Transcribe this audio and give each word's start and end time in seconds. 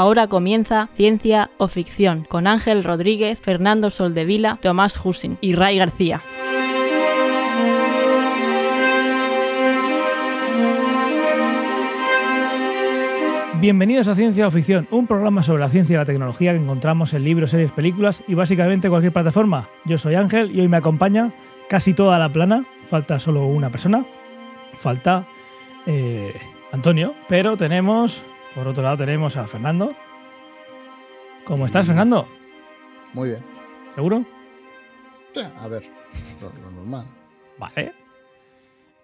Ahora 0.00 0.28
comienza 0.28 0.88
Ciencia 0.94 1.50
o 1.58 1.68
Ficción 1.68 2.24
con 2.24 2.46
Ángel 2.46 2.84
Rodríguez, 2.84 3.38
Fernando 3.42 3.90
Soldevila, 3.90 4.58
Tomás 4.62 4.98
Husin 5.04 5.36
y 5.42 5.54
Ray 5.54 5.76
García. 5.76 6.22
Bienvenidos 13.60 14.08
a 14.08 14.14
Ciencia 14.14 14.46
o 14.46 14.50
Ficción, 14.50 14.88
un 14.90 15.06
programa 15.06 15.42
sobre 15.42 15.60
la 15.60 15.68
ciencia 15.68 15.92
y 15.92 15.96
la 15.98 16.06
tecnología 16.06 16.52
que 16.52 16.62
encontramos 16.62 17.12
en 17.12 17.22
libros, 17.22 17.50
series, 17.50 17.70
películas 17.70 18.22
y 18.26 18.32
básicamente 18.32 18.88
cualquier 18.88 19.12
plataforma. 19.12 19.68
Yo 19.84 19.98
soy 19.98 20.14
Ángel 20.14 20.50
y 20.56 20.62
hoy 20.62 20.68
me 20.68 20.78
acompaña 20.78 21.30
casi 21.68 21.92
toda 21.92 22.18
la 22.18 22.30
plana, 22.30 22.64
falta 22.88 23.18
solo 23.18 23.44
una 23.44 23.68
persona, 23.68 24.06
falta 24.78 25.26
eh, 25.84 26.32
Antonio, 26.72 27.12
pero 27.28 27.58
tenemos, 27.58 28.24
por 28.54 28.66
otro 28.68 28.82
lado 28.82 28.96
tenemos 28.98 29.36
a 29.36 29.46
Fernando. 29.46 29.94
¿Cómo 31.44 31.66
estás, 31.66 31.86
Fernando? 31.86 32.28
Muy 33.12 33.30
bien. 33.30 33.40
¿Seguro? 33.94 34.24
Sí, 35.34 35.40
a 35.58 35.68
ver, 35.68 35.84
lo, 36.40 36.52
lo 36.62 36.70
normal. 36.70 37.06
Vale. 37.58 37.92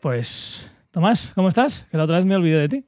Pues, 0.00 0.70
Tomás, 0.90 1.32
¿cómo 1.34 1.48
estás? 1.48 1.86
Que 1.90 1.96
la 1.96 2.04
otra 2.04 2.16
vez 2.18 2.26
me 2.26 2.36
olvidé 2.36 2.58
de 2.60 2.68
ti. 2.68 2.84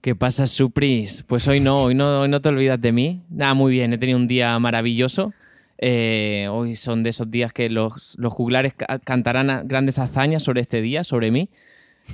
¿Qué 0.00 0.14
pasa, 0.14 0.46
Supris? 0.46 1.24
Pues 1.26 1.46
hoy 1.48 1.60
no, 1.60 1.82
hoy 1.84 1.94
no, 1.94 2.20
hoy 2.22 2.28
no 2.28 2.40
te 2.40 2.48
olvidas 2.48 2.80
de 2.80 2.92
mí. 2.92 3.22
Nada, 3.28 3.54
muy 3.54 3.72
bien, 3.72 3.92
he 3.92 3.98
tenido 3.98 4.18
un 4.18 4.26
día 4.26 4.58
maravilloso. 4.58 5.32
Eh, 5.78 6.46
hoy 6.50 6.74
son 6.74 7.02
de 7.02 7.10
esos 7.10 7.30
días 7.30 7.52
que 7.52 7.68
los, 7.68 8.14
los 8.18 8.32
juglares 8.32 8.74
ca- 8.74 8.98
cantarán 9.00 9.66
grandes 9.66 9.98
hazañas 9.98 10.42
sobre 10.42 10.60
este 10.60 10.80
día, 10.80 11.04
sobre 11.04 11.30
mí. 11.30 11.50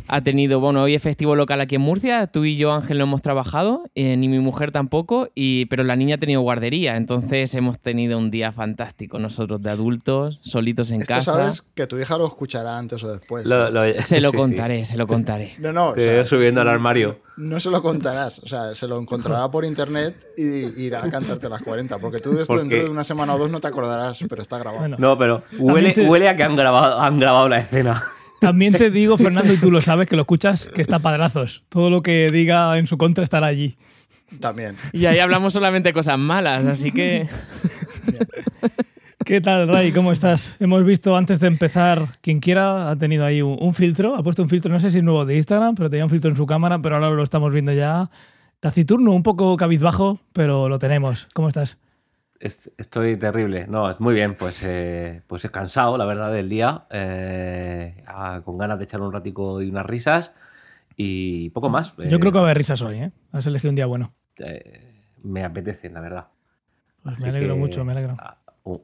Ha 0.09 0.21
tenido, 0.21 0.61
bueno, 0.61 0.83
hoy 0.83 0.95
es 0.95 1.03
festivo 1.03 1.35
local 1.35 1.61
aquí 1.61 1.75
en 1.75 1.81
Murcia. 1.81 2.27
Tú 2.29 2.45
y 2.45 2.57
yo, 2.57 2.73
Ángel, 2.73 2.99
no 2.99 3.05
hemos 3.05 3.23
trabajado, 3.23 3.85
eh, 3.95 4.17
ni 4.17 4.29
mi 4.29 4.39
mujer 4.39 4.71
tampoco, 4.71 5.29
y, 5.35 5.67
pero 5.67 5.83
la 5.85 5.97
niña 5.97 6.15
ha 6.15 6.19
tenido 6.19 6.41
guardería. 6.43 6.97
Entonces 6.97 7.53
hemos 7.55 7.79
tenido 7.79 8.17
un 8.19 8.31
día 8.31 8.53
fantástico 8.53 9.19
nosotros 9.19 9.61
de 9.63 9.71
adultos, 9.71 10.39
solitos 10.43 10.91
en 10.93 11.01
Esto 11.01 11.15
casa. 11.15 11.33
sabes 11.33 11.65
que 11.75 11.87
tu 11.87 11.99
hija 11.99 12.17
lo 12.19 12.27
escuchará 12.27 12.79
antes 12.79 13.03
o 13.03 13.11
después. 13.13 13.45
Lo- 13.47 13.71
lo- 13.71 13.83
Se 14.03 14.21
lo 14.21 14.31
sí, 14.31 14.37
sí. 14.37 14.39
contaré, 14.43 14.85
se 14.85 14.97
lo 14.97 15.07
contaré. 15.07 15.55
No, 15.59 15.73
no. 15.73 15.89
o 15.91 15.95
sea, 15.97 16.25
subiendo 16.27 16.61
al 16.61 16.69
armario. 16.69 17.21
No 17.37 17.61
se 17.61 17.69
lo 17.71 17.83
contarás. 17.83 18.39
O 18.39 18.49
sea, 18.49 18.75
se 18.75 18.87
lo 18.87 18.99
encontrará 18.99 19.51
por 19.51 19.65
internet 19.65 20.17
y 20.39 20.83
irá 20.85 21.05
a 21.05 21.11
cantarte 21.11 21.49
las 21.49 21.61
40. 21.63 21.99
Porque 21.99 22.19
tú 22.21 22.33
de 22.33 22.43
esto 22.43 22.55
¿Por 22.55 22.61
dentro 22.61 22.83
de 22.83 22.89
una 22.89 23.05
semana 23.05 23.35
o 23.35 23.39
dos 23.39 23.51
no 23.51 23.61
te 23.61 23.67
acordarás, 23.69 24.19
pero 24.29 24.41
está 24.41 24.57
grabado. 24.59 24.79
Bueno, 24.81 24.97
No, 24.99 25.19
pero 25.19 25.43
huele, 25.59 25.93
te- 25.93 26.09
huele 26.09 26.29
a 26.29 26.37
que 26.37 26.45
han 26.45 26.57
grabado, 26.57 26.99
han 27.01 27.19
grabado 27.21 27.49
la 27.49 27.59
escena. 27.59 28.11
También 28.41 28.75
te 28.75 28.91
digo, 28.91 29.17
Fernando, 29.19 29.53
y 29.53 29.59
tú 29.59 29.71
lo 29.71 29.81
sabes, 29.81 30.07
que 30.09 30.17
lo 30.17 30.23
escuchas, 30.23 30.69
que 30.75 30.83
está 30.83 30.99
padrazos. 30.99 31.63
Todo 31.69 31.91
lo 31.91 32.03
que 32.03 32.29
diga 32.33 32.77
en 32.79 32.87
su 32.87 32.99
contra 32.99 33.25
estará 33.25 33.47
allí. 33.47 33.77
También. 34.41 34.77
Y 34.93 35.07
ahí 35.07 35.19
hablamos 35.19 35.53
solamente 35.53 35.93
cosas 35.93 36.19
malas, 36.19 36.65
así 36.65 36.93
que... 36.93 37.29
¿Qué 39.25 39.41
tal, 39.41 39.67
Ray? 39.67 39.91
¿Cómo 39.91 40.13
estás? 40.13 40.55
Hemos 40.61 40.85
visto 40.85 41.17
antes 41.17 41.41
de 41.41 41.49
empezar, 41.49 42.19
quien 42.21 42.39
quiera 42.39 42.91
ha 42.91 42.97
tenido 42.97 43.25
ahí 43.25 43.43
un, 43.43 43.57
un 43.61 43.75
filtro, 43.75 44.15
ha 44.15 44.23
puesto 44.23 44.41
un 44.43 44.49
filtro, 44.49 44.71
no 44.71 44.79
sé 44.79 44.93
si 44.93 44.99
es 44.99 45.05
nuevo 45.05 45.25
de 45.25 45.37
Instagram, 45.37 45.75
pero 45.75 45.91
tenía 45.91 46.05
un 46.05 46.11
filtro 46.11 46.31
en 46.31 46.37
su 46.37 46.47
cámara, 46.47 46.81
pero 46.81 46.95
ahora 46.95 47.11
lo 47.11 47.25
estamos 47.25 47.53
viendo 47.53 47.73
ya 47.73 48.09
taciturno, 48.61 49.13
un 49.13 49.23
poco 49.23 49.57
cabizbajo, 49.57 50.21
pero 50.33 50.69
lo 50.69 50.79
tenemos. 50.79 51.29
¿Cómo 51.35 51.49
estás? 51.49 51.79
Es- 52.41 52.71
estoy 52.79 53.17
terrible. 53.17 53.67
No, 53.67 53.95
muy 53.99 54.15
bien, 54.15 54.35
pues, 54.35 54.63
eh, 54.65 55.23
pues 55.27 55.45
he 55.45 55.51
cansado, 55.51 55.97
la 55.97 56.05
verdad, 56.05 56.33
del 56.33 56.49
día. 56.49 56.85
eh, 56.91 58.03
con 58.45 58.59
ganas 58.59 58.79
de 58.79 58.85
echar 58.85 59.01
un 59.01 59.13
ratico 59.13 59.63
y 59.63 59.69
unas 59.71 59.87
risas. 59.87 60.33
Y 60.97 61.51
poco 61.51 61.69
más. 61.69 61.95
Yo 61.97 62.05
eh, 62.17 62.21
creo 62.21 62.33
que 62.33 62.39
va 62.39 62.45
a 62.45 62.45
haber 62.47 62.57
risas 62.59 62.81
hoy, 62.83 62.97
¿eh? 62.99 63.11
Has 63.33 63.47
elegido 63.47 63.71
un 63.71 63.77
día 63.77 63.87
bueno. 63.87 64.13
eh, 64.39 65.03
me 65.25 65.45
apetece, 65.45 65.91
la 65.91 66.01
verdad. 66.01 66.27
Pues 67.03 67.19
me 67.21 67.29
alegro 67.29 67.55
que, 67.55 67.61
mucho, 67.61 67.85
me 67.85 67.93
alegro. 67.93 68.17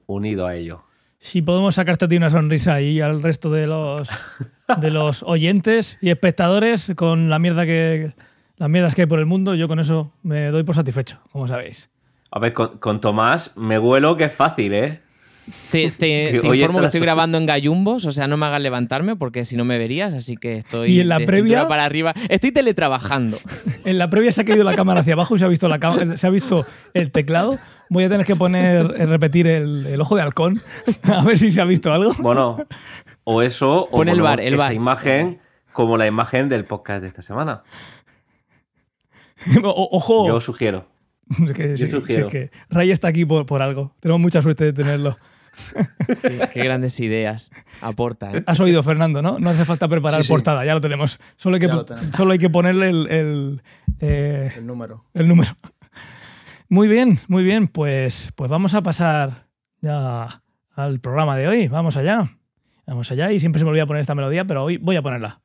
unido 0.07 0.47
a 0.47 0.55
ello. 0.55 0.83
Si 1.19 1.41
podemos 1.41 1.77
sacarte 1.77 2.05
a 2.05 2.09
ti 2.09 2.17
una 2.17 2.31
sonrisa 2.31 2.81
y 2.81 3.01
al 3.01 3.23
resto 3.23 3.51
de 3.51 3.67
los, 3.67 4.11
de 4.81 4.91
los 4.91 5.23
oyentes 5.23 5.99
y 6.01 6.11
espectadores 6.11 6.93
con 6.97 7.31
la 7.31 7.39
mierda 7.39 7.65
que 7.65 8.13
las 8.57 8.69
mierdas 8.69 8.95
que 8.95 9.03
hay 9.03 9.07
por 9.07 9.19
el 9.21 9.27
mundo, 9.27 9.55
yo 9.55 9.69
con 9.69 9.79
eso 9.81 10.13
me 10.23 10.49
doy 10.49 10.63
por 10.65 10.75
satisfecho, 10.75 11.21
como 11.31 11.47
sabéis. 11.47 11.89
A 12.35 12.39
ver, 12.39 12.53
con, 12.55 12.79
con 12.79 13.01
Tomás 13.01 13.53
me 13.57 13.79
huelo 13.79 14.17
que 14.17 14.25
es 14.25 14.33
fácil, 14.33 14.73
¿eh? 14.75 15.01
Te, 15.71 15.91
te- 15.99 16.39
te 16.41 16.47
informo 16.47 16.79
que 16.81 16.87
estoy 16.87 17.01
grabando 17.01 17.37
en 17.37 17.47
gallumbos, 17.47 18.07
o 18.07 18.11
sea, 18.13 18.27
no 18.29 18.37
me 18.37 18.47
hagas 18.47 18.63
levantarme 18.63 19.17
porque 19.17 19.45
si 19.45 19.57
no 19.57 19.65
me 19.65 19.77
verías, 19.77 20.15
así 20.15 20.37
que 20.37 20.57
estoy 20.57 20.93
¿Y 20.93 21.01
en 21.01 21.09
la 21.09 21.19
de 21.19 21.27
previa? 21.27 21.69
para 21.69 21.85
arriba. 21.85 22.15
Estoy 22.29 22.53
teletrabajando. 22.53 23.39
En 23.85 23.99
la 23.99 24.09
previa 24.09 24.31
se 24.31 24.41
ha 24.41 24.45
caído 24.45 24.63
la 24.65 24.75
cámara 24.75 25.01
hacia 25.01 25.15
abajo 25.15 25.35
y 25.35 25.41
se 25.41 25.45
ha 25.45 25.49
visto, 25.49 25.69
la 25.69 26.17
se 26.17 26.27
ha 26.27 26.31
visto 26.31 26.65
el 26.95 27.11
teclado. 27.11 27.59
Voy 27.91 28.05
a 28.05 28.09
tener 28.09 28.25
que 28.25 28.37
poner, 28.37 28.95
eh, 28.97 29.07
repetir 29.07 29.47
el, 29.49 29.85
el 29.87 30.01
ojo 30.01 30.15
de 30.17 30.23
halcón, 30.23 30.61
a 31.03 31.23
ver 31.25 31.37
si 31.39 31.51
se 31.51 31.61
ha 31.61 31.65
visto 31.65 31.93
algo. 31.93 32.13
Bueno, 32.21 32.65
o 33.25 33.43
eso, 33.43 33.83
o 33.87 33.91
Pon 33.91 34.09
el 34.09 34.13
ponemos 34.15 34.23
bar, 34.31 34.41
el 34.41 34.55
esa 34.55 34.63
bar. 34.65 34.73
imagen 34.73 35.41
como 35.73 35.97
la 35.99 36.07
imagen 36.07 36.49
del 36.49 36.65
podcast 36.65 37.03
de 37.03 37.09
esta 37.09 37.23
semana. 37.23 37.65
O- 39.65 39.89
ojo, 39.93 40.29
Yo 40.29 40.41
sugiero. 40.41 40.87
es 41.47 41.53
que, 41.53 41.77
sí, 41.77 41.91
sugiero. 41.91 42.31
sí, 42.31 42.37
es 42.39 42.51
que 42.51 42.57
Ray 42.71 42.91
está 42.91 43.09
aquí 43.09 43.25
por, 43.25 43.47
por 43.47 43.63
algo. 43.63 43.95
Tenemos 44.01 44.21
mucha 44.21 44.43
suerte 44.43 44.65
de 44.65 44.73
tenerlo. 44.73 45.17
Qué, 46.23 46.49
qué 46.55 46.65
grandes 46.65 46.99
ideas 46.99 47.51
aporta. 47.83 48.33
¿eh? 48.33 48.43
Has 48.47 48.59
oído, 48.61 48.83
Fernando, 48.83 49.21
¿no? 49.21 49.39
No 49.39 49.51
hace 49.51 49.67
falta 49.67 49.87
preparar 49.87 50.21
Sí, 50.23 50.27
sí. 50.29 50.33
portada, 50.33 50.65
ya 50.65 50.73
lo 50.73 50.81
tenemos. 50.81 51.19
Solo 51.37 51.57
hay 51.57 51.61
que, 51.61 51.67
Ya 51.67 51.75
lo 51.75 51.85
tenemos. 51.85 52.17
solo 52.17 52.33
hay 52.33 52.39
que 52.39 52.49
ponerle 52.49 52.89
el, 52.89 53.07
el, 53.11 53.63
eh, 54.01 54.51
El 54.57 54.67
número. 54.67 55.05
el 55.13 55.29
número. 55.29 55.55
Muy 56.71 56.89
bien, 56.89 57.19
muy 57.29 57.45
bien. 57.45 57.69
Pues, 57.69 58.33
pues 58.35 58.51
vamos 58.51 58.73
a 58.73 58.83
pasar 58.83 59.47
ya 59.83 60.43
al 60.75 61.01
programa 61.01 61.37
de 61.37 61.49
hoy. 61.49 61.69
Vamos 61.69 61.99
allá. 61.99 62.31
Vamos 62.87 63.11
allá. 63.11 63.31
Y 63.31 63.39
siempre 63.39 63.59
se 63.59 63.65
me 63.67 63.71
olvida 63.73 63.85
poner 63.85 64.01
esta 64.01 64.15
melodía, 64.15 64.47
pero 64.47 64.65
hoy 64.65 64.79
voy 64.79 64.97
a 64.97 65.03
ponerla. 65.03 65.43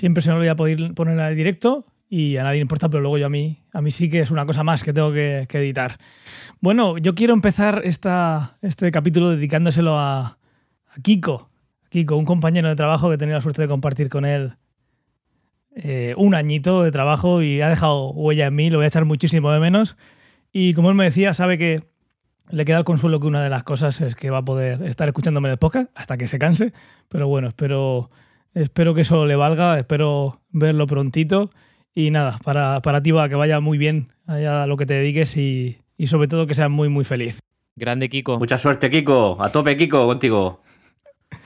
Siempre 0.00 0.22
se 0.22 0.30
me 0.30 0.36
olvida 0.36 0.56
poder 0.56 0.94
ponerla 0.94 1.28
en 1.28 1.36
directo 1.36 1.84
y 2.08 2.38
a 2.38 2.42
nadie 2.42 2.56
le 2.56 2.62
importa, 2.62 2.88
pero 2.88 3.02
luego 3.02 3.18
yo 3.18 3.26
a 3.26 3.28
mí, 3.28 3.58
a 3.74 3.82
mí 3.82 3.90
sí 3.90 4.08
que 4.08 4.20
es 4.20 4.30
una 4.30 4.46
cosa 4.46 4.64
más 4.64 4.82
que 4.82 4.94
tengo 4.94 5.12
que, 5.12 5.46
editar. 5.52 5.98
Bueno, 6.62 6.96
yo 6.96 7.14
quiero 7.14 7.34
empezar 7.34 7.82
esta, 7.84 8.56
este 8.62 8.90
capítulo 8.92 9.28
dedicándoselo 9.28 9.98
a, 9.98 10.20
a 10.20 11.00
Kiko. 11.02 11.50
Kiko, 11.90 12.16
un 12.16 12.24
compañero 12.24 12.70
de 12.70 12.76
trabajo 12.76 13.10
que 13.10 13.16
he 13.16 13.18
tenido 13.18 13.36
la 13.36 13.42
suerte 13.42 13.60
de 13.60 13.68
compartir 13.68 14.08
con 14.08 14.24
él 14.24 14.54
eh, 15.76 16.14
un 16.16 16.34
añito 16.34 16.82
de 16.82 16.92
trabajo 16.92 17.42
y 17.42 17.60
ha 17.60 17.68
dejado 17.68 18.12
huella 18.12 18.46
en 18.46 18.54
mí, 18.54 18.70
lo 18.70 18.78
voy 18.78 18.84
a 18.84 18.88
echar 18.88 19.04
muchísimo 19.04 19.52
de 19.52 19.60
menos. 19.60 19.98
Y 20.50 20.72
como 20.72 20.88
él 20.88 20.94
me 20.94 21.04
decía, 21.04 21.34
sabe 21.34 21.58
que 21.58 21.84
le 22.48 22.64
queda 22.64 22.78
el 22.78 22.84
consuelo 22.84 23.20
que 23.20 23.26
una 23.26 23.44
de 23.44 23.50
las 23.50 23.64
cosas 23.64 24.00
es 24.00 24.14
que 24.14 24.30
va 24.30 24.38
a 24.38 24.44
poder 24.46 24.82
estar 24.84 25.06
escuchándome 25.08 25.48
en 25.48 25.52
el 25.52 25.58
podcast 25.58 25.90
hasta 25.94 26.16
que 26.16 26.26
se 26.26 26.38
canse. 26.38 26.72
Pero 27.10 27.28
bueno, 27.28 27.48
espero, 27.48 28.10
espero 28.54 28.94
que 28.94 29.02
eso 29.02 29.26
le 29.26 29.36
valga, 29.36 29.78
espero 29.78 30.40
verlo 30.50 30.86
prontito. 30.86 31.50
Y 31.94 32.10
nada, 32.10 32.38
para, 32.44 32.80
para 32.82 33.02
ti 33.02 33.10
va 33.10 33.28
que 33.28 33.34
vaya 33.34 33.60
muy 33.60 33.76
bien 33.78 34.12
allá 34.26 34.62
a 34.62 34.66
lo 34.66 34.76
que 34.76 34.86
te 34.86 34.94
dediques 34.94 35.36
y, 35.36 35.78
y 35.96 36.06
sobre 36.06 36.28
todo 36.28 36.46
que 36.46 36.54
seas 36.54 36.70
muy, 36.70 36.88
muy 36.88 37.04
feliz. 37.04 37.40
Grande 37.76 38.08
Kiko. 38.08 38.38
Mucha 38.38 38.58
suerte, 38.58 38.90
Kiko. 38.90 39.36
A 39.40 39.50
tope, 39.50 39.76
Kiko, 39.76 40.06
contigo. 40.06 40.60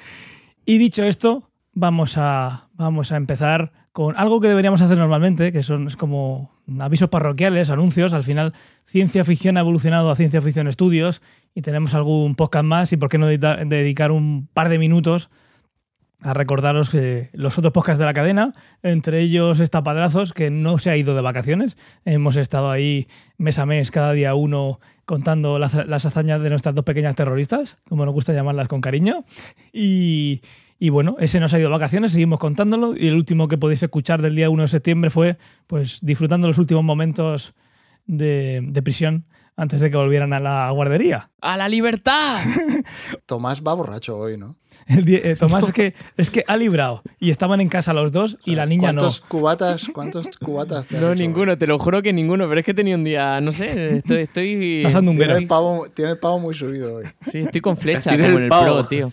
Y 0.66 0.78
dicho 0.78 1.04
esto, 1.04 1.50
vamos 1.74 2.16
a, 2.16 2.68
vamos 2.72 3.12
a 3.12 3.18
empezar 3.18 3.70
con 3.92 4.16
algo 4.16 4.40
que 4.40 4.48
deberíamos 4.48 4.80
hacer 4.80 4.96
normalmente, 4.96 5.52
que 5.52 5.62
son 5.62 5.86
es 5.86 5.96
como 5.96 6.50
avisos 6.80 7.10
parroquiales, 7.10 7.68
anuncios. 7.68 8.14
Al 8.14 8.24
final, 8.24 8.54
ciencia 8.84 9.24
ficción 9.24 9.58
ha 9.58 9.60
evolucionado 9.60 10.10
a 10.10 10.16
ciencia 10.16 10.40
ficción 10.40 10.66
estudios 10.66 11.20
y 11.54 11.60
tenemos 11.60 11.94
algún 11.94 12.34
podcast 12.34 12.64
más 12.64 12.92
y 12.92 12.96
por 12.96 13.10
qué 13.10 13.18
no 13.18 13.26
dedicar 13.26 14.10
un 14.10 14.48
par 14.54 14.70
de 14.70 14.78
minutos 14.78 15.28
a 16.24 16.32
recordaros 16.32 16.88
que 16.88 17.28
los 17.34 17.58
otros 17.58 17.74
podcasts 17.74 17.98
de 17.98 18.06
la 18.06 18.14
cadena, 18.14 18.54
entre 18.82 19.20
ellos 19.20 19.60
Estapadrazos, 19.60 20.32
que 20.32 20.50
no 20.50 20.78
se 20.78 20.88
ha 20.88 20.96
ido 20.96 21.14
de 21.14 21.20
vacaciones. 21.20 21.76
Hemos 22.06 22.36
estado 22.36 22.70
ahí 22.70 23.08
mes 23.36 23.58
a 23.58 23.66
mes, 23.66 23.90
cada 23.90 24.12
día 24.14 24.34
uno, 24.34 24.80
contando 25.04 25.58
las, 25.58 25.74
las 25.86 26.06
hazañas 26.06 26.42
de 26.42 26.48
nuestras 26.48 26.74
dos 26.74 26.86
pequeñas 26.86 27.14
terroristas, 27.14 27.76
como 27.86 28.06
nos 28.06 28.14
gusta 28.14 28.32
llamarlas 28.32 28.68
con 28.68 28.80
cariño. 28.80 29.26
Y, 29.70 30.40
y 30.78 30.88
bueno, 30.88 31.16
ese 31.20 31.40
no 31.40 31.48
se 31.48 31.56
ha 31.56 31.58
ido 31.58 31.68
de 31.68 31.74
vacaciones, 31.74 32.12
seguimos 32.12 32.38
contándolo. 32.38 32.96
Y 32.96 33.08
el 33.08 33.16
último 33.16 33.46
que 33.46 33.58
podéis 33.58 33.82
escuchar 33.82 34.22
del 34.22 34.34
día 34.34 34.48
1 34.48 34.62
de 34.62 34.68
septiembre 34.68 35.10
fue 35.10 35.36
pues 35.66 35.98
disfrutando 36.00 36.48
los 36.48 36.56
últimos 36.56 36.84
momentos 36.84 37.54
de, 38.06 38.60
de 38.66 38.82
prisión 38.82 39.26
antes 39.56 39.80
de 39.80 39.90
que 39.90 39.96
volvieran 39.96 40.32
a 40.32 40.40
la 40.40 40.70
guardería. 40.70 41.30
¡A 41.40 41.56
la 41.56 41.68
libertad! 41.68 42.38
Tomás 43.26 43.62
va 43.62 43.74
borracho 43.74 44.16
hoy, 44.18 44.36
¿no? 44.36 44.56
El 44.86 45.04
eh, 45.14 45.36
Tomás 45.36 45.66
es 45.66 45.72
que, 45.72 45.94
es 46.16 46.30
que 46.30 46.42
ha 46.48 46.56
librado 46.56 47.02
y 47.20 47.30
estaban 47.30 47.60
en 47.60 47.68
casa 47.68 47.92
los 47.92 48.10
dos 48.10 48.36
y 48.44 48.56
la 48.56 48.66
niña 48.66 48.92
no. 48.92 49.02
¿Cuántos 49.02 49.20
cubatas, 49.20 49.88
cuántos 49.94 50.28
cubatas 50.38 50.88
te 50.88 50.96
has 50.96 51.02
No, 51.02 51.12
hecho? 51.12 51.22
ninguno, 51.22 51.56
te 51.56 51.66
lo 51.68 51.78
juro 51.78 52.02
que 52.02 52.12
ninguno, 52.12 52.48
pero 52.48 52.60
es 52.60 52.66
que 52.66 52.74
tenía 52.74 52.96
un 52.96 53.04
día, 53.04 53.40
no 53.40 53.52
sé, 53.52 53.98
estoy... 53.98 54.22
estoy 54.22 54.80
Pasando 54.82 55.12
un 55.12 55.16
Tiene 55.16 55.34
el, 55.34 55.46
pavo, 55.46 55.86
tiene 55.94 56.12
el 56.12 56.18
pavo 56.18 56.40
muy 56.40 56.54
subido 56.54 56.96
hoy. 56.96 57.04
Sí, 57.30 57.38
estoy 57.38 57.60
con 57.60 57.76
flecha, 57.76 58.10
Tiene 58.10 58.24
como 58.24 58.38
el 58.38 58.38
en 58.38 58.44
el 58.44 58.48
pavo. 58.50 58.64
Pro, 58.64 58.86
tío. 58.88 59.12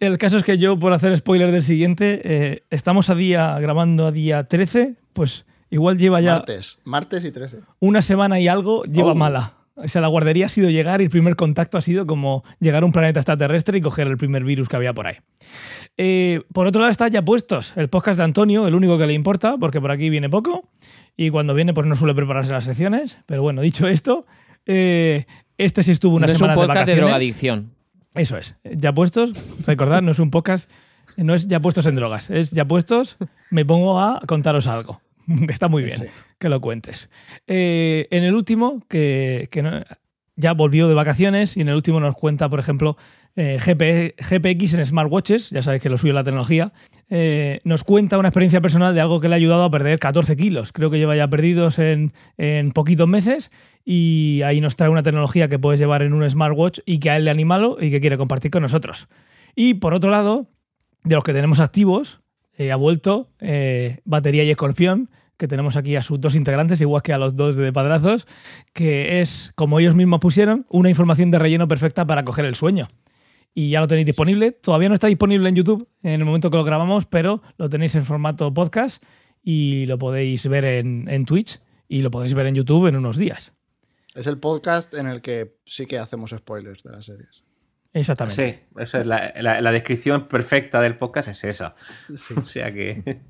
El 0.00 0.18
caso 0.18 0.36
es 0.36 0.44
que 0.44 0.58
yo, 0.58 0.78
por 0.78 0.92
hacer 0.92 1.16
spoiler 1.16 1.50
del 1.50 1.62
siguiente, 1.62 2.20
eh, 2.24 2.62
estamos 2.70 3.08
a 3.08 3.14
día, 3.14 3.58
grabando 3.58 4.06
a 4.06 4.12
día 4.12 4.44
13, 4.44 4.96
pues 5.14 5.46
igual 5.70 5.98
lleva 5.98 6.20
ya 6.20 6.34
Martes, 6.34 6.78
martes 6.84 7.24
y 7.24 7.32
13. 7.32 7.60
una 7.80 8.02
semana 8.02 8.38
y 8.40 8.48
algo, 8.48 8.82
lleva 8.84 9.12
Oh. 9.12 9.14
mala. 9.14 9.54
O 9.82 9.88
sea, 9.88 10.02
la 10.02 10.08
guardería 10.08 10.44
ha 10.46 10.48
sido 10.50 10.68
llegar 10.68 11.00
y 11.00 11.04
el 11.04 11.10
primer 11.10 11.36
contacto 11.36 11.78
ha 11.78 11.80
sido 11.80 12.06
como 12.06 12.44
llegar 12.58 12.82
a 12.82 12.86
un 12.86 12.92
planeta 12.92 13.20
extraterrestre 13.20 13.78
y 13.78 13.80
coger 13.80 14.08
el 14.08 14.18
primer 14.18 14.44
virus 14.44 14.68
que 14.68 14.76
había 14.76 14.92
por 14.92 15.06
ahí. 15.06 15.14
Eh, 15.96 16.42
por 16.52 16.66
otro 16.66 16.80
lado 16.82 16.90
está 16.90 17.08
Ya 17.08 17.22
Puestos, 17.24 17.72
el 17.76 17.88
podcast 17.88 18.18
de 18.18 18.24
Antonio, 18.24 18.66
el 18.66 18.74
único 18.74 18.98
que 18.98 19.06
le 19.06 19.14
importa, 19.14 19.56
porque 19.58 19.80
por 19.80 19.90
aquí 19.90 20.10
viene 20.10 20.28
poco 20.28 20.68
y 21.16 21.30
cuando 21.30 21.54
viene 21.54 21.72
pues 21.72 21.86
no 21.86 21.96
suele 21.96 22.14
prepararse 22.14 22.52
las 22.52 22.64
secciones. 22.64 23.18
Pero 23.24 23.40
bueno, 23.40 23.62
dicho 23.62 23.88
esto, 23.88 24.26
eh, 24.66 25.24
este 25.56 25.82
sí 25.82 25.92
estuvo 25.92 26.16
una 26.16 26.26
No 26.26 26.32
es 26.32 26.40
un 26.40 26.48
semana 26.48 26.60
de 26.60 26.66
podcast 26.66 26.86
de, 26.86 26.96
drogadicción. 26.96 27.70
Eso 28.14 28.36
es. 28.36 28.56
Ya 28.64 28.92
puestos, 28.92 29.32
recordad, 29.66 30.02
no 30.02 30.10
es 30.10 30.18
un 30.18 30.30
podcast, 30.30 30.70
no 31.16 31.34
es 31.34 31.48
ya 31.48 31.60
puestos 31.60 31.86
en 31.86 31.94
drogas, 31.96 32.28
es 32.28 32.50
ya 32.50 32.66
puestos, 32.66 33.16
me 33.50 33.64
pongo 33.64 33.98
a 33.98 34.20
contaros 34.26 34.66
algo. 34.66 35.00
Está 35.48 35.68
muy 35.68 35.82
bien 35.82 36.08
que 36.38 36.48
lo 36.48 36.60
cuentes. 36.60 37.10
Eh, 37.46 38.08
en 38.10 38.24
el 38.24 38.34
último, 38.34 38.82
que, 38.88 39.48
que 39.50 39.62
no- 39.62 39.82
ya 40.36 40.52
volvió 40.54 40.88
de 40.88 40.94
vacaciones, 40.94 41.56
y 41.56 41.60
en 41.60 41.68
el 41.68 41.74
último 41.74 42.00
nos 42.00 42.14
cuenta, 42.14 42.48
por 42.48 42.58
ejemplo, 42.60 42.96
eh, 43.36 43.58
GP 43.58 44.14
GPX 44.18 44.74
en 44.74 44.86
smartwatches, 44.86 45.50
ya 45.50 45.60
sabéis 45.62 45.82
que 45.82 45.90
lo 45.90 45.98
suyo 45.98 46.12
es 46.12 46.14
la 46.14 46.24
tecnología, 46.24 46.72
eh, 47.10 47.60
nos 47.64 47.84
cuenta 47.84 48.16
una 48.16 48.28
experiencia 48.28 48.62
personal 48.62 48.94
de 48.94 49.02
algo 49.02 49.20
que 49.20 49.28
le 49.28 49.34
ha 49.34 49.36
ayudado 49.36 49.64
a 49.64 49.70
perder 49.70 49.98
14 49.98 50.36
kilos. 50.36 50.72
Creo 50.72 50.90
que 50.90 50.98
lleva 50.98 51.14
ya 51.14 51.28
perdidos 51.28 51.78
en, 51.78 52.14
en 52.38 52.72
poquitos 52.72 53.06
meses 53.06 53.50
y 53.84 54.40
ahí 54.44 54.62
nos 54.62 54.76
trae 54.76 54.88
una 54.88 55.02
tecnología 55.02 55.48
que 55.48 55.58
puedes 55.58 55.78
llevar 55.78 56.02
en 56.02 56.14
un 56.14 56.28
smartwatch 56.28 56.80
y 56.86 57.00
que 57.00 57.10
a 57.10 57.16
él 57.16 57.24
le 57.24 57.30
ha 57.30 57.32
animado 57.34 57.76
y 57.78 57.90
que 57.90 58.00
quiere 58.00 58.16
compartir 58.16 58.50
con 58.50 58.62
nosotros. 58.62 59.08
Y 59.54 59.74
por 59.74 59.92
otro 59.92 60.10
lado, 60.10 60.46
de 61.04 61.14
los 61.16 61.24
que 61.24 61.34
tenemos 61.34 61.60
activos, 61.60 62.19
eh, 62.60 62.72
ha 62.72 62.76
vuelto 62.76 63.30
eh, 63.38 64.02
Batería 64.04 64.44
y 64.44 64.50
Escorpión, 64.50 65.08
que 65.38 65.48
tenemos 65.48 65.76
aquí 65.76 65.96
a 65.96 66.02
sus 66.02 66.20
dos 66.20 66.34
integrantes, 66.34 66.78
igual 66.82 67.00
que 67.00 67.14
a 67.14 67.16
los 67.16 67.34
dos 67.34 67.56
de 67.56 67.72
Padrazos, 67.72 68.26
que 68.74 69.22
es, 69.22 69.52
como 69.54 69.80
ellos 69.80 69.94
mismos 69.94 70.20
pusieron, 70.20 70.66
una 70.68 70.90
información 70.90 71.30
de 71.30 71.38
relleno 71.38 71.68
perfecta 71.68 72.06
para 72.06 72.22
coger 72.22 72.44
el 72.44 72.54
sueño. 72.54 72.90
Y 73.54 73.70
ya 73.70 73.80
lo 73.80 73.88
tenéis 73.88 74.04
disponible. 74.04 74.52
Todavía 74.52 74.90
no 74.90 74.94
está 74.94 75.06
disponible 75.06 75.48
en 75.48 75.54
YouTube 75.54 75.88
en 76.02 76.20
el 76.20 76.26
momento 76.26 76.50
que 76.50 76.58
lo 76.58 76.64
grabamos, 76.64 77.06
pero 77.06 77.40
lo 77.56 77.70
tenéis 77.70 77.94
en 77.94 78.04
formato 78.04 78.52
podcast 78.52 79.02
y 79.42 79.86
lo 79.86 79.98
podéis 79.98 80.46
ver 80.46 80.66
en, 80.66 81.08
en 81.08 81.24
Twitch 81.24 81.62
y 81.88 82.02
lo 82.02 82.10
podéis 82.10 82.34
ver 82.34 82.44
en 82.44 82.56
YouTube 82.56 82.88
en 82.88 82.96
unos 82.96 83.16
días. 83.16 83.54
Es 84.14 84.26
el 84.26 84.36
podcast 84.36 84.92
en 84.92 85.06
el 85.06 85.22
que 85.22 85.56
sí 85.64 85.86
que 85.86 85.98
hacemos 85.98 86.32
spoilers 86.36 86.82
de 86.82 86.90
las 86.90 87.06
series. 87.06 87.42
Exactamente. 87.92 88.44
Sí, 88.70 88.78
esa 88.80 89.00
es 89.00 89.06
la, 89.06 89.32
la- 89.40 89.60
la 89.60 89.72
descripción 89.72 90.28
perfecta 90.28 90.80
del 90.80 90.96
podcast 90.96 91.28
es 91.28 91.42
esa. 91.44 91.74
Sí. 92.14 92.34
O 92.36 92.46
sea 92.46 92.70
que 92.72 93.20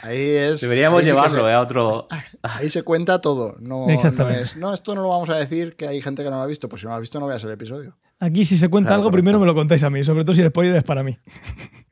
Ahí 0.00 0.18
es. 0.18 0.60
deberíamos 0.60 0.98
ahí 1.00 1.04
sí 1.06 1.10
que 1.10 1.14
llevarlo 1.16 1.44
se- 1.44 1.50
eh, 1.50 1.54
a 1.54 1.60
otro. 1.60 2.06
Ahí 2.42 2.68
se 2.68 2.82
cuenta 2.82 3.20
todo. 3.20 3.56
No, 3.60 3.86
no 3.86 4.28
es. 4.30 4.56
No, 4.56 4.74
esto 4.74 4.94
no 4.96 5.02
lo 5.02 5.08
vamos 5.10 5.30
a 5.30 5.36
decir 5.36 5.76
que 5.76 5.86
hay 5.86 6.02
gente 6.02 6.24
que 6.24 6.30
no 6.30 6.36
lo 6.36 6.42
ha 6.42 6.46
visto. 6.46 6.68
Pues 6.68 6.80
si 6.80 6.86
no 6.86 6.90
lo 6.90 6.96
ha 6.96 7.00
visto, 7.00 7.20
no 7.20 7.26
veas 7.26 7.44
el 7.44 7.52
episodio. 7.52 7.96
Aquí 8.18 8.44
si 8.44 8.56
se 8.56 8.68
cuenta 8.68 8.88
Claro, 8.88 9.00
algo, 9.02 9.10
correcto. 9.10 9.22
primero 9.22 9.38
me 9.40 9.46
lo 9.46 9.54
contáis 9.54 9.82
a 9.84 9.90
mí, 9.90 10.02
sobre 10.04 10.24
todo 10.24 10.34
si 10.34 10.42
el 10.42 10.48
spoiler 10.50 10.76
es 10.76 10.84
para 10.84 11.02
mí. 11.04 11.16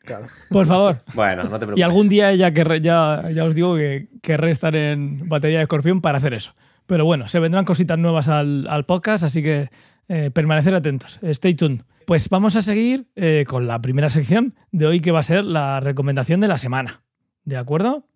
Claro. 0.05 0.27
Por 0.49 0.67
favor. 0.67 1.03
Bueno, 1.15 1.43
no 1.45 1.51
te 1.51 1.67
preocupes. 1.67 1.79
Y 1.79 1.83
algún 1.83 2.09
día 2.09 2.35
ya, 2.35 2.53
querré, 2.53 2.81
ya, 2.81 3.25
ya 3.33 3.45
os 3.45 3.55
digo 3.55 3.77
que 3.77 4.09
querré 4.23 4.51
estar 4.51 4.75
en 4.75 5.29
batería 5.29 5.59
de 5.59 5.63
escorpión 5.65 6.01
para 6.01 6.19
hacer 6.19 6.35
eso. 6.35 6.55
Pero 6.87 7.05
bueno, 7.05 7.29
se 7.29 7.39
vendrán 7.39 7.65
cositas 7.65 7.99
nuevas 7.99 8.27
al, 8.29 8.67
al 8.69 8.85
podcast, 8.87 9.23
así 9.25 9.43
que 9.43 9.71
eh, 10.11 10.31
permanecer 10.33 10.75
atentos. 10.75 11.21
Stay 11.23 11.55
tuned. 11.55 11.83
Pues 12.05 12.29
vamos 12.29 12.57
a 12.57 12.63
seguir 12.63 13.07
eh, 13.15 13.45
con 13.47 13.67
la 13.67 13.81
primera 13.81 14.11
sección 14.11 14.55
de 14.73 14.87
hoy, 14.87 15.01
que 15.01 15.13
va 15.13 15.21
a 15.21 15.23
ser 15.23 15.45
la 15.45 15.79
recomendación 15.79 16.41
de 16.41 16.49
la 16.49 16.59
semana. 16.59 17.03
¿De 17.45 17.57
acuerdo? 17.57 18.07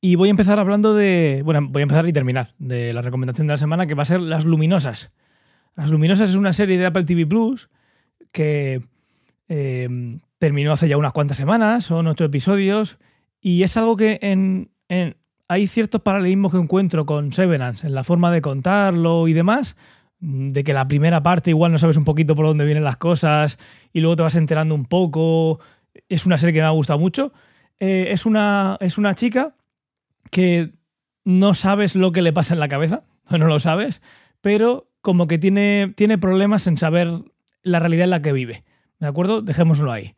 Y 0.00 0.14
voy 0.16 0.28
a 0.28 0.30
empezar 0.30 0.58
hablando 0.58 0.94
de. 0.94 1.42
Bueno, 1.44 1.66
voy 1.70 1.80
a 1.80 1.84
empezar 1.84 2.06
y 2.08 2.12
terminar 2.12 2.54
de 2.58 2.92
la 2.92 3.02
recomendación 3.02 3.46
de 3.46 3.54
la 3.54 3.58
semana, 3.58 3.86
que 3.86 3.94
va 3.94 4.02
a 4.02 4.06
ser 4.06 4.20
Las 4.20 4.44
Luminosas. 4.44 5.10
Las 5.74 5.90
Luminosas 5.90 6.30
es 6.30 6.36
una 6.36 6.52
serie 6.52 6.78
de 6.78 6.86
Apple 6.86 7.04
TV 7.04 7.26
Plus 7.26 7.68
que 8.32 8.82
eh, 9.48 10.18
terminó 10.38 10.72
hace 10.72 10.88
ya 10.88 10.96
unas 10.96 11.12
cuantas 11.12 11.36
semanas, 11.36 11.84
son 11.84 12.06
ocho 12.06 12.24
episodios, 12.24 12.98
y 13.40 13.62
es 13.62 13.76
algo 13.76 13.96
que 13.96 14.18
en, 14.22 14.70
en- 14.88 15.16
hay 15.48 15.66
ciertos 15.66 16.00
paralelismos 16.00 16.52
que 16.52 16.58
encuentro 16.58 17.06
con 17.06 17.32
Severance 17.32 17.86
en 17.86 17.94
la 17.94 18.04
forma 18.04 18.30
de 18.30 18.42
contarlo 18.42 19.28
y 19.28 19.32
demás, 19.32 19.76
de 20.18 20.64
que 20.64 20.72
la 20.72 20.88
primera 20.88 21.22
parte 21.22 21.50
igual 21.50 21.72
no 21.72 21.78
sabes 21.78 21.96
un 21.96 22.04
poquito 22.04 22.34
por 22.34 22.46
dónde 22.46 22.64
vienen 22.64 22.84
las 22.84 22.96
cosas 22.96 23.58
y 23.92 24.00
luego 24.00 24.16
te 24.16 24.22
vas 24.22 24.34
enterando 24.34 24.74
un 24.74 24.86
poco. 24.86 25.60
Es 26.08 26.26
una 26.26 26.38
serie 26.38 26.54
que 26.54 26.60
me 26.60 26.66
ha 26.66 26.70
gustado 26.70 26.98
mucho. 26.98 27.32
Eh, 27.78 28.08
es, 28.10 28.26
una, 28.26 28.76
es 28.80 28.98
una 28.98 29.14
chica 29.14 29.54
que 30.30 30.72
no 31.24 31.54
sabes 31.54 31.94
lo 31.94 32.12
que 32.12 32.22
le 32.22 32.32
pasa 32.32 32.54
en 32.54 32.60
la 32.60 32.68
cabeza, 32.68 33.04
no 33.30 33.46
lo 33.46 33.60
sabes, 33.60 34.02
pero 34.40 34.88
como 35.00 35.26
que 35.26 35.38
tiene, 35.38 35.92
tiene 35.96 36.18
problemas 36.18 36.66
en 36.66 36.78
saber 36.78 37.10
la 37.62 37.78
realidad 37.78 38.04
en 38.04 38.10
la 38.10 38.22
que 38.22 38.32
vive. 38.32 38.64
¿De 38.98 39.06
acuerdo? 39.06 39.42
Dejémoslo 39.42 39.92
ahí. 39.92 40.14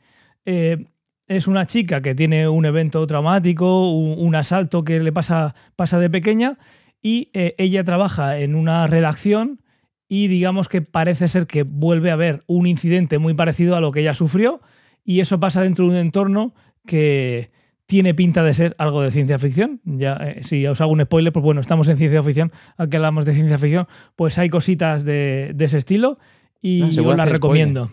Eh, 0.46 0.86
es 1.28 1.46
una 1.46 1.66
chica 1.66 2.00
que 2.00 2.14
tiene 2.14 2.48
un 2.48 2.64
evento 2.64 3.06
traumático, 3.06 3.92
un, 3.92 4.14
un 4.19 4.34
asalto 4.34 4.82
que 4.82 4.98
le 5.00 5.12
pasa, 5.12 5.54
pasa 5.76 5.98
de 5.98 6.10
pequeña 6.10 6.58
y 7.02 7.30
eh, 7.34 7.54
ella 7.58 7.84
trabaja 7.84 8.38
en 8.38 8.54
una 8.54 8.86
redacción 8.86 9.60
y 10.08 10.28
digamos 10.28 10.69
que 10.69 10.80
parece 10.82 11.28
ser 11.28 11.46
que 11.46 11.62
vuelve 11.62 12.10
a 12.10 12.14
haber 12.14 12.42
un 12.46 12.66
incidente 12.66 13.19
muy 13.19 13.34
parecido 13.34 13.76
a 13.76 13.80
lo 13.80 13.92
que 13.92 14.00
ella 14.00 14.14
sufrió 14.14 14.60
y 15.04 15.20
eso 15.20 15.38
pasa 15.38 15.62
dentro 15.62 15.84
de 15.84 15.90
un 15.90 15.96
entorno 15.96 16.54
que 16.86 17.50
tiene 17.86 18.14
pinta 18.14 18.42
de 18.42 18.52
ser 18.52 18.74
algo 18.78 19.02
de 19.02 19.10
ciencia 19.10 19.38
ficción. 19.38 19.81
Ya, 19.84 20.14
eh, 20.14 20.42
si 20.42 20.66
os 20.66 20.81
hago 20.81 20.92
un 20.92 21.02
spoiler, 21.02 21.32
pues 21.32 21.42
bueno, 21.42 21.60
estamos 21.60 21.88
en 21.88 21.96
ciencia 21.96 22.22
ficción, 22.22 22.53
aquí 22.76 22.96
hablamos 22.96 23.24
de 23.24 23.34
ciencia 23.34 23.58
ficción, 23.58 23.86
pues 24.17 24.38
hay 24.38 24.48
cositas 24.48 25.05
de, 25.05 25.53
de 25.55 25.64
ese 25.64 25.79
estilo 25.79 26.19
y 26.60 26.82
Ah, 26.82 26.93
se 26.93 27.03
yo 27.03 27.14
las 27.14 27.29
recomiendo. 27.29 27.91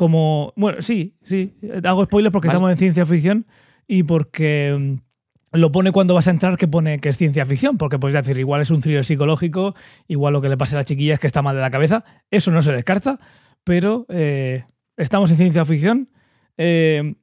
Como, 0.00 0.54
bueno, 0.56 0.80
sí, 0.80 1.18
sí, 1.22 1.52
hago 1.84 2.06
spoilers 2.06 2.32
porque 2.32 2.48
Vale. 2.48 2.56
estamos 2.56 2.70
en 2.70 2.78
ciencia 2.78 3.04
ficción 3.04 3.44
y 3.86 4.02
porque 4.04 4.74
mm, 5.52 5.58
lo 5.58 5.72
pone 5.72 5.92
cuando 5.92 6.14
vas 6.14 6.26
a 6.26 6.30
entrar 6.30 6.56
que 6.56 6.66
pone 6.66 7.00
que 7.00 7.10
es 7.10 7.18
ciencia 7.18 7.44
ficción, 7.44 7.76
porque 7.76 7.98
puedes 7.98 8.14
decir, 8.14 8.38
igual 8.38 8.62
es 8.62 8.70
un 8.70 8.80
thriller 8.80 9.04
psicológico, 9.04 9.74
igual 10.08 10.32
lo 10.32 10.40
que 10.40 10.48
le 10.48 10.56
pasa 10.56 10.76
a 10.76 10.78
la 10.80 10.84
chiquilla 10.84 11.12
es 11.12 11.20
que 11.20 11.26
está 11.26 11.42
mal 11.42 11.54
de 11.54 11.60
la 11.60 11.70
cabeza, 11.70 12.06
eso 12.30 12.50
no 12.50 12.62
se 12.62 12.72
descarta, 12.72 13.20
pero 13.62 14.06
eh, 14.08 14.64
estamos 14.96 15.30
en 15.32 15.36
ciencia 15.36 15.66
ficción. 15.66 16.08
eh, 16.56 17.16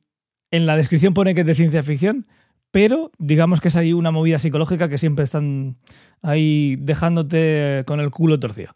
en 0.52 0.66
la 0.68 0.78
descripción 0.78 1.16
pone 1.16 1.34
que 1.34 1.42
es 1.42 1.48
de 1.48 1.56
ciencia 1.56 1.82
ficción, 1.82 2.28
pero 2.70 3.10
digamos 3.18 3.60
que 3.60 3.70
es 3.70 3.76
ahí 3.76 3.92
una 3.92 4.12
movida 4.12 4.38
psicológica 4.38 4.88
que 4.88 5.00
siempre 5.00 5.26
están 5.26 5.78
ahí 6.22 6.76
dejándote 6.76 7.82
con 7.88 8.00
el 8.02 8.12
culo 8.12 8.40
torcido. 8.40 8.72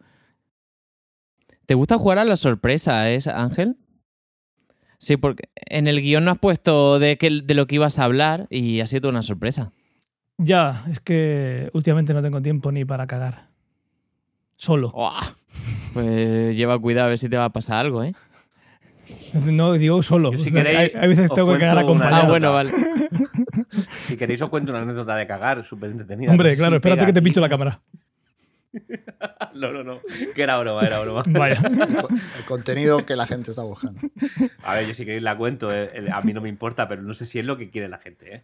¿Te 1.67 1.75
gusta 1.75 1.99
jugar 1.99 2.17
a 2.17 2.25
la 2.25 2.35
sorpresa, 2.35 3.11
es 3.11 3.27
Ángel? 3.27 3.77
Sí, 5.01 5.17
porque 5.17 5.49
en 5.55 5.87
el 5.87 5.99
guion 5.99 6.23
no 6.25 6.29
has 6.29 6.37
puesto 6.37 6.99
de, 6.99 7.17
que, 7.17 7.41
de 7.43 7.55
lo 7.55 7.65
que 7.65 7.73
ibas 7.73 7.97
a 7.97 8.03
hablar 8.03 8.45
y 8.51 8.81
ha 8.81 8.85
sido 8.85 9.09
una 9.09 9.23
sorpresa. 9.23 9.71
Ya, 10.37 10.85
es 10.91 10.99
que 10.99 11.71
últimamente 11.73 12.13
no 12.13 12.21
tengo 12.21 12.39
tiempo 12.39 12.71
ni 12.71 12.85
para 12.85 13.07
cagar. 13.07 13.47
Solo. 14.57 14.93
Pues 15.93 16.55
lleva 16.55 16.77
cuidado 16.77 17.07
a 17.07 17.09
ver 17.09 17.17
si 17.17 17.29
te 17.29 17.35
va 17.35 17.45
a 17.45 17.49
pasar 17.49 17.77
algo, 17.77 18.03
¿eh? 18.03 18.13
No 19.45 19.73
digo 19.73 20.03
solo. 20.03 20.33
Yo, 20.33 20.37
si 20.37 20.51
queréis, 20.51 20.77
hay, 20.77 20.91
hay 20.95 21.09
veces 21.09 21.31
tengo 21.31 21.51
que 21.51 21.59
cagar 21.59 21.79
acompañado. 21.79 22.27
Ah, 22.27 22.29
bueno, 22.29 22.53
vale. 22.53 22.71
Si 24.05 24.17
queréis 24.17 24.41
os 24.41 24.49
cuento 24.49 24.71
una 24.71 24.81
anécdota 24.81 25.15
de 25.15 25.25
cagar, 25.25 25.65
súper 25.65 25.91
entretenida. 25.91 26.29
Hombre, 26.29 26.55
claro, 26.55 26.75
espérate 26.75 27.05
que 27.05 27.13
te 27.13 27.21
pincho 27.21 27.41
la 27.41 27.49
cámara. 27.49 27.81
No, 29.53 29.71
no, 29.73 29.83
no. 29.83 29.99
Que 30.33 30.43
era 30.43 30.57
broma, 30.57 30.81
era 30.85 30.99
broma. 30.99 31.23
Vaya. 31.27 31.57
El, 31.63 31.95
co- 32.01 32.07
el 32.09 32.45
contenido 32.45 33.05
que 33.05 33.15
la 33.15 33.25
gente 33.27 33.51
está 33.51 33.63
buscando. 33.63 33.99
A 34.63 34.75
ver, 34.75 34.87
yo 34.87 34.93
si 34.93 35.03
queréis 35.05 35.23
la 35.23 35.35
cuento, 35.37 35.73
eh, 35.73 35.89
eh, 35.93 36.05
a 36.11 36.21
mí 36.21 36.31
no 36.33 36.39
me 36.41 36.49
importa, 36.49 36.87
pero 36.87 37.01
no 37.01 37.13
sé 37.13 37.25
si 37.25 37.39
es 37.39 37.45
lo 37.45 37.57
que 37.57 37.69
quiere 37.69 37.89
la 37.89 37.97
gente, 37.97 38.33
¿eh? 38.35 38.43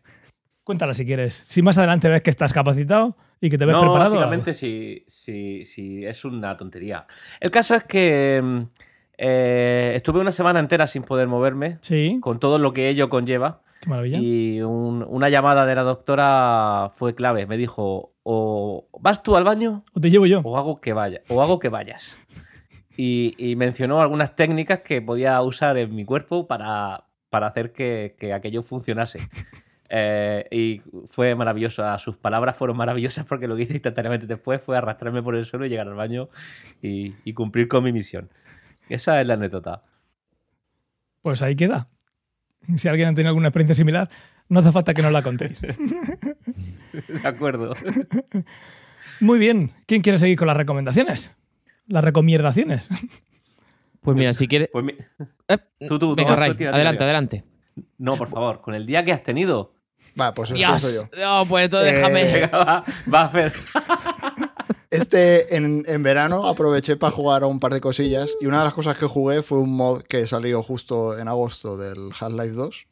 Cuéntala 0.63 0.93
si 0.93 1.05
quieres. 1.05 1.34
Si 1.34 1.62
más 1.62 1.77
adelante 1.77 2.10
ves 2.10 2.22
que 2.22 2.29
estás 2.29 2.51
capacitado 2.51 3.15
y 3.39 3.50
que 3.50 3.57
te 3.57 3.63
ves 3.65 3.74
no, 3.75 3.79
preparado. 3.79 4.12
básicamente 4.15 4.53
si, 4.53 5.05
si, 5.07 5.63
si 5.65 6.05
es 6.05 6.25
una 6.25 6.57
tontería. 6.57 7.07
El 7.39 7.51
caso 7.51 7.74
es 7.75 7.86
que 7.86 8.41
mm, 8.43 8.62
eh, 9.17 9.93
estuve 9.96 10.19
una 10.19 10.34
semana 10.34 10.60
entera 10.60 10.86
sin 10.88 11.03
poder 11.03 11.27
moverme, 11.29 11.77
Sí. 11.81 12.17
con 12.22 12.39
todo 12.39 12.60
lo 12.60 12.74
que 12.74 12.89
ello 12.89 13.07
conlleva. 13.10 13.62
Qué 13.88 13.89
maravilla. 13.89 14.20
Y 14.20 14.62
un- 14.62 15.06
una 15.08 15.29
llamada 15.29 15.65
de 15.65 15.75
la 15.75 15.84
doctora 15.84 16.91
fue 16.98 17.15
clave. 17.15 17.46
Me 17.48 17.56
dijo, 17.58 18.13
o 18.24 18.88
vas 19.00 19.24
tú 19.24 19.38
al 19.38 19.46
baño 19.46 19.86
O 19.94 20.01
te 20.01 20.10
llevo 20.10 20.25
yo. 20.25 20.41
o 20.44 20.58
hago 20.58 20.82
que 20.82 20.91
vaya, 20.94 21.22
o 21.29 21.41
hago 21.41 21.58
que 21.60 21.70
vayas. 21.70 22.15
Y, 22.98 23.34
y 23.38 23.56
mencionó 23.56 24.01
algunas 24.01 24.36
técnicas 24.36 24.82
que 24.82 25.01
podía 25.01 25.41
usar 25.41 25.77
en 25.77 25.96
mi 25.96 26.03
cuerpo 26.03 26.48
para, 26.48 27.06
para 27.29 27.48
hacer 27.48 27.72
que, 27.72 28.15
que 28.20 28.34
aquello 28.34 28.63
funcionase. 28.63 29.20
Eh, 29.89 30.46
y 30.51 30.82
fue 31.08 31.34
maravilloso. 31.36 31.84
Sus 32.00 32.17
palabras 32.17 32.58
fueron 32.58 32.75
maravillosas 32.75 33.25
porque 33.25 33.48
lo 33.48 33.56
que 33.56 33.63
hice 33.63 33.74
instantáneamente 33.75 34.25
después 34.27 34.62
fue 34.62 34.77
arrastrarme 34.77 35.24
por 35.24 35.36
el 35.36 35.46
suelo 35.46 35.65
y 35.65 35.70
llegar 35.70 35.88
al 35.88 35.94
baño 35.94 36.27
y, 36.82 37.13
y 37.24 37.34
cumplir 37.34 37.67
con 37.70 37.84
mi 37.86 37.94
misión. 37.94 38.29
Esa 38.89 39.22
es 39.22 39.27
la 39.27 39.36
anécdota. 39.36 39.84
Pues 41.22 41.41
ahí 41.41 41.56
queda. 41.56 41.88
Si 42.77 42.88
alguien 42.88 43.07
ha 43.09 43.13
tenido 43.13 43.29
alguna 43.29 43.47
experiencia 43.47 43.75
similar, 43.75 44.09
no 44.50 44.59
hace 44.59 44.71
falta 44.71 44.93
que 44.93 45.01
nos 45.01 45.12
la 45.12 45.24
contéis. 45.24 45.62
De 47.21 47.27
acuerdo. 47.27 47.74
Muy 49.19 49.39
bien. 49.39 49.71
¿Quién 49.86 50.01
quiere 50.01 50.19
seguir 50.19 50.38
con 50.38 50.47
las 50.47 50.57
recomendaciones? 50.57 51.31
Las 51.88 52.03
recomendaciones. 52.03 52.88
Pues 54.01 54.15
mira, 54.17 54.33
si 54.33 54.47
quieres. 54.47 54.69
Pues 54.71 54.86
mi- 54.86 54.93
Eh, 55.47 55.57
Tú, 55.88 55.97
tú, 56.00 56.15
venga, 56.15 56.31
no, 56.31 56.36
Ray, 56.36 56.53
tira, 56.55 56.71
adelante, 56.71 56.97
tira. 56.97 57.05
adelante. 57.05 57.43
No, 57.97 58.15
por 58.17 58.29
favor, 58.29 58.62
con 58.62 58.74
el 58.75 58.86
día 58.86 59.03
que 59.05 59.12
has 59.13 59.24
tenido. 59.24 59.74
Va, 60.19 60.33
pues 60.33 60.51
empiezo 60.51 60.89
Dios. 60.91 61.09
yo. 61.15 61.19
No, 61.19 61.45
pues 61.47 61.65
entonces 61.65 61.93
Eh, 61.93 61.95
déjame. 61.97 62.24
Venga, 62.24 62.47
va, 62.57 62.83
va 63.13 63.21
a 63.21 63.25
hacer. 63.25 63.53
Este, 64.97 65.55
en, 65.55 65.83
en 65.85 66.03
verano 66.03 66.47
aproveché 66.47 66.97
para 66.97 67.11
jugar 67.11 67.43
a 67.43 67.47
un 67.47 67.59
par 67.59 67.73
de 67.73 67.81
cosillas 67.81 68.35
y 68.41 68.47
una 68.47 68.59
de 68.59 68.63
las 68.65 68.73
cosas 68.73 68.97
que 68.97 69.05
jugué 69.05 69.43
fue 69.43 69.59
un 69.59 69.75
mod 69.75 70.01
que 70.01 70.25
salió 70.25 70.63
justo 70.63 71.17
en 71.17 71.27
agosto 71.27 71.77
del 71.77 72.11
Half-Life 72.19 72.53
2, 72.53 72.87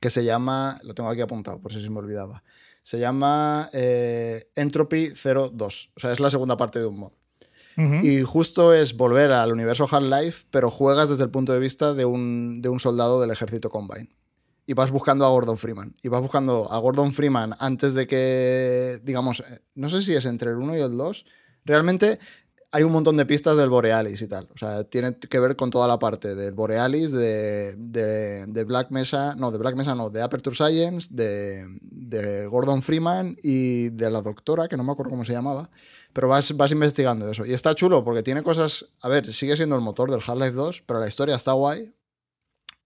que 0.00 0.10
se 0.10 0.24
llama, 0.24 0.78
lo 0.84 0.94
tengo 0.94 1.08
aquí 1.08 1.20
apuntado 1.20 1.58
por 1.58 1.72
si 1.72 1.82
se 1.82 1.90
me 1.90 1.98
olvidaba, 1.98 2.44
se 2.82 2.98
llama 3.00 3.68
eh, 3.72 4.48
Entropy 4.54 5.14
02, 5.14 5.90
o 5.96 6.00
sea, 6.00 6.12
es 6.12 6.20
la 6.20 6.30
segunda 6.30 6.56
parte 6.56 6.78
de 6.78 6.86
un 6.86 6.98
mod. 6.98 7.12
Y 8.00 8.22
justo 8.22 8.72
es 8.72 8.96
volver 8.96 9.32
al 9.32 9.52
universo 9.52 9.86
Half-Life, 9.90 10.46
pero 10.50 10.70
juegas 10.70 11.10
desde 11.10 11.24
el 11.24 11.30
punto 11.30 11.52
de 11.52 11.58
vista 11.58 11.92
de 11.92 12.06
un, 12.06 12.62
de 12.62 12.70
un 12.70 12.80
soldado 12.80 13.20
del 13.20 13.30
ejército 13.30 13.68
Combine. 13.68 14.08
Y 14.66 14.74
vas 14.74 14.90
buscando 14.90 15.24
a 15.24 15.30
Gordon 15.30 15.58
Freeman. 15.58 15.94
Y 16.02 16.08
vas 16.08 16.20
buscando 16.20 16.70
a 16.70 16.78
Gordon 16.78 17.12
Freeman 17.12 17.54
antes 17.60 17.94
de 17.94 18.06
que, 18.06 19.00
digamos, 19.04 19.40
eh, 19.40 19.60
no 19.76 19.88
sé 19.88 20.02
si 20.02 20.12
es 20.14 20.24
entre 20.26 20.50
el 20.50 20.56
1 20.56 20.76
y 20.76 20.80
el 20.80 20.96
2. 20.96 21.24
Realmente 21.64 22.18
hay 22.72 22.82
un 22.82 22.90
montón 22.92 23.16
de 23.16 23.24
pistas 23.24 23.56
del 23.56 23.70
Borealis 23.70 24.20
y 24.22 24.26
tal. 24.26 24.48
O 24.52 24.58
sea, 24.58 24.82
tiene 24.82 25.16
que 25.18 25.38
ver 25.38 25.54
con 25.54 25.70
toda 25.70 25.86
la 25.86 26.00
parte 26.00 26.34
del 26.34 26.52
Borealis, 26.52 27.12
de, 27.12 27.76
de- 27.76 28.44
de 28.46 28.64
Black 28.64 28.90
Mesa, 28.90 29.36
no, 29.36 29.52
de 29.52 29.58
Black 29.58 29.76
Mesa 29.76 29.94
no, 29.94 30.10
de 30.10 30.20
Aperture 30.20 30.56
Science, 30.56 31.08
de, 31.12 31.64
de 31.80 32.46
Gordon 32.48 32.82
Freeman 32.82 33.36
y 33.42 33.90
de 33.90 34.10
la 34.10 34.20
doctora, 34.20 34.66
que 34.66 34.76
no 34.76 34.82
me 34.82 34.92
acuerdo 34.92 35.10
cómo 35.10 35.24
se 35.24 35.32
llamaba. 35.32 35.70
Pero 36.12 36.26
vas, 36.28 36.56
vas 36.56 36.72
investigando 36.72 37.30
eso. 37.30 37.46
Y 37.46 37.52
está 37.52 37.72
chulo 37.76 38.02
porque 38.04 38.24
tiene 38.24 38.42
cosas. 38.42 38.86
A 39.00 39.08
ver, 39.08 39.32
sigue 39.32 39.56
siendo 39.56 39.76
el 39.76 39.82
motor 39.82 40.10
del 40.10 40.20
Half-Life 40.26 40.52
2, 40.56 40.82
pero 40.86 40.98
la 40.98 41.06
historia 41.08 41.36
está 41.36 41.52
guay. 41.52 41.92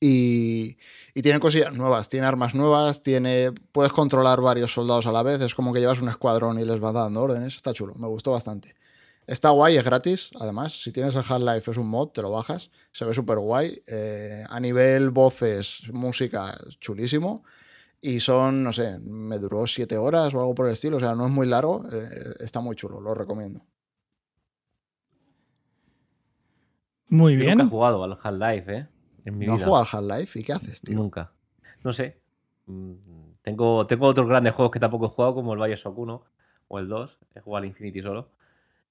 Y, 0.03 0.79
y 1.14 1.23
tiene 1.23 1.40
cosillas 1.40 1.73
nuevas, 1.73 2.09
tiene 2.09 2.26
armas 2.26 2.55
nuevas, 2.55 3.02
tiene, 3.02 3.52
puedes 3.73 3.93
controlar 3.93 4.40
varios 4.40 4.73
soldados 4.73 5.07
a 5.07 5.12
la 5.12 5.23
vez. 5.23 5.40
Es 5.40 5.55
como 5.55 5.73
que 5.73 5.81
llevas 5.81 6.00
un 6.00 6.09
escuadrón 6.09 6.59
y 6.59 6.64
les 6.64 6.81
vas 6.81 6.93
dando 6.95 7.21
órdenes. 7.23 7.57
Está 7.57 7.73
chulo, 7.73 7.95
me 7.95 8.07
gustó 8.07 8.33
bastante. 8.33 8.75
Está 9.26 9.50
guay, 9.50 9.76
es 9.76 9.85
gratis. 9.85 10.31
Además, 10.40 10.83
si 10.83 10.90
tienes 10.90 11.14
el 11.14 11.23
Half-Life, 11.26 11.71
es 11.71 11.76
un 11.76 11.88
mod, 11.88 12.09
te 12.09 12.21
lo 12.23 12.31
bajas. 12.33 12.71
Se 12.90 13.05
ve 13.05 13.14
súper 13.14 13.38
guay. 13.38 13.81
Eh, 13.87 14.43
a 14.49 14.59
nivel 14.59 15.11
voces, 15.11 15.83
música, 15.93 16.57
chulísimo. 16.81 17.45
Y 18.00 18.19
son, 18.21 18.64
no 18.64 18.73
sé, 18.73 18.99
me 18.99 19.38
duró 19.38 19.67
siete 19.67 19.97
horas 19.99 20.35
o 20.35 20.40
algo 20.40 20.55
por 20.55 20.67
el 20.67 20.73
estilo. 20.73 20.97
O 20.97 21.00
sea, 21.00 21.14
no 21.14 21.26
es 21.26 21.31
muy 21.31 21.47
largo. 21.47 21.85
eh, 21.93 22.09
está 22.40 22.61
muy 22.61 22.75
chulo, 22.75 23.00
lo 23.00 23.14
recomiendo. 23.14 23.61
Muy 27.09 27.35
Yo 27.35 27.40
bien. 27.40 27.59
nunca 27.59 27.69
he 27.69 27.71
jugado 27.71 28.05
al 28.05 28.19
Half-Life, 28.21 28.76
¿eh? 28.76 28.88
En 29.31 29.39
mi 29.39 29.47
¿No 29.47 29.53
has 29.53 29.59
vida. 29.59 29.67
jugado 29.67 29.87
al 29.91 30.11
Half-Life? 30.11 30.39
¿Y 30.41 30.43
qué 30.45 30.53
haces, 30.53 30.81
tío? 30.83 30.97
Nunca. 30.97 31.33
No 31.83 31.93
sé. 31.93 32.19
Mm, 32.67 32.93
Tengo, 33.43 33.87
tengo 33.87 34.07
otros 34.07 34.29
grandes 34.29 34.53
juegos 34.53 34.71
que 34.73 34.79
tampoco 34.81 35.07
he 35.07 35.09
jugado, 35.09 35.35
como 35.35 35.55
el 35.55 35.61
Bioshock 35.61 35.97
1 35.99 36.23
o 36.69 36.79
el 36.79 36.89
2. 36.89 37.19
He 37.35 37.41
jugado 37.41 37.63
al 37.63 37.69
Infinity 37.69 38.03
solo. 38.03 38.29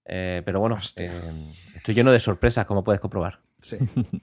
Eh, 0.06 0.42
pero 0.44 0.60
bueno, 0.60 0.78
eh, 0.96 1.12
estoy 1.76 1.94
lleno 1.94 2.12
de 2.12 2.20
sorpresas, 2.20 2.66
como 2.66 2.84
puedes 2.84 3.00
comprobar. 3.00 3.40
Sí. 3.60 3.78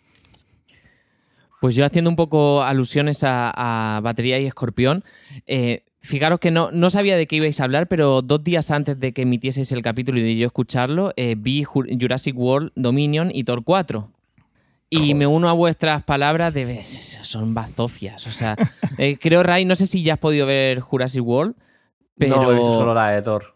Pues 1.61 1.75
yo 1.75 1.87
haciendo 1.87 2.11
un 2.11 2.17
poco 2.17 2.63
alusiones 2.63 3.25
a, 3.25 3.97
a 3.97 4.01
Batería 4.01 4.39
y 4.39 4.45
Escorpión, 4.47 5.05
eh, 5.47 5.85
fijaros 6.01 6.39
que 6.39 6.51
no, 6.51 6.71
no 6.71 6.91
sabía 6.91 7.17
de 7.17 7.27
qué 7.27 7.37
ibais 7.37 7.59
a 7.61 7.65
hablar, 7.65 7.89
pero 7.89 8.21
dos 8.21 8.45
días 8.45 8.71
antes 8.71 9.01
de 9.01 9.13
que 9.13 9.23
emitieseis 9.23 9.73
el 9.73 9.81
capítulo 9.81 10.19
y 10.19 10.23
de 10.23 10.37
yo 10.37 10.47
escucharlo, 10.47 11.13
eh, 11.17 11.35
vi 11.37 11.65
Ju- 11.65 11.99
Jurassic 11.99 12.37
World 12.37 12.73
Dominion 12.75 13.31
y 13.33 13.45
Thor 13.45 13.65
4. 13.65 14.11
Y 14.89 14.99
Joder. 14.99 15.15
me 15.17 15.27
uno 15.27 15.49
a 15.49 15.53
vuestras 15.53 16.03
palabras 16.05 16.55
de 16.55 16.65
"Ves, 16.65 17.19
son 17.23 17.55
bazofias. 17.55 18.27
O 18.27 18.31
sea, 18.31 18.57
eh, 18.99 19.19
creo, 19.21 19.43
Ray, 19.43 19.65
no 19.65 19.75
sé 19.75 19.87
si 19.87 20.03
ya 20.03 20.15
has 20.15 20.19
podido 20.19 20.47
ver 20.47 20.81
Jurassic 20.81 21.25
World, 21.25 21.55
pero... 22.17 22.37
No, 22.37 22.51
he 22.51 22.55
visto 22.55 22.79
solo 22.79 22.95
la 22.95 23.09
de 23.11 23.23
Thor. 23.23 23.55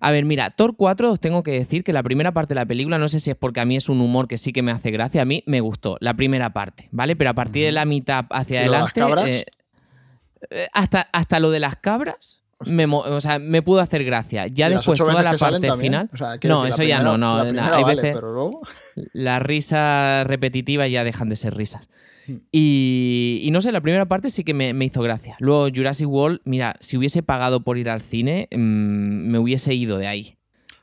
A 0.00 0.10
ver, 0.10 0.24
mira, 0.24 0.50
Thor 0.50 0.74
4 0.76 1.12
os 1.12 1.20
tengo 1.20 1.44
que 1.44 1.52
decir 1.52 1.84
que 1.84 1.92
la 1.92 2.02
primera 2.02 2.32
parte 2.32 2.54
de 2.54 2.60
la 2.60 2.66
película, 2.66 2.98
no 2.98 3.06
sé 3.06 3.20
si 3.20 3.30
es 3.30 3.36
porque 3.36 3.60
a 3.60 3.64
mí 3.64 3.76
es 3.76 3.88
un 3.88 4.00
humor 4.00 4.26
que 4.26 4.36
sí 4.36 4.52
que 4.52 4.60
me 4.60 4.72
hace 4.72 4.90
gracia, 4.90 5.22
a 5.22 5.24
mí 5.24 5.44
me 5.46 5.60
gustó 5.60 5.96
la 6.00 6.14
primera 6.14 6.52
parte, 6.52 6.88
¿vale? 6.90 7.14
Pero 7.14 7.30
a 7.30 7.34
partir 7.34 7.64
de 7.64 7.70
la 7.72 7.84
mitad 7.84 8.24
hacia 8.30 8.62
¿Y 8.62 8.66
lo 8.66 8.72
de 8.72 8.78
las 8.78 8.90
adelante... 8.90 9.00
cabras? 9.00 9.26
eh, 9.28 9.46
eh, 10.50 10.66
hasta, 10.72 11.02
hasta 11.12 11.38
lo 11.38 11.52
de 11.52 11.60
las 11.60 11.76
cabras, 11.76 12.41
Me, 12.70 12.86
o 12.86 13.20
sea, 13.20 13.38
me 13.38 13.62
pudo 13.62 13.80
hacer 13.80 14.04
gracia. 14.04 14.46
Ya 14.46 14.66
¿Y 14.66 14.70
las 14.70 14.78
después 14.80 14.98
toda 14.98 15.22
la 15.22 15.34
parte 15.36 15.72
final... 15.76 16.08
O 16.12 16.16
sea, 16.16 16.38
quiero 16.38 16.56
No, 16.56 16.66
eso 16.66 16.82
ya 16.82 17.02
no, 17.02 17.16
no, 17.18 17.44
La 17.44 17.76
hay 17.76 17.82
vale, 17.82 17.96
veces- 17.96 18.14
pero 18.14 18.32
luego... 18.32 18.60
Las 19.12 19.42
risas 19.42 20.26
repetitivas 20.26 20.90
ya 20.90 21.02
dejan 21.04 21.28
de 21.28 21.36
ser 21.36 21.54
risas. 21.54 21.88
Hmm. 22.26 22.36
Y, 22.52 23.40
y 23.42 23.50
no 23.50 23.60
sé, 23.60 23.72
la 23.72 23.80
primera 23.80 24.06
parte 24.06 24.30
sí 24.30 24.44
que 24.44 24.54
me, 24.54 24.74
me 24.74 24.84
hizo 24.84 25.02
gracia. 25.02 25.36
Luego 25.40 25.68
Jurassic 25.74 26.08
World, 26.08 26.40
mira, 26.44 26.76
si 26.80 26.96
hubiese 26.96 27.22
pagado 27.22 27.64
por 27.64 27.78
ir 27.78 27.88
al 27.90 28.02
cine, 28.02 28.48
mm, 28.52 28.58
me 29.30 29.38
hubiese 29.38 29.74
ido 29.74 29.98
de 29.98 30.06
ahí. 30.06 30.36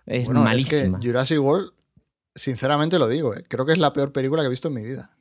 Es 0.05 0.25
bueno, 0.25 0.41
malísima. 0.43 0.81
es 0.81 0.95
que 0.97 1.07
Jurassic 1.07 1.39
World, 1.39 1.71
sinceramente 2.35 2.97
lo 2.99 3.07
digo, 3.07 3.35
¿eh? 3.35 3.43
creo 3.47 3.65
que 3.65 3.73
es 3.73 3.77
la 3.77 3.93
peor 3.93 4.11
película 4.11 4.41
que 4.41 4.47
he 4.47 4.49
visto 4.49 4.67
en 4.69 4.73
mi 4.73 4.83
vida. 4.83 5.11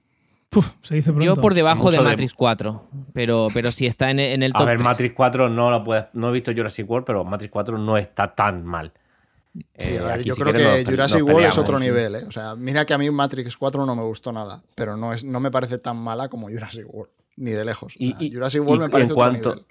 Puf, 0.51 0.71
se 0.81 0.95
dice 0.95 1.11
pronto. 1.13 1.25
Yo 1.27 1.37
por 1.37 1.53
debajo 1.55 1.91
de 1.91 1.99
Mucho 1.99 2.05
de- 2.05 2.11
Matrix 2.15 2.33
4, 2.35 2.89
pero, 3.13 3.49
pero 3.53 3.71
sí 3.71 3.87
está 3.87 4.11
en, 4.11 4.19
en 4.19 4.43
el 4.43 4.53
A 4.55 4.59
top 4.59 4.67
ver, 4.67 4.77
3. 4.79 4.85
Matrix 4.85 5.15
4 5.15 5.49
no 5.51 5.71
lo 5.71 5.85
puedes, 5.85 6.07
no 6.15 6.31
he 6.31 6.33
visto 6.33 6.53
Jurassic 6.55 6.89
World, 6.89 7.07
pero 7.07 7.23
Matrix 7.25 7.53
4 7.53 7.77
no 7.79 7.97
está 7.99 8.35
tan 8.35 8.65
mal. 8.65 8.93
Sí, 9.77 9.91
Eh, 9.95 9.99
a 9.99 10.05
ver, 10.07 10.25
yo 10.25 10.35
si 10.35 10.41
creo 10.41 10.53
que 10.55 10.63
nos 10.63 10.85
Jurassic 10.85 11.21
nos 11.21 11.29
World 11.31 11.47
es 11.49 11.59
otro 11.59 11.79
nivel, 11.79 12.15
¿eh? 12.15 12.21
O 12.27 12.33
sea, 12.33 12.55
mira 12.55 12.85
que 12.87 12.95
a 12.95 12.99
mí 12.99 13.11
Matrix 13.11 13.57
4 13.57 13.85
no 13.85 13.95
me 13.95 14.03
gustó 14.03 14.33
nada, 14.33 14.63
pero 14.75 14.97
no, 14.97 15.13
es, 15.13 15.23
no 15.25 15.41
me 15.41 15.51
parece 15.51 15.79
tan 15.79 15.97
mala 15.99 16.29
como 16.29 16.49
Jurassic 16.49 16.87
World, 16.89 17.13
ni 17.37 17.51
de 17.51 17.65
lejos. 17.65 17.95
O 17.95 17.97
Y- 17.99 18.13
sea, 18.15 18.23
y- 18.27 18.33
Jurassic 18.33 18.63
y 18.63 18.65
World 18.65 18.79
me 18.81 18.85
en 18.87 18.91
parece 18.91 19.13
otro 19.13 19.17
cuanto- 19.17 19.51
nivel. 19.51 19.67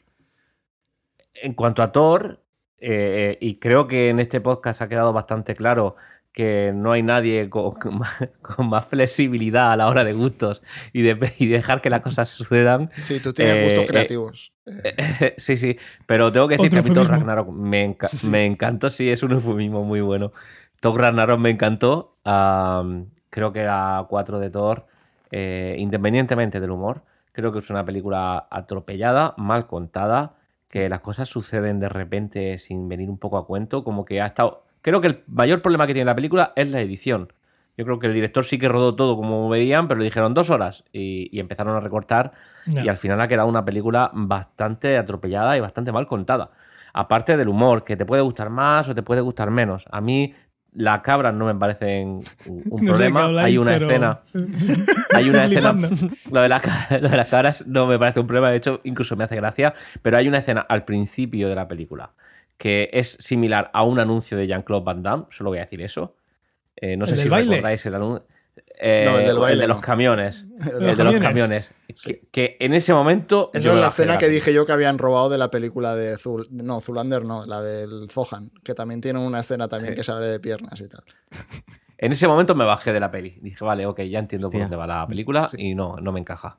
En 1.42 1.54
cuanto 1.54 1.82
a 1.84 1.92
Thor, 1.92 2.42
eh, 2.80 3.38
y 3.42 3.56
creo 3.60 3.88
que 3.88 4.10
en 4.10 4.20
este 4.20 4.42
podcast 4.42 4.82
ha 4.82 4.90
quedado 4.90 5.14
bastante 5.14 5.56
claro 5.56 5.96
que 6.38 6.72
no 6.76 6.92
hay 6.92 7.02
nadie 7.02 7.50
con, 7.50 7.72
con 7.80 7.98
más, 7.98 8.14
con 8.44 8.70
más 8.70 8.86
flexibilidad 8.86 9.72
a 9.72 9.76
la 9.76 9.88
hora 9.88 10.04
de 10.04 10.14
gustos 10.14 10.62
y 10.94 11.02
de, 11.02 11.34
y 11.40 11.48
dejar 11.48 11.82
que 11.82 11.90
las 11.90 12.02
cosas 12.02 12.30
sucedan. 12.30 12.92
Sí, 13.02 13.20
tú 13.20 13.34
tienes 13.34 13.56
eh, 13.56 13.64
gustos 13.64 13.84
eh, 13.84 13.88
creativos. 13.88 14.52
Eh, 14.84 15.36
sí, 15.40 15.58
sí, 15.58 15.78
pero 16.06 16.32
tengo 16.32 16.48
que 16.48 16.56
decir 16.56 16.70
que 16.70 16.78
a 16.78 16.82
mí 16.84 16.92
Thor. 16.92 17.08
Ragnarok 17.08 17.50
me, 17.50 17.86
enca- 17.98 18.30
me 18.30 18.46
encantó, 18.46 18.92
sí, 18.92 19.10
es 19.10 19.24
un 19.24 19.32
eufemismo 19.32 19.84
muy 19.84 20.02
bueno. 20.02 20.32
Thor 20.80 21.02
Ragnarok 21.02 21.40
me 21.40 21.50
encantó, 21.50 22.14
creo 23.30 23.52
que 23.54 23.64
la 23.64 24.06
4 24.08 24.40
de 24.40 24.52
Thor, 24.52 24.86
eh, 25.32 25.76
independientemente 25.80 26.60
del 26.60 26.70
humor, 26.72 27.02
creo 27.32 27.52
que 27.52 27.60
es 27.60 27.70
una 27.72 27.84
película 27.84 28.48
atropellada, 28.52 29.34
mal 29.38 29.66
contada, 29.66 30.36
que 30.70 30.88
las 30.90 31.02
cosas 31.02 31.30
suceden 31.30 31.80
de 31.80 31.90
repente 31.90 32.60
sin 32.60 32.88
venir 32.90 33.10
un 33.10 33.18
poco 33.18 33.38
a 33.38 33.48
cuento, 33.48 33.84
como 33.84 34.06
que 34.06 34.22
ha 34.22 34.28
estado... 34.28 34.67
Creo 34.88 35.02
que 35.02 35.08
el 35.08 35.24
mayor 35.28 35.62
problema 35.62 35.86
que 35.86 35.94
tiene 35.94 36.06
la 36.06 36.16
película 36.16 36.54
es 36.56 36.66
la 36.70 36.80
edición. 36.80 37.34
Yo 37.78 37.84
creo 37.84 38.00
que 38.00 38.08
el 38.08 38.14
director 38.14 38.46
sí 38.46 38.58
que 38.58 38.70
rodó 38.70 38.96
todo 38.96 39.18
como 39.18 39.50
veían, 39.50 39.90
pero 39.90 39.98
le 40.00 40.06
dijeron 40.06 40.34
dos 40.34 40.50
horas 40.50 40.86
y, 40.94 41.28
y 41.36 41.42
empezaron 41.42 41.76
a 41.76 41.82
recortar 41.82 42.32
y 42.66 42.88
al 42.88 42.96
final 42.96 43.20
ha 43.20 43.28
quedado 43.28 43.50
una 43.50 43.66
película 43.66 44.10
bastante 44.14 44.98
atropellada 44.98 45.58
y 45.58 45.60
bastante 45.60 45.92
mal 45.92 46.08
contada. 46.08 46.52
Aparte 46.94 47.36
del 47.36 47.50
humor, 47.50 47.84
que 47.84 47.98
te 47.98 48.06
puede 48.06 48.22
gustar 48.22 48.50
más 48.50 48.88
o 48.88 48.96
te 48.96 49.04
puede 49.04 49.20
gustar 49.20 49.52
menos. 49.52 49.84
A 49.92 50.00
mí 50.00 50.34
las 50.72 51.02
cabras 51.02 51.34
no 51.34 51.46
me 51.48 51.56
parecen 51.56 52.20
un 52.46 52.64
No 52.82 52.94
problema. 52.94 53.26
hay 53.42 53.58
una 53.58 53.72
pero- 53.74 53.88
escena, 53.90 54.20
hay 55.14 55.30
una 55.30 55.44
escena, 55.46 55.74
lo 56.32 56.42
de, 56.42 56.48
las, 56.48 56.62
lo 57.02 57.10
de 57.10 57.18
las 57.18 57.28
cabras 57.28 57.68
no 57.68 57.88
me 57.88 58.00
parece 58.00 58.22
un 58.22 58.28
problema, 58.28 58.50
de 58.52 58.56
hecho 58.58 58.80
incluso 58.86 59.18
me 59.18 59.26
hace 59.26 59.36
gracia, 59.36 59.74
pero 60.02 60.16
hay 60.18 60.30
una 60.30 60.38
escena 60.38 60.62
al 60.62 60.86
principio 60.86 61.50
de 61.50 61.56
la 61.56 61.68
película 61.68 62.12
que 62.58 62.90
es 62.94 63.18
similar 63.20 63.70
a 63.74 63.84
un 63.84 64.00
anuncio 64.00 64.38
de 64.38 64.48
Jean-Claude 64.48 64.84
Van 64.84 65.04
Damme, 65.04 65.26
solo 65.32 65.52
voy 65.52 65.60
a 65.60 65.62
decir 65.62 65.82
eso. 65.82 66.16
Eh, 66.76 66.98
no 66.98 67.06
¿El 67.06 67.16
sé 67.16 67.24
si 67.24 67.30
baile? 67.30 67.56
recordáis 67.56 67.86
el 67.86 67.96
anuncio. 67.96 68.26
eh, 68.80 69.04
No, 69.08 69.20
el 69.20 69.26
del 69.26 69.38
baile 69.40 69.62
de 69.62 69.68
los 69.68 69.82
camiones. 69.82 70.46
El 70.80 70.90
El, 70.90 70.98
de 70.98 71.04
los 71.04 71.16
camiones. 71.18 71.72
Que, 72.04 72.22
que 72.32 72.58
en 72.60 72.74
ese 72.74 72.94
momento. 72.94 73.50
Esa 73.54 73.64
yo 73.64 73.74
es 73.74 73.80
la 73.80 73.88
escena 73.88 74.18
que 74.18 74.28
dije 74.30 74.54
yo 74.54 74.66
que 74.66 74.72
habían 74.74 74.98
robado 74.98 75.30
de 75.30 75.38
la 75.38 75.50
película 75.50 75.96
de 75.96 76.18
Zul 76.18 76.46
no, 76.52 76.80
Zulander, 76.82 77.26
no, 77.26 77.46
la 77.46 77.62
del 77.62 78.08
Zohan, 78.12 78.52
que 78.64 78.74
también 78.76 79.02
tiene 79.02 79.20
una 79.20 79.40
escena 79.40 79.68
también 79.68 79.94
Sí. 79.94 79.98
que 79.98 80.04
se 80.04 80.12
abre 80.12 80.28
de 80.28 80.40
piernas 80.40 80.80
y 80.82 80.88
tal. 80.88 81.02
En 82.00 82.12
ese 82.12 82.28
momento 82.28 82.54
me 82.54 82.64
bajé 82.66 82.94
de 82.94 83.00
la 83.00 83.10
peli. 83.10 83.40
Dije, 83.42 83.64
vale, 83.66 83.86
ok, 83.88 84.02
ya 84.02 84.20
entiendo 84.20 84.48
Hostia. 84.48 84.60
por 84.60 84.70
dónde 84.70 84.76
va 84.78 84.86
la 84.88 85.08
película 85.08 85.48
Sí. 85.48 85.58
y 85.60 85.76
no, 85.76 85.98
no 85.98 86.12
me 86.12 86.20
encaja. 86.20 86.58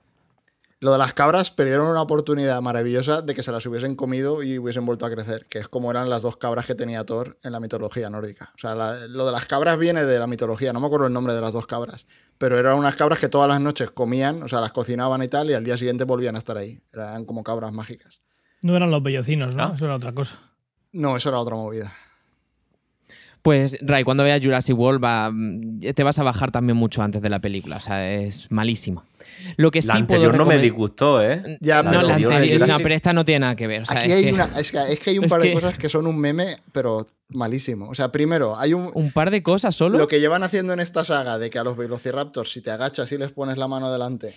Lo 0.80 0.92
de 0.92 0.98
las 0.98 1.12
cabras 1.12 1.50
perdieron 1.50 1.88
una 1.88 2.00
oportunidad 2.02 2.60
maravillosa 2.62 3.20
de 3.20 3.34
que 3.34 3.42
se 3.42 3.50
las 3.50 3.66
hubiesen 3.66 3.96
comido 3.96 4.44
y 4.44 4.58
hubiesen 4.60 4.86
vuelto 4.86 5.06
a 5.06 5.10
crecer, 5.10 5.46
que 5.46 5.58
es 5.58 5.66
como 5.66 5.90
eran 5.90 6.08
las 6.08 6.22
dos 6.22 6.36
cabras 6.36 6.66
que 6.66 6.76
tenía 6.76 7.04
Thor 7.04 7.36
en 7.42 7.50
la 7.50 7.58
mitología 7.58 8.08
nórdica. 8.10 8.52
O 8.54 8.58
sea, 8.58 8.76
la- 8.76 8.94
lo 9.08 9.26
de 9.26 9.32
las 9.32 9.46
cabras 9.46 9.76
viene 9.76 10.04
de 10.04 10.18
la 10.20 10.28
mitología, 10.28 10.72
no 10.72 10.78
me 10.78 10.86
acuerdo 10.86 11.06
el 11.08 11.12
nombre 11.12 11.34
de 11.34 11.40
las 11.40 11.52
dos 11.52 11.66
cabras, 11.66 12.06
pero 12.38 12.56
eran 12.60 12.78
unas 12.78 12.94
cabras 12.94 13.18
que 13.18 13.28
todas 13.28 13.48
las 13.48 13.60
noches 13.60 13.90
comían, 13.90 14.40
o 14.44 14.46
sea, 14.48 14.60
las 14.60 14.70
cocinaban 14.70 15.20
y 15.22 15.26
tal, 15.26 15.50
y 15.50 15.54
al 15.54 15.64
día 15.64 15.76
siguiente 15.76 16.04
volvían 16.04 16.36
a 16.36 16.38
estar 16.38 16.56
ahí. 16.56 16.80
Eran 16.92 17.24
como 17.24 17.42
cabras 17.42 17.72
mágicas. 17.72 18.20
No 18.62 18.76
eran 18.76 18.92
los 18.92 19.02
bellocinos, 19.02 19.56
¿no? 19.56 19.64
Ah. 19.64 19.72
Eso 19.74 19.84
era 19.84 19.96
otra 19.96 20.12
cosa. 20.14 20.38
No, 20.92 21.16
eso 21.16 21.28
era 21.28 21.40
otra 21.40 21.56
movida. 21.56 21.92
Pues, 23.42 23.78
Ray, 23.80 24.04
cuando 24.04 24.24
veas 24.24 24.42
Jurassic 24.42 24.76
World 24.76 25.02
va, 25.02 25.30
mm, 25.32 25.80
te 25.94 26.02
vas 26.02 26.18
a 26.18 26.22
bajar 26.22 26.50
también 26.50 26.76
mucho 26.76 27.02
antes 27.02 27.22
de 27.22 27.30
la 27.30 27.38
película. 27.40 27.76
O 27.76 27.80
sea, 27.80 28.12
es 28.12 28.50
malísima. 28.50 29.04
Lo 29.56 29.70
que 29.70 29.78
La 29.78 29.94
sí 29.94 30.02
puedo 30.02 30.20
anterior 30.22 30.36
no 30.36 30.44
me 30.44 30.58
disgustó, 30.58 31.22
¿eh? 31.22 31.58
Ya, 31.60 31.82
no, 31.82 31.90
pero 31.90 32.02
la 32.02 32.14
anterior- 32.16 32.32
Jurassic- 32.60 32.66
no, 32.68 32.78
pero 32.80 32.94
esta 32.94 33.12
no 33.12 33.24
tiene 33.24 33.40
nada 33.40 33.56
que 33.56 33.66
ver. 33.66 33.82
O 33.82 33.84
sea, 33.84 34.00
Aquí 34.00 34.10
es 34.10 34.16
hay, 34.16 34.24
que 34.24 34.32
una, 34.32 34.44
es, 34.58 34.70
que, 34.72 34.78
es 34.92 35.00
que 35.00 35.10
hay 35.10 35.18
un 35.18 35.24
es 35.26 35.30
par 35.30 35.40
de 35.40 35.48
que- 35.48 35.54
cosas 35.54 35.78
que 35.78 35.88
son 35.88 36.06
un 36.06 36.18
meme, 36.18 36.58
pero 36.72 37.06
malísimo. 37.30 37.88
O 37.88 37.94
sea, 37.94 38.10
primero, 38.12 38.58
hay 38.58 38.74
un, 38.74 38.90
un 38.94 39.12
par 39.12 39.30
de 39.30 39.42
cosas 39.42 39.74
solo. 39.74 39.98
Lo 39.98 40.08
que 40.08 40.20
llevan 40.20 40.42
haciendo 40.42 40.72
en 40.72 40.80
esta 40.80 41.04
saga 41.04 41.38
de 41.38 41.50
que 41.50 41.58
a 41.58 41.64
los 41.64 41.76
velociraptors, 41.76 42.50
si 42.52 42.60
te 42.60 42.70
agachas 42.70 43.10
y 43.12 43.18
les 43.18 43.32
pones 43.32 43.56
la 43.58 43.68
mano 43.68 43.90
delante, 43.92 44.34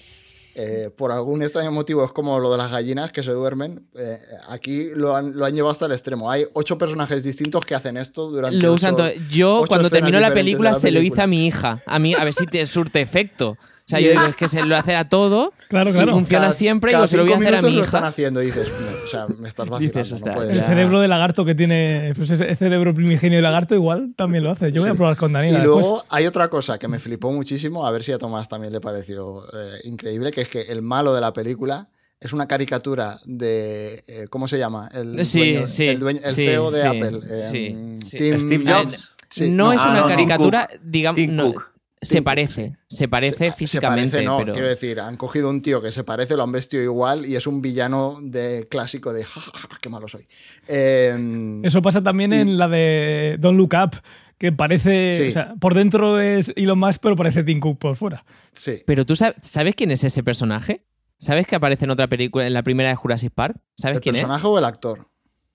eh, 0.55 0.89
por 0.95 1.11
algún 1.11 1.41
extraño 1.41 1.71
motivo 1.71 2.03
es 2.03 2.11
como 2.11 2.39
lo 2.39 2.51
de 2.51 2.57
las 2.57 2.71
gallinas 2.71 3.11
que 3.11 3.23
se 3.23 3.31
duermen. 3.31 3.87
eh, 3.97 4.17
aquí 4.49 4.89
lo 4.93 5.15
han, 5.15 5.37
lo 5.37 5.45
han 5.45 5.55
llevado 5.55 5.71
hasta 5.71 5.85
el 5.85 5.91
extremo. 5.93 6.29
Hay 6.29 6.45
ocho 6.53 6.77
personajes 6.77 7.23
distintos 7.23 7.65
que 7.65 7.75
hacen 7.75 7.97
esto 7.97 8.29
durante 8.29 8.57
Lo 8.57 8.73
usan. 8.73 8.95
Yo, 9.29 9.63
cuando 9.67 9.89
terminó 9.89 10.19
la 10.19 10.33
película, 10.33 10.71
la 10.71 10.79
se 10.79 10.91
lo 10.91 10.99
hice 10.99 11.15
película. 11.15 11.23
a 11.23 11.27
mi 11.27 11.47
hija. 11.47 11.81
A 11.85 11.99
mí, 11.99 12.13
a 12.13 12.23
ver 12.23 12.33
si 12.33 12.45
te 12.45 12.65
surte 12.65 13.01
efecto. 13.01 13.57
O 13.85 13.89
sea, 13.91 13.99
yo 13.99 14.11
digo, 14.11 14.23
es 14.23 14.35
que 14.35 14.47
se 14.47 14.63
lo 14.63 14.77
hace 14.77 14.95
a 14.95 15.09
todo. 15.09 15.53
Claro, 15.67 15.89
si 15.91 15.97
claro. 15.97 16.11
funciona 16.13 16.45
Cada- 16.45 16.53
siempre, 16.53 16.91
cada 16.91 17.03
digo, 17.05 17.07
se 17.09 17.17
lo 17.17 17.23
voy 17.23 17.33
a 17.33 17.37
hacer 17.37 17.55
a 17.55 17.61
mi 17.61 17.71
lo 17.75 17.83
están 17.83 18.03
haciendo 18.05 18.41
y 18.41 18.45
dices, 18.45 18.67
"No, 18.69 18.87
o 19.03 19.07
sea, 19.07 19.27
me 19.37 19.47
estás 19.47 19.67
vacilando, 19.67 19.99
Dices, 19.99 20.11
no 20.11 20.15
"Hostia, 20.17 20.33
puede 20.33 20.51
El 20.53 20.59
cerebro 20.63 20.99
de 21.01 21.07
lagarto 21.07 21.43
que 21.43 21.55
tiene, 21.55 22.13
pues 22.15 22.29
ese 22.29 22.55
cerebro 22.55 22.93
primigenio 22.93 23.37
de 23.39 23.41
lagarto 23.41 23.75
igual 23.75 24.13
también 24.15 24.43
lo 24.43 24.51
hace. 24.51 24.71
Yo 24.71 24.81
voy 24.81 24.91
a 24.91 24.93
probar 24.93 25.17
con 25.17 25.31
Y 25.31 25.33
Daniela 25.33 25.59
después. 25.59 25.79
luego 25.81 26.03
hay 26.09 26.25
otra 26.27 26.47
cosa 26.49 26.77
que 26.77 26.87
me 26.87 26.99
flipó 26.99 27.31
muchísimo, 27.31 27.85
a 27.85 27.91
ver 27.91 28.03
si 28.03 28.11
a 28.11 28.17
Tomás 28.17 28.47
también 28.47 28.71
le 28.71 28.79
pareció 28.79 29.43
eh, 29.53 29.71
increíble, 29.85 30.31
que 30.31 30.41
es 30.41 30.47
que 30.49 30.61
el 30.61 30.81
malo 30.81 31.13
de 31.13 31.21
la 31.21 31.33
película 31.33 31.89
es 32.19 32.31
una 32.33 32.47
caricatura 32.47 33.15
de. 33.25 34.03
eh, 34.07 34.27
¿Cómo 34.29 34.47
se 34.47 34.57
llama? 34.59 34.89
El, 34.93 35.25
Sí, 35.25 35.39
dueño- 35.53 35.67
sí, 35.67 35.87
el, 35.87 35.99
dueño- 35.99 36.19
el 36.23 36.35
sí, 36.35 36.45
CEO 36.45 36.69
de 36.71 36.81
sí, 36.81 36.87
Apple. 36.87 37.19
eh, 37.29 37.49
sí, 37.51 38.09
sí. 38.09 38.17
Tim- 38.17 38.45
Steve 38.47 38.71
Jobs. 38.73 39.07
Sí, 39.29 39.49
no, 39.49 39.71
es 39.73 39.79
ah, 39.81 39.85
una 39.89 39.99
no, 40.01 40.07
Tim 40.07 40.15
caricatura, 40.15 40.67
Cook. 40.69 40.79
digamos. 40.83 41.15
Tim 41.15 41.35
no, 41.35 41.53
Cook. 41.53 41.70
Se 42.01 42.21
parece. 42.21 42.75
Se 42.87 43.07
parece 43.07 43.51
Se- 43.51 43.51
físicamente. 43.51 44.17
Se 44.17 44.23
parece, 44.23 44.25
no, 44.25 44.37
pero... 44.39 44.53
quiero 44.53 44.67
decir, 44.67 44.99
han 44.99 45.17
cogido 45.17 45.49
un 45.49 45.61
tío 45.61 45.81
que 45.81 45.91
se 45.91 46.03
parece, 46.03 46.35
lo 46.35 46.43
han 46.43 46.51
vestido 46.51 46.81
igual 46.83 47.25
y 47.25 47.35
es 47.35 47.45
un 47.47 47.61
villano 47.61 48.17
de 48.21 48.67
clásico 48.69 49.13
de 49.13 49.23
"Ja, 49.23 49.39
ja, 49.41 49.51
ja, 49.51 49.69
qué 49.79 49.89
malo 49.89 50.07
soy. 50.07 50.27
Eh, 50.67 51.59
Eso 51.63 51.81
pasa 51.81 52.01
también 52.01 52.33
Y- 52.33 52.37
en 52.37 52.57
la 52.57 52.67
de 52.67 53.37
Don't 53.39 53.57
Look 53.57 53.73
Up, 53.75 54.01
que 54.37 54.51
parece. 54.51 55.17
Sí. 55.21 55.29
o 55.29 55.31
sea, 55.33 55.53
por 55.59 55.75
dentro 55.75 56.19
es 56.19 56.51
Elon 56.55 56.79
Musk, 56.79 56.99
pero 57.01 57.15
parece 57.15 57.43
Tim 57.43 57.59
Cook 57.59 57.77
por 57.77 57.95
fuera. 57.95 58.25
sí. 58.53 58.81
Pero 58.87 59.05
tú 59.05 59.13
sab- 59.13 59.35
sabes 59.43 59.75
quién 59.75 59.91
es 59.91 60.03
ese 60.03 60.23
personaje? 60.23 60.83
¿Sabes 61.19 61.45
que 61.45 61.55
aparece 61.55 61.85
en 61.85 61.91
otra 61.91 62.07
película, 62.07 62.47
en 62.47 62.53
la 62.53 62.63
primera 62.63 62.89
de 62.89 62.95
Jurassic 62.95 63.31
Park? 63.31 63.55
¿Sabes 63.77 63.97
¿El 63.97 64.01
quién 64.01 64.15
personaje 64.15 64.47
o 64.47 64.57
el 64.57 64.65
actor? 64.65 64.99
es? 65.01 65.05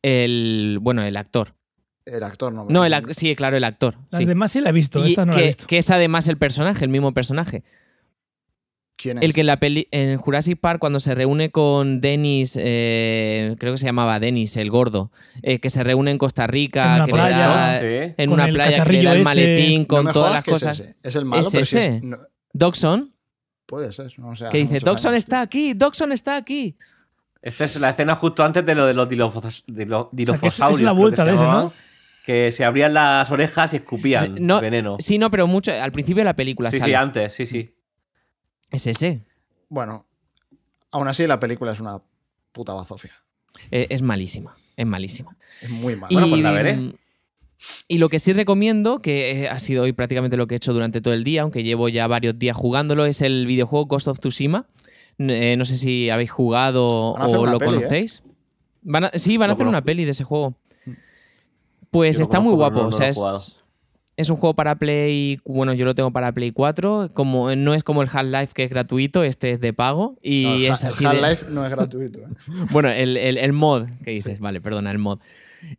El. 0.04 0.78
Bueno, 0.80 1.02
el 1.02 1.16
actor. 1.16 1.55
El 2.06 2.22
actor, 2.22 2.52
no. 2.52 2.66
No, 2.70 2.84
el 2.84 2.94
actor. 2.94 3.14
Sí, 3.14 3.34
claro, 3.36 3.56
el 3.56 3.64
actor. 3.64 3.96
Las 4.10 4.20
sí. 4.20 4.24
demás 4.26 4.52
sí 4.52 4.60
la 4.60 4.70
he 4.70 4.72
visto, 4.72 5.04
Y 5.04 5.08
esta 5.10 5.26
no 5.26 5.32
la 5.32 5.38
he 5.38 5.40
que, 5.42 5.46
visto. 5.48 5.66
que 5.66 5.78
es 5.78 5.90
además 5.90 6.28
el 6.28 6.38
personaje, 6.38 6.84
el 6.84 6.88
mismo 6.90 7.12
personaje. 7.12 7.64
¿Quién 8.98 9.18
es? 9.18 9.24
El 9.24 9.34
que 9.34 9.40
en 9.42 9.46
la 9.48 9.58
peli, 9.58 9.88
en 9.90 10.16
Jurassic 10.16 10.58
Park, 10.58 10.78
cuando 10.80 11.00
se 11.00 11.14
reúne 11.14 11.50
con 11.50 12.00
Dennis, 12.00 12.56
eh, 12.58 13.54
creo 13.58 13.74
que 13.74 13.78
se 13.78 13.84
llamaba 13.84 14.18
Dennis, 14.20 14.56
el 14.56 14.70
gordo, 14.70 15.10
eh, 15.42 15.58
que 15.58 15.68
se 15.68 15.84
reúne 15.84 16.12
en 16.12 16.18
Costa 16.18 16.46
Rica, 16.46 16.84
En 16.84 17.02
una 17.02 17.04
que 17.06 17.12
le 17.12 17.18
playa. 17.18 17.38
da- 17.48 17.80
Sí. 17.80 18.14
en 18.16 18.30
Con 18.30 18.32
una 18.40 18.46
playa 18.48 18.84
que 18.84 18.92
le 18.92 19.02
da 19.02 19.12
el 19.12 19.22
maletín 19.24 19.84
con 19.84 20.10
todas 20.12 20.32
las 20.32 20.44
que 20.44 20.50
es 20.52 20.54
cosas. 20.54 20.80
ese. 20.80 20.96
Es, 21.02 21.14
el 21.16 21.24
malo, 21.26 21.42
¿Es 21.42 21.48
pero 21.50 21.64
sí 21.66 21.76
ese? 21.78 22.00
no- 22.02 22.16
Dogson, 22.54 23.12
puede 23.66 23.92
ser. 23.92 24.18
No 24.18 24.34
sé, 24.34 24.46
que 24.50 24.58
dice, 24.58 24.78
Dogson 24.78 25.10
años, 25.10 25.18
está 25.18 25.40
aquí, 25.42 25.74
Dogson 25.74 26.12
está 26.12 26.36
aquí. 26.36 26.78
Esta 27.42 27.64
es 27.66 27.76
la 27.76 27.90
escena 27.90 28.16
justo 28.16 28.42
antes 28.44 28.64
de 28.64 28.74
lo 28.74 28.86
de 28.86 28.94
los 28.94 29.08
dilofos- 29.10 29.62
dilo- 29.66 30.08
que 30.16 30.22
es- 30.22 30.30
es 30.30 30.58
la 30.58 30.68
dilofosaurios. 30.70 30.96
vuelta 30.96 31.24
que 31.24 31.32
de 31.32 31.36
se 31.38 31.44
ese, 31.44 31.52
¿no? 31.52 31.72
Que 32.26 32.50
se 32.50 32.64
abrían 32.64 32.92
las 32.92 33.30
orejas 33.30 33.72
y 33.72 33.76
escupían 33.76 34.34
No, 34.40 34.60
veneno. 34.60 34.96
Sí, 34.98 35.16
no, 35.16 35.30
pero 35.30 35.46
mucho, 35.46 35.70
al 35.72 35.92
principio 35.92 36.22
de 36.22 36.24
la 36.24 36.34
película 36.34 36.70
Sí, 36.72 36.78
sale. 36.78 36.90
sí, 36.92 36.94
antes, 36.96 37.32
sí, 37.34 37.46
sí. 37.46 37.72
Es 38.70 38.86
ese. 38.88 39.24
Bueno, 39.68 40.06
aún 40.90 41.06
así 41.06 41.24
la 41.26 41.38
película 41.38 41.70
es 41.72 41.78
una 41.80 42.02
puta 42.52 42.74
bazofia. 42.74 43.12
Eh, 43.70 43.86
es 43.90 44.02
malísima, 44.02 44.54
es 44.76 44.86
malísima. 44.86 45.36
Es 45.62 45.70
muy 45.70 45.94
mala. 45.94 46.12
Bueno, 46.12 46.28
pues 46.28 46.42
la 46.42 46.50
veré. 46.52 46.76
mm, 46.76 46.92
Y 47.88 47.98
lo 47.98 48.08
que 48.08 48.18
sí 48.18 48.32
recomiendo, 48.32 49.00
que 49.00 49.44
eh, 49.44 49.48
ha 49.48 49.58
sido 49.60 49.84
hoy 49.84 49.92
prácticamente 49.92 50.36
lo 50.36 50.46
que 50.48 50.54
he 50.54 50.58
hecho 50.58 50.72
durante 50.72 51.00
todo 51.00 51.14
el 51.14 51.22
día, 51.24 51.42
aunque 51.42 51.62
llevo 51.62 51.88
ya 51.88 52.06
varios 52.08 52.38
días 52.38 52.56
jugándolo, 52.56 53.06
es 53.06 53.22
el 53.22 53.46
videojuego 53.46 53.86
Ghost 53.86 54.08
of 54.08 54.18
Tsushima. 54.18 54.66
Eh, 55.18 55.54
no 55.56 55.64
sé 55.64 55.76
si 55.78 56.10
habéis 56.10 56.30
jugado 56.32 57.12
o 57.12 57.46
lo 57.46 57.58
peli, 57.58 57.70
¿eh? 57.70 57.76
conocéis. 57.78 58.22
Van 58.82 59.04
a- 59.04 59.10
sí, 59.14 59.36
van 59.36 59.50
a 59.50 59.52
hacer 59.54 59.66
una 59.66 59.82
peli 59.82 60.04
de 60.04 60.10
ese 60.10 60.24
juego. 60.24 60.54
Pues 61.90 62.16
Yo 62.18 62.22
está 62.24 62.40
muy 62.40 62.54
guapo. 62.54 62.82
no- 62.82 62.88
o 62.88 62.92
sea, 62.92 63.08
es, 63.08 63.18
es 64.16 64.30
un 64.30 64.36
juego 64.36 64.54
para 64.54 64.76
Play. 64.76 65.38
Bueno, 65.44 65.72
yo 65.74 65.84
lo 65.84 65.94
tengo 65.94 66.10
para 66.10 66.32
Play 66.32 66.50
4. 66.52 67.10
Como, 67.12 67.54
no 67.54 67.74
es 67.74 67.82
como 67.84 68.02
el 68.02 68.08
Half-Life 68.12 68.52
que 68.54 68.64
es 68.64 68.70
gratuito, 68.70 69.22
este 69.24 69.50
es 69.50 69.60
de 69.60 69.72
pago. 69.72 70.16
Y 70.22 70.44
No, 70.44 70.54
el 70.54 70.64
es 70.66 70.84
así. 70.84 71.04
el 71.04 71.10
de- 71.12 71.16
Half-Life 71.18 71.46
no 71.50 71.64
es 71.64 71.70
gratuito. 71.70 72.18
¿eh? 72.20 72.26
bueno, 72.70 72.90
el, 72.90 73.16
el- 73.16 73.38
el 73.38 73.52
mod 73.52 73.86
que 74.04 74.10
dices, 74.12 74.40
vale, 74.40 74.60
perdona, 74.60 74.90
el 74.90 74.98
mod. 74.98 75.18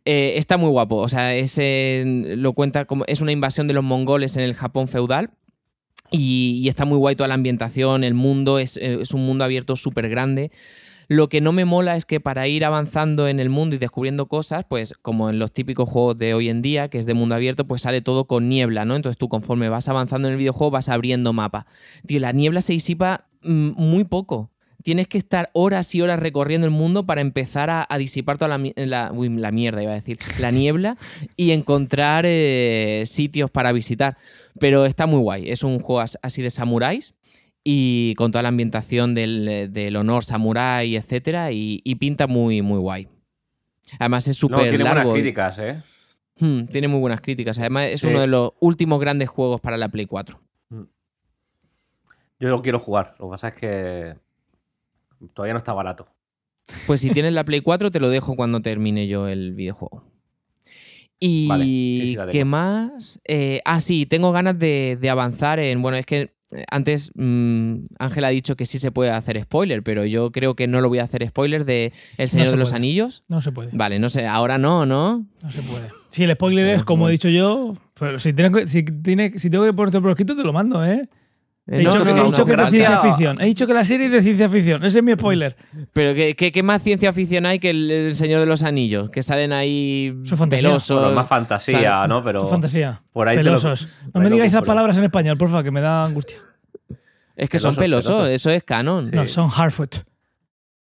Eh, 0.04 0.34
está 0.36 0.56
muy 0.56 0.70
guapo. 0.70 0.96
O 0.96 1.08
sea, 1.08 1.34
es, 1.34 1.54
eh, 1.58 2.04
lo 2.36 2.52
cuenta 2.52 2.84
como. 2.84 3.04
Es 3.06 3.20
una 3.20 3.32
invasión 3.32 3.68
de 3.68 3.74
los 3.74 3.84
mongoles 3.84 4.36
en 4.36 4.42
el 4.42 4.54
Japón 4.54 4.88
feudal. 4.88 5.30
Y, 6.10 6.60
y 6.62 6.68
está 6.70 6.86
muy 6.86 6.96
guay 6.96 7.16
toda 7.16 7.28
la 7.28 7.34
ambientación, 7.34 8.02
el 8.02 8.14
mundo, 8.14 8.58
es, 8.58 8.78
es 8.78 9.12
un 9.12 9.26
mundo 9.26 9.44
abierto 9.44 9.76
súper 9.76 10.08
grande. 10.08 10.50
Lo 11.10 11.30
que 11.30 11.40
no 11.40 11.52
me 11.52 11.64
mola 11.64 11.96
es 11.96 12.04
que 12.04 12.20
para 12.20 12.48
ir 12.48 12.66
avanzando 12.66 13.28
en 13.28 13.40
el 13.40 13.48
mundo 13.48 13.74
y 13.74 13.78
descubriendo 13.78 14.26
cosas, 14.26 14.66
pues 14.68 14.92
como 15.00 15.30
en 15.30 15.38
los 15.38 15.52
típicos 15.52 15.88
juegos 15.88 16.18
de 16.18 16.34
hoy 16.34 16.50
en 16.50 16.60
día, 16.60 16.88
que 16.88 16.98
es 16.98 17.06
de 17.06 17.14
mundo 17.14 17.34
abierto, 17.34 17.66
pues 17.66 17.80
sale 17.80 18.02
todo 18.02 18.26
con 18.26 18.50
niebla, 18.50 18.84
¿no? 18.84 18.94
Entonces 18.94 19.16
tú 19.16 19.30
conforme 19.30 19.70
vas 19.70 19.88
avanzando 19.88 20.28
en 20.28 20.32
el 20.32 20.38
videojuego 20.38 20.70
vas 20.70 20.90
abriendo 20.90 21.32
mapa. 21.32 21.66
Tío, 22.06 22.20
la 22.20 22.32
niebla 22.32 22.60
se 22.60 22.74
disipa 22.74 23.26
mm, 23.42 23.70
muy 23.76 24.04
poco. 24.04 24.50
Tienes 24.82 25.08
que 25.08 25.16
estar 25.16 25.48
horas 25.54 25.94
y 25.94 26.02
horas 26.02 26.20
recorriendo 26.20 26.66
el 26.66 26.72
mundo 26.72 27.06
para 27.06 27.22
empezar 27.22 27.70
a, 27.70 27.86
disipar 27.98 28.36
toda 28.36 28.56
la, 28.58 28.72
la, 28.76 29.50
mierda, 29.50 29.82
iba 29.82 29.92
a 29.92 29.94
decir, 29.94 30.18
la 30.40 30.50
niebla 30.50 30.98
y 31.36 31.50
encontrar 31.50 32.24
eh, 32.26 33.04
sitios 33.06 33.50
para 33.50 33.72
visitar. 33.72 34.18
Pero 34.60 34.84
está 34.84 35.06
muy 35.06 35.20
guay. 35.20 35.50
Es 35.50 35.64
un 35.64 35.80
juego 35.80 36.00
as- 36.00 36.18
así 36.22 36.42
de 36.42 36.50
samuráis 36.50 37.14
y 37.64 38.14
con 38.14 38.30
toda 38.32 38.42
la 38.42 38.48
ambientación 38.48 39.14
del, 39.14 39.68
del 39.72 39.96
honor 39.96 40.24
samurái, 40.24 40.96
etcétera, 40.96 41.52
y, 41.52 41.80
y 41.84 41.94
pinta 41.96 42.26
muy, 42.26 42.62
muy 42.62 42.78
guay. 42.78 43.08
Además 43.98 44.28
es 44.28 44.36
No, 44.42 44.48
súper 44.48 44.68
tiene 44.70 44.84
buenas 44.84 45.06
críticas, 45.06 45.58
¿eh? 45.58 45.82
Hmm, 46.40 46.66
tiene 46.66 46.88
muy 46.88 47.00
buenas 47.00 47.20
críticas. 47.20 47.58
Además 47.58 47.88
es 47.90 48.00
Sí. 48.00 48.06
uno 48.06 48.20
de 48.20 48.26
los 48.28 48.52
últimos 48.60 49.00
grandes 49.00 49.28
juegos 49.28 49.60
para 49.60 49.76
la 49.76 49.88
Play 49.88 50.06
4. 50.06 50.40
Yo 52.40 52.48
lo 52.48 52.62
quiero 52.62 52.78
jugar. 52.78 53.14
Lo 53.18 53.26
que 53.26 53.30
pasa 53.32 53.48
es 53.48 53.54
que 53.54 54.14
todavía 55.34 55.54
no 55.54 55.58
está 55.58 55.72
barato. 55.72 56.06
Pues 56.86 57.00
si 57.00 57.10
tienes 57.10 57.32
la 57.32 57.44
Play 57.44 57.60
4 57.60 57.90
te 57.90 57.98
lo 57.98 58.08
dejo 58.08 58.36
cuando 58.36 58.60
termine 58.60 59.08
yo 59.08 59.26
el 59.26 59.54
videojuego. 59.54 60.04
Y 61.18 61.48
Vale, 61.48 61.64
sí, 61.64 62.00
sí, 62.04 62.14
la 62.16 62.22
tengo. 62.22 62.32
qué 62.32 62.44
más? 62.44 63.20
Eh, 63.24 63.60
ah, 63.64 63.80
sí, 63.80 64.06
tengo 64.06 64.30
ganas 64.30 64.56
de, 64.58 64.96
de 65.00 65.10
avanzar 65.10 65.58
en. 65.58 65.82
Bueno, 65.82 65.96
es 65.96 66.06
que 66.06 66.32
antes 66.70 67.12
mm, 67.14 67.74
Ángel 67.98 68.24
ha 68.24 68.28
dicho 68.30 68.56
que 68.56 68.64
sí 68.64 68.78
se 68.78 68.90
puede 68.90 69.10
hacer 69.10 69.42
spoiler, 69.42 69.82
pero 69.82 70.04
yo 70.06 70.32
creo 70.32 70.54
que 70.54 70.66
no 70.66 70.80
lo 70.80 70.88
voy 70.88 70.98
a 70.98 71.04
hacer 71.04 71.26
spoiler 71.28 71.64
de 71.64 71.92
El 72.16 72.28
Señor 72.28 72.46
se 72.46 72.52
de 72.52 72.56
los 72.58 72.70
puede. 72.70 72.76
Anillos. 72.76 73.24
No 73.28 73.40
se 73.40 73.52
puede. 73.52 73.70
Vale, 73.72 73.98
no 73.98 74.08
sé, 74.08 74.26
ahora 74.26 74.56
no, 74.58 74.86
¿no? 74.86 75.26
No 75.42 75.50
se 75.50 75.62
puede. 75.62 75.88
Si 76.10 76.24
el 76.24 76.32
spoiler 76.32 76.66
es 76.68 76.82
como 76.84 77.08
he 77.08 77.12
dicho 77.12 77.28
yo, 77.28 77.74
pero 77.98 78.18
si, 78.18 78.32
tengo 78.32 78.58
que- 78.58 78.66
si, 78.66 78.82
tiene, 78.82 79.38
si 79.38 79.50
tengo 79.50 79.64
que 79.64 79.72
ponerte 79.72 80.00
por 80.00 80.10
escrito, 80.10 80.34
te 80.34 80.42
lo 80.42 80.52
mando, 80.52 80.84
¿eh? 80.84 81.08
He 81.70 81.80
Eh, 81.80 81.82
no, 81.82 81.90
dicho, 81.92 82.02
que, 82.04 82.10
no, 82.12 82.16
he 82.16 82.20
no, 82.20 82.24
dicho 82.30 82.38
no. 82.38 82.44
que 82.46 82.52
es 82.52 82.58
de 82.58 82.70
ciencia 82.70 82.98
ficción. 83.02 83.40
He 83.42 83.44
dicho 83.44 83.66
que 83.66 83.74
la 83.74 83.84
serie 83.84 84.06
es 84.06 84.12
de 84.12 84.22
ciencia 84.22 84.48
ficción. 84.48 84.84
Ese 84.84 84.98
es 85.00 85.04
mi 85.04 85.12
spoiler. 85.12 85.54
Pero 85.92 86.14
¿qué, 86.14 86.34
qué, 86.34 86.50
qué 86.50 86.62
más 86.62 86.82
ciencia 86.82 87.12
ficción 87.12 87.44
hay 87.44 87.58
que 87.58 87.70
el, 87.70 87.90
El 87.90 88.16
Señor 88.16 88.40
de 88.40 88.46
los 88.46 88.62
Anillos? 88.62 89.10
Que 89.10 89.22
salen 89.22 89.52
ahí 89.52 90.14
es 90.24 90.30
fantasía. 90.30 90.68
pelosos. 90.68 90.98
Bueno, 91.00 91.14
más 91.14 91.28
fantasía, 91.28 92.06
¿no? 92.06 92.24
Pero 92.24 92.40
Tu 92.40 92.46
fantasía. 92.48 93.02
por 93.12 93.28
ahí 93.28 93.36
te 93.36 93.42
lo- 93.42 93.50
Pelosos. 93.50 93.86
no 94.14 94.20
me 94.20 94.30
digáis 94.30 94.52
esas 94.52 94.64
palabras 94.64 94.96
en 94.96 95.04
español, 95.04 95.36
porfa, 95.36 95.62
que 95.62 95.70
me 95.70 95.82
da 95.82 96.04
angustia. 96.04 96.38
Es 97.36 97.50
que 97.50 97.58
son 97.58 97.76
Pelosos, 97.76 98.28
eso 98.30 98.50
es 98.50 98.64
canon. 98.64 99.10
Sí. 99.10 99.14
No, 99.16 99.28
son 99.28 99.50
Harfoot. 99.54 99.96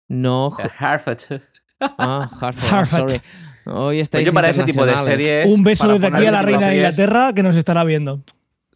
No, 0.08 0.50
jo- 0.52 0.64
Harford. 0.80 1.18
ah, 1.82 2.30
sorry. 2.86 3.22
Hoy 3.66 4.00
estáis 4.00 4.26
Oye, 4.28 4.34
para 4.34 4.50
ese 4.52 4.64
tipo 4.64 4.86
de 4.86 4.92
internacionales. 4.94 5.28
series. 5.28 5.54
Un 5.54 5.64
beso 5.64 5.88
desde 5.90 6.08
aquí 6.08 6.26
a 6.26 6.32
la 6.32 6.42
reina 6.42 6.68
de. 6.70 6.76
Inglaterra 6.78 7.34
que 7.34 7.44
nos 7.44 7.58
estará 7.58 7.84
viendo. 7.84 8.24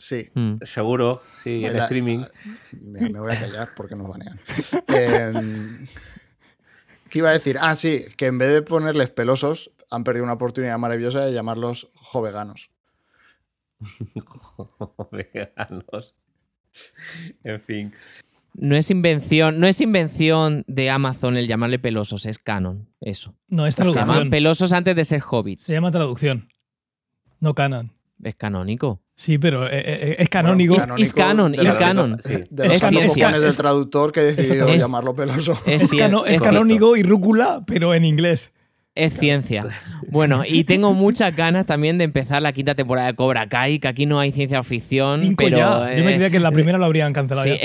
Sí. 0.01 0.29
Mm. 0.33 0.55
Seguro, 0.63 1.21
sí, 1.43 1.63
en 1.63 1.77
La- 1.77 1.83
streaming. 1.83 2.23
Me 2.81 3.19
voy 3.19 3.31
a 3.33 3.39
callar 3.39 3.69
porque 3.75 3.95
nos 3.95 4.07
banean. 4.07 4.39
Eh, 4.87 5.85
¿Qué 7.09 7.19
iba 7.19 7.29
a 7.29 7.33
decir? 7.33 7.57
Ah, 7.61 7.75
sí, 7.75 8.01
que 8.17 8.25
en 8.25 8.37
vez 8.39 8.51
de 8.51 8.61
ponerles 8.63 9.11
pelosos, 9.11 9.69
han 9.91 10.03
perdido 10.03 10.23
una 10.23 10.33
oportunidad 10.33 10.77
maravillosa 10.79 11.23
de 11.25 11.33
llamarlos 11.33 11.89
joveganos. 11.93 12.71
Veganos. 15.11 16.15
En 17.43 17.61
fin. 17.61 17.93
No 18.53 18.75
es 18.75 18.89
invención, 18.91 19.59
no 19.59 19.67
es 19.67 19.79
invención 19.81 20.63
de 20.67 20.89
Amazon 20.89 21.37
el 21.37 21.47
llamarle 21.47 21.79
pelosos, 21.79 22.25
es 22.25 22.37
canon, 22.39 22.89
eso. 22.99 23.35
No, 23.47 23.65
es 23.67 23.75
Se 23.75 23.83
llaman 23.83 23.93
traducción. 23.93 24.29
pelosos 24.29 24.73
antes 24.73 24.95
de 24.95 25.05
ser 25.05 25.21
hobbits. 25.29 25.63
Se 25.65 25.73
llama 25.73 25.91
traducción. 25.91 26.49
No 27.39 27.53
canon. 27.55 27.91
Es 28.23 28.35
canónico. 28.35 29.01
Sí, 29.21 29.37
pero 29.37 29.67
eh, 29.67 29.69
eh, 29.73 30.15
es 30.17 30.29
canónico. 30.29 30.75
Is- 30.75 30.87
is 30.97 31.13
canon, 31.13 31.51
la- 31.55 31.77
canon. 31.77 32.19
Sí. 32.25 32.37
De 32.49 32.63
los 32.65 32.73
Es 32.73 32.81
ciencia. 32.89 33.29
del 33.29 33.55
traductor 33.55 34.11
que 34.11 34.21
he 34.21 34.23
decidido 34.33 34.67
Es- 34.67 34.81
llamarlo 34.81 35.13
peloso. 35.15 35.55
Es, 35.67 35.83
Es, 35.83 35.91
cano- 35.93 36.25
es 36.25 36.37
es- 36.37 36.41
canónico 36.41 36.97
y 36.97 37.03
rúcula, 37.03 37.61
pero 37.67 37.93
en 37.93 38.03
inglés. 38.03 38.49
es 38.95 39.13
ciencia. 39.13 39.67
Bueno, 40.09 40.41
y 40.45 40.63
tengo 40.63 40.95
muchas 40.95 41.35
ganas 41.35 41.67
también 41.67 41.99
de 41.99 42.03
empezar 42.03 42.41
la 42.41 42.51
quinta 42.51 42.73
temporada 42.73 43.07
de 43.09 43.13
Cobra 43.13 43.47
Kai, 43.47 43.77
que 43.77 43.87
aquí 43.87 44.07
no 44.07 44.19
hay 44.19 44.31
ciencia 44.31 44.63
ficción, 44.63 45.21
Cinco 45.21 45.35
pero 45.45 45.57
ya. 45.57 45.95
Yo 45.95 46.03
me 46.03 46.11
eh, 46.13 46.15
creía 46.15 46.29
que 46.31 46.37
en 46.37 46.43
la 46.43 46.51
primera 46.51 46.79
lo 46.79 46.85
habrían 46.85 47.13
cancelado. 47.13 47.47
Sí, 47.47 47.57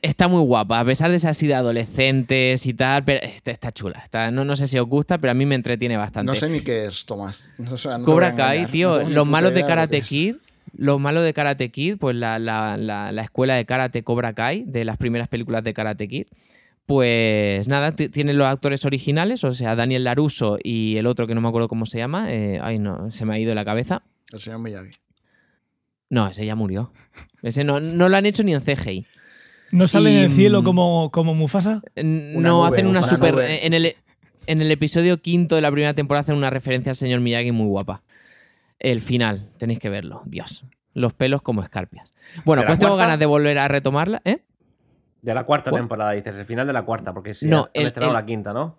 está 0.00 0.28
muy 0.28 0.40
guapa, 0.40 0.80
a 0.80 0.84
pesar 0.86 1.10
de 1.10 1.18
ser 1.18 1.28
así 1.30 1.46
de 1.46 1.54
adolescentes 1.54 2.64
y 2.66 2.72
tal, 2.74 3.04
pero 3.04 3.20
está, 3.22 3.50
está 3.50 3.70
chula. 3.70 4.00
Está- 4.02 4.30
no, 4.30 4.44
no 4.46 4.56
sé 4.56 4.66
si 4.66 4.78
os 4.78 4.86
gusta, 4.88 5.18
pero 5.18 5.30
a 5.30 5.34
mí 5.34 5.44
me 5.46 5.54
entretiene 5.56 5.96
bastante. 5.98 6.32
No 6.32 6.36
sé 6.36 6.48
ni 6.48 6.60
qué 6.62 6.86
es, 6.86 7.04
Tomás. 7.04 7.52
No, 7.58 7.74
o 7.74 7.76
sea, 7.76 7.98
no 7.98 8.04
te 8.06 8.10
Cobra 8.10 8.34
Kai, 8.34 8.58
engañar, 8.60 8.70
tío, 8.72 9.02
no 9.04 9.10
los 9.10 9.28
malos 9.28 9.52
de 9.54 9.60
Karate 9.64 9.98
es. 9.98 10.08
Kid, 10.08 10.34
los 10.76 10.98
malos 11.00 11.24
de 11.24 11.32
Karate 11.32 11.70
Kid, 11.70 11.96
pues 11.98 12.16
la, 12.16 12.38
la- 12.38 12.76
la- 12.76 13.12
la 13.12 13.22
escuela 13.22 13.54
de 13.54 13.64
karate 13.66 14.02
Cobra 14.02 14.32
Kai, 14.34 14.64
de 14.66 14.84
las 14.84 14.96
primeras 14.96 15.28
películas 15.28 15.62
de 15.64 15.74
Karate 15.74 16.08
Kid, 16.08 16.26
pues 16.86 17.68
nada, 17.68 17.92
tienen 17.92 18.36
los 18.38 18.46
actores 18.46 18.84
originales, 18.84 19.44
o 19.44 19.52
sea, 19.52 19.76
Daniel 19.76 20.04
Laruso 20.04 20.58
y 20.62 20.96
el 20.96 21.06
otro 21.06 21.26
que 21.26 21.34
no 21.34 21.40
me 21.40 21.48
acuerdo 21.48 21.68
cómo 21.68 21.86
se 21.86 21.98
llama, 21.98 22.32
eh, 22.32 22.58
ay 22.62 22.78
no, 22.78 23.10
se 23.10 23.24
me 23.24 23.34
ha 23.34 23.38
ido 23.38 23.54
la 23.54 23.64
cabeza. 23.64 24.02
El 24.32 24.40
señor 24.40 24.58
Miyagi. 24.58 24.90
No, 26.10 26.26
ese 26.28 26.44
ya 26.44 26.54
murió. 26.54 26.92
Ese 27.42 27.64
no, 27.64 27.80
no 27.80 28.08
lo 28.08 28.16
han 28.16 28.26
hecho 28.26 28.42
ni 28.42 28.52
en 28.54 28.60
CGI. 28.60 29.06
¿No 29.70 29.86
sale 29.88 30.10
en 30.12 30.18
y- 30.18 30.22
el 30.24 30.30
cielo 30.32 30.62
como, 30.62 31.10
como 31.10 31.34
Mufasa? 31.34 31.82
Una 31.96 32.04
no 32.48 32.58
nube, 32.58 32.68
hacen 32.68 32.86
una 32.86 32.98
una 33.00 33.08
super. 33.08 33.38
En 33.38 33.72
el, 33.72 33.94
en 34.46 34.60
el 34.60 34.70
episodio 34.70 35.20
quinto 35.22 35.54
de 35.54 35.62
la 35.62 35.70
primera 35.70 35.94
temporada 35.94 36.20
hacen 36.22 36.34
una 36.36 36.50
referencia 36.50 36.90
al 36.90 36.96
señor 36.96 37.20
Miyagi 37.20 37.52
muy 37.52 37.66
guapa. 37.68 38.02
El 38.82 39.00
final, 39.00 39.48
tenéis 39.58 39.78
que 39.78 39.88
verlo. 39.88 40.22
Dios. 40.26 40.64
Los 40.92 41.14
pelos 41.14 41.40
como 41.40 41.62
escarpias. 41.62 42.12
Bueno, 42.44 42.62
¿De 42.62 42.64
la 42.64 42.70
pues 42.70 42.78
tengo 42.80 42.94
cuarta? 42.94 43.04
ganas 43.06 43.18
de 43.20 43.26
volver 43.26 43.58
a 43.58 43.68
retomarla, 43.68 44.20
¿eh? 44.24 44.42
De 45.22 45.32
la 45.34 45.44
cuarta 45.44 45.70
¿Cuál? 45.70 45.82
temporada, 45.82 46.10
dices, 46.12 46.34
el 46.34 46.44
final 46.44 46.66
de 46.66 46.72
la 46.72 46.82
cuarta, 46.82 47.14
porque 47.14 47.32
sí, 47.32 47.46
No, 47.46 47.64
han 47.66 47.70
el- 47.74 47.86
estrenado 47.86 48.12
el- 48.12 48.20
la 48.20 48.26
quinta, 48.26 48.52
¿no? 48.52 48.78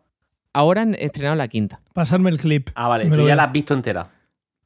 Ahora 0.52 0.82
han 0.82 0.94
estrenado 0.96 1.36
la 1.38 1.48
quinta. 1.48 1.80
Pasarme 1.94 2.30
el 2.30 2.38
clip. 2.38 2.70
Ah, 2.76 2.90
vale, 2.90 3.06
tú 3.10 3.16
lo 3.16 3.28
ya 3.28 3.36
la 3.38 3.44
has 3.46 3.52
visto 3.54 3.74
entera. 3.74 4.08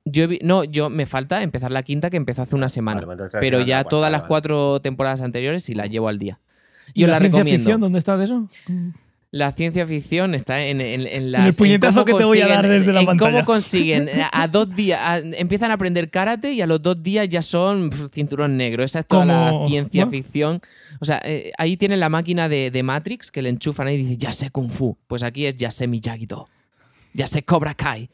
Yo 0.05 0.23
he 0.23 0.27
vi- 0.27 0.39
no, 0.41 0.63
yo 0.63 0.89
me 0.89 1.05
falta 1.05 1.43
empezar 1.43 1.69
la 1.71 1.83
quinta 1.83 2.09
que 2.09 2.17
empezó 2.17 2.41
hace 2.41 2.55
una 2.55 2.67
semana. 2.67 3.01
Vale, 3.05 3.17
pues 3.29 3.31
pero 3.39 3.59
ya 3.59 3.77
la 3.77 3.83
cuarta, 3.83 3.89
todas 3.89 4.01
vale, 4.05 4.11
las 4.13 4.21
vale. 4.21 4.27
cuatro 4.29 4.81
temporadas 4.81 5.21
anteriores 5.21 5.63
sí 5.63 5.75
las 5.75 5.89
llevo 5.89 6.07
al 6.09 6.17
día. 6.17 6.39
¿Y 6.95 7.01
la 7.05 7.13
la 7.13 7.19
recomiendo. 7.19 7.51
ficción 7.59 7.79
dónde 7.81 7.99
está 7.99 8.17
de 8.17 8.25
eso? 8.25 8.47
La 9.37 9.51
ciencia 9.51 9.85
ficción 9.85 10.33
está 10.35 10.65
en, 10.65 10.81
en, 10.81 11.05
en 11.07 11.31
las- 11.31 11.47
el 11.47 11.53
puñetazo 11.53 12.03
que 12.05 12.13
te 12.13 12.23
voy 12.25 12.41
a 12.41 12.47
dar 12.47 12.67
desde 12.67 12.91
la 12.93 13.03
pantalla. 13.03 13.31
cómo 13.31 13.45
consiguen 13.45 14.09
a 14.31 14.47
dos 14.47 14.75
días 14.75 14.99
a- 15.01 15.19
empiezan 15.19 15.71
a 15.71 15.75
aprender 15.75 16.09
karate 16.09 16.53
y 16.53 16.61
a 16.61 16.67
los 16.67 16.81
dos 16.81 17.01
días 17.03 17.29
ya 17.29 17.41
son 17.41 17.91
cinturón 18.11 18.57
negro. 18.57 18.83
Esa 18.83 18.99
es 18.99 19.07
toda 19.07 19.25
la 19.25 19.53
ciencia 19.67 20.05
¿no? 20.05 20.11
ficción. 20.11 20.61
O 20.99 21.05
sea 21.05 21.21
eh, 21.23 21.51
ahí 21.57 21.77
tienen 21.77 21.99
la 21.99 22.09
máquina 22.09 22.49
de, 22.49 22.71
de 22.71 22.83
Matrix 22.83 23.29
que 23.31 23.41
le 23.41 23.49
enchufan 23.49 23.87
ahí 23.87 23.95
y 23.95 23.97
dice 23.99 24.17
ya 24.17 24.31
sé 24.31 24.49
kung 24.49 24.69
fu 24.71 24.97
pues 25.07 25.21
aquí 25.23 25.45
es 25.45 25.55
ya 25.55 25.69
sé 25.69 25.87
Miyagi-Do 25.87 26.47
ya 27.13 27.27
sé 27.27 27.43
Cobra 27.43 27.75
Kai 27.75 28.09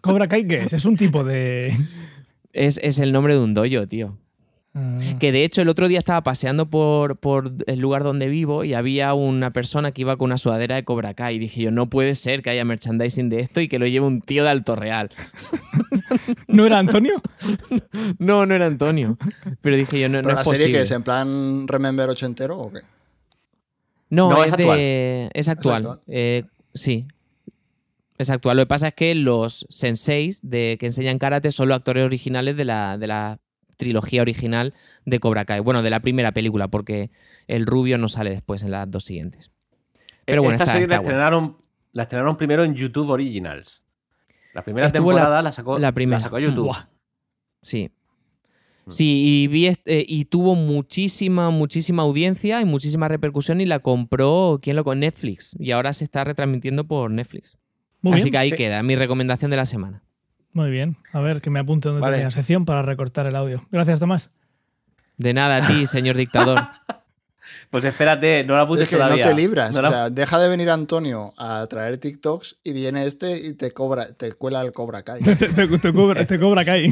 ¿Cobra 0.00 0.26
Kai 0.28 0.46
qué 0.46 0.62
es? 0.64 0.72
Es 0.72 0.84
un 0.84 0.96
tipo 0.96 1.22
de... 1.24 1.76
es, 2.52 2.78
es 2.82 2.98
el 2.98 3.12
nombre 3.12 3.34
de 3.34 3.40
un 3.40 3.54
dojo 3.54 3.86
tío 3.86 4.16
Ah. 4.74 4.98
Que 5.20 5.32
de 5.32 5.44
hecho 5.44 5.60
el 5.60 5.68
otro 5.68 5.86
día 5.86 5.98
estaba 5.98 6.22
paseando 6.22 6.70
por, 6.70 7.16
por 7.18 7.52
el 7.66 7.78
lugar 7.78 8.04
donde 8.04 8.28
vivo 8.28 8.64
y 8.64 8.72
había 8.72 9.12
una 9.12 9.52
persona 9.52 9.92
que 9.92 10.00
iba 10.00 10.16
con 10.16 10.26
una 10.26 10.38
sudadera 10.38 10.76
de 10.76 10.84
Cobra 10.84 11.12
Kai. 11.12 11.36
Y 11.36 11.38
dije 11.38 11.60
yo, 11.62 11.70
no 11.70 11.90
puede 11.90 12.14
ser 12.14 12.42
que 12.42 12.50
haya 12.50 12.64
merchandising 12.64 13.28
de 13.28 13.40
esto 13.40 13.60
y 13.60 13.68
que 13.68 13.78
lo 13.78 13.86
lleve 13.86 14.06
un 14.06 14.22
tío 14.22 14.44
de 14.44 14.50
Alto 14.50 14.74
Real. 14.74 15.10
¿No 16.48 16.66
era 16.66 16.78
Antonio? 16.78 17.20
No, 18.18 18.46
no 18.46 18.54
era 18.54 18.66
Antonio. 18.66 19.18
Pero 19.60 19.76
dije 19.76 20.00
yo, 20.00 20.08
no, 20.08 20.22
no 20.22 20.28
¿Pero 20.28 20.30
es 20.30 20.36
la 20.38 20.44
serie 20.44 20.58
posible. 20.60 20.78
que 20.78 20.84
es 20.84 20.90
en 20.90 21.02
plan 21.02 21.68
Remember 21.68 22.08
ochentero 22.08 22.58
o 22.58 22.72
qué? 22.72 22.80
No, 24.10 24.30
No, 24.30 24.44
es, 24.44 24.52
es 24.52 24.58
de... 24.58 25.30
Es 25.34 25.48
actual. 25.48 25.82
actual. 25.82 26.00
Eh, 26.06 26.44
sí. 26.74 27.06
Es 28.18 28.30
actual. 28.30 28.56
Lo 28.56 28.62
que 28.62 28.68
pasa 28.68 28.88
es 28.88 28.94
que 28.94 29.14
los 29.14 29.66
senseis 29.68 30.40
de, 30.42 30.76
que 30.78 30.86
enseñan 30.86 31.18
karate 31.18 31.50
son 31.50 31.68
los 31.68 31.76
actores 31.76 32.04
originales 32.04 32.56
de 32.56 32.64
la, 32.64 32.96
de 32.98 33.06
la 33.06 33.38
trilogía 33.82 34.22
original 34.22 34.74
de 35.04 35.18
Cobra 35.20 35.44
Kai. 35.44 35.60
Bueno, 35.60 35.82
de 35.82 35.90
la 35.90 36.00
primera 36.00 36.32
película, 36.32 36.68
porque 36.68 37.10
el 37.46 37.66
rubio 37.66 37.98
no 37.98 38.08
sale 38.08 38.30
después 38.30 38.62
en 38.62 38.70
las 38.70 38.90
dos 38.90 39.04
siguientes. 39.04 39.50
Pero 40.24 40.42
bueno, 40.42 40.54
Esta 40.54 40.64
está, 40.64 40.72
serie 40.74 40.88
la, 40.88 40.94
está 40.96 41.02
estrenaron, 41.02 41.56
la 41.92 42.02
estrenaron 42.04 42.36
primero 42.36 42.64
en 42.64 42.74
YouTube 42.74 43.10
Originals. 43.10 43.82
La 44.54 44.62
primera 44.62 44.86
Estuvo 44.86 45.10
la- 45.12 45.16
temporada 45.18 45.42
la, 45.42 45.52
sacó, 45.52 45.78
la 45.78 45.92
primera. 45.92 46.20
sacó 46.20 46.38
YouTube. 46.38 46.66
Buah. 46.66 46.88
Sí. 47.62 47.90
Mm. 48.84 48.90
Sí, 48.90 49.22
y, 49.44 49.46
vi 49.48 49.66
est- 49.66 49.86
eh, 49.88 50.04
y 50.06 50.24
tuvo 50.24 50.54
muchísima, 50.54 51.50
muchísima 51.50 52.02
audiencia 52.02 52.60
y 52.60 52.64
muchísima 52.64 53.08
repercusión 53.08 53.60
y 53.60 53.66
la 53.66 53.78
compró, 53.78 54.58
¿quién 54.60 54.76
lo 54.76 54.84
con 54.84 55.00
Netflix. 55.00 55.54
Y 55.58 55.70
ahora 55.70 55.92
se 55.92 56.04
está 56.04 56.24
retransmitiendo 56.24 56.84
por 56.84 57.10
Netflix. 57.10 57.56
Muy 58.00 58.14
Así 58.14 58.24
bien. 58.24 58.32
que 58.32 58.38
ahí 58.38 58.50
Sí. 58.50 58.56
queda, 58.56 58.82
mi 58.82 58.96
recomendación 58.96 59.50
de 59.52 59.56
la 59.56 59.64
semana. 59.64 60.02
Muy 60.52 60.70
bien. 60.70 60.96
A 61.12 61.20
ver, 61.20 61.40
que 61.40 61.50
me 61.50 61.60
apunte 61.60 61.88
donde 61.88 62.02
Vale. 62.02 62.14
tenía 62.14 62.26
la 62.26 62.30
sección 62.30 62.64
para 62.64 62.82
recortar 62.82 63.26
el 63.26 63.36
audio. 63.36 63.62
Gracias, 63.70 64.00
Tomás. 64.00 64.30
De 65.16 65.32
nada 65.34 65.64
a 65.64 65.66
ti, 65.66 65.86
señor 65.86 66.16
dictador. 66.16 66.60
Pues 67.72 67.84
espérate, 67.84 68.44
no 68.44 68.54
la 68.54 68.60
apuntes 68.60 68.82
Es 68.84 68.88
que 68.90 68.96
todavía. 68.96 69.24
no 69.24 69.30
te 69.30 69.34
libras. 69.36 69.72
No 69.72 69.80
O 69.80 69.90
sea, 69.90 70.10
deja 70.10 70.38
de 70.38 70.46
venir 70.48 70.68
Antonio 70.70 71.32
a 71.38 71.66
traer 71.68 71.96
TikToks 71.96 72.58
y 72.62 72.72
viene 72.74 73.06
este 73.06 73.36
y 73.38 73.54
te 73.54 73.70
cobra, 73.70 74.04
te 74.12 74.32
cuela 74.32 74.60
el 74.60 74.72
Cobra 74.72 75.02
Kai. 75.02 75.22
Te, 75.24 75.34
te- 75.36 75.48
te 75.78 75.92
cobra, 75.92 76.26
te 76.26 76.38
cobra 76.38 76.64
Kai. 76.66 76.90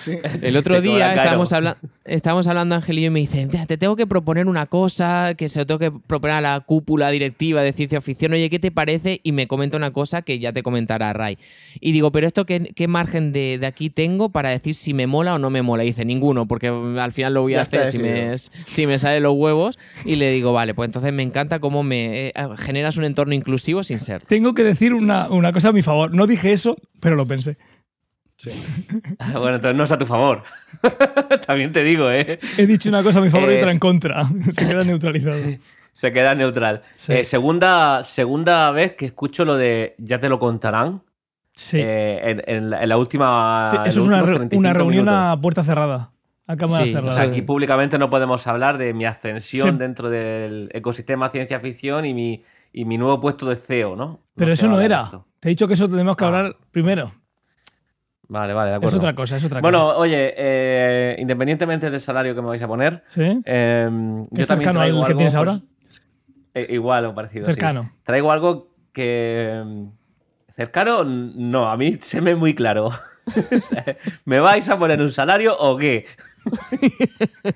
Sí. 0.00 0.18
El 0.40 0.56
otro 0.56 0.80
día 0.80 1.14
estábamos, 1.16 1.52
habla- 1.52 1.78
estábamos 2.04 2.46
hablando 2.46 2.76
Ángel 2.76 2.98
y 2.98 3.02
yo 3.02 3.06
y 3.08 3.10
me 3.10 3.18
dice, 3.20 3.44
"Mira, 3.46 3.66
te 3.66 3.76
tengo 3.76 3.96
que 3.96 4.06
proponer 4.06 4.46
una 4.46 4.66
cosa, 4.66 5.34
que 5.36 5.48
se 5.48 5.58
lo 5.58 5.66
tengo 5.66 5.80
que 5.80 5.90
proponer 5.90 6.36
a 6.36 6.40
la 6.40 6.60
cúpula 6.60 7.10
directiva 7.10 7.62
de 7.62 7.72
ciencia 7.72 8.00
ficción. 8.00 8.32
Oye, 8.34 8.48
¿qué 8.50 8.60
te 8.60 8.70
parece? 8.70 9.20
Y 9.24 9.32
me 9.32 9.48
comenta 9.48 9.76
una 9.76 9.92
cosa 9.92 10.22
que 10.22 10.38
ya 10.38 10.52
te 10.52 10.62
comentará 10.62 11.12
Ray. 11.12 11.38
Y 11.80 11.90
digo, 11.90 12.12
¿pero 12.12 12.28
esto 12.28 12.46
qué, 12.46 12.72
qué 12.76 12.86
margen 12.86 13.32
de, 13.32 13.58
de 13.58 13.66
aquí 13.66 13.90
tengo 13.90 14.28
para 14.28 14.50
decir 14.50 14.74
si 14.74 14.94
me 14.94 15.08
mola 15.08 15.34
o 15.34 15.38
no 15.40 15.50
me 15.50 15.62
mola? 15.62 15.82
Y 15.82 15.88
dice, 15.88 16.04
ninguno, 16.04 16.46
porque 16.46 16.68
al 16.68 17.10
final 17.12 17.34
lo 17.34 17.42
voy 17.42 17.54
a 17.54 17.56
Ya 17.56 17.62
hacer 17.62 17.88
si 17.90 17.98
me, 17.98 18.38
si 18.38 18.86
me 18.86 18.96
salen 18.98 19.24
los 19.24 19.34
huevos. 19.34 19.76
Y 20.12 20.16
le 20.16 20.30
digo, 20.32 20.52
vale, 20.52 20.74
pues 20.74 20.88
entonces 20.88 21.12
me 21.12 21.22
encanta 21.22 21.58
cómo 21.60 21.82
me 21.82 22.28
eh, 22.28 22.32
generas 22.58 22.96
un 22.96 23.04
entorno 23.04 23.34
inclusivo 23.34 23.82
sin 23.82 23.98
ser. 23.98 24.22
Tengo 24.26 24.54
que 24.54 24.62
decir 24.64 24.92
una, 24.94 25.28
una 25.30 25.52
cosa 25.52 25.70
a 25.70 25.72
mi 25.72 25.82
favor. 25.82 26.14
No 26.14 26.26
dije 26.26 26.52
eso, 26.52 26.76
pero 27.00 27.16
lo 27.16 27.26
pensé. 27.26 27.56
Bueno, 29.32 29.56
entonces 29.56 29.76
no 29.76 29.84
es 29.84 29.90
a 29.92 29.98
tu 29.98 30.06
favor. 30.06 30.42
También 31.46 31.72
te 31.72 31.82
digo, 31.84 32.10
¿eh? 32.10 32.38
He 32.58 32.66
dicho 32.66 32.88
una 32.88 33.02
cosa 33.02 33.20
a 33.20 33.22
mi 33.22 33.30
favor 33.30 33.50
y 33.50 33.56
otra 33.56 33.70
en 33.70 33.78
contra. 33.78 34.28
Se 34.52 34.66
queda 34.66 34.84
neutralizado. 34.84 35.40
Se 35.92 36.12
queda 36.12 36.34
neutral. 36.34 36.82
Sí. 36.92 37.12
Eh, 37.12 37.24
segunda, 37.24 38.02
segunda 38.02 38.70
vez 38.72 38.96
que 38.96 39.06
escucho 39.06 39.44
lo 39.44 39.56
de 39.56 39.94
ya 39.98 40.18
te 40.20 40.28
lo 40.28 40.38
contarán. 40.40 41.02
Sí. 41.54 41.78
eh, 41.80 42.20
en, 42.24 42.42
en 42.56 42.70
la, 42.70 42.82
en 42.82 42.88
la 42.88 42.96
última. 42.98 43.82
Eso 43.86 44.00
es 44.00 44.06
una, 44.06 44.20
re- 44.22 44.34
35 44.34 44.58
una 44.58 44.72
reunión 44.72 45.04
minutos. 45.04 45.24
a 45.32 45.40
puerta 45.40 45.62
cerrada. 45.62 46.10
A 46.46 46.56
cámara 46.56 46.84
Sí, 46.84 46.92
cerrada. 46.92 47.08
O 47.08 47.12
sea, 47.12 47.24
aquí 47.24 47.42
públicamente 47.42 47.98
no 47.98 48.10
podemos 48.10 48.46
hablar 48.46 48.76
de 48.78 48.92
mi 48.92 49.04
ascensión 49.06 49.72
Sí. 49.72 49.78
dentro 49.78 50.10
del 50.10 50.70
ecosistema 50.74 51.30
ciencia 51.30 51.58
ficción 51.60 52.04
y 52.04 52.12
mi, 52.14 52.44
y 52.72 52.84
mi 52.84 52.98
nuevo 52.98 53.20
puesto 53.20 53.46
de 53.48 53.56
CEO, 53.56 53.96
¿no? 53.96 54.20
pero 54.36 54.52
eso 54.52 54.68
no 54.68 54.76
de 54.78 54.84
era. 54.86 55.02
esto. 55.04 55.26
Te 55.40 55.48
he 55.48 55.50
dicho 55.50 55.66
que 55.68 55.74
eso 55.74 55.88
tenemos 55.88 56.16
que 56.16 56.24
Ah. 56.24 56.28
hablar 56.28 56.56
primero. 56.70 57.12
Vale, 58.26 58.52
vale, 58.54 58.70
de 58.70 58.76
Es 58.76 58.78
acuerdo. 58.78 58.96
otra 58.98 59.14
cosa, 59.14 59.36
es 59.36 59.44
otra 59.44 59.60
bueno, 59.60 59.84
cosa. 59.86 59.98
oye, 59.98 60.34
eh, 60.36 61.16
independientemente 61.18 61.90
del 61.90 62.00
salario 62.00 62.34
que 62.34 62.40
me 62.40 62.48
vais 62.48 62.62
a 62.62 62.66
poner, 62.66 63.02
¿Sí? 63.06 63.22
eh, 63.44 63.88
yo 64.30 64.42
¿Es 64.42 64.48
también 64.48 64.70
cercano 64.70 64.80
al 64.80 64.86
traigo 64.88 65.00
que 65.00 65.06
algo, 65.06 65.16
tienes 65.18 65.34
pues, 65.34 65.34
ahora? 65.34 65.60
eh, 66.54 66.66
igual 66.70 67.04
o 67.06 67.14
parecido. 67.14 67.44
sí. 67.44 67.52
Cercano. 67.52 67.90
Traigo 68.02 68.32
algo 68.32 68.68
que. 68.92 69.62
mm, 69.64 69.84
¿Cercano? 70.56 71.04
No, 71.04 71.68
a 71.68 71.76
mí 71.76 71.98
se 72.00 72.20
me 72.20 72.30
es 72.32 72.36
muy 72.38 72.54
claro. 72.54 72.92
¿Me 74.24 74.40
vais 74.40 74.68
a 74.68 74.78
poner 74.78 75.00
un 75.02 75.10
salario 75.10 75.56
o 75.58 75.76
qué? 75.76 76.06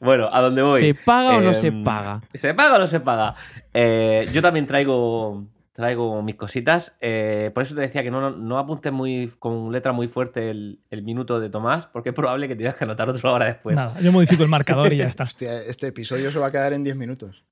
Bueno, 0.00 0.30
¿a 0.32 0.40
dónde 0.40 0.62
voy? 0.62 0.80
¿Se 0.80 0.94
paga 0.94 1.36
o 1.36 1.40
no 1.42 1.52
se 1.52 1.66
Em, 1.68 1.84
paga? 1.84 2.22
¿Se 2.32 2.54
paga 2.54 2.76
o 2.76 2.78
no 2.78 2.86
se 2.86 3.00
paga? 3.00 3.34
Eh, 3.74 4.26
yo 4.32 4.40
también 4.40 4.66
traigo, 4.66 5.44
traigo 5.74 6.22
mis 6.22 6.36
cositas. 6.36 6.94
eh, 7.02 7.50
por 7.52 7.62
eso 7.62 7.74
te 7.74 7.82
decía 7.82 8.02
que 8.02 8.10
no, 8.10 8.20
no, 8.22 8.30
no 8.30 8.58
apuntes 8.58 8.90
muy, 8.92 9.30
con 9.38 9.70
letra 9.70 9.92
muy 9.92 10.08
fuerte 10.08 10.50
el, 10.50 10.80
el 10.90 11.02
minuto 11.02 11.38
de 11.38 11.50
Tomás, 11.50 11.84
porque 11.86 12.08
es 12.08 12.14
probable 12.14 12.48
que 12.48 12.56
tengas 12.56 12.76
que 12.76 12.84
anotar 12.84 13.10
otra 13.10 13.30
hora 13.30 13.44
después. 13.44 13.76
Nada, 13.76 14.00
yo 14.00 14.10
modifico 14.10 14.42
el 14.42 14.48
marcador 14.48 14.90
y 14.92 14.96
ya 14.96 15.04
está. 15.06 15.24
Hostia, 15.24 15.52
este 15.68 15.88
episodio 15.88 16.32
se 16.32 16.38
va 16.38 16.46
a 16.46 16.50
quedar 16.50 16.72
en 16.72 16.82
10 16.82 16.96
minutos. 16.96 17.44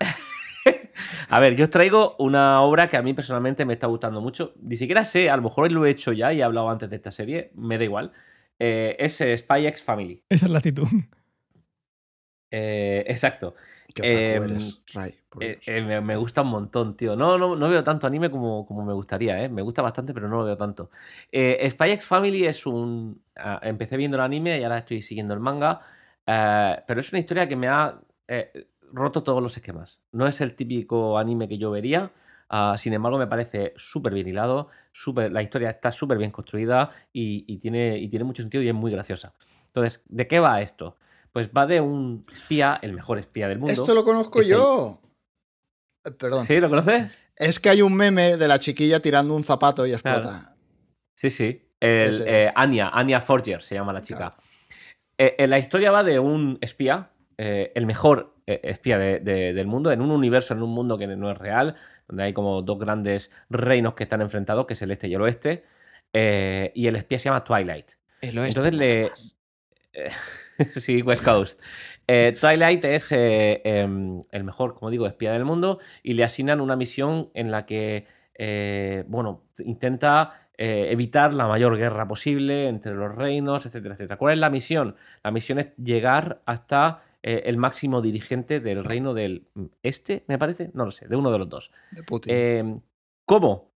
A 1.30 1.40
ver, 1.40 1.54
yo 1.56 1.64
os 1.64 1.70
traigo 1.70 2.16
una 2.18 2.62
obra 2.62 2.88
que 2.88 2.96
a 2.96 3.02
mí 3.02 3.12
personalmente 3.14 3.64
me 3.64 3.74
está 3.74 3.86
gustando 3.86 4.20
mucho. 4.20 4.54
Ni 4.62 4.76
siquiera 4.76 5.04
sé, 5.04 5.28
a 5.30 5.36
lo 5.36 5.42
mejor 5.42 5.70
lo 5.70 5.84
he 5.86 5.90
hecho 5.90 6.12
ya 6.12 6.32
y 6.32 6.40
he 6.40 6.42
hablado 6.42 6.68
antes 6.70 6.88
de 6.90 6.96
esta 6.96 7.12
serie, 7.12 7.52
me 7.54 7.76
da 7.78 7.84
igual. 7.84 8.12
Eh, 8.58 8.96
es 8.98 9.20
eh, 9.20 9.36
Spy 9.36 9.66
X 9.68 9.82
Family. 9.82 10.22
Esa 10.28 10.46
es 10.46 10.52
la 10.52 10.58
actitud. 10.58 10.86
Eh, 12.50 13.04
exacto. 13.08 13.54
¿Qué 13.94 14.02
otaku 14.02 14.14
Em, 14.14 14.42
eres, 14.44 14.82
Ray? 14.94 15.12
Por 15.28 15.42
Eh, 15.44 15.46
Dios. 15.46 15.64
eh, 15.66 15.82
me, 15.82 16.00
me 16.00 16.16
gusta 16.16 16.42
un 16.42 16.48
montón, 16.48 16.96
tío. 16.96 17.14
No, 17.16 17.36
no, 17.38 17.56
no 17.56 17.68
veo 17.68 17.84
tanto 17.84 18.06
anime 18.06 18.30
como, 18.30 18.66
como 18.66 18.84
me 18.84 18.92
gustaría, 18.94 19.42
¿eh? 19.44 19.48
Me 19.48 19.62
gusta 19.62 19.82
bastante, 19.82 20.14
pero 20.14 20.28
no 20.28 20.38
lo 20.38 20.44
veo 20.44 20.56
tanto. 20.56 20.90
Eh, 21.32 21.68
Spy 21.70 21.90
X 21.92 22.04
Family 22.06 22.46
es 22.46 22.64
un... 22.66 23.22
ah, 23.36 23.60
empecé 23.62 23.96
viendo 23.96 24.16
el 24.16 24.22
anime 24.22 24.58
y 24.58 24.62
ahora 24.64 24.78
estoy 24.78 25.02
siguiendo 25.02 25.34
el 25.34 25.40
manga. 25.40 25.82
eh, 26.26 26.82
pero 26.86 27.00
es 27.00 27.10
una 27.12 27.18
historia 27.20 27.48
que 27.48 27.56
me 27.56 27.68
ha 27.68 28.00
eh, 28.28 28.66
roto 28.92 29.22
todos 29.22 29.42
los 29.42 29.56
esquemas. 29.56 30.00
No 30.12 30.26
es 30.26 30.40
el 30.40 30.54
típico 30.56 31.18
anime 31.18 31.48
que 31.48 31.58
yo 31.58 31.70
vería. 31.70 32.10
ah, 32.48 32.76
sin 32.78 32.92
embargo, 32.94 33.18
me 33.18 33.26
parece 33.26 33.74
súper 33.76 34.14
bien 34.14 34.28
hilado. 34.28 34.68
Súper- 35.02 35.30
la 35.32 35.42
historia 35.42 35.70
está 35.70 35.90
súper 35.92 36.18
bien 36.18 36.30
construida 36.30 36.90
y, 37.12 37.44
y 37.46 37.58
tiene, 37.58 37.98
y 37.98 38.08
tiene 38.08 38.24
mucho 38.24 38.42
sentido 38.42 38.62
y 38.62 38.68
es 38.68 38.74
muy 38.74 38.90
graciosa. 38.90 39.32
Entonces, 39.66 40.02
¿de 40.06 40.26
qué 40.26 40.40
va 40.40 40.60
esto? 40.60 40.96
Pues 41.32 41.50
va 41.56 41.66
de 41.66 41.80
un 41.80 42.24
espía, 42.32 42.78
el 42.82 42.92
mejor 42.92 43.18
espía 43.18 43.48
del 43.48 43.58
mundo. 43.58 43.72
Esto 43.72 43.94
lo 43.94 44.04
conozco 44.04 44.40
el- 44.40 44.46
yo. 44.46 45.00
Eh, 46.04 46.10
Perdón. 46.10 46.46
¿Sí? 46.46 46.60
¿Lo 46.60 46.68
conoces? 46.68 47.12
Es 47.36 47.60
que 47.60 47.70
hay 47.70 47.82
un 47.82 47.94
meme 47.94 48.36
de 48.36 48.48
la 48.48 48.58
chiquilla 48.58 49.00
tirando 49.00 49.34
un 49.36 49.44
zapato 49.44 49.86
y 49.86 49.92
explota. 49.92 50.56
Sí, 51.16 51.30
sí. 51.30 51.62
El, 51.80 52.24
eh. 52.26 52.52
Anya, 52.56 52.88
Anya 52.88 53.20
Forger 53.20 53.62
se 53.62 53.76
llama 53.76 53.92
la 53.92 54.02
chica. 54.02 54.34
Eh, 55.16 55.36
eh, 55.38 55.46
la 55.46 55.58
historia 55.58 55.90
va 55.92 56.02
de 56.02 56.18
un 56.18 56.58
espía, 56.60 57.10
eh, 57.36 57.70
el 57.74 57.86
mejor 57.86 58.34
espía 58.46 58.98
de- 58.98 59.20
de- 59.20 59.52
del 59.52 59.66
mundo, 59.66 59.92
en 59.92 60.00
un 60.00 60.10
universo, 60.10 60.54
en 60.54 60.62
un 60.62 60.70
mundo 60.70 60.96
que 60.96 61.06
no 61.06 61.30
es 61.30 61.36
real, 61.36 61.76
donde 62.08 62.24
hay 62.24 62.32
como 62.32 62.62
dos 62.62 62.78
grandes 62.78 63.30
reinos 63.50 63.94
que 63.94 64.04
están 64.04 64.20
enfrentados, 64.22 64.66
que 64.66 64.74
es 64.74 64.82
el 64.82 64.90
este 64.90 65.08
y 65.08 65.14
el 65.14 65.20
oeste. 65.22 65.64
eh, 66.12 66.72
y 66.74 66.86
el 66.86 66.96
espía 66.96 67.18
se 67.18 67.26
llama 67.26 67.44
Twilight. 67.44 67.86
El 68.22 68.38
oeste, 68.38 68.58
Entonces 68.60 68.74
le- 68.74 69.10
sí, 70.80 71.02
West 71.02 71.24
Coast. 71.24 71.60
Eh, 72.06 72.34
Twilight 72.40 72.84
es 72.86 73.12
eh, 73.12 73.60
em, 73.64 74.22
el 74.32 74.44
mejor, 74.44 74.74
como 74.74 74.90
digo, 74.90 75.06
espía 75.06 75.32
del 75.32 75.44
mundo 75.44 75.78
y 76.02 76.14
le 76.14 76.24
asignan 76.24 76.60
una 76.60 76.76
misión 76.76 77.28
en 77.34 77.50
la 77.50 77.66
que, 77.66 78.06
bueno, 79.06 79.42
intenta 79.58 80.48
evitar 80.56 81.34
la 81.34 81.46
mayor 81.46 81.76
guerra 81.76 82.08
posible 82.08 82.68
entre 82.68 82.94
los 82.94 83.14
reinos, 83.14 83.64
etcétera, 83.66 83.94
etcétera. 83.94 84.16
¿Cuál 84.16 84.32
es 84.34 84.38
la 84.40 84.50
misión? 84.50 84.96
La 85.22 85.30
misión 85.30 85.58
es 85.60 85.68
llegar 85.76 86.40
hasta 86.46 87.02
eh, 87.28 87.42
el 87.46 87.56
máximo 87.56 88.00
dirigente 88.00 88.60
del 88.60 88.84
reino 88.84 89.12
del 89.14 89.46
este, 89.82 90.24
me 90.28 90.38
parece, 90.38 90.70
no 90.74 90.84
lo 90.86 90.90
sé, 90.90 91.06
de 91.08 91.16
uno 91.16 91.30
de 91.30 91.38
los 91.38 91.48
dos. 91.48 91.70
De 91.90 92.02
Putin. 92.02 92.32
Eh, 92.34 92.80
¿Cómo? 93.24 93.70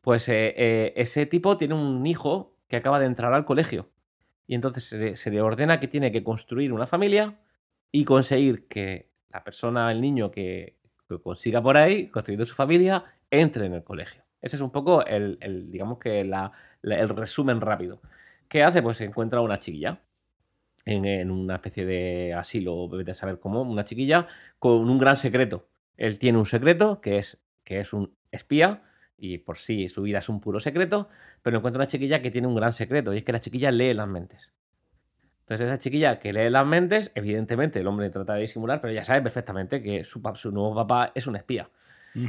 Pues 0.00 0.28
eh, 0.28 0.54
eh, 0.56 0.92
ese 0.96 1.26
tipo 1.26 1.56
tiene 1.56 1.74
un 1.74 2.06
hijo 2.06 2.54
que 2.68 2.76
acaba 2.76 2.98
de 3.00 3.06
entrar 3.06 3.32
al 3.32 3.44
colegio. 3.44 3.88
Y 4.46 4.54
entonces 4.54 4.84
se 4.84 4.98
le, 4.98 5.16
se 5.16 5.30
le 5.30 5.40
ordena 5.40 5.80
que 5.80 5.88
tiene 5.88 6.10
que 6.12 6.22
construir 6.22 6.72
una 6.72 6.86
familia 6.86 7.38
y 7.92 8.04
conseguir 8.04 8.66
que 8.68 9.08
la 9.30 9.42
persona, 9.44 9.90
el 9.92 10.00
niño 10.00 10.30
que, 10.30 10.76
que 11.08 11.18
consiga 11.20 11.62
por 11.62 11.76
ahí, 11.76 12.08
construyendo 12.08 12.46
su 12.46 12.54
familia, 12.54 13.04
entre 13.30 13.66
en 13.66 13.74
el 13.74 13.84
colegio. 13.84 14.22
Ese 14.40 14.56
es 14.56 14.62
un 14.62 14.70
poco 14.70 15.04
el, 15.04 15.36
el, 15.40 15.70
digamos 15.70 15.98
que 15.98 16.24
la- 16.24 16.52
la- 16.82 16.98
el 16.98 17.08
resumen 17.10 17.60
rápido. 17.60 18.00
¿Qué 18.48 18.62
hace? 18.62 18.82
Pues 18.82 19.00
encuentra 19.00 19.38
a 19.40 19.42
una 19.42 19.58
chiquilla 19.58 20.00
en, 20.88 21.04
en 21.04 21.30
una 21.30 21.56
especie 21.56 21.84
de 21.84 22.34
asilo, 22.34 22.88
vete 22.88 23.10
a 23.12 23.14
saber 23.14 23.38
cómo, 23.38 23.62
una 23.62 23.84
chiquilla 23.84 24.26
con 24.58 24.88
un 24.88 24.98
gran 24.98 25.16
secreto. 25.16 25.66
Él 25.96 26.18
tiene 26.18 26.38
un 26.38 26.46
secreto 26.46 27.00
que 27.00 27.18
es 27.18 27.38
que 27.64 27.80
es 27.80 27.92
un 27.92 28.14
espía 28.32 28.82
y 29.18 29.38
por 29.38 29.58
sí 29.58 29.90
su 29.90 30.00
vida 30.00 30.20
es 30.20 30.28
un 30.30 30.40
puro 30.40 30.58
secreto, 30.58 31.10
pero 31.42 31.58
encuentra 31.58 31.82
una 31.82 31.86
chiquilla 31.86 32.22
que 32.22 32.30
tiene 32.30 32.46
un 32.46 32.54
gran 32.54 32.72
secreto 32.72 33.12
y 33.12 33.18
es 33.18 33.24
que 33.24 33.32
la 33.32 33.40
chiquilla 33.40 33.70
lee 33.70 33.92
las 33.92 34.08
mentes. 34.08 34.54
Entonces 35.40 35.66
esa 35.66 35.78
chiquilla 35.78 36.18
que 36.18 36.32
lee 36.32 36.48
las 36.48 36.66
mentes, 36.66 37.12
evidentemente 37.14 37.80
el 37.80 37.86
hombre 37.86 38.08
trata 38.08 38.34
de 38.34 38.42
disimular, 38.42 38.80
pero 38.80 38.94
ya 38.94 39.04
sabe 39.04 39.20
perfectamente 39.20 39.82
que 39.82 40.04
su, 40.04 40.20
nuevo 40.50 40.74
papá 40.74 41.12
es 41.14 41.26
un 41.26 41.36
espía. 41.36 41.68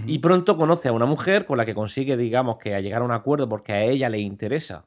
Y 0.06 0.20
pronto 0.20 0.56
conoce 0.56 0.90
a 0.90 0.92
una 0.92 1.08
mujer 1.08 1.46
con 1.46 1.58
la 1.58 1.66
que 1.66 1.74
consigue, 1.74 2.16
digamos, 2.16 2.60
que 2.60 2.76
a 2.76 2.80
llegar 2.80 3.02
a 3.02 3.06
un 3.06 3.12
acuerdo 3.12 3.50
porque 3.50 3.74
a 3.74 3.82
ella 3.82 4.08
le 4.10 4.20
interesa 4.20 4.86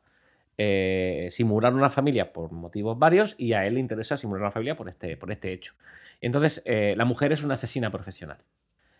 eh, 0.59 1.29
simular 1.31 1.75
una 1.75 1.91
familia 1.91 2.33
por 2.33 2.53
motivos 2.53 2.99
varios 2.99 3.35
y 3.39 3.53
a 3.53 3.67
él 3.67 3.75
le 3.75 3.81
interesa 3.81 4.17
simular 4.17 4.43
una 4.43 4.51
familia 4.51 4.77
por 4.77 4.89
este, 4.89 5.17
por 5.17 5.31
este 5.33 5.53
hecho. 5.53 5.75
Entonces, 6.21 6.63
eh, 6.65 6.95
la 6.97 7.05
mujer 7.05 7.33
es 7.33 7.43
una 7.43 7.55
asesina 7.55 7.91
profesional. 7.91 8.39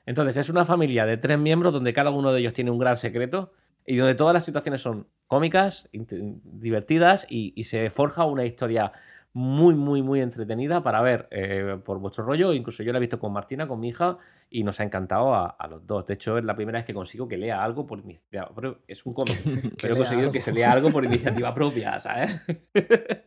Entonces, 0.07 0.37
es 0.37 0.49
una 0.49 0.65
familia 0.65 1.07
de 1.07 1.17
tres 1.17 1.39
miembros 1.39 1.73
donde 1.73 1.93
cada 1.93 2.11
uno 2.11 2.33
de 2.33 2.41
ellos 2.41 2.53
tiene 2.53 2.71
un 2.71 2.79
gran 2.79 2.97
secreto 2.97 3.53
y 3.87 3.97
donde 3.97 4.15
todas 4.15 4.35
las 4.35 4.45
situaciones 4.45 4.81
son 4.81 5.07
cómicas, 5.27 5.89
divertidas 5.93 7.27
y 7.29 7.65
se 7.65 7.91
forja 7.91 8.25
una 8.25 8.45
historia 8.45 8.93
muy, 9.35 9.75
muy, 9.75 10.03
muy 10.03 10.21
entretenida 10.21 10.83
para 10.83 11.01
ver 11.01 11.29
eh, 11.31 11.79
por 11.85 11.99
vuestro 11.99 12.25
rollo. 12.25 12.53
Incluso 12.53 12.83
yo 12.83 12.93
la 12.93 12.99
he 12.99 13.01
visto 13.01 13.19
con 13.19 13.33
Martina, 13.33 13.67
con 13.67 13.81
mi 13.81 13.89
hija, 13.89 14.19
y 14.51 14.63
nos 14.63 14.79
ha 14.81 14.85
encantado 14.85 15.35
a, 15.35 15.47
a 15.47 15.67
los 15.69 15.87
dos. 15.87 16.07
De 16.07 16.15
hecho, 16.15 16.37
es 16.37 16.45
la 16.45 16.55
primera 16.55 16.79
vez 16.79 16.87
que 16.87 16.93
consigo 16.93 17.27
que 17.27 17.39
lea 17.39 17.63
algo 17.63 17.87
por 17.87 17.99
iniciativa. 17.99 18.51
Pero 18.55 18.81
es 18.87 19.05
un 19.07 19.15
cómic, 19.15 19.39
pero 19.81 19.95
he 19.95 19.97
conseguido 19.97 20.33
que 20.33 20.41
se 20.41 20.53
lea 20.53 20.73
algo 20.73 20.91
por 20.91 21.05
iniciativa 21.05 21.55
propia, 21.55 21.99
¿sabes? 22.01 22.37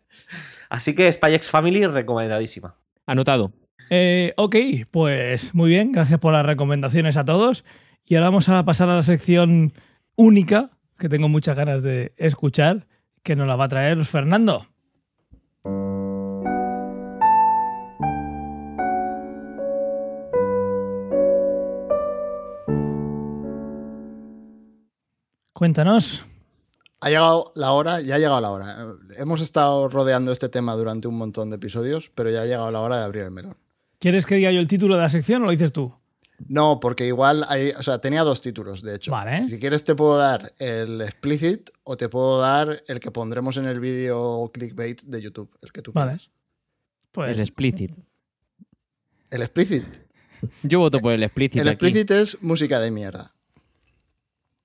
Así 0.69 0.93
que 0.93 1.11
Spy 1.11 1.33
X 1.35 1.49
Family 1.49 1.85
recomendadísima. 1.87 2.75
Anotado. 3.05 3.51
Eh, 3.89 4.33
ok, 4.37 4.55
pues 4.89 5.53
muy 5.53 5.69
bien, 5.69 5.91
gracias 5.91 6.19
por 6.19 6.33
las 6.33 6.45
recomendaciones 6.45 7.17
a 7.17 7.25
todos. 7.25 7.65
Y 8.05 8.15
ahora 8.15 8.27
vamos 8.27 8.49
a 8.49 8.63
pasar 8.65 8.89
a 8.89 8.95
la 8.95 9.03
sección 9.03 9.73
única, 10.15 10.69
que 10.97 11.09
tengo 11.09 11.29
muchas 11.29 11.55
ganas 11.55 11.83
de 11.83 12.13
escuchar, 12.17 12.87
que 13.23 13.35
nos 13.35 13.47
la 13.47 13.55
va 13.55 13.65
a 13.65 13.69
traer 13.69 14.05
Fernando. 14.05 14.67
Cuéntanos. 25.55 26.21
Ha 26.99 27.07
llegado 27.07 27.53
la 27.55 27.71
hora, 27.71 28.01
ya 28.01 28.15
ha 28.15 28.17
llegado 28.17 28.41
la 28.41 28.51
hora. 28.51 28.75
Hemos 29.17 29.39
estado 29.39 29.87
rodeando 29.87 30.33
este 30.33 30.49
tema 30.49 30.75
durante 30.75 31.07
un 31.07 31.17
montón 31.17 31.49
de 31.49 31.55
episodios, 31.55 32.11
pero 32.13 32.29
ya 32.29 32.41
ha 32.41 32.45
llegado 32.45 32.69
la 32.71 32.81
hora 32.81 32.97
de 32.97 33.05
abrir 33.05 33.23
el 33.23 33.31
melón. 33.31 33.55
¿Quieres 33.99 34.25
que 34.25 34.35
diga 34.35 34.51
yo 34.51 34.59
el 34.59 34.67
título 34.67 34.95
de 34.95 35.03
la 35.03 35.09
sección 35.09 35.43
o 35.43 35.45
lo 35.45 35.51
dices 35.51 35.71
tú? 35.71 35.93
No, 36.49 36.81
porque 36.81 37.07
igual 37.07 37.45
hay, 37.47 37.69
o 37.69 37.81
sea, 37.83 37.99
tenía 37.99 38.23
dos 38.23 38.41
títulos, 38.41 38.81
de 38.81 38.95
hecho. 38.97 39.11
Vale. 39.11 39.47
Si 39.47 39.57
quieres 39.57 39.85
te 39.85 39.95
puedo 39.95 40.17
dar 40.17 40.51
el 40.59 40.99
explicit 40.99 41.69
o 41.85 41.95
te 41.95 42.09
puedo 42.09 42.41
dar 42.41 42.83
el 42.85 42.99
que 42.99 43.11
pondremos 43.11 43.55
en 43.55 43.63
el 43.63 43.79
vídeo 43.79 44.51
clickbait 44.53 45.03
de 45.03 45.21
YouTube, 45.21 45.49
el 45.61 45.71
que 45.71 45.81
tú 45.81 45.93
Vale. 45.93 46.11
quieras. 46.17 46.29
Pues 47.13 47.31
El 47.31 47.39
explicit. 47.39 47.95
El 49.31 49.41
explicit. 49.41 49.85
Yo 50.63 50.79
voto 50.79 50.99
por 50.99 51.13
el 51.13 51.23
explicit. 51.23 51.61
El 51.61 51.69
aquí. 51.69 51.85
explicit 51.85 52.11
es 52.11 52.41
música 52.41 52.81
de 52.81 52.91
mierda. 52.91 53.34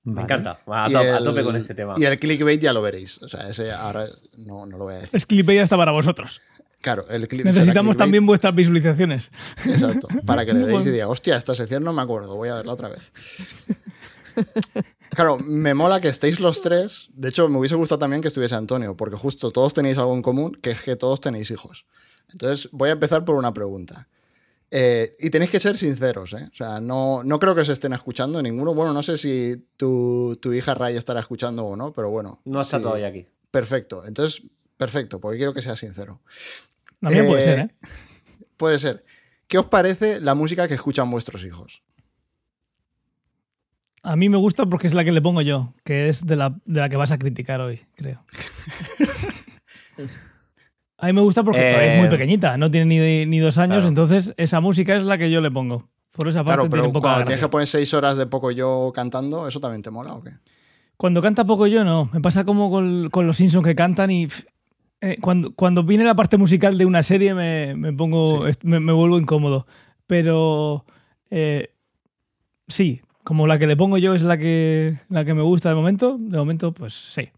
Me 0.02 0.14
Vale. 0.14 0.24
encanta. 0.24 0.60
A, 0.66 1.18
tope 1.22 1.42
con 1.42 1.56
este 1.56 1.74
tema. 1.74 1.94
Y 1.96 2.04
el 2.04 2.18
clickbait 2.18 2.60
ya 2.60 2.72
lo 2.72 2.80
veréis. 2.82 3.18
O 3.22 3.28
sea, 3.28 3.48
ese 3.48 3.70
ahora 3.72 4.04
no, 4.36 4.66
no 4.66 4.78
lo 4.78 4.84
voy 4.84 4.94
a 4.94 4.96
decir. 4.98 5.10
es 5.12 5.26
clickbait 5.26 5.60
hasta 5.60 5.76
para 5.76 5.92
vosotros. 5.92 6.40
Claro, 6.80 7.04
el 7.10 7.28
Necesitamos 7.44 7.96
también 7.96 8.24
vuestras 8.24 8.54
visualizaciones. 8.54 9.30
Exacto. 9.66 10.08
Para 10.24 10.46
que 10.46 10.54
le 10.54 10.60
deis 10.66 10.86
y 10.86 10.90
diga, 10.90 11.08
hostia, 11.08 11.36
esta 11.36 11.54
sección 11.54 11.84
no 11.84 11.92
me 11.92 12.00
acuerdo, 12.00 12.36
voy 12.36 12.48
a 12.48 12.54
verla 12.54 12.72
otra 12.72 12.88
vez. 12.88 13.12
Claro, 15.10 15.38
me 15.38 15.74
mola 15.74 16.00
que 16.00 16.08
estéis 16.08 16.40
los 16.40 16.62
tres. 16.62 17.10
De 17.12 17.28
hecho, 17.28 17.48
me 17.48 17.58
hubiese 17.58 17.74
gustado 17.74 17.98
también 17.98 18.22
que 18.22 18.28
estuviese 18.28 18.54
Antonio, 18.54 18.96
porque 18.96 19.16
justo 19.16 19.50
todos 19.50 19.74
tenéis 19.74 19.98
algo 19.98 20.14
en 20.14 20.22
común, 20.22 20.56
que 20.62 20.70
es 20.70 20.82
que 20.82 20.96
todos 20.96 21.20
tenéis 21.20 21.50
hijos. 21.50 21.84
Entonces, 22.32 22.68
voy 22.72 22.88
a 22.88 22.92
empezar 22.92 23.24
por 23.24 23.34
una 23.34 23.52
pregunta. 23.52 24.08
Eh, 24.72 25.10
y 25.18 25.30
tenéis 25.30 25.50
que 25.50 25.58
ser 25.58 25.76
sinceros, 25.76 26.32
¿eh? 26.34 26.48
O 26.52 26.54
sea, 26.54 26.80
no, 26.80 27.24
no 27.24 27.38
creo 27.40 27.54
que 27.54 27.62
os 27.62 27.68
estén 27.68 27.92
escuchando 27.92 28.40
ninguno. 28.40 28.72
Bueno, 28.74 28.92
no 28.92 29.02
sé 29.02 29.18
si 29.18 29.56
tu, 29.76 30.38
tu 30.40 30.52
hija 30.52 30.74
Ray 30.74 30.96
estará 30.96 31.20
escuchando 31.20 31.64
o 31.64 31.76
no, 31.76 31.92
pero 31.92 32.10
bueno. 32.10 32.40
No 32.44 32.60
está 32.60 32.76
sí. 32.78 32.84
todavía 32.84 33.08
aquí. 33.08 33.26
Perfecto. 33.50 34.06
Entonces, 34.06 34.42
perfecto, 34.76 35.20
porque 35.20 35.38
quiero 35.38 35.54
que 35.54 35.62
sea 35.62 35.76
sincero. 35.76 36.20
También 37.00 37.26
puede 37.26 37.40
Eh, 37.40 37.44
ser, 37.44 37.58
¿eh? 37.58 37.70
Puede 38.56 38.78
ser. 38.78 39.04
¿Qué 39.48 39.58
os 39.58 39.66
parece 39.66 40.20
la 40.20 40.34
música 40.36 40.68
que 40.68 40.74
escuchan 40.74 41.10
vuestros 41.10 41.42
hijos? 41.42 41.82
A 44.02 44.14
mí 44.16 44.28
me 44.28 44.36
gusta 44.36 44.64
porque 44.66 44.86
es 44.86 44.94
la 44.94 45.04
que 45.04 45.12
le 45.12 45.20
pongo 45.20 45.42
yo, 45.42 45.74
que 45.84 46.08
es 46.08 46.24
de 46.24 46.36
la, 46.36 46.56
de 46.64 46.80
la 46.80 46.88
que 46.88 46.96
vas 46.96 47.10
a 47.10 47.18
criticar 47.18 47.60
hoy, 47.60 47.84
creo. 47.96 48.24
A 51.00 51.06
mí 51.06 51.12
me 51.12 51.20
gusta 51.22 51.42
porque 51.42 51.60
todavía 51.62 51.92
es 51.94 51.96
muy 51.98 52.06
Eh, 52.06 52.10
pequeñita, 52.10 52.56
no 52.56 52.70
tiene 52.70 52.86
ni, 52.86 53.26
ni 53.26 53.38
dos 53.38 53.56
años, 53.58 53.76
claro. 53.78 53.88
entonces 53.88 54.34
esa 54.36 54.60
música 54.60 54.94
es 54.96 55.02
la 55.02 55.16
que 55.18 55.30
yo 55.30 55.40
le 55.40 55.50
pongo. 55.50 55.88
Por 56.12 56.28
esa 56.28 56.40
parte 56.44 56.48
Claro, 56.48 56.62
tiene 56.62 56.70
pero 56.72 56.84
un 56.88 56.92
poco 56.92 57.06
cuando 57.08 57.24
tienes 57.24 57.42
que 57.42 57.48
poner 57.48 57.66
seis 57.66 57.94
horas 57.94 58.18
de 58.18 58.26
poco 58.26 58.50
yo 58.50 58.92
cantando, 58.94 59.46
¿eso 59.48 59.60
también 59.60 59.80
te 59.82 59.90
mola 59.90 60.14
o 60.14 60.22
qué? 60.22 60.30
Cuando 60.96 61.22
canta 61.22 61.44
poco 61.46 61.66
yo 61.66 61.84
no. 61.84 62.10
Me 62.12 62.20
pasa 62.20 62.44
como 62.44 62.70
con, 62.70 63.08
con 63.10 63.26
los 63.26 63.36
Simpsons 63.38 63.64
que 63.66 63.74
cantan 63.74 64.10
y 64.10 64.26
pff, 64.26 64.44
eh, 65.00 65.16
cuando, 65.20 65.54
cuando 65.54 65.82
viene 65.84 66.04
la 66.04 66.14
parte 66.14 66.36
musical 66.36 66.76
de 66.76 66.84
una 66.84 67.02
serie 67.02 67.32
me, 67.32 67.74
me 67.76 67.92
pongo, 67.92 68.42
Sí. 68.44 68.50
est- 68.50 68.64
me, 68.64 68.80
me 68.80 68.92
vuelvo 68.92 69.18
incómodo. 69.18 69.66
Pero 70.06 70.84
eh, 71.30 71.70
sí, 72.68 73.00
como 73.24 73.46
la 73.46 73.58
que 73.58 73.66
le 73.66 73.76
pongo 73.76 73.96
yo 73.96 74.14
es 74.14 74.22
la 74.22 74.36
que, 74.36 74.98
la 75.08 75.24
que 75.24 75.32
me 75.32 75.42
gusta 75.42 75.68
de 75.70 75.74
momento, 75.76 76.16
de 76.18 76.36
momento 76.36 76.72
pues 76.72 76.92
sí. 76.92 77.30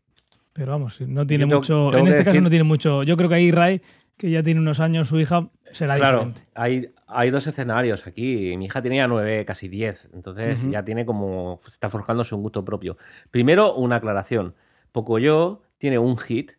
Pero 0.52 0.72
vamos, 0.72 1.00
no 1.00 1.26
tiene 1.26 1.44
tengo- 1.44 1.56
mucho, 1.56 1.88
tengo 1.90 1.98
en 1.98 2.04
que 2.04 2.10
este 2.10 2.24
caso 2.24 2.40
no 2.40 2.50
tiene 2.50 2.64
mucho. 2.64 3.02
Yo 3.02 3.16
creo 3.16 3.28
que 3.28 3.36
ahí 3.36 3.50
Ray, 3.50 3.80
que 4.16 4.30
ya 4.30 4.42
tiene 4.42 4.60
unos 4.60 4.80
años, 4.80 5.08
su 5.08 5.18
hija 5.18 5.48
será 5.70 5.96
Claro, 5.96 6.18
diferente. 6.26 6.42
hay, 6.54 6.90
hay 7.06 7.30
dos 7.30 7.46
escenarios 7.46 8.06
aquí. 8.06 8.54
Mi 8.58 8.66
hija 8.66 8.82
tenía 8.82 9.08
nueve, 9.08 9.44
casi 9.46 9.68
diez. 9.68 10.06
Entonces 10.12 10.58
ya 10.70 10.84
tiene 10.84 11.06
como. 11.06 11.60
Está 11.68 11.88
forjándose 11.88 12.34
un 12.34 12.42
gusto 12.42 12.64
propio. 12.64 12.98
Primero, 13.30 13.74
una 13.74 13.96
aclaración. 13.96 14.54
Pocoyo 14.92 15.62
tiene 15.78 15.98
un 15.98 16.18
hit 16.18 16.52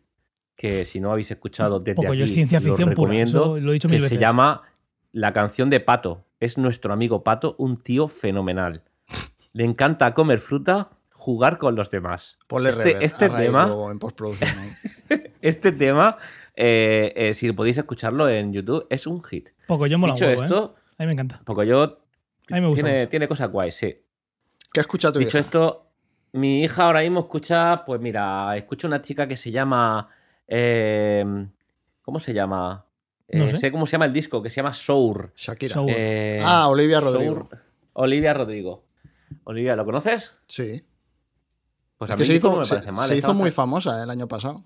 que 0.56 0.84
si 0.84 1.00
no 1.00 1.12
habéis 1.12 1.30
escuchado 1.30 1.78
desde 1.80 1.94
Pocoyo 1.94 2.24
aquí, 2.24 2.30
es 2.30 2.34
ciencia 2.34 2.58
lo 2.60 2.64
ficción 2.64 2.88
pura, 2.94 3.10
recomiendo, 3.10 3.56
eso 3.56 3.60
lo 3.64 3.70
he 3.70 3.74
dicho 3.74 3.88
que 3.88 3.94
mil 3.94 4.02
se 4.02 4.06
veces. 4.06 4.18
llama 4.20 4.62
La 5.12 5.32
canción 5.32 5.70
de 5.70 5.78
Pato. 5.80 6.24
Es 6.40 6.58
nuestro 6.58 6.92
amigo 6.92 7.22
Pato, 7.22 7.54
un 7.58 7.76
tío 7.80 8.08
fenomenal. 8.08 8.82
Le 9.52 9.64
encanta 9.64 10.12
comer 10.14 10.40
fruta, 10.40 10.90
jugar 11.24 11.56
con 11.58 11.74
los 11.74 11.90
demás. 11.90 12.38
Ponle 12.46 12.68
Este- 12.70 13.02
este 13.04 13.28
Ray 13.28 13.46
tema- 13.46 13.66
luego 13.66 13.90
en 13.90 13.98
postproducción. 13.98 14.50
ahí. 14.58 14.70
Este 15.40 15.72
tema, 15.72 16.18
eh, 16.54 17.12
eh, 17.16 17.34
si 17.34 17.50
podéis 17.52 17.78
escucharlo 17.78 18.28
en 18.28 18.52
YouTube, 18.52 18.86
es 18.90 19.06
un 19.06 19.22
hit. 19.24 19.48
Poco 19.66 19.86
yo 19.86 19.98
mola 19.98 20.12
Dicho 20.14 20.26
huevo, 20.26 20.42
¿eh? 20.42 20.44
esto, 20.44 20.74
A 20.98 21.02
mí 21.02 21.06
me 21.06 21.12
encanta. 21.12 21.40
Pocoyo 21.44 21.82
A 22.50 22.54
mí 22.54 22.60
me 22.60 22.66
gusta 22.68 22.82
tiene, 22.84 22.98
mucho. 23.00 23.08
tiene 23.10 23.28
cosas 23.28 23.50
guays, 23.50 23.74
sí. 23.74 23.96
¿Qué 24.72 24.80
escucha 24.80 25.10
tu 25.12 25.18
Dicho 25.18 25.30
hija? 25.38 25.38
esto, 25.40 25.86
mi 26.32 26.62
hija 26.64 26.84
ahora 26.84 27.00
mismo 27.00 27.20
escucha, 27.20 27.84
pues 27.86 28.00
mira, 28.02 28.54
escucha 28.56 28.86
una 28.86 29.00
chica 29.02 29.26
que 29.26 29.36
se 29.38 29.50
llama. 29.50 30.08
eh, 30.46 31.24
¿Cómo 32.02 32.20
se 32.20 32.34
llama? 32.34 32.84
No 33.28 33.44
Eh, 33.44 33.56
sé. 33.56 33.72
cómo 33.72 33.86
se 33.86 33.92
llama 33.92 34.04
el 34.04 34.12
disco, 34.12 34.42
que 34.42 34.50
se 34.50 34.56
llama 34.56 34.74
Sour. 34.74 35.32
Shakira. 35.34 35.72
Soul. 35.74 35.90
Eh, 35.90 36.38
ah, 36.42 36.68
Olivia 36.68 37.00
Rodrigo. 37.00 37.34
Sour. 37.34 37.48
Olivia 37.94 38.34
Rodrigo. 38.34 38.84
Olivia, 39.44 39.74
¿lo 39.76 39.84
conoces? 39.86 40.36
Sí. 40.46 40.84
Pues 41.98 42.10
Es 42.10 42.14
a 42.14 42.16
que 42.16 42.22
mí 42.22 42.26
se 42.26 42.34
hizo, 42.34 42.56
me 42.56 42.64
se- 42.64 42.74
parece 42.74 42.92
mal. 42.92 43.08
se 43.08 43.16
hizo 43.16 43.34
muy 43.34 43.50
famosa 43.50 44.02
el 44.02 44.10
año 44.10 44.26
pasado. 44.28 44.62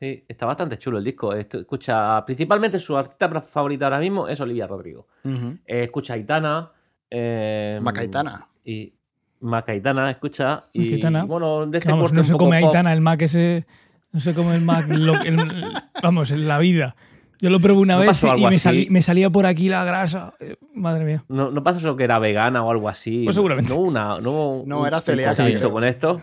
Sí, 0.00 0.24
está 0.28 0.46
bastante 0.46 0.78
chulo 0.78 0.98
el 0.98 1.04
disco. 1.04 1.32
Esto- 1.32 1.60
escucha, 1.60 2.24
principalmente 2.26 2.78
su 2.78 2.96
artista 2.96 3.28
favorita 3.40 3.86
ahora 3.86 4.00
mismo 4.00 4.28
es 4.28 4.40
Olivia 4.40 4.66
Rodrigo. 4.66 5.06
Ujú. 5.24 5.58
Eh, 5.66 5.84
escucha 5.84 6.14
a 6.14 6.16
Aitana. 6.16 6.70
Eh, 7.10 7.78
Macaitana. 7.80 8.48
Y 8.64 8.92
Macaitana, 9.40 10.10
escucha. 10.10 10.64
Y 10.72 10.80
Macaitana. 10.84 11.24
bueno, 11.24 11.66
de 11.66 11.78
este 11.78 11.90
vamos, 11.90 12.12
no 12.12 12.22
se 12.24 12.32
come 12.32 12.60
pop. 12.60 12.68
Aitana 12.68 12.92
el 12.92 13.00
Mac 13.00 13.22
ese. 13.22 13.66
No 14.10 14.20
se 14.20 14.34
come 14.34 14.54
el 14.56 14.62
Mac. 14.62 14.86
lo- 14.88 15.20
el- 15.22 15.72
vamos, 16.02 16.30
en 16.32 16.48
la 16.48 16.58
vida. 16.58 16.96
Yo 17.40 17.50
lo 17.50 17.60
probé 17.60 17.80
una 17.80 17.94
¿No 17.94 18.00
vez 18.00 18.22
y 18.22 18.26
me, 18.26 18.46
así? 18.46 18.58
salí- 18.58 18.90
me 18.90 19.02
salía 19.02 19.28
por 19.30 19.44
aquí 19.46 19.68
la 19.68 19.84
grasa. 19.84 20.34
Eh, 20.40 20.56
Madre 20.74 21.04
mía. 21.04 21.24
¿No, 21.28 21.50
¿No 21.50 21.62
pasa 21.62 21.78
eso 21.80 21.96
que 21.96 22.04
era 22.04 22.18
vegana 22.18 22.62
o 22.64 22.70
algo 22.70 22.88
así? 22.88 23.24
Pues 23.24 23.34
seguramente. 23.34 23.72
No, 23.72 23.80
una, 23.80 24.20
no, 24.20 24.62
No, 24.66 24.86
era 24.86 25.00
celíaca, 25.00 25.44
creo. 25.44 25.70
con 25.72 25.84
esto. 25.84 26.22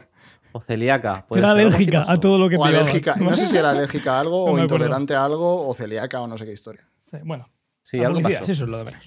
O 0.53 0.61
celíaca. 0.61 1.25
Era 1.31 1.51
alérgica 1.51 2.05
a 2.07 2.17
todo 2.19 2.37
lo 2.37 2.49
que 2.49 2.57
O 2.57 2.65
alérgica. 2.65 3.15
No 3.19 3.35
sé 3.35 3.47
si 3.47 3.55
era 3.57 3.69
alérgica 3.71 4.17
a 4.17 4.19
algo 4.21 4.45
No 4.47 4.53
o 4.53 4.59
intolerante 4.59 5.13
a 5.15 5.23
algo 5.25 5.67
o 5.67 5.73
celíaca 5.73 6.21
o 6.21 6.27
no 6.27 6.37
sé 6.37 6.45
qué 6.45 6.53
historia. 6.53 6.81
Sí, 7.01 7.17
bueno, 7.23 7.47
Sí, 7.83 7.99
algo 8.03 8.19
pasó. 8.21 8.43
eso 8.43 8.51
es 8.51 8.59
lo 8.61 8.77
de 8.77 8.83
menos. 8.85 9.03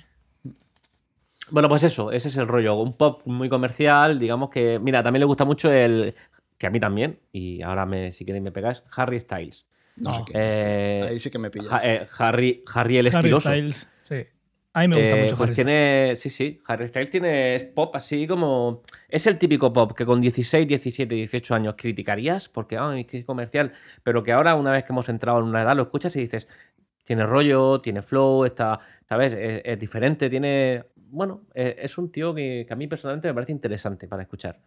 Bueno, 1.51 1.69
pues 1.69 1.83
eso, 1.83 2.11
ese 2.11 2.29
es 2.29 2.37
el 2.38 2.49
rollo. 2.49 2.75
Un 2.77 2.97
pop 2.97 3.23
muy 3.27 3.49
comercial, 3.49 4.19
digamos 4.19 4.51
que. 4.51 4.79
Mira, 4.79 5.03
también 5.03 5.21
le 5.21 5.27
gusta 5.27 5.45
mucho 5.45 5.71
el. 5.71 6.14
Que 6.57 6.67
a 6.67 6.71
mí 6.71 6.81
también, 6.81 7.19
y 7.33 7.61
ahora 7.62 7.85
me, 7.85 8.12
si 8.12 8.25
queréis 8.25 8.43
me 8.43 8.53
pegáis, 8.53 8.83
Harry 8.97 9.19
Styles. 9.21 9.67
No, 9.96 10.11
No. 10.11 10.14
sé 10.16 10.22
qué. 10.26 10.33
es, 10.42 10.54
tío. 10.54 10.62
Eh, 10.64 11.02
Ahí 11.11 11.18
sí 11.18 11.30
que 11.30 11.38
me 11.38 11.50
pillas. 11.50 11.70
Eh, 11.83 12.07
Harry, 12.18 12.62
Harry 12.72 12.96
el 12.98 13.07
Harry 13.09 13.16
estiloso. 13.16 13.48
Styles, 13.48 13.88
sí. 14.04 14.16
A 14.76 14.80
mí 14.80 14.88
me 14.88 14.96
gusta 14.96 15.16
Eh, 15.16 15.22
mucho 15.22 15.37
pues 15.37 15.48
Harry 15.50 15.54
tiene, 15.54 16.14
sí, 16.16 16.30
sí, 16.30 16.61
Harry 16.66 16.88
Styles 16.88 17.11
tiene 17.11 17.70
pop 17.76 17.94
así 17.94 18.26
como... 18.26 18.83
Es 19.09 19.24
el 19.28 19.38
típico 19.38 19.72
pop 19.72 19.92
que 19.96 20.04
con 20.04 20.20
16, 20.20 20.66
17, 20.66 21.14
18 21.14 21.54
años 21.54 21.74
criticarías 21.78 22.48
porque, 22.48 22.76
ay, 22.76 23.04
qué 23.04 23.24
comercial, 23.24 23.72
pero 24.02 24.24
que 24.24 24.33
ahora 24.33 24.57
una 24.57 24.72
vez 24.72 24.83
que 24.83 24.92
hemos 24.92 25.09
entrado 25.09 25.38
en 25.38 25.44
una 25.44 25.62
edad 25.62 25.76
lo 25.76 25.85
escuchas 25.85 26.16
y 26.16 26.20
dices, 26.22 26.48
tiene 27.04 27.24
rollo, 27.24 27.80
tiene 27.83 28.02
flow, 28.02 28.44
está, 28.46 28.80
¿sabes? 29.09 29.33
Es, 29.33 29.62
es 29.64 29.78
diferente, 29.78 30.28
tiene... 30.28 30.85
Bueno, 30.96 31.42
es 31.54 31.96
un 31.96 32.11
tío 32.11 32.35
que, 32.35 32.64
que 32.66 32.72
a 32.72 32.76
mí 32.76 32.88
personalmente 32.88 33.28
me 33.28 33.35
parece 33.35 33.52
interesante 33.52 34.09
para 34.09 34.22
escuchar. 34.22 34.59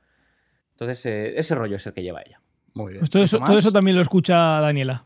Entonces, 0.72 1.06
eh, 1.06 1.34
ese 1.38 1.54
rollo 1.54 1.76
es 1.76 1.86
el 1.86 1.92
que 1.92 2.04
lleva 2.04 2.22
ella. 2.26 2.40
Muy 2.76 2.94
bien. 2.94 3.00
Pues 3.00 3.10
todo 3.10 3.24
eso, 3.24 3.36
¿Algo 3.38 3.48
todo 3.48 3.60
eso 3.60 3.72
también 3.74 3.96
lo 3.98 4.02
escucha 4.02 4.36
Daniela. 4.62 5.04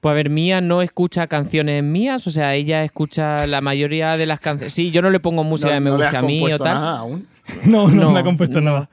Pues 0.00 0.12
a 0.12 0.14
ver, 0.14 0.30
Mía 0.30 0.60
no 0.60 0.82
escucha 0.82 1.26
canciones 1.26 1.82
mías, 1.82 2.26
o 2.26 2.30
sea, 2.30 2.54
ella 2.54 2.84
escucha 2.84 3.46
la 3.46 3.60
mayoría 3.60 4.16
de 4.16 4.26
las 4.26 4.40
canciones. 4.40 4.72
Sí, 4.72 4.90
yo 4.90 5.02
no 5.02 5.10
le 5.10 5.20
pongo 5.20 5.42
música 5.44 5.72
que 5.74 5.80
me 5.80 5.90
no 5.90 5.96
has 5.96 6.14
a 6.14 6.22
mí 6.22 6.38
o 6.38 6.40
compuesto 6.42 6.64
tal. 6.64 6.74
nada 6.74 6.98
aún. 6.98 7.26
No, 7.64 7.88
no, 7.88 7.94
No, 8.04 8.10
me 8.12 8.20
ha 8.20 8.22
compuesto 8.24 8.60
no. 8.60 8.72
nada. 8.72 8.90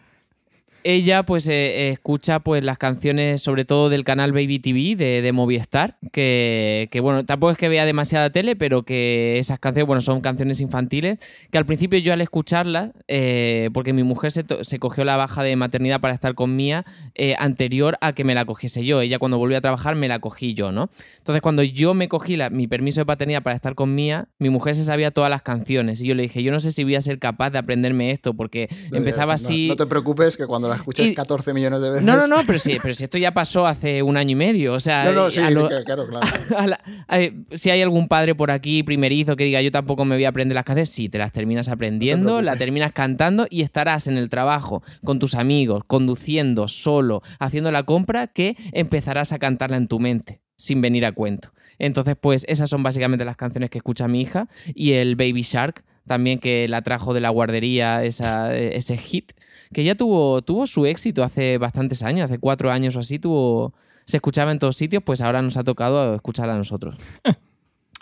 Ella 0.86 1.24
pues 1.24 1.48
eh, 1.48 1.90
escucha 1.92 2.40
pues 2.40 2.64
las 2.64 2.78
canciones 2.78 3.42
sobre 3.42 3.64
todo 3.64 3.90
del 3.90 4.04
canal 4.04 4.34
Baby 4.34 4.60
TV 4.60 4.96
de, 4.96 5.22
de 5.22 5.32
Movistar, 5.32 5.98
que, 6.12 6.90
que, 6.92 7.00
bueno, 7.00 7.24
tampoco 7.26 7.52
es 7.52 7.58
que 7.58 7.70
vea 7.70 7.86
demasiada 7.86 8.30
tele, 8.32 8.56
pero 8.58 8.84
que 8.84 9.40
esas 9.40 9.60
canciones, 9.60 9.88
bueno, 9.88 10.02
son 10.02 10.20
canciones 10.20 10.60
infantiles, 10.60 11.20
que 11.52 11.58
al 11.58 11.66
principio 11.66 12.00
yo 12.00 12.12
al 12.12 12.20
escucharlas, 12.20 12.92
eh, 13.08 13.70
porque 13.74 13.94
mi 13.94 14.04
mujer 14.04 14.32
se, 14.32 14.44
se 14.62 14.80
cogió 14.80 15.06
la 15.06 15.16
baja 15.16 15.42
de 15.42 15.56
maternidad 15.56 16.02
para 16.02 16.14
estar 16.14 16.36
con 16.36 16.56
Mía 16.56 16.84
eh, 17.16 17.36
anterior 17.40 17.98
a 18.02 18.12
que 18.14 18.26
me 18.26 18.36
la 18.36 18.44
cogiese 18.44 18.84
yo, 18.84 19.00
ella 19.00 19.20
cuando 19.20 19.38
volvió 19.38 19.58
a 19.58 19.62
trabajar 19.62 19.96
me 19.96 20.10
la 20.10 20.20
cogí 20.20 20.54
yo, 20.54 20.74
¿no? 20.74 20.90
Entonces 21.20 21.42
cuando 21.42 21.64
yo 21.64 21.94
me 21.94 22.10
cogí 22.10 22.36
la- 22.36 22.50
mi 22.50 22.68
permiso 22.68 23.00
de 23.00 23.06
paternidad 23.06 23.42
para 23.42 23.56
estar 23.56 23.74
con 23.76 23.96
Mía, 23.96 24.28
mi 24.38 24.50
mujer 24.50 24.76
se 24.76 24.84
sabía 24.84 25.12
todas 25.12 25.30
las 25.30 25.44
canciones 25.44 26.02
y 26.02 26.08
yo 26.08 26.16
le 26.16 26.24
dije, 26.24 26.44
yo 26.44 26.52
no 26.52 26.60
sé 26.60 26.72
si 26.72 26.84
voy 26.84 26.96
a 26.96 27.02
ser 27.02 27.20
capaz 27.20 27.52
de 27.52 27.60
aprenderme 27.60 28.12
esto, 28.12 28.34
porque 28.34 28.68
empezaba 28.92 29.28
No, 29.28 29.32
así... 29.36 29.68
No, 29.70 29.76
te 29.78 29.86
preocupes 29.86 30.36
que 30.36 30.46
cuando 30.46 30.73
la 30.74 30.78
escuches 30.80 31.08
Y- 31.08 31.16
14 31.16 31.54
millones 31.54 31.82
de 31.82 31.90
veces. 31.90 32.06
No, 32.06 32.18
no, 32.18 32.28
no, 32.28 32.44
pero 32.46 32.60
sí, 32.60 32.78
pero 32.82 32.94
si 32.94 33.04
esto 33.06 33.18
ya 33.18 33.32
pasó 33.34 33.66
hace 33.68 34.04
un 34.04 34.18
año 34.18 34.32
y 34.32 34.36
medio. 34.36 34.74
O 34.74 34.80
sea, 34.80 35.06
No, 35.06 35.14
no, 35.14 35.30
sí, 35.32 35.40
lo- 35.52 35.68
claro, 35.86 36.08
claro. 36.08 36.20
a 36.58 36.68
la- 36.68 36.80
a- 37.08 37.56
si 37.58 37.70
hay 37.70 37.82
algún 37.82 38.08
padre 38.08 38.36
por 38.36 38.52
aquí 38.52 38.84
primerizo 38.84 39.36
que 39.36 39.46
diga 39.46 39.62
yo 39.62 39.72
tampoco 39.72 40.06
me 40.06 40.16
voy 40.16 40.26
a 40.26 40.30
aprender 40.30 40.56
las 40.56 40.66
canciones, 40.66 40.90
sí, 40.90 41.10
te 41.10 41.18
las 41.18 41.32
terminas 41.32 41.70
aprendiendo, 41.70 42.26
preocupes. 42.38 42.46
la 42.46 42.56
terminas 42.58 42.92
cantando 42.94 43.48
y 43.50 43.62
estarás 43.62 44.08
en 44.08 44.18
el 44.18 44.30
trabajo 44.30 44.84
con 45.04 45.20
tus 45.20 45.36
amigos, 45.36 45.84
conduciendo, 45.88 46.68
solo, 46.68 47.22
haciendo 47.40 47.72
la 47.72 47.84
compra, 47.84 48.28
que 48.28 48.56
empezarás 48.72 49.32
a 49.34 49.40
cantarla 49.40 49.78
en 49.78 49.88
tu 49.88 50.00
mente, 50.00 50.42
sin 50.58 50.82
venir 50.82 51.06
a 51.06 51.12
cuento. 51.12 51.52
Entonces, 51.80 52.16
pues 52.20 52.46
esas 52.48 52.70
son 52.70 52.84
básicamente 52.84 53.26
las 53.26 53.36
canciones 53.36 53.70
que 53.70 53.80
escucha 53.80 54.08
mi 54.08 54.22
hija 54.22 54.48
y 54.76 54.94
el 54.94 55.16
Baby 55.16 55.42
Shark 55.42 55.84
también 56.08 56.40
que 56.40 56.68
la 56.68 56.82
trajo 56.82 57.14
de 57.14 57.22
la 57.22 57.30
guardería 57.30 58.04
esa- 58.04 58.54
ese 58.56 58.98
hit 58.98 59.32
que 59.74 59.84
ya 59.84 59.96
tuvo, 59.96 60.42
tuvo 60.42 60.66
su 60.68 60.86
éxito 60.86 61.24
hace 61.24 61.58
bastantes 61.58 62.04
años, 62.04 62.26
hace 62.26 62.40
cuatro 62.40 62.72
años 62.72 62.96
o 62.96 63.00
así, 63.00 63.20
tuvo, 63.20 63.74
se 64.06 64.18
escuchaba 64.18 64.52
en 64.52 64.60
todos 64.60 64.78
sitios, 64.78 65.04
pues 65.04 65.22
ahora 65.22 65.42
nos 65.42 65.58
ha 65.58 65.64
tocado 65.64 66.16
escucharla 66.16 66.54
a 66.54 66.58
nosotros. 66.58 66.96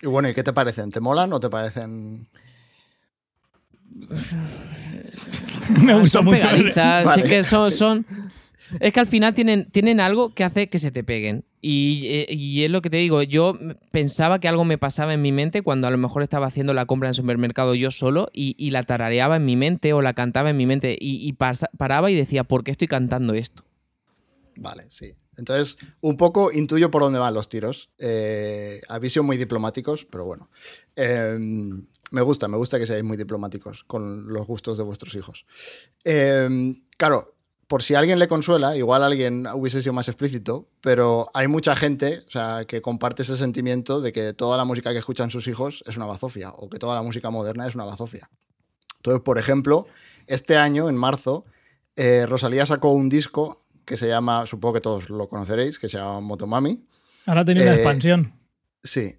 Y 0.03 0.07
bueno, 0.07 0.27
¿y 0.27 0.33
qué 0.33 0.41
te 0.41 0.51
parecen? 0.51 0.89
¿Te 0.89 0.99
molan 0.99 1.31
o 1.31 1.39
te 1.39 1.47
parecen.? 1.47 2.27
Me 5.83 5.93
gusta 5.99 6.17
son 6.19 6.25
mucho. 6.25 6.47
Vale. 6.47 7.21
es 7.21 7.29
que 7.29 7.43
son, 7.43 7.71
son- 7.71 8.03
Es 8.79 8.93
que 8.93 8.99
al 8.99 9.07
final 9.07 9.33
tienen, 9.33 9.69
tienen 9.71 9.99
algo 9.99 10.33
que 10.33 10.43
hace 10.43 10.69
que 10.69 10.79
se 10.79 10.91
te 10.91 11.03
peguen. 11.03 11.43
Y, 11.61 12.07
eh, 12.07 12.33
y 12.33 12.63
es 12.63 12.71
lo 12.71 12.81
que 12.81 12.89
te 12.89 12.97
digo, 12.97 13.21
yo 13.21 13.57
pensaba 13.91 14.39
que 14.39 14.47
algo 14.47 14.65
me 14.65 14.77
pasaba 14.77 15.13
en 15.13 15.21
mi 15.21 15.31
mente 15.31 15.61
cuando 15.61 15.87
a 15.87 15.91
lo 15.91 15.97
mejor 15.97 16.23
estaba 16.23 16.47
haciendo 16.47 16.73
la 16.73 16.85
compra 16.85 17.07
en 17.07 17.11
el 17.11 17.15
supermercado 17.15 17.75
yo 17.75 17.91
solo 17.91 18.29
y, 18.33 18.71
la 18.71 18.83
tarareaba 18.83 19.35
en 19.35 19.45
mi 19.45 19.55
mente 19.55 19.93
o 19.93 20.01
la 20.01 20.13
cantaba 20.13 20.49
en 20.49 20.57
mi 20.57 20.65
mente 20.65 20.97
y, 20.99 21.33
paraba 21.33 22.09
y 22.09 22.15
decía, 22.15 22.43
¿por 22.43 22.63
qué 22.63 22.71
estoy 22.71 22.87
cantando 22.87 23.33
esto? 23.33 23.63
Vale, 24.55 24.83
sí. 24.89 25.13
Entonces, 25.37 25.77
un 26.01 26.17
poco 26.17 26.51
intuyo 26.51 26.91
por 26.91 27.03
dónde 27.03 27.19
van 27.19 27.33
los 27.33 27.47
tiros. 27.47 27.89
Eh, 27.99 28.81
habéis 28.89 29.13
sido 29.13 29.23
muy 29.23 29.37
diplomáticos, 29.37 30.05
pero 30.05 30.25
bueno. 30.25 30.49
Eh, 30.95 31.37
me 32.11 32.21
gusta, 32.21 32.47
me 32.47 32.57
gusta 32.57 32.77
que 32.77 32.85
seáis 32.85 33.03
muy 33.03 33.17
diplomáticos 33.17 33.85
con 33.85 34.31
los 34.31 34.45
gustos 34.45 34.77
de 34.77 34.83
vuestros 34.83 35.15
hijos. 35.15 35.45
Eh, 36.03 36.75
claro, 36.97 37.35
por 37.71 37.83
si 37.83 37.95
a 37.95 37.99
alguien 37.99 38.19
le 38.19 38.27
consuela, 38.27 38.75
igual 38.75 39.01
alguien 39.01 39.47
hubiese 39.53 39.81
sido 39.81 39.93
más 39.93 40.09
explícito, 40.09 40.67
pero 40.81 41.29
hay 41.33 41.47
mucha 41.47 41.73
gente 41.73 42.19
o 42.27 42.29
sea, 42.29 42.65
que 42.65 42.81
comparte 42.81 43.21
ese 43.23 43.37
sentimiento 43.37 44.01
de 44.01 44.11
que 44.11 44.33
toda 44.33 44.57
la 44.57 44.65
música 44.65 44.91
que 44.91 44.97
escuchan 44.97 45.31
sus 45.31 45.47
hijos 45.47 45.81
es 45.87 45.95
una 45.95 46.05
bazofia 46.05 46.49
o 46.51 46.69
que 46.69 46.79
toda 46.79 46.95
la 46.95 47.01
música 47.01 47.29
moderna 47.29 47.65
es 47.65 47.75
una 47.75 47.85
bazofia. 47.85 48.29
Entonces, 48.97 49.21
por 49.23 49.37
ejemplo, 49.37 49.87
este 50.27 50.57
año, 50.57 50.89
en 50.89 50.97
marzo, 50.97 51.45
eh, 51.95 52.25
Rosalía 52.27 52.65
sacó 52.65 52.89
un 52.91 53.07
disco 53.07 53.63
que 53.85 53.95
se 53.95 54.09
llama, 54.09 54.45
supongo 54.47 54.73
que 54.73 54.81
todos 54.81 55.09
lo 55.09 55.29
conoceréis, 55.29 55.79
que 55.79 55.87
se 55.87 55.97
llama 55.97 56.19
Motomami. 56.19 56.83
Ahora 57.25 57.41
ha 57.41 57.45
tenido 57.45 57.65
una 57.67 57.75
Eh, 57.75 57.77
expansión. 57.77 58.33
Sí. 58.83 59.15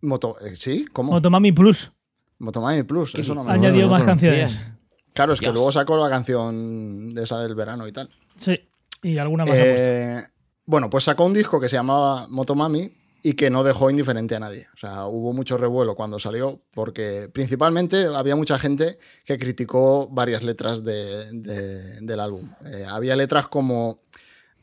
Moto, 0.00 0.36
eh, 0.46 0.56
¿Sí? 0.56 0.86
¿Cómo? 0.94 1.12
Motomami 1.12 1.52
Plus. 1.52 1.92
Motomami 2.38 2.84
Plus, 2.84 3.14
eso 3.16 3.34
no 3.34 3.44
me 3.44 3.50
Ha 3.52 3.56
lo 3.56 3.60
añadido 3.60 3.86
no 3.86 3.92
más 3.92 4.02
conocía. 4.02 4.30
canciones. 4.30 4.71
Claro, 5.14 5.32
es 5.34 5.40
que 5.40 5.52
luego 5.52 5.70
sacó 5.72 5.96
la 5.98 6.08
canción 6.08 7.14
de 7.14 7.24
esa 7.24 7.40
del 7.40 7.54
verano 7.54 7.86
y 7.86 7.92
tal. 7.92 8.08
Sí. 8.36 8.58
Y 9.02 9.18
alguna 9.18 9.44
más. 9.44 9.54
Eh, 9.56 10.22
bueno, 10.64 10.88
pues 10.88 11.04
sacó 11.04 11.24
un 11.26 11.34
disco 11.34 11.60
que 11.60 11.68
se 11.68 11.76
llamaba 11.76 12.26
Motomami 12.28 12.90
y 13.24 13.34
que 13.34 13.50
no 13.50 13.62
dejó 13.62 13.90
indiferente 13.90 14.34
a 14.36 14.40
nadie. 14.40 14.68
O 14.74 14.78
sea, 14.78 15.06
hubo 15.06 15.32
mucho 15.32 15.58
revuelo 15.58 15.94
cuando 15.94 16.18
salió 16.18 16.60
porque 16.72 17.28
principalmente 17.32 18.06
había 18.06 18.36
mucha 18.36 18.58
gente 18.58 18.98
que 19.24 19.38
criticó 19.38 20.08
varias 20.08 20.42
letras 20.42 20.82
de- 20.84 21.30
de- 21.32 22.00
del 22.00 22.20
álbum. 22.20 22.48
Eh, 22.64 22.84
había 22.88 23.14
letras 23.16 23.48
como... 23.48 24.00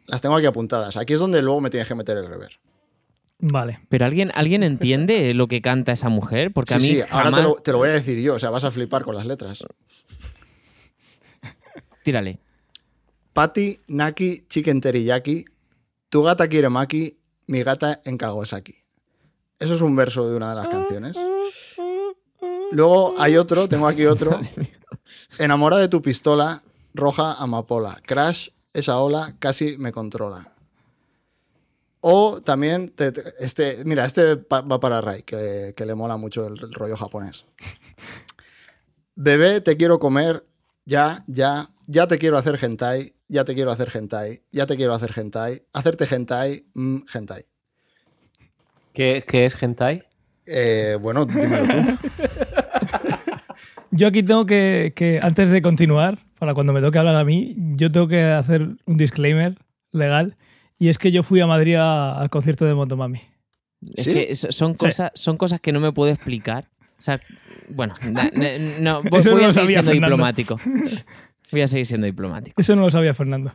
Las 0.08 0.22
tengo 0.22 0.36
aquí 0.36 0.47
apuntadas. 0.47 0.97
Aquí 0.97 1.14
es 1.14 1.20
donde 1.20 1.41
luego 1.41 1.62
me 1.62 1.70
tienes 1.70 1.88
que 1.88 1.93
meter 1.95 2.18
el 2.18 2.26
rever. 2.28 2.60
Vale. 3.41 3.80
¿Pero 3.88 4.06
alguien, 4.06 4.32
alguien 4.34 4.64
entiende 4.64 5.34
lo 5.34 5.47
que 5.47 5.62
canta 5.62 5.91
esa 5.93 6.10
mujer? 6.10 6.52
Porque 6.52 6.74
a 6.74 6.80
Sí, 6.80 6.88
mí 6.88 6.95
sí, 6.95 7.02
ahora 7.12 7.32
te 7.32 7.41
lo, 7.43 7.54
te 7.54 7.72
lo 7.72 7.78
voy 7.78 7.89
a 7.89 7.93
decir 7.93 8.20
yo. 8.20 8.36
O 8.36 8.39
sea, 8.39 8.50
vas 8.50 8.64
a 8.64 8.72
flipar 8.72 9.04
con 9.06 9.16
las 9.16 9.26
letras. 9.28 9.64
Tírale. 12.04 12.39
Patty, 13.34 13.80
Naki, 13.88 14.45
Chicken 14.50 14.82
Teriyaki, 14.82 15.45
tu 16.10 16.24
gata 16.24 16.47
quiere 16.47 16.70
maki, 16.70 17.18
mi 17.47 17.64
gata 17.64 18.02
en 18.06 18.18
Kawasaki. 18.18 18.76
Eso 19.60 19.76
es 19.76 19.82
un 19.82 19.95
verso 19.95 20.28
de 20.30 20.36
una 20.36 20.50
de 20.50 20.56
las 20.56 20.68
canciones. 20.68 21.16
Luego 22.72 23.16
hay 23.20 23.38
otro, 23.38 23.68
tengo 23.68 23.88
aquí 23.88 24.06
otro. 24.06 24.39
Enamora 25.38 25.78
de 25.78 25.88
tu 25.88 26.02
pistola, 26.02 26.64
roja 26.93 27.34
amapola. 27.34 28.00
Crash, 28.06 28.50
esa 28.74 29.00
ola 29.00 29.36
casi 29.39 29.78
me 29.78 29.91
controla. 29.91 30.54
O 32.02 32.41
también, 32.41 32.89
te- 32.89 33.12
te- 33.12 33.24
este, 33.39 33.84
mira, 33.86 34.06
este 34.06 34.36
va 34.36 34.80
para 34.80 35.02
Rai, 35.02 35.24
que, 35.24 35.74
que 35.76 35.86
le 35.86 35.95
mola 35.95 36.16
mucho 36.18 36.47
el 36.47 36.58
rollo 36.74 36.95
japonés. 36.95 37.45
Bebé, 39.16 39.60
te 39.62 39.76
quiero 39.76 40.00
comer, 40.00 40.45
ya, 40.86 41.24
ya, 41.28 41.70
ya 41.92 42.06
te 42.06 42.20
quiero 42.20 42.38
hacer 42.38 42.60
hentai, 42.62 43.14
ya 43.28 43.44
te 43.46 43.56
quiero 43.56 43.72
hacer 43.72 43.90
hentai, 43.94 44.42
ya 44.52 44.68
te 44.68 44.76
quiero 44.76 44.94
hacer 44.94 45.12
hentai, 45.18 45.64
hacerte 45.74 46.06
hentai, 46.14 46.64
mm, 46.76 46.98
hentai. 47.12 47.44
¿Qué, 48.94 49.24
qué 49.28 49.46
es 49.46 49.56
hentai? 49.62 50.04
Eh, 50.46 50.98
bueno, 51.02 51.26
dímelo 51.26 51.66
tú. 51.66 51.98
Yo 53.92 54.08
aquí 54.08 54.22
tengo 54.22 54.46
que, 54.46 54.94
que, 54.96 55.20
antes 55.22 55.50
de 55.50 55.62
continuar, 55.64 56.20
para 56.38 56.54
cuando 56.54 56.74
me 56.74 56.82
toque 56.82 57.00
hablar 57.00 57.16
a 57.16 57.24
mí, 57.24 57.56
yo 57.76 57.92
tengo 57.92 58.08
que 58.08 58.22
hacer 58.24 58.62
un 58.86 58.98
disclaimer 58.98 59.58
legal. 59.92 60.38
Y 60.78 60.90
es 60.90 60.98
que 61.00 61.12
yo 61.12 61.24
fui 61.24 61.40
a 61.40 61.48
Madrid 61.48 61.76
a- 61.76 62.20
al 62.22 62.30
concierto 62.30 62.66
de 62.66 62.76
Motomami. 62.76 63.20
Es 63.96 64.04
¿Sí? 64.06 64.14
que 64.14 64.36
so- 64.36 64.52
son, 64.52 64.74
Sí. 64.74 64.78
cosas, 64.78 65.12
son 65.16 65.38
cosas 65.38 65.60
que 65.60 65.72
no 65.72 65.80
me 65.80 65.92
puedo 65.92 66.12
explicar. 66.12 66.70
O 67.00 67.02
sea, 67.02 67.20
bueno, 67.70 67.96
na- 68.04 68.30
na- 68.34 68.58
no, 68.80 69.02
voy, 69.10 69.24
no 69.24 69.32
voy 69.32 69.42
lo 69.42 69.48
a 69.50 69.54
seguir 69.54 69.54
sabía 69.54 69.68
siendo 69.84 69.92
Fernando. 69.92 70.08
diplomático. 70.08 70.56
Voy 71.52 71.62
a 71.62 71.68
seguir 71.68 71.86
siendo 71.86 72.06
diplomático. 72.06 72.62
Eso 72.62 72.76
no 72.76 72.84
lo 72.84 72.91
sabía 72.91 73.14
Fernando. 73.14 73.52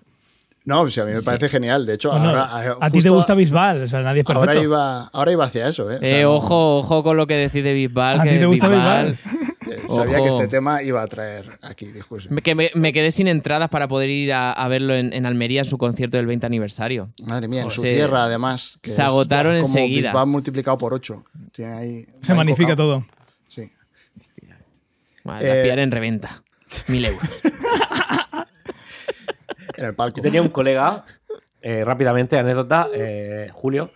No, 0.66 0.88
sí, 0.88 0.98
a 0.98 1.04
mí 1.04 1.12
me 1.12 1.20
parece 1.20 1.50
genial. 1.50 1.84
De 1.84 1.92
hecho, 1.94 2.10
No, 2.10 2.32
no, 2.32 2.38
ahora. 2.40 2.76
a 2.80 2.90
ti 2.90 3.02
te 3.02 3.10
gusta 3.10 3.34
Bisbal, 3.34 3.82
o 3.82 3.86
sea, 3.86 4.00
nadie 4.00 4.20
es 4.20 4.26
perfecto. 4.26 4.48
Ahora 4.50 4.62
iba, 4.62 5.02
ahora 5.12 5.32
iba 5.32 5.44
hacia 5.44 5.68
eso, 5.68 5.90
¿eh? 5.92 5.96
O 5.96 5.98
sea, 5.98 6.20
Eh, 6.20 6.22
no- 6.22 6.32
ojo, 6.36 6.78
ojo 6.78 7.02
con 7.02 7.18
lo 7.18 7.26
que 7.26 7.34
decís 7.36 7.62
de 7.62 7.74
Bisbal. 7.74 8.18
¿A 8.20 8.22
ti 8.24 8.30
te 8.30 8.46
gusta 8.46 8.68
Bisbal- 8.70 9.14
eh, 9.70 9.78
sabía 9.94 10.20
ojo. 10.20 10.24
que 10.24 10.28
este 10.30 10.48
tema 10.48 10.82
iba 10.82 11.02
a 11.02 11.06
traer 11.06 11.50
aquí 11.60 11.84
discusión. 11.92 12.34
Me- 12.34 12.40
Que 12.40 12.54
me, 12.54 12.70
me 12.74 12.94
quedé 12.94 13.10
sin 13.10 13.28
entradas 13.28 13.68
para 13.68 13.88
poder 13.88 14.08
ir 14.08 14.32
a, 14.32 14.52
a 14.52 14.68
verlo 14.68 14.94
en, 14.94 15.12
en 15.12 15.26
Almería 15.26 15.60
en 15.60 15.66
su 15.68 15.76
concierto 15.76 16.16
del 16.16 16.24
20 16.24 16.46
aniversario. 16.46 17.10
Madre 17.26 17.46
mía, 17.46 17.60
en 17.60 17.70
su 17.70 17.82
Se- 17.82 17.92
tierra, 17.92 18.24
además. 18.24 18.78
que 18.80 18.90
se 18.90 19.02
agotaron 19.02 19.52
como 19.60 19.66
enseguida. 19.66 20.08
Bisbal 20.12 20.26
multiplicado 20.28 20.78
por 20.78 20.94
8. 20.94 21.24
Tiene 21.52 21.74
ahí. 21.74 22.06
Se 22.22 22.32
magnifica 22.32 22.70
cocao. 22.70 22.86
todo. 22.86 23.06
Sí. 23.48 23.70
Vale, 25.24 25.46
la 25.46 25.56
Eh, 25.58 25.62
pillaré 25.62 25.82
en 25.82 25.90
reventa. 25.90 26.42
Mil 26.88 27.04
euros. 27.04 27.28
En 29.76 29.86
el 29.86 29.94
palco. 29.94 30.18
Yo 30.18 30.22
tenía 30.22 30.40
un 30.40 30.48
colega, 30.48 31.04
eh, 31.60 31.84
rápidamente, 31.84 32.38
anécdota, 32.38 32.88
eh, 32.92 33.50
Julio, 33.52 33.90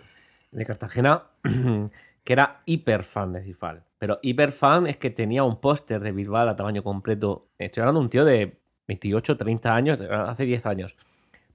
de 0.50 0.66
Cartagena, 0.66 1.24
que 2.24 2.32
era 2.32 2.62
hiper 2.64 3.04
fan 3.04 3.32
de 3.32 3.40
Bisbal. 3.40 3.84
Pero 3.98 4.18
hiper 4.22 4.52
fan 4.52 4.86
es 4.86 4.96
que 4.96 5.10
tenía 5.10 5.44
un 5.44 5.60
póster 5.60 6.00
de 6.00 6.12
Bisbal 6.12 6.48
a 6.48 6.56
tamaño 6.56 6.82
completo. 6.82 7.48
Estoy 7.58 7.82
hablando 7.82 8.00
de 8.00 8.04
un 8.04 8.10
tío 8.10 8.24
de 8.24 8.58
28, 8.86 9.36
30 9.36 9.74
años, 9.74 10.00
hace 10.00 10.44
10 10.44 10.66
años. 10.66 10.96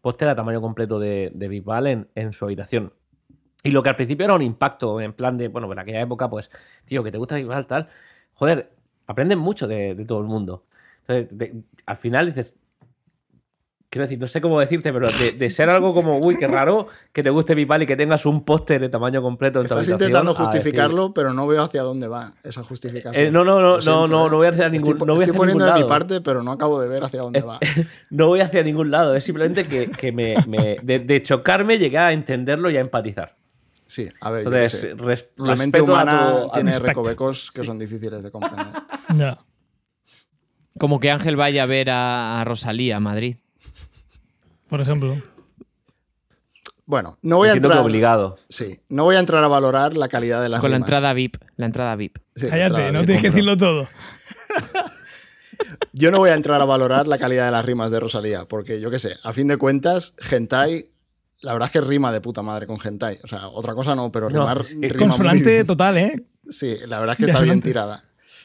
Póster 0.01 0.27
a 0.27 0.35
tamaño 0.35 0.61
completo 0.61 0.99
de, 0.99 1.31
de 1.33 1.47
Bisbal 1.47 1.87
en, 1.87 2.07
en 2.15 2.33
su 2.33 2.45
habitación. 2.45 2.93
Y 3.63 3.71
lo 3.71 3.81
que 3.81 3.89
al 3.89 3.95
principio 3.95 4.25
era 4.25 4.33
un 4.33 4.41
impacto, 4.41 4.99
en 4.99 5.13
plan 5.13 5.37
de, 5.37 5.47
bueno, 5.47 5.71
en 5.71 5.79
aquella 5.79 6.01
época, 6.01 6.29
pues, 6.29 6.49
tío, 6.85 7.03
que 7.03 7.11
te 7.11 7.17
gusta 7.17 7.35
Bisbal, 7.35 7.65
tal. 7.65 7.89
Joder, 8.33 8.71
aprenden 9.07 9.39
mucho 9.39 9.67
de, 9.67 9.95
de 9.95 10.05
todo 10.05 10.19
el 10.19 10.27
mundo. 10.27 10.65
Entonces, 11.07 11.37
de- 11.37 11.63
al 11.85 11.97
final 11.97 12.27
dices, 12.27 12.53
quiero 13.89 14.05
decir, 14.07 14.17
no 14.19 14.27
sé 14.27 14.41
cómo 14.41 14.59
decirte, 14.59 14.91
pero 14.91 15.07
de, 15.11 15.33
de 15.33 15.49
ser 15.51 15.69
algo 15.69 15.93
como, 15.93 16.17
uy, 16.17 16.35
qué 16.37 16.47
raro 16.47 16.87
que 17.11 17.21
te 17.21 17.29
guste 17.29 17.53
Bisbal 17.53 17.83
y 17.83 17.85
que 17.87 17.95
tengas 17.95 18.25
un 18.25 18.43
póster 18.43 18.81
de 18.81 18.89
tamaño 18.89 19.21
completo 19.21 19.59
en 19.59 19.67
tu 19.67 19.73
Estás 19.75 19.87
intentando 19.89 20.33
decir- 20.33 20.45
justificarlo, 20.45 21.13
pero 21.13 21.31
no 21.33 21.45
veo 21.45 21.61
hacia 21.61 21.83
dónde 21.83 22.07
va 22.07 22.33
esa 22.43 22.63
justificación. 22.63 23.21
Eh, 23.23 23.29
no, 23.29 23.43
no, 23.43 23.59
no, 23.59 23.77
no, 23.79 24.07
no, 24.07 24.25
¿eh? 24.25 24.29
no 24.31 24.37
voy 24.37 24.47
a 24.47 24.49
hacer 24.49 24.71
ningún- 24.71 24.93
Estoy, 24.93 25.07
no 25.07 25.13
voy 25.13 25.23
estoy 25.23 25.37
poniendo 25.37 25.65
de 25.65 25.73
mi 25.73 25.83
parte, 25.83 26.21
pero 26.21 26.41
no 26.41 26.51
acabo 26.53 26.81
de 26.81 26.87
ver 26.87 27.03
hacia 27.03 27.21
dónde 27.21 27.41
va. 27.41 27.59
No 28.09 28.27
voy 28.27 28.41
hacia 28.41 28.63
ningún 28.63 28.89
lado, 28.89 29.15
es 29.15 29.23
simplemente 29.23 29.65
que, 29.65 29.91
que 29.91 30.11
me, 30.11 30.35
me- 30.47 30.77
de, 30.81 30.99
de 30.99 31.21
chocarme 31.23 31.77
llegué 31.77 31.97
a 31.99 32.11
entenderlo 32.13 32.69
y 32.71 32.77
a 32.77 32.79
empatizar. 32.79 33.35
Sí, 33.85 34.07
a 34.21 34.31
ver, 34.31 34.43
yo 34.45 34.49
Entonces, 34.51 34.79
sé. 34.81 34.93
res- 34.95 35.27
La 35.35 35.55
mente 35.55 35.77
a 35.79 35.83
humana 35.83 36.29
a 36.45 36.51
tiene 36.53 36.71
respecto. 36.71 36.87
recovecos 36.87 37.51
que 37.51 37.63
son 37.63 37.77
difíciles 37.77 38.23
de 38.23 38.31
comprender. 38.31 38.73
Ya. 39.15 39.37
Como 40.77 40.99
que 40.99 41.11
Ángel 41.11 41.35
vaya 41.35 41.63
a 41.63 41.67
ver 41.67 41.89
a, 41.89 42.41
a 42.41 42.45
Rosalía 42.45 42.97
a 42.97 42.99
Madrid. 42.99 43.37
Por 44.69 44.81
ejemplo. 44.81 45.15
Bueno, 46.85 47.17
no 47.21 47.37
voy 47.37 47.47
a 47.47 47.51
Entiendo 47.51 47.69
entrar. 47.69 47.85
obligado. 47.85 48.37
Sí, 48.49 48.77
no 48.89 49.05
voy 49.05 49.15
a 49.15 49.19
entrar 49.19 49.43
a 49.43 49.47
valorar 49.47 49.95
la 49.95 50.09
calidad 50.09 50.41
de 50.41 50.49
las 50.49 50.59
Con 50.59 50.71
la 50.71 50.77
rimas. 50.77 50.87
entrada 50.87 51.13
VIP. 51.13 51.37
La 51.55 51.65
entrada 51.65 51.95
VIP. 51.95 52.17
Sí, 52.35 52.45
la 52.45 52.49
Cállate, 52.51 52.65
entrada 52.67 52.91
no 52.91 53.05
tienes 53.05 53.21
que 53.21 53.29
decirlo 53.29 53.57
todo. 53.57 53.87
Yo 55.93 56.11
no 56.11 56.17
voy 56.17 56.31
a 56.31 56.33
entrar 56.33 56.59
a 56.61 56.65
valorar 56.65 57.07
la 57.07 57.17
calidad 57.17 57.45
de 57.45 57.51
las 57.51 57.63
rimas 57.65 57.91
de 57.91 57.99
Rosalía, 57.99 58.45
porque 58.45 58.81
yo 58.81 58.89
qué 58.89 58.99
sé, 58.99 59.13
a 59.23 59.31
fin 59.31 59.47
de 59.47 59.57
cuentas, 59.57 60.13
hentai, 60.31 60.89
la 61.41 61.53
verdad 61.53 61.67
es 61.67 61.73
que 61.73 61.81
rima 61.81 62.11
de 62.11 62.19
puta 62.19 62.41
madre 62.41 62.65
con 62.67 62.79
hentai. 62.83 63.17
O 63.23 63.27
sea, 63.27 63.47
otra 63.49 63.75
cosa 63.75 63.95
no, 63.95 64.11
pero 64.11 64.29
No, 64.29 64.39
rimar 64.39 64.61
es 64.61 64.71
rima 64.91 64.97
Consonante 64.97 65.63
total, 65.63 65.97
¿eh? 65.97 66.23
Sí, 66.49 66.75
la 66.87 66.99
verdad 66.99 67.15
es 67.17 67.25
que 67.25 67.31
está 67.31 67.43
bien 67.43 67.61
tirada. 67.61 68.03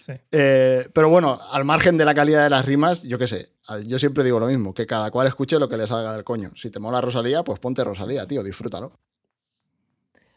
Sí. 0.09 0.15
Eh, 0.33 0.89
pero 0.95 1.11
bueno, 1.11 1.39
al 1.53 1.65
margen 1.67 1.99
de 1.99 2.05
la 2.07 2.15
calidad 2.15 2.43
de 2.43 2.49
las 2.51 2.65
rimas, 2.65 3.03
yo 3.03 3.19
qué 3.19 3.29
sé, 3.29 3.51
yo 3.87 3.99
siempre 3.99 4.25
digo 4.25 4.41
lo 4.41 4.47
mismo, 4.47 4.73
que 4.73 4.87
cada 4.87 5.11
cual 5.11 5.27
escuche 5.27 5.59
lo 5.59 5.69
que 5.69 5.77
le 5.77 5.87
salga 5.87 6.15
del 6.15 6.25
coño. 6.25 6.49
Si 6.57 6.71
te 6.71 6.81
mola 6.81 7.01
Rosalía, 7.03 7.45
pues 7.45 7.59
ponte 7.59 7.85
Rosalía, 7.85 8.27
tío, 8.27 8.43
disfrútalo. 8.43 8.93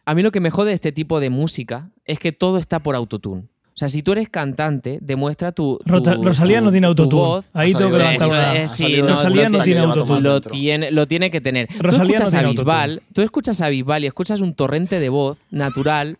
A 0.05 0.13
mí 0.15 0.23
lo 0.23 0.31
que 0.31 0.39
me 0.39 0.51
jode 0.51 0.69
de 0.69 0.75
este 0.75 0.91
tipo 0.91 1.19
de 1.19 1.29
música 1.29 1.89
es 2.05 2.19
que 2.19 2.31
todo 2.31 2.57
está 2.57 2.79
por 2.79 2.95
autotune. 2.95 3.43
O 3.73 3.77
sea, 3.81 3.87
si 3.87 4.03
tú 4.03 4.11
eres 4.11 4.27
cantante, 4.27 4.99
demuestra 5.01 5.53
tu. 5.53 5.79
tu- 5.85 6.23
Rosalía 6.23 6.59
tu- 6.59 6.65
no 6.65 6.71
tiene 6.71 6.87
tu 6.93 7.03
autotune. 7.03 7.43
Ahí 7.53 7.73
tengo 7.73 7.91
que 7.91 7.97
levantar 7.97 8.27
una- 8.27 8.67
sí, 8.67 9.01
no, 9.01 9.07
Rosalía 9.15 9.49
no 9.49 9.63
tiene 9.63 9.79
autotune. 9.79 10.21
Lo 10.21 10.41
tiene, 10.41 10.91
lo 10.91 11.07
tiene 11.07 11.31
que 11.31 11.39
tener. 11.41 11.67
Rosalía 11.79 12.17
tú 12.17 12.23
no 12.23 12.25
escuchas 12.25 12.33
a 12.33 12.41
Bisbal, 12.49 13.01
tú 13.13 13.21
escuchas 13.21 13.61
a 13.61 13.69
Bisbal 13.69 14.03
y 14.03 14.07
escuchas 14.07 14.41
un 14.41 14.53
torrente 14.53 14.99
de 14.99 15.07
voz 15.09 15.45
natural. 15.51 16.17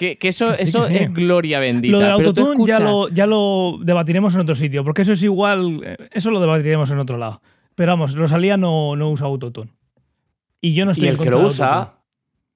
Que, 0.00 0.16
que 0.16 0.28
eso, 0.28 0.52
Que 0.52 0.56
sí, 0.56 0.62
eso 0.62 0.88
que 0.88 0.94
sí. 0.96 1.04
es 1.04 1.12
gloria 1.12 1.60
bendita. 1.60 1.92
Lo 1.92 1.98
del 1.98 2.10
autotune 2.12 2.66
ya, 2.66 2.80
lo, 2.80 3.10
ya 3.10 3.26
lo 3.26 3.76
debatiremos 3.82 4.34
en 4.34 4.40
otro 4.40 4.54
sitio, 4.54 4.82
porque 4.82 5.02
eso 5.02 5.12
es 5.12 5.22
igual, 5.22 5.82
eh, 5.84 6.08
eso 6.10 6.30
lo 6.30 6.40
debatiremos 6.40 6.90
en 6.90 7.00
otro 7.00 7.18
lado. 7.18 7.42
Pero 7.74 7.92
vamos, 7.92 8.14
Rosalía 8.14 8.56
no, 8.56 8.96
no 8.96 9.10
usa 9.10 9.26
autotune. 9.26 9.70
Y 10.58 10.72
yo 10.72 10.86
no 10.86 10.92
estoy 10.92 11.04
Y 11.04 11.08
en 11.08 11.12
el 11.12 11.18
que 11.18 11.24
contra 11.24 11.42
lo 11.42 11.46
usa, 11.48 11.94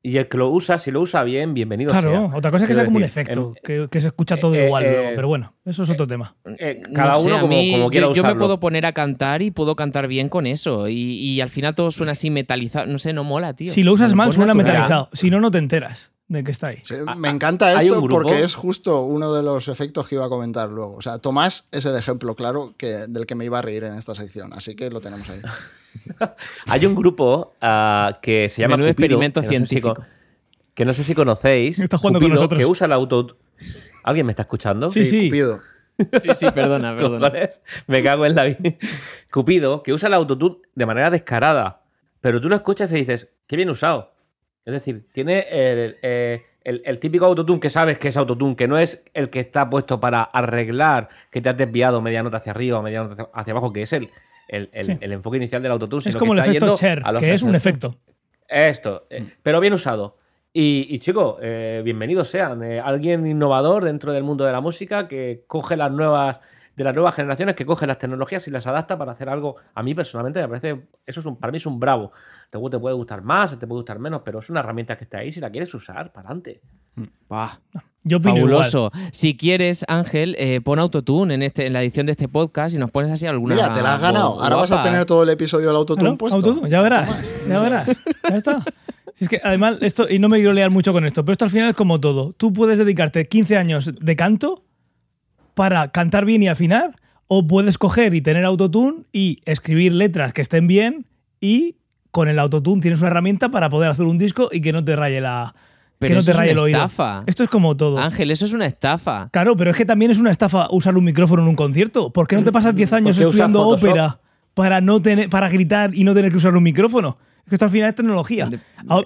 y 0.02 0.16
el 0.16 0.26
que 0.26 0.38
lo 0.38 0.48
usa, 0.48 0.78
si 0.78 0.90
lo 0.90 1.02
usa 1.02 1.22
bien, 1.22 1.52
bienvenido 1.52 1.90
Claro, 1.90 2.10
sea. 2.10 2.36
otra 2.38 2.50
cosa 2.50 2.64
es 2.64 2.68
que 2.68 2.74
Quiero 2.74 2.80
sea 2.80 2.84
como 2.86 2.96
un 2.96 3.02
efecto, 3.04 3.48
em, 3.48 3.62
que, 3.62 3.88
que 3.90 4.00
se 4.00 4.06
escucha 4.06 4.38
todo 4.38 4.54
eh, 4.54 4.64
igual 4.64 4.84
eh, 4.86 4.90
luego, 4.92 5.08
pero 5.14 5.28
bueno, 5.28 5.54
eso 5.66 5.82
es 5.82 5.90
otro 5.90 6.06
tema. 6.06 6.34
eh, 6.58 6.80
cada 6.94 7.18
uno 7.18 7.40
como, 7.40 7.48
mí, 7.48 7.72
como 7.72 7.90
quiera 7.90 8.06
yo, 8.06 8.14
yo 8.14 8.22
me 8.22 8.28
usarlo. 8.28 8.38
puedo 8.38 8.58
poner 8.58 8.86
a 8.86 8.92
cantar 8.92 9.42
y 9.42 9.50
puedo 9.50 9.76
cantar 9.76 10.08
bien 10.08 10.30
con 10.30 10.46
eso. 10.46 10.88
Y, 10.88 10.94
y 10.94 11.42
al 11.42 11.50
final 11.50 11.74
todo 11.74 11.90
suena 11.90 12.12
así 12.12 12.30
metalizado. 12.30 12.86
No 12.86 12.98
sé, 12.98 13.12
no 13.12 13.22
mola, 13.22 13.54
tío. 13.54 13.70
Si 13.70 13.82
lo 13.82 13.92
usas 13.92 14.14
mal, 14.14 14.32
suena 14.32 14.54
natural. 14.54 14.66
metalizado. 14.72 15.10
Si 15.12 15.28
no, 15.28 15.40
no 15.40 15.50
te 15.50 15.58
enteras 15.58 16.13
de 16.28 16.42
que 16.42 16.50
está 16.52 16.68
ahí. 16.68 16.78
Sí, 16.84 16.94
Ah, 17.06 17.14
me 17.14 17.28
ah, 17.28 17.30
encanta 17.32 17.72
esto 17.80 18.00
porque 18.08 18.42
es 18.42 18.54
justo 18.54 19.02
uno 19.02 19.32
de 19.34 19.42
los 19.42 19.68
efectos 19.68 20.08
que 20.08 20.14
iba 20.14 20.24
a 20.24 20.28
comentar 20.28 20.70
luego. 20.70 20.96
O 20.96 21.02
sea, 21.02 21.18
Tomás 21.18 21.66
es 21.70 21.84
el 21.84 21.94
ejemplo 21.96 22.34
claro 22.34 22.74
que, 22.78 23.06
del 23.08 23.26
que 23.26 23.34
me 23.34 23.44
iba 23.44 23.58
a 23.58 23.62
reír 23.62 23.84
en 23.84 23.94
esta 23.94 24.14
sección, 24.14 24.52
así 24.54 24.74
que 24.74 24.90
lo 24.90 25.00
tenemos 25.00 25.28
ahí. 25.28 25.40
Hay 26.68 26.86
un 26.86 26.94
grupo 26.94 27.54
ah, 27.60 28.18
que 28.22 28.48
se 28.48 28.62
llama 28.62 28.76
Menudo 28.76 28.90
Cupido, 28.94 29.06
experimento 29.06 29.40
que 29.40 29.46
no 29.46 29.50
sé 29.50 29.58
si 29.58 29.66
científico. 29.66 29.94
co- 29.94 30.04
que 30.74 30.84
no 30.84 30.92
sé 30.94 31.04
si 31.04 31.14
conocéis. 31.14 31.78
Está 31.78 31.98
jugando 31.98 32.20
con 32.20 32.30
nosotros. 32.30 32.58
Que 32.58 32.66
usa 32.66 32.86
el 32.86 32.92
auto... 32.92 33.36
¿Alguien 34.02 34.26
me 34.26 34.32
está 34.32 34.42
escuchando? 34.42 34.90
Sí, 34.90 35.04
sí. 35.04 35.28
Cupido. 35.28 35.60
Sí, 35.98 36.28
sí, 36.36 36.46
perdona, 36.52 36.96
perdona. 36.96 37.32
Me 37.86 38.02
cago 38.02 38.26
en 38.26 38.34
la 38.34 38.44
vida. 38.44 38.58
Cupido, 39.30 39.82
que 39.84 39.92
usa 39.92 40.08
el 40.08 40.14
autotune 40.14 40.56
de 40.74 40.86
manera 40.86 41.10
descarada. 41.10 41.82
Pero 42.20 42.40
tú 42.40 42.48
lo 42.48 42.56
escuchas 42.56 42.90
y 42.90 42.96
dices, 42.96 43.28
qué 43.46 43.54
bien 43.56 43.70
usado. 43.70 44.13
Es 44.64 44.72
decir, 44.72 45.06
tiene 45.12 45.46
el, 45.50 45.96
eh, 46.02 46.42
el- 46.62 46.82
el 46.86 46.98
típico 46.98 47.26
autotune 47.26 47.60
que 47.60 47.68
sabes 47.70 47.98
que 47.98 48.08
es 48.08 48.16
autotune, 48.16 48.56
que 48.56 48.66
no 48.66 48.78
es 48.78 49.02
el 49.12 49.28
que 49.28 49.40
está 49.40 49.68
puesto 49.68 50.00
para 50.00 50.22
arreglar 50.22 51.08
que 51.30 51.40
te 51.42 51.50
has 51.50 51.56
desviado 51.56 52.00
media 52.00 52.22
nota 52.22 52.38
hacia 52.38 52.52
arriba 52.52 52.78
o 52.78 52.82
media 52.82 53.02
nota 53.04 53.28
hacia- 53.34 53.52
abajo, 53.52 53.72
que 53.72 53.82
es 53.82 53.92
el, 53.92 54.08
Sí. 54.80 54.96
enfoque 55.00 55.36
inicial 55.36 55.62
del 55.62 55.72
autotune. 55.72 55.98
Es 56.00 56.04
sino 56.04 56.18
como 56.18 56.32
que 56.34 56.40
el 56.40 56.46
efecto 56.56 56.74
Cher, 56.76 57.02
que 57.18 57.32
es 57.32 57.42
un 57.42 57.54
efecto. 57.54 57.96
Esto, 58.48 59.06
eh, 59.10 59.24
pero 59.42 59.60
bien 59.60 59.72
usado. 59.74 60.16
Y, 60.52 60.86
y 60.88 60.98
chicos, 61.00 61.36
eh, 61.42 61.82
bienvenidos 61.84 62.28
sean. 62.28 62.62
Eh, 62.62 62.78
alguien 62.80 63.26
innovador 63.26 63.84
dentro 63.84 64.12
del 64.12 64.22
mundo 64.22 64.44
de 64.44 64.52
la 64.52 64.60
música 64.60 65.08
que 65.08 65.42
coge 65.46 65.76
las 65.76 65.90
nuevas, 65.90 66.38
de 66.76 66.84
las 66.84 66.94
nuevas 66.94 67.14
generaciones, 67.14 67.54
que 67.54 67.64
coge 67.64 67.86
las 67.86 67.98
tecnologías 67.98 68.46
y 68.48 68.50
las 68.50 68.66
adapta 68.66 68.98
para 68.98 69.12
hacer 69.12 69.28
algo. 69.28 69.56
A 69.74 69.82
mí 69.82 69.94
personalmente 69.94 70.40
me 70.40 70.48
parece, 70.48 70.86
eso 71.06 71.20
es 71.20 71.26
un, 71.26 71.36
para 71.36 71.50
mí 71.52 71.58
es 71.58 71.66
un 71.66 71.78
bravo. 71.78 72.12
Te, 72.50 72.58
puede 72.58 72.94
gustar 72.94 73.22
más, 73.22 73.58
te 73.58 73.66
puede 73.66 73.80
gustar 73.80 73.98
menos, 73.98 74.22
pero 74.24 74.40
es 74.40 74.50
una 74.50 74.60
herramienta 74.60 74.96
que 74.96 75.04
está 75.04 75.18
ahí 75.18 75.32
si 75.32 75.40
la 75.40 75.50
quieres 75.50 75.72
usar, 75.74 76.12
para 76.12 76.28
adelante. 76.28 76.60
Buah, 77.28 77.58
Yo 78.04 78.18
opino 78.18 78.34
fabuloso. 78.36 78.92
Si 79.12 79.36
quieres, 79.36 79.84
Ángel, 79.88 80.36
eh, 80.38 80.60
pon 80.60 80.78
autotune 80.78 81.34
en, 81.34 81.42
este, 81.42 81.66
en 81.66 81.72
la 81.72 81.82
edición 81.82 82.06
de 82.06 82.12
este 82.12 82.28
podcast 82.28 82.74
y 82.74 82.78
nos 82.78 82.90
pones 82.90 83.10
así 83.10 83.26
alguna. 83.26 83.56
Mira, 83.56 83.72
te 83.72 83.82
la 83.82 83.94
has 83.94 84.00
ganado. 84.00 84.40
Ahora 84.42 84.56
vas 84.56 84.70
a 84.70 84.82
tener 84.82 85.04
todo 85.04 85.24
el 85.24 85.30
episodio 85.30 85.68
del 85.68 85.76
autotune 85.76 86.16
puesto. 86.16 86.36
autotune, 86.36 86.70
ya 86.70 86.80
verás, 86.80 87.10
ya 87.48 87.60
verás. 87.60 87.88
Ya 88.28 88.36
está. 88.36 88.62
Si 89.14 89.24
es 89.24 89.28
que 89.28 89.40
además, 89.44 89.78
esto, 89.80 90.08
y 90.10 90.18
no 90.18 90.28
me 90.28 90.38
quiero 90.38 90.52
liar 90.52 90.70
mucho 90.70 90.92
con 90.92 91.04
esto, 91.04 91.24
pero 91.24 91.32
esto 91.32 91.44
al 91.44 91.50
final 91.50 91.70
es 91.70 91.76
como 91.76 92.00
todo. 92.00 92.32
Tú 92.32 92.52
puedes 92.52 92.78
dedicarte 92.78 93.28
15 93.28 93.56
años 93.56 93.90
de 94.00 94.16
canto 94.16 94.64
para 95.54 95.88
cantar 95.88 96.24
bien 96.24 96.42
y 96.42 96.48
afinar, 96.48 96.96
o 97.26 97.46
puedes 97.46 97.78
coger 97.78 98.14
y 98.14 98.20
tener 98.20 98.44
autotune 98.44 99.04
y 99.12 99.40
escribir 99.44 99.92
letras 99.92 100.32
que 100.32 100.42
estén 100.42 100.66
bien 100.66 101.06
y 101.40 101.76
con 102.10 102.28
el 102.28 102.38
autotune 102.38 102.80
tienes 102.80 103.00
una 103.00 103.08
herramienta 103.08 103.48
para 103.48 103.70
poder 103.70 103.90
hacer 103.90 104.06
un 104.06 104.18
disco 104.18 104.48
y 104.52 104.60
que 104.60 104.72
no 104.72 104.84
te 104.84 104.94
raye 104.94 105.20
la 105.20 105.54
Pero 105.98 106.10
que 106.10 106.14
no 106.14 106.20
eso 106.20 106.26
te 106.26 106.30
es 106.32 106.36
raye 106.36 106.52
una 106.52 106.60
el 106.60 106.64
oído. 106.64 106.90
Esto 107.26 107.42
es 107.42 107.50
como 107.50 107.76
todo. 107.76 107.98
Ángel, 107.98 108.30
eso 108.30 108.44
es 108.44 108.52
una 108.52 108.66
estafa. 108.66 109.30
Claro, 109.32 109.56
pero 109.56 109.70
es 109.70 109.76
que 109.76 109.84
también 109.84 110.10
es 110.10 110.18
una 110.18 110.30
estafa 110.30 110.68
usar 110.70 110.96
un 110.96 111.04
micrófono 111.04 111.42
en 111.42 111.48
un 111.48 111.56
concierto. 111.56 112.12
¿Por 112.12 112.28
qué 112.28 112.36
no 112.36 112.44
te 112.44 112.52
pasas 112.52 112.74
10 112.74 112.92
años 112.92 113.16
¿Por 113.16 113.22
qué 113.24 113.28
usas 113.28 113.30
estudiando 113.30 113.66
ópera 113.66 114.20
para 114.54 114.80
no 114.80 115.02
tener 115.02 115.28
para 115.28 115.48
gritar 115.48 115.90
y 115.94 116.04
no 116.04 116.14
tener 116.14 116.30
que 116.30 116.36
usar 116.36 116.56
un 116.56 116.62
micrófono? 116.62 117.18
Es 117.44 117.48
que 117.50 117.54
esto 117.56 117.64
al 117.66 117.70
final 117.70 117.90
es 117.90 117.94
tecnología. 117.94 118.48
Pero, 118.48 119.04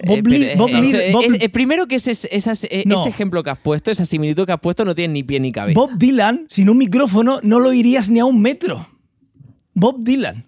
primero 1.51 1.87
que 1.87 1.95
ese, 1.95 2.11
esas- 2.31 2.63
eh, 2.65 2.83
No. 2.85 2.99
ese 3.01 3.09
ejemplo 3.09 3.43
que 3.43 3.49
has 3.49 3.59
puesto, 3.59 3.91
esa 3.91 4.05
similitud 4.05 4.45
que 4.45 4.53
has 4.53 4.59
puesto, 4.59 4.85
no 4.85 4.95
tiene 4.95 5.13
ni 5.13 5.23
pie 5.23 5.39
ni 5.39 5.51
cabeza. 5.51 5.79
Bob 5.79 5.91
Dylan, 5.97 6.45
sin 6.49 6.69
un 6.69 6.77
micrófono, 6.77 7.39
no 7.43 7.59
lo 7.59 7.73
irías 7.73 8.09
ni 8.09 8.19
a 8.19 8.25
un 8.25 8.41
metro. 8.41 8.87
Bob 9.73 10.03
Dylan. 10.03 10.45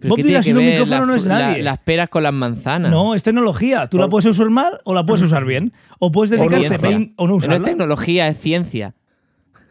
¿Pero 0.00 0.16
Bob 0.16 0.24
Dylan 0.24 0.42
sin 0.42 0.56
un 0.56 0.64
micrófono 0.66 1.00
la 1.00 1.06
no 1.06 1.14
es 1.14 1.24
la- 1.24 1.38
nadie. 1.38 1.62
las 1.62 1.78
peras 1.78 2.08
con 2.08 2.22
las 2.22 2.32
manzanas. 2.32 2.90
No, 2.90 3.14
es 3.14 3.22
tecnología. 3.22 3.88
Tú 3.88 3.98
la 3.98 4.08
puedes 4.08 4.26
usar 4.26 4.50
mal 4.50 4.80
o 4.84 4.94
la 4.94 5.04
puedes 5.06 5.22
usar 5.22 5.44
bien. 5.44 5.72
O 5.98 6.10
puedes 6.12 6.32
Es 6.32 6.38
dedicarte 6.40 6.78
vein- 6.78 7.14
o 7.16 7.26
no 7.26 7.32
no 7.34 7.38
es 7.38 7.44
usarla. 7.44 7.64
tecnología, 7.64 8.28
es 8.28 8.38
ciencia. 8.38 8.94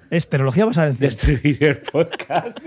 Es 0.09 0.29
tecnología 0.29 0.65
basada 0.65 0.89
en 0.89 0.97
ciencia. 0.97 1.27
Destruir 1.29 1.63
el 1.63 1.77
podcast. 1.77 2.57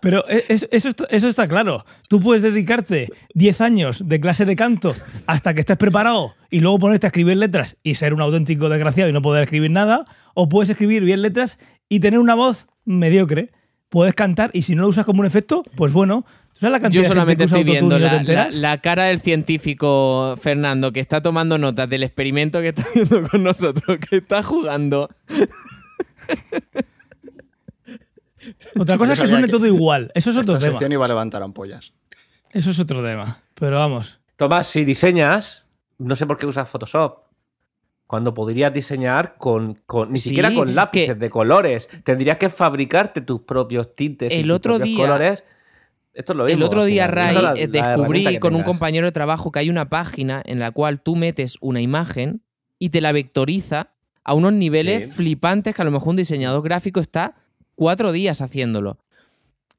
Pero 0.00 0.24
e- 0.28 0.44
es- 0.48 0.68
eso, 0.70 0.88
está- 0.88 1.06
eso 1.10 1.28
está 1.28 1.48
claro. 1.48 1.84
Tú 2.08 2.20
puedes 2.20 2.42
dedicarte 2.42 3.08
10 3.34 3.60
años 3.60 4.02
de 4.08 4.20
clase 4.20 4.44
de 4.44 4.56
canto 4.56 4.94
hasta 5.26 5.54
que 5.54 5.60
estés 5.60 5.76
preparado 5.76 6.34
y 6.50 6.60
luego 6.60 6.78
ponerte 6.78 7.06
a 7.06 7.08
escribir 7.08 7.36
letras 7.36 7.76
y 7.82 7.94
ser 7.96 8.14
un 8.14 8.20
auténtico 8.20 8.68
desgraciado 8.68 9.10
y 9.10 9.12
no 9.12 9.22
poder 9.22 9.44
escribir 9.44 9.70
nada. 9.70 10.04
O 10.34 10.48
puedes 10.48 10.70
escribir 10.70 11.02
bien 11.04 11.22
letras 11.22 11.58
y 11.88 12.00
tener 12.00 12.20
una 12.20 12.34
voz 12.34 12.66
mediocre. 12.84 13.50
Puedes 13.88 14.14
cantar 14.14 14.50
y 14.52 14.62
si 14.62 14.74
no 14.74 14.82
lo 14.82 14.88
usas 14.88 15.04
como 15.06 15.20
un 15.20 15.26
efecto, 15.26 15.62
pues 15.74 15.92
bueno. 15.92 16.24
¿Tú 16.52 16.60
sabes 16.66 16.82
la 16.82 16.88
Yo 16.90 17.04
solamente 17.04 17.44
estoy 17.44 17.62
viendo 17.64 17.98
la, 17.98 18.50
la 18.50 18.78
cara 18.80 19.04
del 19.04 19.20
científico 19.20 20.34
Fernando 20.40 20.92
que 20.92 20.98
está 21.00 21.22
tomando 21.22 21.56
notas 21.56 21.88
del 21.88 22.02
experimento 22.02 22.60
que 22.60 22.68
está 22.68 22.82
haciendo 22.88 23.22
con 23.28 23.44
nosotros, 23.44 23.98
que 24.10 24.16
está 24.16 24.42
jugando. 24.42 25.08
Otra 28.76 28.98
cosa 28.98 29.12
es 29.14 29.20
que 29.20 29.28
suene 29.28 29.46
que 29.46 29.50
todo 29.52 29.66
igual. 29.66 30.10
Eso 30.14 30.30
es 30.30 30.36
otro 30.36 30.54
Esta 30.54 30.66
tema. 30.66 30.72
sección 30.72 30.92
iba 30.92 31.04
a 31.04 31.08
levantar 31.08 31.42
ampollas. 31.42 31.92
Eso 32.50 32.70
es 32.70 32.78
otro 32.80 33.02
tema. 33.02 33.40
Pero 33.54 33.78
vamos. 33.78 34.20
Tomás, 34.36 34.66
si 34.68 34.84
diseñas, 34.84 35.64
no 35.98 36.16
sé 36.16 36.26
por 36.26 36.38
qué 36.38 36.46
usas 36.46 36.68
Photoshop. 36.68 37.18
Cuando 38.06 38.32
podrías 38.32 38.72
diseñar 38.72 39.36
con, 39.36 39.74
con- 39.86 40.10
ni 40.12 40.18
Sí, 40.18 40.30
siquiera 40.30 40.54
con 40.54 40.74
lápices 40.74 41.08
que- 41.08 41.14
de 41.16 41.28
colores. 41.30 41.88
Tendrías 42.04 42.38
que 42.38 42.48
fabricarte 42.48 43.20
tus 43.20 43.42
propios 43.42 43.94
tintes. 43.94 44.32
y 44.32 44.36
El 44.36 44.46
tus 44.48 44.56
otro 44.56 44.76
propios 44.76 44.96
día- 44.96 45.06
colores. 45.06 45.44
Esto 46.14 46.32
es 46.32 46.36
lo 46.36 46.44
mismo. 46.44 46.56
El 46.56 46.62
otro 46.64 46.84
día. 46.84 47.06
Ray, 47.06 47.34
la- 47.34 47.52
eh, 47.54 47.68
la 47.70 47.88
descubrí 47.96 48.38
con 48.38 48.54
un 48.54 48.62
compañero 48.62 49.06
de 49.06 49.12
trabajo 49.12 49.52
que 49.52 49.58
hay 49.60 49.68
una 49.70 49.88
página 49.90 50.42
en 50.46 50.58
la 50.58 50.70
cual 50.70 51.00
tú 51.02 51.16
metes 51.16 51.58
una 51.60 51.80
imagen 51.82 52.40
y 52.78 52.88
te 52.90 53.00
la 53.00 53.12
vectoriza 53.12 53.90
a 54.24 54.34
unos 54.34 54.52
niveles 54.54 55.04
Sí. 55.06 55.10
flipantes 55.10 55.74
que 55.76 55.82
a 55.82 55.84
lo 55.84 55.90
mejor 55.90 56.08
un 56.10 56.16
diseñador 56.16 56.62
gráfico 56.62 57.00
está 57.00 57.34
cuatro 57.78 58.10
días 58.12 58.42
haciéndolo. 58.42 58.98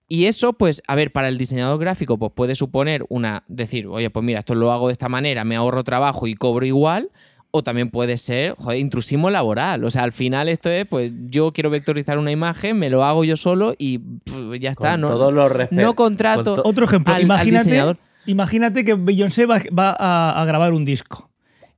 Y 0.07 0.25
eso, 0.25 0.53
pues, 0.53 0.81
a 0.87 0.95
ver, 0.95 1.11
para 1.11 1.27
el 1.27 1.37
diseñador 1.37 1.77
gráfico, 1.79 2.17
pues 2.17 2.31
puede 2.33 2.55
suponer 2.55 3.05
una. 3.09 3.43
decir, 3.47 3.85
oye, 3.85 4.09
pues 4.09 4.25
mira, 4.25 4.39
esto 4.39 4.55
lo 4.55 4.71
hago 4.71 4.87
de 4.87 4.93
esta 4.93 5.09
manera, 5.09 5.43
me 5.43 5.55
ahorro 5.55 5.83
trabajo 5.83 6.25
y 6.25 6.33
cobro 6.33 6.65
igual. 6.65 7.11
O 7.51 7.63
también 7.63 7.89
puede 7.89 8.17
ser, 8.17 8.53
joder, 8.57 8.77
intrusismo 8.79 9.29
laboral. 9.31 9.83
O 9.83 9.89
sea, 9.89 10.03
al 10.03 10.11
final 10.11 10.49
esto 10.49 10.69
es, 10.69 10.85
pues, 10.85 11.11
yo 11.27 11.51
quiero 11.51 11.69
vectorizar 11.71 12.17
una 12.19 12.31
imagen, 12.31 12.77
me 12.79 12.89
lo 12.91 13.03
hago 13.03 13.23
yo 13.23 13.35
solo 13.35 13.73
y 13.77 13.97
pff, 13.97 14.53
ya 14.59 14.69
está. 14.71 14.91
Con 14.91 15.01
no, 15.01 15.09
todos 15.09 15.33
los 15.33 15.51
respetos. 15.51 15.83
no 15.83 15.95
contrato. 15.95 16.55
con 16.55 16.63
to- 16.63 16.69
Otro 16.69 16.85
ejemplo. 16.85 17.11
al- 17.13 17.21
al 17.21 17.25
imagínate, 17.25 17.63
diseñador. 17.65 17.97
imagínate 18.27 18.85
que 18.85 18.93
Beyoncé 18.93 19.45
va, 19.47 19.61
va 19.77 19.95
a, 19.97 20.39
a 20.41 20.45
grabar 20.45 20.73
un 20.73 20.85
disco. 20.85 21.29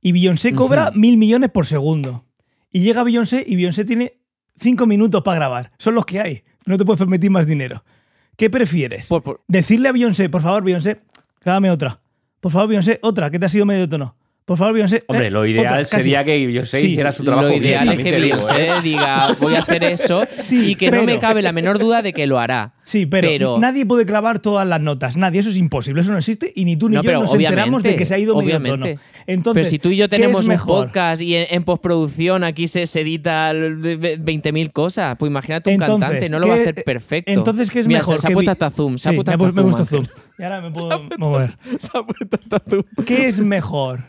Y 0.02 0.12
Beyoncé 0.12 0.54
cobra 0.54 0.90
mil 0.94 1.16
millones 1.16 1.50
por 1.50 1.64
segundo. 1.66 2.24
Y 2.70 2.80
llega 2.80 3.02
Beyoncé 3.02 3.42
y 3.46 3.56
Beyoncé 3.56 3.84
tiene 3.86 4.14
cinco 4.62 4.86
minutos 4.86 5.22
para 5.22 5.36
grabar. 5.36 5.72
Son 5.78 5.94
los 5.94 6.06
que 6.06 6.20
hay. 6.20 6.44
No 6.64 6.78
te 6.78 6.84
puedes 6.84 6.98
permitir 6.98 7.30
más 7.30 7.46
dinero. 7.46 7.84
¿Qué 8.36 8.48
prefieres? 8.48 9.08
Por- 9.08 9.22
por- 9.22 9.40
Decirle 9.48 9.88
a 9.88 9.92
Beyoncé, 9.92 10.28
por 10.30 10.40
favor, 10.42 10.62
Beyoncé, 10.64 11.00
grábame 11.42 11.70
otra. 11.70 12.00
Por 12.40 12.50
favor, 12.52 12.68
Beyoncé, 12.68 12.98
otra, 13.02 13.30
que 13.30 13.38
te 13.38 13.46
ha 13.46 13.48
sido 13.48 13.66
medio 13.66 13.88
tono. 13.88 14.16
Por 14.44 14.58
favor, 14.58 14.74
Beyoncé. 14.74 15.04
Hombre, 15.06 15.28
eh, 15.28 15.30
lo 15.30 15.46
ideal 15.46 15.84
otra, 15.84 15.98
sería 16.00 16.24
que 16.24 16.46
Beyoncé 16.46 16.80
Sí, 16.80 16.86
hiciera 16.88 17.12
su 17.12 17.22
trabajo 17.22 17.46
Lo 17.46 17.52
bien, 17.52 17.62
ideal 17.64 17.88
es 17.92 18.00
que 18.00 18.10
Beyoncé 18.10 18.66
¿eh? 18.68 18.72
diga, 18.82 19.28
voy 19.40 19.54
a 19.54 19.60
hacer 19.60 19.84
eso 19.84 20.24
Sí, 20.36 20.70
y 20.72 20.74
que 20.74 20.90
no 20.90 21.04
me 21.04 21.18
cabe 21.20 21.42
la 21.42 21.52
menor 21.52 21.78
duda 21.78 22.02
de 22.02 22.12
que 22.12 22.26
lo 22.26 22.40
hará. 22.40 22.74
Sí, 22.82 23.06
pero, 23.06 23.28
Pero- 23.28 23.58
nadie 23.60 23.86
puede 23.86 24.04
clavar 24.04 24.40
todas 24.40 24.66
las 24.66 24.80
notas. 24.80 25.16
Nadie, 25.16 25.38
eso 25.40 25.50
es 25.50 25.56
imposible, 25.56 26.00
eso 26.00 26.10
no 26.10 26.18
existe. 26.18 26.52
Y 26.56 26.64
ni 26.64 26.76
tú 26.76 26.88
ni 26.88 26.96
No, 26.96 27.02
yo 27.02 27.06
pero 27.06 27.20
nos 27.22 27.32
enteramos 27.34 27.82
de 27.84 27.94
que 27.94 28.04
se 28.04 28.14
ha 28.14 28.18
ido 28.18 28.34
medio 28.36 28.56
obviamente. 28.56 28.94
tono. 28.96 29.08
Entonces, 29.28 29.62
Pero 29.68 29.70
si 29.70 29.78
tú 29.78 29.90
y 29.90 29.96
yo 29.96 30.08
¿qué 30.08 30.16
tenemos 30.16 30.42
un 30.42 30.48
mejor? 30.48 30.86
podcast 30.86 31.22
y 31.22 31.36
en, 31.36 31.46
en 31.50 31.62
postproducción 31.62 32.42
aquí 32.42 32.66
se, 32.66 32.88
se 32.88 33.02
edita 33.02 33.52
el- 33.52 33.76
ve- 33.76 34.18
20.000 34.20 34.72
cosas, 34.72 35.14
pues 35.16 35.30
imagínate 35.30 35.70
un 35.70 35.74
Entonces, 35.74 36.00
cantante, 36.08 36.28
no 36.28 36.40
lo 36.40 36.48
va 36.48 36.54
a 36.54 36.56
¿qué- 36.56 36.62
hacer 36.62 36.84
perfecto. 36.84 37.30
Entonces, 37.30 37.70
¿qué 37.70 37.78
es 37.80 37.86
Mira, 37.86 38.00
mejor? 38.00 38.16
Se, 38.16 38.22
se 38.22 38.28
ha 38.28 38.34
puesto 38.34 38.50
hasta 38.50 38.70
zoom, 38.70 38.98
se 38.98 39.08
ha 39.08 39.12
puesto 39.12 39.30
me 39.30 39.34
hasta 39.34 39.46
me 39.46 39.52
zoom. 39.62 39.72
puesto 39.72 39.96
Ángel. 39.96 40.08
zoom. 40.08 40.24
Y 40.38 40.42
ahora 40.42 40.60
me 40.60 40.70
puedo 40.72 41.08
mover. 41.18 41.56
Se 41.78 41.86
ha 41.96 42.02
puesto 42.02 42.36
hasta 42.42 42.58
zoom. 42.68 42.82
¿Qué 43.06 43.28
es 43.28 43.38
mejor? 43.38 44.00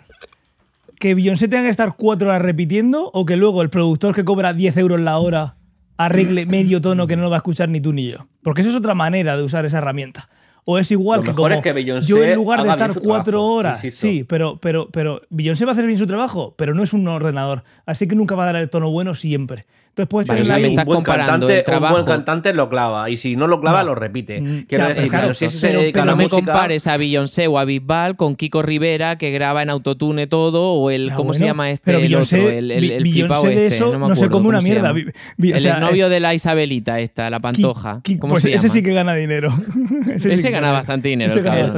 ¿Que 1.04 1.16
Beyoncé 1.16 1.50
tenga 1.50 1.64
que 1.64 1.70
estar 1.70 1.98
cuatro 1.98 2.30
horas 2.30 2.42
repitiendo 2.42 3.12
o 3.14 3.26
que 3.26 3.36
luego 3.36 3.62
el 3.62 3.70
productor 3.70 4.16
que 4.16 4.24
cobra 4.24 4.54
10 4.54 4.78
euros 4.78 5.02
la 5.02 5.18
hora 5.18 5.58
arregle 5.98 6.46
medio 6.46 6.80
tono 6.80 7.08
que 7.08 7.18
no 7.18 7.24
lo 7.24 7.30
va 7.30 7.36
a 7.36 7.40
escuchar 7.40 7.68
ni 7.68 7.82
tú 7.82 7.92
ni 7.92 8.10
yo? 8.10 8.30
Porque 8.42 8.62
eso 8.62 8.70
es 8.70 8.76
otra 8.78 8.94
manera 8.94 9.36
de 9.36 9.44
usar 9.44 9.66
esa 9.66 9.80
herramienta. 9.80 10.30
O 10.64 10.78
es 10.78 10.92
igual 10.92 11.20
Lo 11.20 11.24
que 11.24 11.32
mejor 11.32 11.50
como 11.52 11.56
es 11.56 11.62
que 11.62 11.74
Beyoncé 11.74 12.08
yo 12.08 12.24
en 12.24 12.36
lugar 12.36 12.64
de 12.64 12.70
estar 12.70 12.94
cuatro 12.94 13.34
trabajo, 13.34 13.54
horas, 13.54 13.84
insisto. 13.84 14.08
sí, 14.08 14.24
pero, 14.24 14.60
pero, 14.62 14.88
pero 14.94 15.22
Beyoncé 15.30 15.66
va 15.66 15.72
a 15.72 15.74
hacer 15.74 15.88
bien 15.88 16.00
su 16.00 16.08
trabajo, 16.08 16.56
pero 16.58 16.74
no 16.74 16.84
es 16.84 16.94
un 16.94 17.06
ordenador, 17.06 17.66
así 17.86 18.08
que 18.08 18.16
nunca 18.16 18.36
va 18.36 18.44
a 18.44 18.54
dar 18.54 18.62
el 18.62 18.70
tono 18.70 18.90
bueno 18.90 19.14
siempre. 19.14 19.66
Entonces 19.94 20.10
puedes 20.10 20.28
tener 20.28 20.52
ahí 20.52 20.62
me 20.64 20.68
un 20.70 20.72
estás 20.74 20.86
buen 20.86 20.96
comparando 20.98 21.32
cantante, 21.32 21.58
el 21.60 21.64
trabajo. 21.66 21.96
Un 21.98 22.02
buen 22.06 22.16
cantante 22.16 22.54
lo 22.54 22.68
clava. 22.68 23.12
Y 23.12 23.18
si 23.18 23.36
no 23.36 23.46
lo 23.46 23.62
clava, 23.62 23.82
No. 23.84 23.90
lo 23.90 23.96
repite. 23.96 24.42
Mm, 24.42 24.64
Quiero 24.66 24.88
decir, 24.88 25.08
claro, 25.08 25.34
si 25.36 25.50
se 25.50 25.68
pero- 25.68 25.82
pero 25.94 26.06
no 26.06 26.16
me 26.16 26.24
música- 26.24 26.36
compares 26.38 26.88
a 26.88 26.98
Beyoncé 26.98 27.46
o 27.46 27.60
a 27.60 27.66
Bisbal 27.66 28.16
con 28.16 28.36
Kiko 28.36 28.64
Rivera 28.64 29.20
que 29.20 29.30
graba 29.30 29.62
en 29.62 29.70
autotune 29.70 30.26
todo 30.26 30.74
o 30.74 30.90
el 30.90 31.12
Ah, 31.12 31.16
¿cómo 31.16 31.36
se 31.36 31.46
llama 31.46 31.70
este 31.70 31.92
pero 31.92 32.00
el 32.04 32.10
Beyoncé- 32.12 32.40
otro 32.40 32.50
el, 32.50 32.72
el, 32.72 32.90
el 32.92 33.04
flipao 33.12 33.44
de 33.44 33.54
este 33.68 33.76
eso 33.76 33.92
no, 33.94 34.00
me 34.00 34.08
no 34.10 34.16
se 34.16 34.30
come 34.30 34.48
una 34.48 34.62
mierda. 34.62 34.92
el 35.38 35.80
novio 35.80 36.10
de 36.10 36.20
la 36.20 36.34
Isabelita 36.34 37.00
esta 37.00 37.30
la 37.30 37.40
pantoja 37.40 38.00
Ki- 38.02 38.14
ki- 38.14 38.20
¿cómo 38.20 38.32
pues 38.34 38.42
se 38.44 38.50
ese 38.56 38.64
llama? 38.70 38.74
sí 38.74 38.82
que 38.82 38.94
gana 38.94 39.14
dinero. 39.14 39.54
Ese 40.16 40.50
gana 40.50 40.72
bastante 40.72 41.10
dinero, 41.10 41.32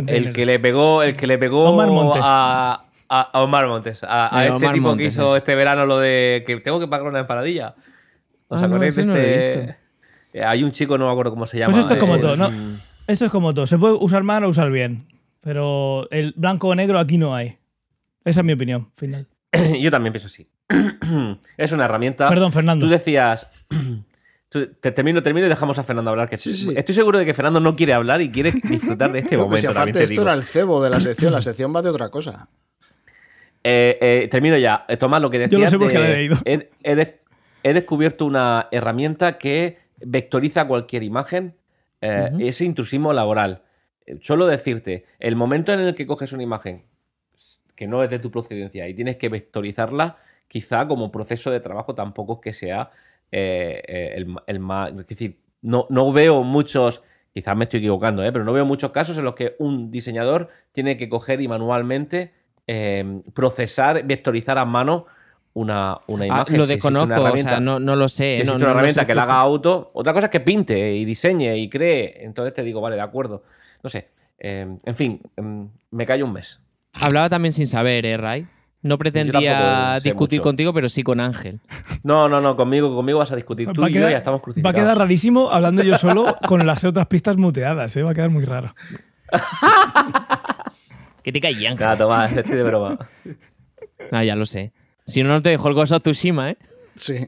el 0.08 0.32
que 0.32 0.46
le 0.46 0.58
pegó, 0.60 1.04
el 1.04 1.18
que 1.18 1.28
le 1.28 1.38
pegó 1.38 1.66
Omar 1.70 1.88
Montes. 1.90 2.22
A, 2.24 2.82
Omar 3.34 3.68
Montes, 3.68 4.04
a, 4.04 4.36
a 4.36 4.44
Eh, 4.44 4.46
este 4.48 4.56
Omar 4.56 4.74
tipo 4.74 4.88
Montes, 4.88 5.04
que 5.06 5.22
hizo 5.22 5.36
este 5.36 5.54
verano 5.56 5.86
lo 5.86 6.00
de 6.00 6.44
que 6.48 6.58
tengo 6.62 6.80
que 6.80 6.88
pagar 6.88 7.08
una 7.08 7.20
empanadilla. 7.20 7.76
¿Os 8.48 8.62
Ah, 8.62 8.66
acordáis 8.66 8.96
de 8.96 9.06
no 9.06 9.14
lo 9.14 9.20
este? 9.20 9.76
Eh, 10.34 10.44
Hay 10.44 10.64
un 10.64 10.72
chico, 10.72 10.98
no 10.98 11.06
me 11.08 11.12
acuerdo 11.12 11.32
cómo 11.32 11.48
se 11.48 11.58
llama. 11.58 11.72
Pues 11.74 11.84
esto 11.84 11.94
es 11.96 12.00
como 12.00 12.16
eh, 12.16 12.20
todo, 12.20 12.36
¿no? 12.38 12.52
mm, 12.52 12.80
Esto 13.08 13.26
es 13.26 13.32
como 13.32 13.54
todo. 13.54 13.66
Se 13.68 13.78
puede 13.78 13.94
usar 13.96 14.24
mal 14.24 14.44
o 14.44 14.50
usar 14.50 14.70
bien. 14.72 15.08
Pero 15.42 16.08
el 16.12 16.34
blanco 16.36 16.68
o 16.70 16.76
negro 16.76 17.00
aquí 17.00 17.18
no 17.18 17.36
hay. 17.36 17.58
Esa 18.24 18.40
es 18.42 18.46
mi 18.46 18.54
opinión 18.54 18.90
final. 18.96 19.28
Yo 19.80 19.92
también 19.92 20.12
pienso 20.14 20.28
así. 20.28 20.48
es 21.58 21.72
una 21.72 21.86
herramienta. 21.86 22.28
Perdón, 22.30 22.52
Fernando. 22.52 22.86
Tú 22.86 22.92
decías. 22.92 23.48
tú- 24.50 24.68
te 24.80 24.92
termino, 24.92 25.22
termino 25.24 25.46
y 25.46 25.50
dejamos 25.50 25.78
a 25.80 25.84
Fernando 25.84 26.12
hablar. 26.12 26.30
Que 26.30 26.38
Sí, 26.38 26.54
sí. 26.54 26.74
Estoy 26.76 26.96
seguro 26.96 27.20
de 27.20 27.26
que 27.26 27.34
Fernando 27.34 27.60
no 27.60 27.76
quiere 27.76 27.94
hablar 27.94 28.22
y 28.22 28.30
quiere 28.32 28.52
disfrutar 28.52 29.12
de 29.12 29.20
este 29.20 29.38
No, 29.38 29.48
pues 29.48 29.62
si 29.62 29.68
momento. 29.68 29.80
aparte 29.82 30.00
esto 30.04 30.12
digo. 30.12 30.24
era 30.24 30.34
el 30.34 30.44
cebo 30.44 30.84
de 30.84 30.90
la 30.90 31.00
sección, 31.00 31.32
la 31.32 31.42
sección 31.42 31.74
va 31.76 31.82
de 31.84 31.90
otra 31.90 32.10
cosa. 32.10 32.50
Eh, 33.64 33.98
eh, 34.02 34.28
termino 34.30 34.58
ya. 34.58 34.86
Tomás, 35.00 35.22
lo 35.22 35.30
que 35.30 35.40
decías 35.40 35.52
Yo 35.60 35.66
lo 35.66 35.70
sé 35.70 35.78
porque 35.80 35.98
de- 35.98 36.04
la 36.04 36.10
he 36.10 36.16
leído. 36.18 36.38
He, 36.46 36.70
he 36.84 36.96
de- 36.96 37.22
he 37.66 37.74
descubierto 37.74 38.28
una 38.28 38.68
herramienta 38.70 39.40
que 39.40 39.80
vectoriza 39.98 40.68
cualquier 40.68 41.02
imagen. 41.02 41.56
eh. 42.02 42.30
Es 42.40 42.62
intrusismo 42.62 43.12
laboral. 43.12 43.64
Eh, 44.06 44.20
Solo 44.22 44.46
decirte, 44.46 45.06
el 45.20 45.36
momento 45.36 45.74
en 45.74 45.80
el 45.80 45.96
que 45.96 46.06
coges 46.06 46.32
una 46.32 46.44
imagen 46.44 46.84
que 47.76 47.88
no 47.88 48.04
es 48.04 48.10
de 48.12 48.20
tu 48.20 48.30
procedencia 48.30 48.88
y 48.88 48.94
tienes 48.94 49.18
que 49.18 49.30
vectorizarla, 49.30 50.18
quizá 50.48 50.88
como 50.88 51.12
proceso 51.12 51.50
de 51.50 51.60
trabajo 51.60 51.96
tampoco 51.96 52.34
es 52.36 52.40
que 52.40 52.54
sea 52.54 52.92
eh, 53.32 53.82
eh, 53.88 54.26
el, 54.46 54.60
más... 54.60 54.92
Es 54.92 55.08
decir, 55.08 55.40
no, 55.64 55.88
no 55.90 56.14
veo 56.14 56.44
muchos, 56.44 57.02
quizás 57.34 57.58
me 57.58 57.64
estoy 57.64 57.80
equivocando, 57.80 58.24
¿eh? 58.24 58.32
pero 58.32 58.46
no 58.46 58.54
veo 58.54 58.66
muchos 58.66 58.92
casos 58.92 59.18
en 59.18 59.24
los 59.24 59.34
que 59.34 59.56
un 59.58 59.90
diseñador 59.90 60.50
tiene 60.72 60.98
que 60.98 61.10
coger 61.10 61.42
y 61.42 61.48
manualmente 61.48 62.32
eh, 62.68 63.22
procesar, 63.34 64.06
vectorizar 64.06 64.60
a 64.60 64.66
mano 64.66 65.08
una, 65.56 65.98
una 66.08 66.24
Ah, 66.24 66.28
imagen. 66.28 66.58
lo 66.58 66.66
Si 66.66 66.74
desconozco, 66.74 67.22
o 67.22 67.38
sea, 67.38 67.60
no, 67.60 67.80
no 67.80 67.96
lo 67.96 68.08
sé. 68.08 68.38
si 68.40 68.46
no, 68.46 68.54
una 68.56 68.60
no 68.60 68.66
lo 68.66 68.72
herramienta 68.72 69.06
que 69.06 69.16
la 69.16 69.24
haga 69.24 69.40
auto, 69.40 69.90
otra 69.94 70.14
cosa 70.14 70.28
es 70.28 70.32
que 70.32 70.40
pinte 70.42 70.94
y 70.96 71.04
diseñe 71.06 71.56
y 71.58 71.70
cree. 71.70 72.24
Entonces 72.24 72.54
te 72.54 72.62
digo, 72.64 72.80
vale, 72.82 72.96
de 72.96 73.02
acuerdo. 73.02 73.44
No 73.84 73.90
sé. 73.90 74.10
eh, 74.38 74.68
en 74.86 74.96
fin, 74.96 75.22
em, 75.38 75.68
me 75.92 76.06
callo 76.06 76.26
un 76.26 76.34
mes. 76.34 76.60
Hablaba 76.94 77.30
también 77.30 77.52
sin 77.54 77.68
saber, 77.68 78.06
¿eh, 78.06 78.16
Ray? 78.18 78.48
No 78.82 78.98
pretendía 79.00 80.00
discutir 80.04 80.40
mucho. 80.40 80.50
contigo, 80.50 80.74
pero 80.74 80.88
sí 80.90 81.02
con 81.02 81.20
Ángel. 81.20 81.60
No, 82.04 82.30
no, 82.30 82.40
no, 82.40 82.56
conmigo, 82.56 82.96
conmigo 82.96 83.18
vas 83.20 83.32
a 83.32 83.36
discutir. 83.36 83.68
Tú 83.74 83.82
va, 83.82 83.90
y 83.90 83.94
yo 83.94 84.00
quedar, 84.02 84.12
ya 84.12 84.18
estamos 84.20 84.40
va 84.40 84.42
a 84.42 84.44
crucificados. 84.44 84.80
quedar 84.80 84.98
rarísimo 85.00 85.50
hablando 85.50 85.82
yo 85.82 85.98
solo 85.98 86.38
con 86.48 86.66
las 86.68 86.84
otras 86.86 87.08
pistas 87.08 87.38
muteadas, 87.38 87.96
¿eh? 87.98 88.04
va 88.04 88.12
a 88.12 88.14
quedar 88.14 88.30
muy 88.30 88.46
raro. 88.46 88.76
Que 91.24 91.32
te 91.32 91.42
caí, 91.42 91.66
Ángel. 91.66 91.80
Nada, 91.84 91.98
Tomás, 91.98 92.32
estoy 92.34 92.56
de 92.58 92.64
broma. 92.64 93.00
Ah, 94.12 94.24
ya 94.24 94.36
lo 94.36 94.46
sé. 94.46 94.72
Si 95.06 95.22
no, 95.24 95.30
no 95.30 95.42
te 95.42 95.50
dejo 95.50 95.68
el 95.68 95.78
of 95.78 96.02
Tsushima, 96.02 96.52
¿eh? 96.52 96.58
Sí. 96.96 97.28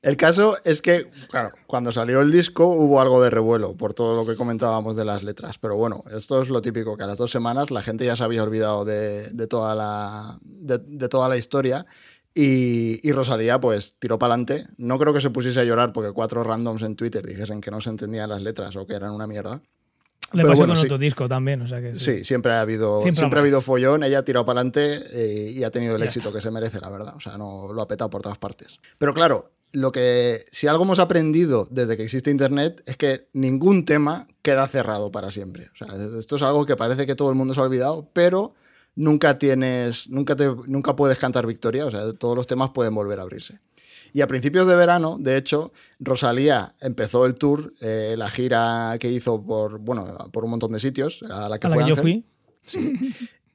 El 0.00 0.16
caso 0.16 0.56
es 0.64 0.80
que, 0.80 1.10
claro, 1.28 1.50
cuando 1.66 1.90
salió 1.90 2.20
el 2.20 2.30
disco 2.30 2.66
hubo 2.66 3.00
algo 3.00 3.20
de 3.20 3.30
revuelo 3.30 3.76
por 3.76 3.94
todo 3.94 4.14
lo 4.14 4.24
que 4.24 4.36
comentábamos 4.36 4.94
de 4.94 5.04
las 5.04 5.24
letras. 5.24 5.58
Pero 5.58 5.76
bueno, 5.76 6.02
esto 6.16 6.40
es 6.40 6.48
lo 6.48 6.62
típico, 6.62 6.96
que 6.96 7.02
a 7.02 7.06
las 7.08 7.18
dos 7.18 7.32
semanas 7.32 7.72
la 7.72 7.82
gente 7.82 8.04
ya 8.04 8.14
se 8.14 8.22
había 8.22 8.44
olvidado 8.44 8.84
de, 8.84 9.46
toda, 9.48 9.74
la, 9.74 10.38
de 10.42 11.08
toda 11.08 11.28
la 11.28 11.36
historia. 11.36 11.84
Y, 12.32 13.00
y 13.06 13.12
Rosalía, 13.12 13.58
pues, 13.58 13.96
tiró 13.98 14.18
para 14.18 14.34
adelante. 14.34 14.68
No 14.76 14.98
creo 14.98 15.12
que 15.12 15.20
se 15.20 15.30
pusiese 15.30 15.60
a 15.60 15.64
llorar 15.64 15.92
porque 15.92 16.12
cuatro 16.12 16.44
randoms 16.44 16.82
en 16.82 16.94
Twitter 16.94 17.26
dijesen 17.26 17.60
que 17.60 17.72
no 17.72 17.80
se 17.80 17.90
entendían 17.90 18.30
las 18.30 18.42
letras 18.42 18.76
o 18.76 18.86
que 18.86 18.94
eran 18.94 19.10
una 19.10 19.26
mierda. 19.26 19.60
Le 20.32 20.42
pasó 20.42 20.56
bueno, 20.56 20.74
con 20.74 20.80
sí. 20.80 20.86
otro 20.86 20.98
disco 20.98 21.28
también, 21.28 21.62
o 21.62 21.66
sea 21.66 21.80
que 21.80 21.98
Sí, 21.98 22.22
siempre 22.22 22.52
ha 22.52 22.60
habido, 22.60 23.00
Siempre 23.00 23.20
siempre, 23.20 23.38
ha 23.38 23.42
habido 23.42 23.62
follón, 23.62 24.02
ella 24.02 24.18
ha 24.18 24.24
tirado 24.24 24.44
para 24.44 24.60
adelante 24.60 25.00
eh, 25.12 25.52
y 25.52 25.64
ha 25.64 25.70
tenido 25.70 25.96
el 25.96 26.02
Ya 26.02 26.08
éxito 26.08 26.32
que 26.32 26.40
se 26.40 26.50
merece, 26.50 26.80
la 26.80 26.90
verdad. 26.90 27.14
O 27.16 27.20
sea, 27.20 27.38
no 27.38 27.72
lo 27.72 27.80
ha 27.80 27.88
petado 27.88 28.10
por 28.10 28.20
todas 28.20 28.36
partes. 28.36 28.78
Pero 28.98 29.14
claro, 29.14 29.52
lo 29.72 29.90
que 29.92 30.44
si 30.50 30.66
algo 30.66 30.84
hemos 30.84 30.98
aprendido 30.98 31.66
desde 31.70 31.96
que 31.96 32.02
existe 32.02 32.30
internet 32.30 32.82
es 32.86 32.96
que 32.96 33.22
ningún 33.32 33.84
tema 33.84 34.28
queda 34.42 34.66
cerrado 34.68 35.10
para 35.10 35.30
siempre. 35.30 35.70
O 35.72 35.76
sea, 35.76 35.88
esto 36.18 36.36
es 36.36 36.42
algo 36.42 36.66
que 36.66 36.76
parece 36.76 37.06
que 37.06 37.14
todo 37.14 37.30
el 37.30 37.34
mundo 37.34 37.54
se 37.54 37.60
ha 37.60 37.64
olvidado, 37.64 38.08
pero 38.12 38.52
nunca 38.94 39.38
tienes, 39.38 40.08
nunca 40.08 40.36
te, 40.36 40.48
nunca 40.66 40.94
puedes 40.96 41.18
cantar 41.18 41.46
victoria. 41.46 41.86
O 41.86 41.90
sea, 41.90 42.12
todos 42.12 42.36
los 42.36 42.46
temas 42.46 42.70
pueden 42.70 42.94
volver 42.94 43.18
a 43.18 43.22
abrirse. 43.22 43.60
Y 44.12 44.20
a 44.20 44.26
principios 44.26 44.66
de 44.66 44.76
verano, 44.76 45.16
de 45.18 45.36
hecho, 45.36 45.72
Rosalía 46.00 46.74
empezó 46.80 47.26
el 47.26 47.34
tour, 47.34 47.72
eh, 47.80 48.14
la 48.16 48.28
gira 48.30 48.96
que 48.98 49.10
hizo 49.10 49.42
por, 49.42 49.78
bueno, 49.78 50.06
por 50.32 50.44
un 50.44 50.50
montón 50.50 50.72
de 50.72 50.80
sitios, 50.80 51.22
a 51.30 51.48
la 51.48 51.58
que 51.58 51.66
a 51.66 51.70
la 51.70 51.76
fue 51.76 51.84
que 51.84 51.90
yo 51.90 51.96
fui. 51.96 52.24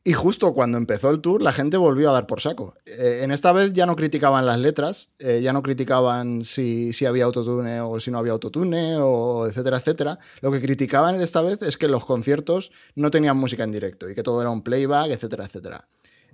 Y 0.05 0.11
justo 0.11 0.53
cuando 0.53 0.77
empezó 0.77 1.09
el 1.11 1.21
tour, 1.21 1.41
la 1.41 1.53
gente 1.53 1.77
volvió 1.77 2.09
a 2.09 2.13
dar 2.13 2.27
por 2.27 2.41
saco. 2.41 2.75
Eh, 2.85 3.21
en 3.23 3.31
esta 3.31 3.53
vez 3.53 3.71
ya 3.71 3.85
no 3.85 3.95
criticaban 3.95 4.45
las 4.45 4.59
letras, 4.59 5.07
eh, 5.19 5.39
ya 5.41 5.53
no 5.53 5.63
criticaban 5.63 6.43
si, 6.43 6.91
si 6.91 7.05
había 7.05 7.23
autotune 7.23 7.79
o 7.79 8.01
si 8.01 8.11
no 8.11 8.17
había 8.17 8.33
autotune, 8.33 8.97
o 8.97 9.47
etcétera, 9.47 9.77
etcétera. 9.77 10.19
Lo 10.41 10.51
que 10.51 10.59
criticaban 10.59 11.21
esta 11.21 11.41
vez 11.41 11.61
es 11.61 11.77
que 11.77 11.87
los 11.87 12.03
conciertos 12.03 12.71
no 12.95 13.11
tenían 13.11 13.37
música 13.37 13.63
en 13.63 13.71
directo 13.71 14.09
y 14.09 14.15
que 14.15 14.23
todo 14.23 14.41
era 14.41 14.49
un 14.49 14.61
playback, 14.61 15.11
etcétera, 15.11 15.45
etcétera. 15.45 15.87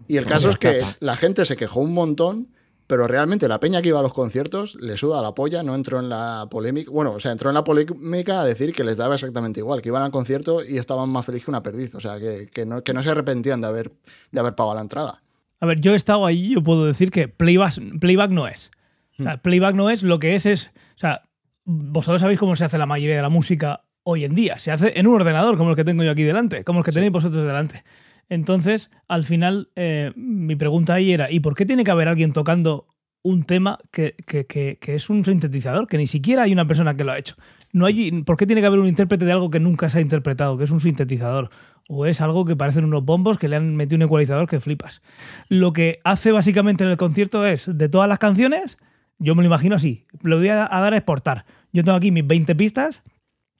Y 0.07 0.17
el 0.17 0.25
caso 0.25 0.49
es 0.49 0.57
que 0.57 0.83
la 0.99 1.15
gente 1.15 1.45
se 1.45 1.55
quejó 1.55 1.81
un 1.81 1.93
montón, 1.93 2.51
pero 2.89 3.07
realmente 3.07 3.47
la 3.47 3.59
peña 3.59 3.83
que 3.83 3.89
iba 3.89 3.99
a 3.99 4.01
los 4.01 4.13
conciertos 4.13 4.73
le 4.81 4.97
suda 4.97 5.21
la 5.21 5.35
polla, 5.35 5.61
no 5.61 5.75
entró 5.75 5.99
en 5.99 6.09
la 6.09 6.47
polémica. 6.49 6.89
Bueno, 6.89 7.11
o 7.11 7.19
sea, 7.19 7.31
entró 7.31 7.51
en 7.51 7.53
la 7.53 7.63
polémica 7.63 8.41
a 8.41 8.45
decir 8.45 8.73
que 8.73 8.83
les 8.83 8.97
daba 8.97 9.13
exactamente 9.13 9.59
igual, 9.59 9.83
que 9.83 9.89
iban 9.89 10.01
al 10.01 10.09
concierto 10.09 10.65
y 10.67 10.79
estaban 10.79 11.07
más 11.07 11.23
felices 11.23 11.45
que 11.45 11.51
una 11.51 11.61
perdiz. 11.61 11.93
O 11.93 11.99
sea, 11.99 12.19
que, 12.19 12.47
que 12.51 12.65
no, 12.65 12.83
que 12.83 12.95
no 12.95 13.03
se 13.03 13.11
arrepentían 13.11 13.61
de 13.61 13.67
haber, 13.67 13.91
de 14.31 14.39
haber 14.39 14.55
pagado 14.55 14.73
la 14.73 14.81
entrada. 14.81 15.21
A 15.59 15.67
ver, 15.67 15.79
yo 15.81 15.93
he 15.93 15.95
estado 15.95 16.25
ahí, 16.25 16.55
yo 16.55 16.63
puedo 16.63 16.85
decir 16.85 17.11
que 17.11 17.27
playback, 17.27 17.99
playback 17.99 18.31
no 18.31 18.47
es. 18.47 18.71
O 19.19 19.23
sea, 19.23 19.37
playback 19.37 19.75
no 19.75 19.91
es, 19.91 20.01
lo 20.01 20.17
que 20.17 20.33
es 20.33 20.47
es. 20.47 20.71
O 20.95 20.99
sea, 20.99 21.21
vosotros 21.65 22.21
sabéis 22.21 22.39
cómo 22.39 22.55
se 22.55 22.65
hace 22.65 22.79
la 22.79 22.87
mayoría 22.87 23.17
de 23.17 23.21
la 23.21 23.29
música 23.29 23.83
hoy 24.01 24.25
en 24.25 24.33
día. 24.33 24.57
Se 24.57 24.71
hace 24.71 24.99
en 24.99 25.05
un 25.05 25.13
ordenador, 25.13 25.59
como 25.59 25.69
el 25.69 25.75
que 25.75 25.83
tengo 25.83 26.03
yo 26.03 26.09
aquí 26.09 26.23
delante, 26.23 26.63
como 26.63 26.79
el 26.79 26.85
que 26.85 26.91
tenéis 26.91 27.11
vosotros 27.11 27.45
delante. 27.45 27.83
Entonces, 28.29 28.91
al 29.07 29.23
final, 29.23 29.69
eh, 29.75 30.11
mi 30.15 30.55
pregunta 30.55 30.93
ahí 30.93 31.11
era: 31.11 31.31
¿y 31.31 31.39
por 31.39 31.55
qué 31.55 31.65
tiene 31.65 31.83
que 31.83 31.91
haber 31.91 32.07
alguien 32.07 32.31
tocando 32.33 32.87
un 33.21 33.43
tema 33.43 33.79
que, 33.91 34.15
que- 34.25 34.45
que- 34.45 34.95
es 34.95 35.09
un 35.09 35.25
sintetizador? 35.25 35.87
Que 35.87 35.97
ni 35.97 36.07
siquiera 36.07 36.43
hay 36.43 36.53
una 36.53 36.67
persona 36.67 36.95
que 36.95 37.03
lo 37.03 37.11
ha 37.11 37.17
hecho. 37.17 37.35
No 37.73 37.85
hay, 37.85 38.11
¿Por 38.23 38.37
qué 38.37 38.45
tiene 38.45 38.61
que 38.61 38.67
haber 38.67 38.79
un 38.79 38.87
intérprete 38.87 39.25
de 39.25 39.31
algo 39.31 39.49
que 39.49 39.59
nunca 39.59 39.89
se 39.89 39.97
ha 39.97 40.01
interpretado, 40.01 40.57
que 40.57 40.63
es 40.63 40.71
un 40.71 40.81
sintetizador? 40.81 41.49
O 41.87 42.05
es 42.05 42.21
algo 42.21 42.45
que 42.45 42.55
parecen 42.55 42.85
unos 42.85 43.03
bombos 43.03 43.37
que 43.39 43.47
le 43.47 43.55
han 43.55 43.75
metido 43.75 43.97
un 43.97 44.03
ecualizador 44.03 44.47
que 44.47 44.59
flipas. 44.59 45.01
Lo 45.49 45.73
que 45.73 45.99
hace 46.03 46.31
básicamente 46.31 46.83
en 46.83 46.91
el 46.91 46.97
concierto 46.97 47.45
es, 47.47 47.65
de 47.71 47.89
todas 47.89 48.07
las 48.07 48.19
canciones, 48.19 48.77
yo 49.17 49.33
me 49.35 49.41
lo 49.41 49.47
imagino 49.47 49.75
así, 49.75 50.05
lo 50.21 50.37
voy 50.37 50.49
a, 50.49 50.67
a 50.71 50.79
dar 50.81 50.93
a 50.93 50.97
exportar. 50.97 51.45
Yo 51.73 51.83
tengo 51.83 51.97
aquí 51.97 52.11
mis 52.11 52.25
20 52.25 52.55
pistas, 52.55 53.03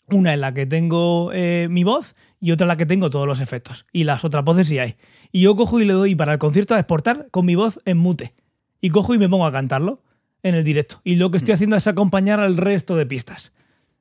una 0.09 0.33
en 0.33 0.41
la 0.41 0.53
que 0.53 0.65
tengo 0.67 1.31
eh, 1.33 1.67
mi 1.69 1.83
voz 1.83 2.13
y 2.39 2.51
otra 2.51 2.65
en 2.65 2.69
la 2.69 2.77
que 2.77 2.85
tengo 2.85 3.09
todos 3.09 3.27
los 3.27 3.41
efectos. 3.41 3.85
Y 3.91 4.03
las 4.03 4.23
otras 4.23 4.43
voces 4.43 4.67
sí 4.67 4.79
hay. 4.79 4.95
Y 5.31 5.41
yo 5.41 5.55
cojo 5.55 5.79
y 5.79 5.85
le 5.85 5.93
doy 5.93 6.15
para 6.15 6.33
el 6.33 6.39
concierto 6.39 6.75
a 6.75 6.79
exportar 6.79 7.27
con 7.31 7.45
mi 7.45 7.55
voz 7.55 7.79
en 7.85 7.97
mute. 7.97 8.33
Y 8.81 8.89
cojo 8.89 9.13
y 9.13 9.17
me 9.17 9.27
pongo 9.27 9.45
a 9.45 9.51
cantarlo 9.51 10.01
en 10.43 10.55
el 10.55 10.63
directo. 10.63 11.01
Y 11.03 11.15
lo 11.15 11.31
que 11.31 11.37
estoy 11.37 11.53
haciendo 11.53 11.75
es 11.75 11.87
acompañar 11.87 12.39
al 12.39 12.57
resto 12.57 12.95
de 12.95 13.05
pistas. 13.05 13.51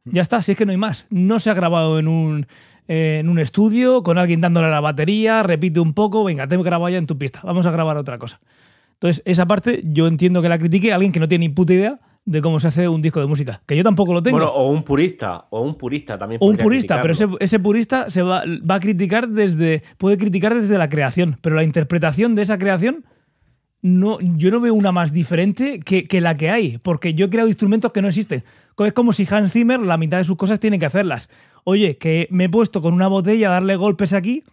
Ya 0.05 0.23
está, 0.23 0.43
si 0.43 0.53
es 0.53 0.59
que 0.59 0.67
no 0.67 0.73
hay 0.73 0.79
más. 0.79 1.07
No 1.11 1.41
se 1.41 1.51
ha 1.51 1.55
grabado 1.55 1.99
en 1.99 2.09
un, 2.09 2.47
eh, 2.87 3.19
en 3.21 3.29
un 3.29 3.39
estudio 3.39 4.03
con 4.03 4.17
alguien 4.17 4.41
dándole 4.41 4.71
la 4.71 4.81
batería, 4.81 5.43
repite 5.43 5.81
un 5.81 5.93
poco, 5.93 6.25
venga, 6.25 6.47
te 6.47 6.55
he 6.55 6.63
grabado 6.63 6.89
ya 6.89 6.99
en 6.99 7.07
tu 7.07 7.19
pista, 7.19 7.41
vamos 7.45 7.67
a 7.67 7.71
grabar 7.71 7.99
otra 7.99 8.19
cosa. 8.19 8.41
Entonces, 8.95 9.23
esa 9.27 9.47
parte 9.47 9.83
yo 9.85 10.07
entiendo 10.07 10.41
que 10.41 10.49
la 10.49 10.59
critique 10.59 10.93
alguien 10.93 11.13
que 11.13 11.21
no 11.21 11.29
tiene 11.29 11.47
ni 11.47 11.55
puta 11.55 11.75
idea 11.75 12.01
de 12.29 12.43
cómo 12.43 12.61
se 12.61 12.69
hace 12.69 12.87
un 12.89 13.01
disco 13.01 13.21
de 13.21 13.27
música, 13.27 13.63
que 13.67 13.75
yo 13.75 13.83
tampoco 13.83 14.13
lo 14.13 14.23
tengo. 14.23 14.37
Bueno, 14.37 14.53
o 14.53 14.71
un 14.71 14.83
purista, 14.83 15.47
o 15.49 15.63
un 15.63 15.77
purista 15.77 16.19
también. 16.19 16.39
O 16.43 16.47
un 16.47 16.59
purista, 16.59 17.01
pero 17.01 17.15
ese, 17.15 17.27
ese 17.41 17.59
purista 17.59 18.11
se 18.11 18.21
va, 18.23 18.43
va 18.71 18.75
a 18.75 18.81
criticar 18.81 19.29
desde. 19.29 19.83
puede 19.97 20.19
criticar 20.19 20.55
desde 20.55 20.77
la 20.77 20.91
creación, 20.91 21.39
pero 21.41 21.57
la 21.57 21.65
interpretación 21.65 22.35
de 22.35 22.43
esa 22.43 22.59
creación. 22.59 23.05
No, 23.81 24.19
yo 24.21 24.51
no 24.51 24.61
veo 24.61 24.75
una 24.75 24.91
más 24.91 25.13
diferente 25.13 25.79
que, 25.79 26.09
que 26.09 26.21
la 26.21 26.37
que 26.37 26.51
hay, 26.51 26.79
porque 26.79 27.15
yo 27.15 27.27
he 27.27 27.31
creado 27.31 27.49
instrumentos 27.49 27.93
que 27.93 28.03
no 28.03 28.09
existen. 28.09 28.43
Es 28.85 28.93
como 28.93 29.13
si 29.13 29.27
Hans 29.31 29.53
Zimmer 29.53 29.81
la 29.81 29.97
mitad 29.97 30.19
de 30.19 30.25
sus 30.25 30.37
cosas 30.37 30.61
tiene 30.61 30.79
que 30.79 30.87
hacerlas. 30.87 31.31
Oye, 31.65 31.97
que 31.97 32.27
me 32.31 32.45
he 32.45 32.49
puesto 32.49 32.83
con 32.83 32.93
una 32.93 33.09
botella 33.09 33.49
a 33.49 33.53
darle 33.53 33.77
golpes 33.77 34.13
aquí 34.13 34.45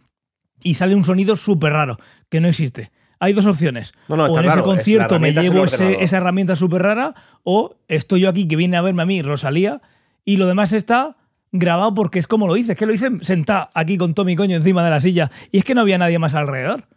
y 0.61 0.75
sale 0.75 0.95
un 0.95 1.03
sonido 1.03 1.35
súper 1.35 1.73
raro, 1.73 1.97
que 2.29 2.39
no 2.39 2.47
existe. 2.47 2.91
Hay 3.19 3.33
dos 3.33 3.45
opciones. 3.45 3.93
No, 4.07 4.17
no, 4.17 4.25
o 4.25 4.39
en 4.39 4.45
ese 4.45 4.55
concierto 4.63 5.19
me 5.19 5.29
es 5.29 5.35
llevo 5.35 5.65
ese- 5.65 6.03
esa 6.03 6.17
herramienta 6.17 6.55
súper 6.55 6.81
rara, 6.83 7.13
o 7.43 7.75
estoy 7.87 8.21
yo 8.21 8.29
aquí 8.29 8.47
que 8.47 8.55
viene 8.55 8.77
a 8.77 8.81
verme 8.81 9.03
a 9.03 9.05
mí, 9.05 9.21
Rosalía, 9.21 9.81
y 10.25 10.37
lo 10.37 10.47
demás 10.47 10.73
está 10.73 11.15
grabado 11.51 11.93
porque 11.93 12.19
es 12.19 12.27
como 12.27 12.47
lo 12.47 12.57
hice, 12.57 12.73
es 12.73 12.77
que 12.77 12.85
lo 12.85 12.93
hice 12.93 13.09
sentado 13.21 13.69
aquí 13.73 13.97
con 13.97 14.13
Tommy 14.13 14.35
Coño 14.35 14.55
encima 14.57 14.83
de 14.83 14.89
la 14.89 14.99
silla, 14.99 15.31
y 15.51 15.59
es 15.59 15.63
que 15.63 15.73
no 15.75 15.81
había 15.81 15.97
nadie 15.97 16.19
más 16.19 16.35
alrededor. 16.35 16.87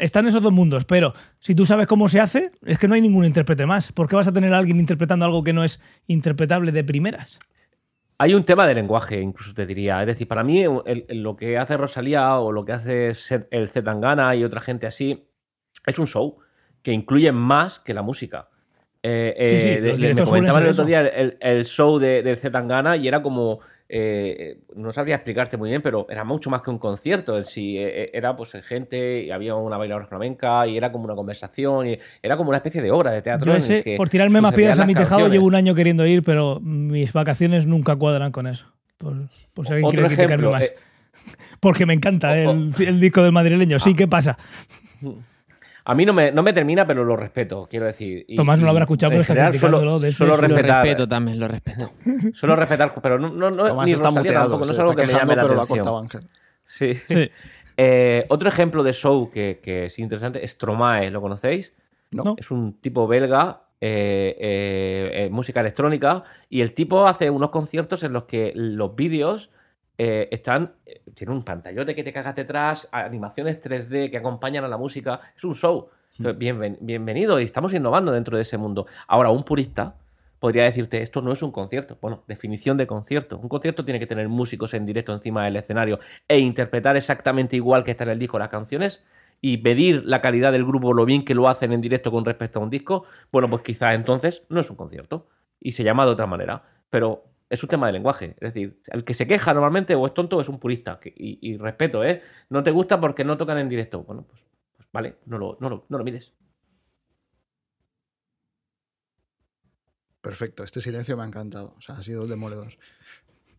Están 0.00 0.26
esos 0.26 0.42
dos 0.42 0.52
mundos, 0.52 0.84
pero 0.84 1.14
si 1.38 1.54
tú 1.54 1.64
sabes 1.64 1.86
cómo 1.86 2.10
se 2.10 2.20
hace, 2.20 2.52
es 2.66 2.78
que 2.78 2.88
no 2.88 2.94
hay 2.94 3.00
ningún 3.00 3.24
intérprete 3.24 3.64
más. 3.64 3.90
¿Por 3.92 4.06
qué 4.06 4.16
vas 4.16 4.28
a 4.28 4.32
tener 4.32 4.52
a 4.52 4.58
alguien 4.58 4.78
interpretando 4.78 5.24
algo 5.24 5.42
que 5.42 5.54
no 5.54 5.64
es 5.64 5.80
interpretable 6.06 6.72
de 6.72 6.84
primeras? 6.84 7.38
Hay 8.18 8.34
un 8.34 8.44
tema 8.44 8.66
de 8.66 8.74
lenguaje, 8.74 9.20
incluso 9.20 9.54
te 9.54 9.64
diría. 9.64 10.00
Es 10.00 10.06
decir, 10.08 10.26
para 10.26 10.42
mí 10.42 10.60
el- 10.62 11.04
el- 11.08 11.22
lo 11.22 11.36
que 11.36 11.56
hace 11.56 11.76
Rosalía 11.76 12.36
o 12.38 12.50
lo 12.50 12.64
que 12.64 12.72
hace 12.72 13.12
el 13.50 13.68
Zetangana 13.68 14.34
y 14.34 14.42
otra 14.44 14.60
gente 14.60 14.86
así 14.88 15.28
es 15.86 15.98
un 15.98 16.06
show 16.08 16.38
que 16.82 16.92
incluye 16.92 17.30
más 17.32 17.78
que 17.78 17.94
la 17.94 18.02
música. 18.02 18.48
Eh, 19.02 19.34
Sí, 19.46 19.54
eh, 19.54 19.58
sí, 19.60 19.68
de- 19.68 19.80
le- 19.96 20.08
me 20.14 20.14
comentaban 20.24 20.62
el 20.64 20.68
otro 20.70 20.84
día 20.84 21.00
el, 21.06 21.38
el 21.40 21.64
show 21.64 21.98
de, 22.00 22.22
de 22.24 22.36
Zetangana 22.36 22.96
y 22.96 23.06
era 23.06 23.22
como. 23.22 23.60
Eh, 23.90 24.58
no 24.76 24.92
sabría 24.92 25.14
explicarte 25.16 25.56
muy 25.56 25.70
bien, 25.70 25.80
pero 25.80 26.06
era 26.10 26.22
mucho 26.24 26.50
más 26.50 26.62
que 26.62 26.70
un 26.70 26.78
concierto. 26.78 27.38
En 27.38 27.46
sí, 27.46 27.78
eh, 27.78 28.02
eh, 28.04 28.10
era 28.12 28.36
pues 28.36 28.50
gente, 28.66 29.22
y 29.24 29.30
había 29.30 29.54
una 29.54 29.76
bailadora 29.78 30.06
flamenca 30.06 30.66
y 30.66 30.76
era 30.76 30.92
como 30.92 31.04
una 31.04 31.14
conversación, 31.14 31.88
y 31.88 31.98
era 32.22 32.36
como 32.36 32.50
una 32.50 32.58
especie 32.58 32.82
de 32.82 32.90
obra 32.90 33.10
de 33.10 33.22
teatro. 33.22 33.46
Yo 33.46 33.52
en 33.52 33.56
el 33.56 33.62
ese, 33.62 33.82
que 33.82 33.96
por 33.96 34.08
tirarme 34.08 34.40
más 34.40 34.54
piedras 34.54 34.78
a 34.78 34.84
mi 34.86 34.92
tejado, 34.94 35.10
canciones. 35.10 35.32
llevo 35.32 35.46
un 35.46 35.54
año 35.54 35.74
queriendo 35.74 36.06
ir, 36.06 36.22
pero 36.22 36.60
mis 36.60 37.12
vacaciones 37.12 37.66
nunca 37.66 37.96
cuadran 37.96 38.30
con 38.32 38.46
eso. 38.46 38.66
Por, 38.98 39.14
por 39.54 39.66
si 39.66 39.72
alguien 39.72 39.86
Otro 39.88 40.00
quiere 40.00 40.14
criticarme 40.16 40.34
ejemplo, 40.34 40.50
más. 40.52 40.64
eh, 40.64 40.74
Porque 41.60 41.86
me 41.86 41.94
encanta 41.94 42.36
el, 42.38 42.72
el 42.78 43.00
disco 43.00 43.22
del 43.22 43.32
madrileño. 43.32 43.78
Sí, 43.78 43.94
¿qué 43.94 44.06
pasa? 44.06 44.36
A 45.88 45.94
mí 45.94 46.04
no 46.04 46.12
me, 46.12 46.30
no 46.30 46.42
me 46.42 46.52
termina, 46.52 46.86
pero 46.86 47.02
lo 47.02 47.16
respeto, 47.16 47.66
quiero 47.70 47.86
decir. 47.86 48.24
Y- 48.28 48.36
Tomás 48.36 48.58
no 48.58 48.64
lo 48.66 48.70
habrá 48.70 48.84
escuchado, 48.84 49.10
pero 49.10 49.22
está 49.22 49.34
criticándolo 49.34 49.80
Solo, 49.80 50.00
de 50.00 50.12
solo 50.12 50.36
Lo 50.36 50.56
respeto 50.56 51.08
también, 51.08 51.40
lo 51.40 51.48
respeto. 51.48 51.92
Solo 52.34 52.56
respetar, 52.56 52.92
pero 53.02 53.18
no, 53.18 53.30
no, 53.30 53.50
no 53.50 53.64
Tomás 53.64 53.86
ni 53.86 53.92
está 53.92 54.10
muteado, 54.10 54.50
tampoco, 54.50 54.66
no 54.66 54.72
es 54.72 54.78
algo 54.78 54.90
está 54.92 55.02
que 55.02 55.06
me 55.12 55.18
llame 55.18 55.34
la 55.36 55.42
pero 55.42 55.54
lo 55.54 55.60
ha 55.60 55.64
atención. 55.64 55.78
cortado 55.86 55.98
Ángel. 55.98 56.20
Sí. 56.66 57.00
Sí. 57.06 57.30
Eh, 57.78 58.26
otro 58.28 58.48
ejemplo 58.48 58.82
de 58.82 58.92
show 58.92 59.30
que, 59.30 59.60
que 59.62 59.86
es 59.86 59.98
interesante 59.98 60.44
es 60.44 60.50
Stromae, 60.50 61.10
¿lo 61.10 61.20
conocéis? 61.22 61.72
No. 62.10 62.24
No. 62.24 62.34
Es 62.36 62.50
un 62.50 62.74
tipo 62.80 63.06
belga, 63.06 63.62
eh, 63.80 64.36
eh, 64.38 65.10
eh, 65.24 65.30
música 65.30 65.60
electrónica, 65.60 66.24
y 66.50 66.60
el 66.60 66.74
tipo 66.74 67.06
hace 67.06 67.30
unos 67.30 67.50
conciertos 67.50 68.02
en 68.02 68.12
los 68.12 68.24
que 68.24 68.52
los 68.54 68.94
vídeos 68.94 69.48
eh, 69.98 70.28
están. 70.30 70.72
eh, 70.86 71.02
tiene 71.14 71.32
un 71.32 71.42
pantallote 71.44 71.94
que 71.94 72.04
te 72.04 72.12
cagas 72.12 72.36
detrás, 72.36 72.88
animaciones 72.92 73.60
3D 73.60 74.10
que 74.10 74.16
acompañan 74.16 74.64
a 74.64 74.68
la 74.68 74.76
música. 74.78 75.20
Es 75.36 75.44
un 75.44 75.54
show. 75.54 75.88
Entonces, 76.18 76.38
bienven- 76.38 76.78
bienvenido 76.80 77.40
y 77.40 77.44
estamos 77.44 77.72
innovando 77.74 78.12
dentro 78.12 78.36
de 78.36 78.42
ese 78.42 78.56
mundo. 78.56 78.86
Ahora, 79.06 79.30
un 79.30 79.44
purista 79.44 79.94
podría 80.40 80.64
decirte, 80.64 81.02
esto 81.02 81.20
no 81.20 81.32
es 81.32 81.42
un 81.42 81.50
concierto. 81.52 81.98
Bueno, 82.00 82.22
definición 82.28 82.76
de 82.76 82.86
concierto. 82.86 83.38
Un 83.38 83.48
concierto 83.48 83.84
tiene 83.84 83.98
que 83.98 84.06
tener 84.06 84.28
músicos 84.28 84.72
en 84.74 84.86
directo 84.86 85.12
encima 85.12 85.44
del 85.44 85.56
escenario 85.56 85.98
e 86.28 86.38
interpretar 86.38 86.96
exactamente 86.96 87.56
igual 87.56 87.82
que 87.84 87.90
está 87.92 88.04
en 88.04 88.10
el 88.10 88.18
disco 88.20 88.38
las 88.38 88.48
canciones 88.48 89.04
y 89.40 89.58
medir 89.58 90.02
la 90.04 90.20
calidad 90.20 90.50
del 90.52 90.64
grupo, 90.64 90.92
lo 90.92 91.04
bien 91.04 91.24
que 91.24 91.34
lo 91.34 91.48
hacen 91.48 91.72
en 91.72 91.80
directo 91.80 92.10
con 92.10 92.24
respecto 92.24 92.58
a 92.58 92.62
un 92.62 92.70
disco, 92.70 93.04
bueno, 93.30 93.48
pues 93.50 93.62
quizás 93.62 93.94
entonces 93.94 94.42
no 94.48 94.60
es 94.60 94.70
un 94.70 94.76
concierto 94.76 95.26
y 95.60 95.72
se 95.72 95.84
llama 95.84 96.04
de 96.04 96.10
otra 96.12 96.26
manera. 96.26 96.62
Pero 96.90 97.24
es 97.50 97.62
un 97.62 97.68
tema 97.68 97.86
de 97.86 97.92
lenguaje. 97.94 98.36
Es 98.40 98.52
decir, 98.54 98.80
el 98.88 99.04
que 99.04 99.14
se 99.14 99.26
queja 99.26 99.54
normalmente 99.54 99.94
o 99.94 100.06
es 100.06 100.14
tonto 100.14 100.36
o 100.36 100.40
es 100.40 100.48
un 100.48 100.58
purista. 100.58 100.98
que- 101.00 101.12
y, 101.16 101.38
y 101.40 101.56
respeto, 101.56 102.04
¿eh? 102.04 102.22
No 102.50 102.62
te 102.62 102.70
gusta 102.70 103.00
porque 103.00 103.24
no 103.24 103.36
tocan 103.38 103.58
en 103.58 103.68
directo. 103.68 104.02
Bueno, 104.04 104.24
pues, 104.28 104.40
pues 104.76 104.88
vale, 104.92 105.16
no 105.26 105.38
lo, 105.38 105.56
no, 105.60 105.70
lo, 105.70 105.86
no 105.88 105.98
lo 105.98 106.04
mides. 106.04 106.32
Perfecto, 110.20 110.64
este 110.64 110.80
silencio 110.80 111.16
me 111.16 111.22
ha 111.22 111.26
encantado. 111.26 111.74
O 111.78 111.80
sea, 111.80 111.94
ha 111.94 112.02
sido 112.02 112.26
demoledor. 112.26 112.72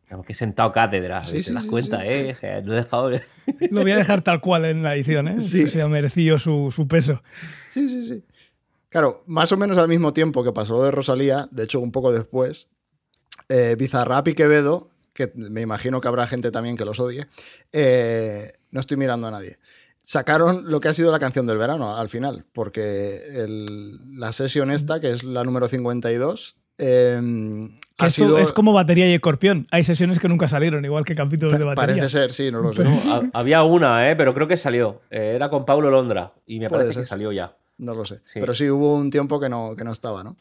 Claro, 0.07 0.23
que 0.23 0.33
he 0.33 0.35
sentado 0.35 0.71
cátedra, 0.71 1.23
Sí, 1.23 1.33
te 1.37 1.43
sí, 1.43 1.53
das 1.53 1.63
sí, 1.63 1.69
cuenta, 1.69 2.01
sí, 2.01 2.07
sí. 2.07 2.13
¿eh? 2.13 2.31
O 2.31 2.35
sea, 2.35 2.61
no 2.61 2.73
he 2.73 2.75
dejado... 2.77 3.09
Lo 3.71 3.81
voy 3.81 3.91
a 3.91 3.95
dejar 3.97 4.21
tal 4.23 4.41
cual 4.41 4.65
en 4.65 4.83
la 4.83 4.95
edición, 4.95 5.27
¿eh? 5.27 5.37
Sí. 5.37 5.63
O 5.63 5.67
sea, 5.67 5.87
mereció 5.87 6.37
su, 6.39 6.71
su 6.75 6.87
peso. 6.87 7.21
Sí, 7.67 7.87
sí, 7.87 8.07
sí. 8.09 8.23
Claro, 8.89 9.23
más 9.27 9.51
o 9.51 9.57
menos 9.57 9.77
al 9.77 9.87
mismo 9.87 10.11
tiempo 10.13 10.43
que 10.43 10.51
pasó 10.51 10.73
lo 10.73 10.83
de 10.83 10.91
Rosalía, 10.91 11.47
de 11.51 11.63
hecho 11.63 11.79
un 11.79 11.91
poco 11.91 12.11
después, 12.11 12.67
eh, 13.49 13.75
Bizarrap 13.77 14.27
y 14.29 14.33
Quevedo, 14.33 14.89
que 15.13 15.31
me 15.35 15.61
imagino 15.61 15.99
que 15.99 16.07
habrá 16.07 16.27
gente 16.27 16.51
también 16.51 16.77
que 16.77 16.85
los 16.85 16.99
odie, 16.99 17.27
eh, 17.73 18.53
no 18.71 18.79
estoy 18.79 18.97
mirando 18.97 19.27
a 19.27 19.31
nadie, 19.31 19.57
sacaron 20.03 20.69
lo 20.71 20.79
que 20.79 20.87
ha 20.87 20.93
sido 20.93 21.11
la 21.11 21.19
canción 21.19 21.45
del 21.45 21.57
verano 21.57 21.97
al 21.97 22.09
final, 22.09 22.45
porque 22.53 23.17
el- 23.43 24.19
la 24.19 24.31
sesión 24.31 24.71
esta, 24.71 24.99
que 24.99 25.11
es 25.11 25.23
la 25.23 25.43
número 25.43 25.67
52, 25.67 26.55
eh, 26.77 27.19
Que 27.97 28.05
ha 28.05 28.07
esto 28.07 28.23
sido... 28.25 28.37
es 28.39 28.51
como 28.53 28.71
batería 28.71 29.09
y 29.09 29.13
escorpión. 29.13 29.67
Hay 29.71 29.83
sesiones 29.83 30.19
que 30.19 30.29
nunca 30.29 30.47
salieron, 30.47 30.85
igual 30.85 31.03
que 31.03 31.13
capítulos 31.15 31.57
de 31.59 31.65
batería. 31.65 31.95
Parece 31.97 32.09
ser, 32.09 32.31
sí, 32.31 32.49
no 32.51 32.61
lo 32.61 32.71
sé. 32.73 32.83
No, 32.85 33.29
había 33.33 33.63
una, 33.63 34.09
¿eh? 34.09 34.15
Pero 34.15 34.33
creo 34.33 34.47
que 34.47 34.55
salió. 34.55 35.01
Eh, 35.11 35.33
era 35.35 35.49
con 35.49 35.65
Pablo 35.65 35.91
Londra 35.91 36.31
y 36.45 36.59
me 36.59 36.69
parece 36.69 36.93
ser. 36.93 37.01
que 37.03 37.07
salió 37.09 37.33
ya. 37.33 37.57
No 37.77 37.93
lo 37.93 38.05
sé. 38.05 38.21
Sí. 38.31 38.39
Pero 38.39 38.53
sí, 38.55 38.69
hubo 38.69 38.95
un 38.95 39.09
tiempo 39.09 39.39
que 39.41 39.49
no, 39.49 39.75
que 39.75 39.83
no 39.83 39.91
estaba, 39.91 40.23
¿no? 40.23 40.37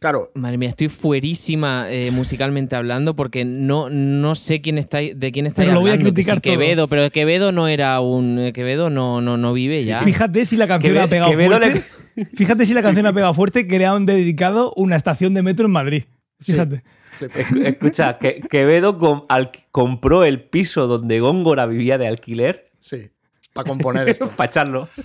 Claro, 0.00 0.30
Madre 0.34 0.58
mía, 0.58 0.68
estoy 0.68 0.88
fuerísima 0.88 1.86
eh, 1.90 2.10
musicalmente 2.10 2.76
hablando 2.76 3.16
porque 3.16 3.44
no, 3.44 3.88
no 3.90 4.34
sé 4.34 4.60
quién 4.60 4.78
está, 4.78 4.98
de 4.98 5.32
quién 5.32 5.46
estáis 5.46 5.66
Pero 5.66 5.74
lo 5.74 5.80
voy 5.80 5.90
a 5.90 5.92
hablando. 5.94 6.10
que 6.10 6.14
criticar 6.14 6.36
sí, 6.36 6.40
todo. 6.42 6.52
Quevedo, 6.58 6.88
pero 6.88 7.10
Quevedo 7.10 7.52
no 7.52 7.68
era 7.68 8.00
un. 8.00 8.38
eh, 8.38 8.52
Quevedo 8.52 8.90
no, 8.90 9.20
no, 9.20 9.36
no 9.36 9.52
vive 9.52 9.84
ya. 9.84 10.00
Fíjate 10.02 10.44
si 10.44 10.56
la 10.56 10.66
canción 10.66 10.98
ha 10.98 11.06
pegado 11.08 11.30
Quevedo 11.30 11.58
fuerte. 11.58 11.82
Fíjate 12.36 12.66
si 12.66 12.74
la 12.74 12.82
canción 12.82 13.06
ha 13.06 13.12
pegado 13.12 13.34
fuerte 13.34 13.66
que 13.66 13.78
le 13.78 13.86
han 13.86 14.06
dedicado 14.06 14.72
una 14.76 14.96
estación 14.96 15.34
de 15.34 15.42
metro 15.42 15.66
en 15.66 15.72
Madrid. 15.72 16.04
Fíjate. 16.40 16.82
Esc- 17.20 17.66
Escucha, 17.66 18.18
que 18.18 18.40
Quevedo 18.40 18.98
com- 18.98 19.24
al- 19.28 19.52
compró 19.70 20.24
el 20.24 20.42
piso 20.42 20.86
donde 20.86 21.20
Góngora 21.20 21.66
vivía 21.66 21.98
de 21.98 22.08
alquiler 22.08 22.70
sí, 22.78 23.10
para 23.52 23.68
componer 23.68 24.08
esto. 24.08 24.28
para 24.36 24.48
echarlo. 24.48 24.88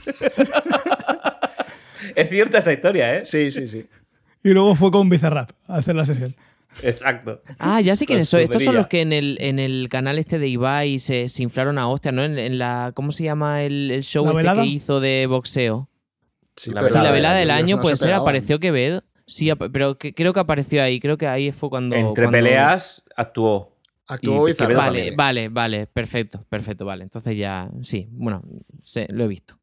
es 2.16 2.30
cierta 2.30 2.58
esta 2.60 2.74
historia, 2.74 3.18
¿eh? 3.18 3.26
Sí, 3.26 3.52
sí, 3.52 3.68
sí. 3.68 3.86
Y 4.44 4.50
luego 4.50 4.76
fue 4.76 4.92
con 4.92 5.10
Bizarrap 5.10 5.52
a 5.68 5.76
hacer 5.78 5.96
la 5.96 6.06
sesión. 6.06 6.36
Exacto. 6.84 7.42
Ah, 7.58 7.82
ya 7.82 7.96
sé 7.96 8.06
quiénes 8.06 8.30
son. 8.30 8.40
Estos 8.42 8.64
son 8.64 8.76
los 8.76 8.88
que 8.88 9.02
en 9.02 9.12
el, 9.14 9.38
en 9.42 9.58
el 9.60 9.88
canal 9.90 10.20
este 10.20 10.38
de 10.38 10.48
Ibai 10.48 11.00
se, 11.00 11.28
se 11.28 11.42
inflaron 11.44 11.78
a 11.80 11.88
hostia, 11.88 12.12
¿no? 12.12 12.24
En, 12.24 12.38
en 12.38 12.58
la. 12.60 12.92
¿Cómo 12.94 13.12
se 13.12 13.24
llama 13.24 13.64
el, 13.64 13.90
el 13.92 14.04
show 14.04 14.24
¿La 14.26 14.32
este 14.32 14.38
velada? 14.44 14.62
que 14.62 14.68
hizo 14.70 15.00
de 15.00 15.26
boxeo? 15.28 15.90
Sí, 16.56 16.72
La 16.72 16.82
pero 16.82 16.88
Sí, 16.90 16.94
la 16.96 17.02
velada 17.12 17.14
velada 17.14 17.36
del 17.40 17.52
año, 17.52 17.76
no 17.78 17.82
puede 17.82 17.98
se 17.98 18.06
ser, 18.06 18.14
apareció 18.14 18.60
Quevedo. 18.60 19.04
Sí, 19.26 19.50
pero 19.74 19.98
que- 19.98 20.14
creo 20.14 20.34
que 20.34 20.40
apareció 20.40 20.82
ahí. 20.84 21.00
Creo 21.00 21.18
que 21.18 21.28
ahí 21.28 21.52
fue 21.52 21.70
cuando. 21.70 21.96
Entre 21.96 22.26
cuando- 22.26 22.32
peleas 22.32 23.04
actuó. 23.16 23.76
Actuó 24.10 24.48
Y 24.48 24.54
Vale, 24.54 24.76
también. 24.76 25.16
vale, 25.18 25.50
vale, 25.50 25.88
perfecto, 25.88 26.46
perfecto, 26.48 26.86
vale. 26.86 27.04
Entonces 27.04 27.36
ya, 27.36 27.70
sí, 27.82 28.08
bueno, 28.12 28.42
sé, 28.82 29.06
lo 29.10 29.26
he 29.26 29.28
visto. 29.28 29.56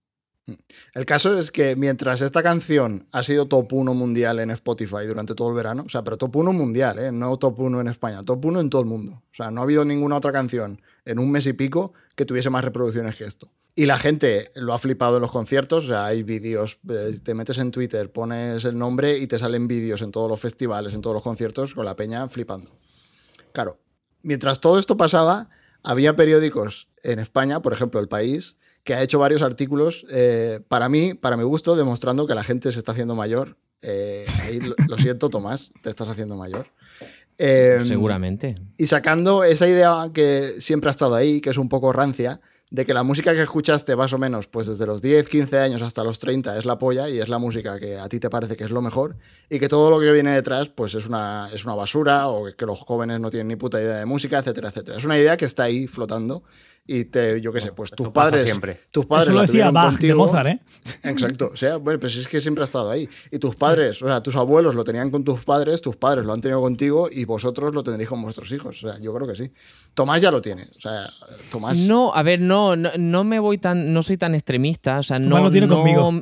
El 0.92 1.06
caso 1.06 1.38
es 1.38 1.50
que 1.50 1.74
mientras 1.74 2.20
esta 2.20 2.42
canción 2.42 3.06
ha 3.12 3.22
sido 3.22 3.46
top 3.46 3.72
1 3.72 3.94
mundial 3.94 4.40
en 4.40 4.50
Spotify 4.50 5.06
durante 5.06 5.34
todo 5.34 5.48
el 5.48 5.54
verano, 5.54 5.84
o 5.86 5.88
sea, 5.88 6.04
pero 6.04 6.18
top 6.18 6.36
1 6.36 6.52
mundial, 6.52 6.98
¿eh? 6.98 7.12
no 7.12 7.36
top 7.38 7.60
1 7.60 7.80
en 7.80 7.88
España, 7.88 8.22
top 8.22 8.44
1 8.44 8.60
en 8.60 8.70
todo 8.70 8.82
el 8.82 8.88
mundo. 8.88 9.22
O 9.32 9.34
sea, 9.34 9.50
no 9.50 9.60
ha 9.60 9.64
habido 9.64 9.84
ninguna 9.84 10.16
otra 10.16 10.32
canción 10.32 10.82
en 11.04 11.18
un 11.18 11.30
mes 11.30 11.46
y 11.46 11.54
pico 11.54 11.94
que 12.14 12.26
tuviese 12.26 12.50
más 12.50 12.64
reproducciones 12.64 13.16
que 13.16 13.24
esto. 13.24 13.50
Y 13.76 13.86
la 13.86 13.98
gente 13.98 14.50
lo 14.54 14.72
ha 14.72 14.78
flipado 14.78 15.16
en 15.16 15.22
los 15.22 15.32
conciertos, 15.32 15.86
o 15.86 15.88
sea, 15.88 16.06
hay 16.06 16.22
vídeos, 16.22 16.78
eh, 16.88 17.18
te 17.22 17.34
metes 17.34 17.58
en 17.58 17.72
Twitter, 17.72 18.12
pones 18.12 18.64
el 18.64 18.78
nombre 18.78 19.18
y 19.18 19.26
te 19.26 19.38
salen 19.38 19.66
vídeos 19.66 20.00
en 20.02 20.12
todos 20.12 20.30
los 20.30 20.38
festivales, 20.38 20.94
en 20.94 21.00
todos 21.00 21.14
los 21.14 21.24
conciertos, 21.24 21.74
con 21.74 21.84
la 21.84 21.96
peña 21.96 22.28
flipando. 22.28 22.70
Claro, 23.52 23.80
mientras 24.22 24.60
todo 24.60 24.78
esto 24.78 24.96
pasaba, 24.96 25.48
había 25.82 26.14
periódicos 26.14 26.88
en 27.02 27.18
España, 27.18 27.62
por 27.62 27.72
ejemplo, 27.72 27.98
El 27.98 28.08
País, 28.08 28.56
que 28.84 28.94
ha 28.94 29.02
hecho 29.02 29.18
varios 29.18 29.42
artículos, 29.42 30.06
eh, 30.10 30.60
para 30.68 30.88
mí, 30.88 31.14
para 31.14 31.36
mi 31.36 31.42
gusto, 31.42 31.74
demostrando 31.74 32.26
que 32.26 32.34
la 32.34 32.44
gente 32.44 32.70
se 32.70 32.78
está 32.78 32.92
haciendo 32.92 33.14
mayor. 33.14 33.56
Eh, 33.82 34.24
ahí 34.42 34.60
lo, 34.60 34.74
lo 34.86 34.96
siento, 34.98 35.30
Tomás, 35.30 35.72
te 35.82 35.90
estás 35.90 36.08
haciendo 36.08 36.36
mayor. 36.36 36.68
Eh, 37.38 37.82
Seguramente. 37.86 38.54
y 38.76 38.86
sacando 38.86 39.42
esa 39.42 39.66
idea 39.66 40.10
que 40.12 40.52
siempre 40.60 40.88
ha 40.88 40.92
estado 40.92 41.16
ahí, 41.16 41.40
que 41.40 41.50
es 41.50 41.58
un 41.58 41.68
poco 41.68 41.92
rancia, 41.92 42.40
de 42.70 42.86
que 42.86 42.94
la 42.94 43.02
música 43.02 43.32
que 43.34 43.42
escuchaste 43.42 43.94
más 43.94 44.12
o 44.12 44.18
menos 44.18 44.48
pues 44.48 44.66
desde 44.66 44.86
los 44.86 45.00
10, 45.00 45.28
15 45.28 45.58
años 45.58 45.82
hasta 45.82 46.02
los 46.02 46.18
30 46.18 46.58
es 46.58 46.64
la 46.64 46.78
polla 46.78 47.08
y 47.08 47.20
es 47.20 47.28
la 47.28 47.38
música 47.38 47.78
que 47.78 47.98
a 47.98 48.08
ti 48.08 48.18
te 48.18 48.30
parece 48.30 48.56
que 48.56 48.64
es 48.64 48.70
lo 48.70 48.82
mejor 48.82 49.16
y 49.48 49.60
que 49.60 49.68
todo 49.68 49.90
lo 49.90 50.00
que 50.00 50.10
viene 50.10 50.32
detrás 50.32 50.70
pues 50.70 50.94
es 50.94 51.06
una, 51.06 51.48
es 51.52 51.64
una 51.64 51.74
basura 51.74 52.28
o 52.28 52.46
que 52.56 52.66
los 52.66 52.80
jóvenes 52.80 53.20
no 53.20 53.30
tienen 53.30 53.48
ni 53.48 53.56
puta 53.56 53.80
idea 53.80 53.98
de 53.98 54.06
música, 54.06 54.38
etcétera, 54.38 54.70
etcétera. 54.70 54.98
Es 54.98 55.04
una 55.04 55.18
idea 55.18 55.36
que 55.36 55.44
está 55.44 55.64
ahí 55.64 55.86
flotando 55.86 56.42
y 56.86 57.06
te, 57.06 57.40
yo 57.40 57.50
qué 57.50 57.60
sé, 57.60 57.72
pues 57.72 57.90
tus 57.90 58.10
padres, 58.10 58.44
siempre. 58.44 58.80
tus 58.90 59.06
padres 59.06 59.28
Eso 59.28 59.32
lo 59.32 59.40
la 59.40 59.46
decía 59.46 59.70
Bach 59.70 59.84
de 59.84 59.90
contigo. 59.92 60.18
Mozart, 60.18 60.48
¿eh? 60.48 60.60
Exacto. 61.02 61.50
O 61.52 61.56
sea, 61.56 61.78
bueno, 61.78 61.98
pues 61.98 62.14
es 62.16 62.28
que 62.28 62.42
siempre 62.42 62.62
ha 62.62 62.66
estado 62.66 62.90
ahí. 62.90 63.08
Y 63.30 63.38
tus 63.38 63.56
padres, 63.56 64.02
o 64.02 64.06
sea, 64.06 64.22
tus 64.22 64.36
abuelos 64.36 64.74
lo 64.74 64.84
tenían 64.84 65.10
con 65.10 65.24
tus 65.24 65.44
padres, 65.44 65.80
tus 65.80 65.96
padres 65.96 66.26
lo 66.26 66.34
han 66.34 66.42
tenido 66.42 66.60
contigo 66.60 67.08
y 67.10 67.24
vosotros 67.24 67.74
lo 67.74 67.82
tendréis 67.82 68.10
con 68.10 68.20
vuestros 68.20 68.52
hijos. 68.52 68.84
O 68.84 68.88
sea, 68.88 69.00
yo 69.00 69.14
creo 69.14 69.26
que 69.26 69.34
sí. 69.34 69.50
Tomás 69.94 70.20
ya 70.20 70.30
lo 70.30 70.42
tiene. 70.42 70.62
O 70.76 70.80
sea, 70.80 71.06
Tomás. 71.50 71.78
No, 71.78 72.14
a 72.14 72.22
ver, 72.22 72.40
no, 72.40 72.76
no, 72.76 72.90
no 72.98 73.24
me 73.24 73.38
voy 73.38 73.56
tan, 73.56 73.94
no 73.94 74.02
soy 74.02 74.18
tan 74.18 74.34
extremista, 74.34 74.98
o 74.98 75.02
sea, 75.02 75.16
Tomás 75.16 75.30
no, 75.30 75.44
lo 75.44 75.50
tiene 75.50 75.66
no, 75.66 75.76
conmigo. 75.76 76.12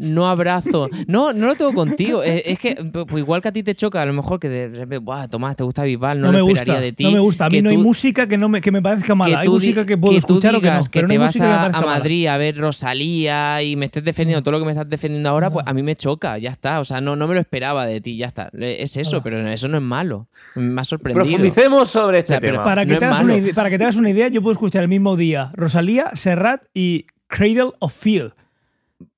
No 0.00 0.28
abrazo, 0.28 0.88
no, 1.06 1.32
no 1.34 1.46
lo 1.46 1.54
tengo 1.56 1.74
contigo, 1.74 2.22
es, 2.22 2.42
es 2.46 2.58
que 2.58 2.74
pues 2.92 3.06
igual 3.18 3.42
que 3.42 3.48
a 3.48 3.52
ti 3.52 3.62
te 3.62 3.74
choca, 3.74 4.00
a 4.00 4.06
lo 4.06 4.14
mejor 4.14 4.40
que 4.40 4.48
de 4.48 4.68
repente, 4.68 4.98
Buah, 4.98 5.28
Tomás, 5.28 5.56
te 5.56 5.62
gusta 5.62 5.84
Bisbal, 5.84 6.20
no, 6.20 6.32
No, 6.32 6.38
lo 6.38 6.46
me 6.46 6.52
esperaría 6.52 6.74
gusta. 6.74 6.84
de 6.86 6.92
ti. 6.92 7.04
No 7.04 7.10
me 7.12 7.20
gusta. 7.20 7.44
A 7.44 7.50
mí 7.50 7.56
que 7.58 7.62
no 7.62 7.70
hay 7.70 7.76
música 7.76 8.26
que, 8.26 8.38
no 8.38 8.48
me, 8.48 8.60
que 8.60 8.72
me 8.72 8.80
parezca 8.80 9.14
mala. 9.14 9.40
Hay 9.40 9.48
música 9.48 9.84
que 9.84 9.98
puedo 9.98 10.14
que 10.14 10.20
tú 10.22 10.34
escuchar 10.34 10.54
o 10.56 10.60
que 10.60 10.66
no. 10.68 10.72
digas 10.72 10.88
Pero 10.88 11.02
no 11.02 11.08
te 11.08 11.12
hay 11.12 11.18
vas 11.18 11.26
música 11.28 11.44
que 11.44 11.50
me 11.50 11.54
a, 11.76 11.80
mala. 11.80 11.86
Madrid 11.86 12.26
a 12.28 12.38
ver 12.38 12.56
Rosalía 12.56 13.62
y 13.62 13.76
me 13.76 13.86
estés 13.86 14.02
defendiendo 14.04 14.42
todo 14.42 14.52
lo 14.52 14.58
que 14.60 14.64
me 14.64 14.72
estás 14.72 14.88
defendiendo 14.88 15.28
ahora, 15.28 15.50
pues 15.50 15.66
a 15.66 15.72
mí 15.74 15.82
me 15.82 15.94
choca, 15.96 16.38
ya 16.38 16.50
está. 16.50 16.80
O 16.80 16.84
sea, 16.84 17.00
no, 17.00 17.14
no 17.16 17.28
me 17.28 17.34
lo 17.34 17.40
esperaba 17.40 17.84
de 17.86 18.00
ti, 18.00 18.16
ya 18.16 18.26
está. 18.26 18.50
Es 18.58 18.96
eso, 18.96 19.22
pero 19.22 19.46
eso 19.48 19.68
no 19.68 19.76
es 19.76 19.82
malo. 19.82 20.28
Me 20.54 20.80
ha 20.80 20.84
sorprendido. 20.84 21.24
Profundicemos 21.26 21.90
sobre 21.90 22.20
este 22.20 22.32
O 22.32 22.34
sea, 22.34 22.40
pero 22.40 22.52
tema. 22.54 22.64
Para 22.64 22.86
que, 22.86 22.94
No 22.94 22.98
te 22.98 23.04
es 23.10 23.20
una 23.20 23.36
idea, 23.36 23.54
para 23.54 23.70
que 23.70 23.78
te 23.78 23.84
hagas 23.84 23.96
una 23.96 24.10
idea, 24.10 24.28
yo 24.28 24.40
puedo 24.40 24.52
escuchar 24.52 24.82
el 24.82 24.88
mismo 24.88 25.16
día 25.16 25.50
Rosalía, 25.54 26.10
Serrat 26.14 26.62
y 26.74 27.06
Cradle 27.26 27.70
of 27.80 27.92
Field. 27.92 28.32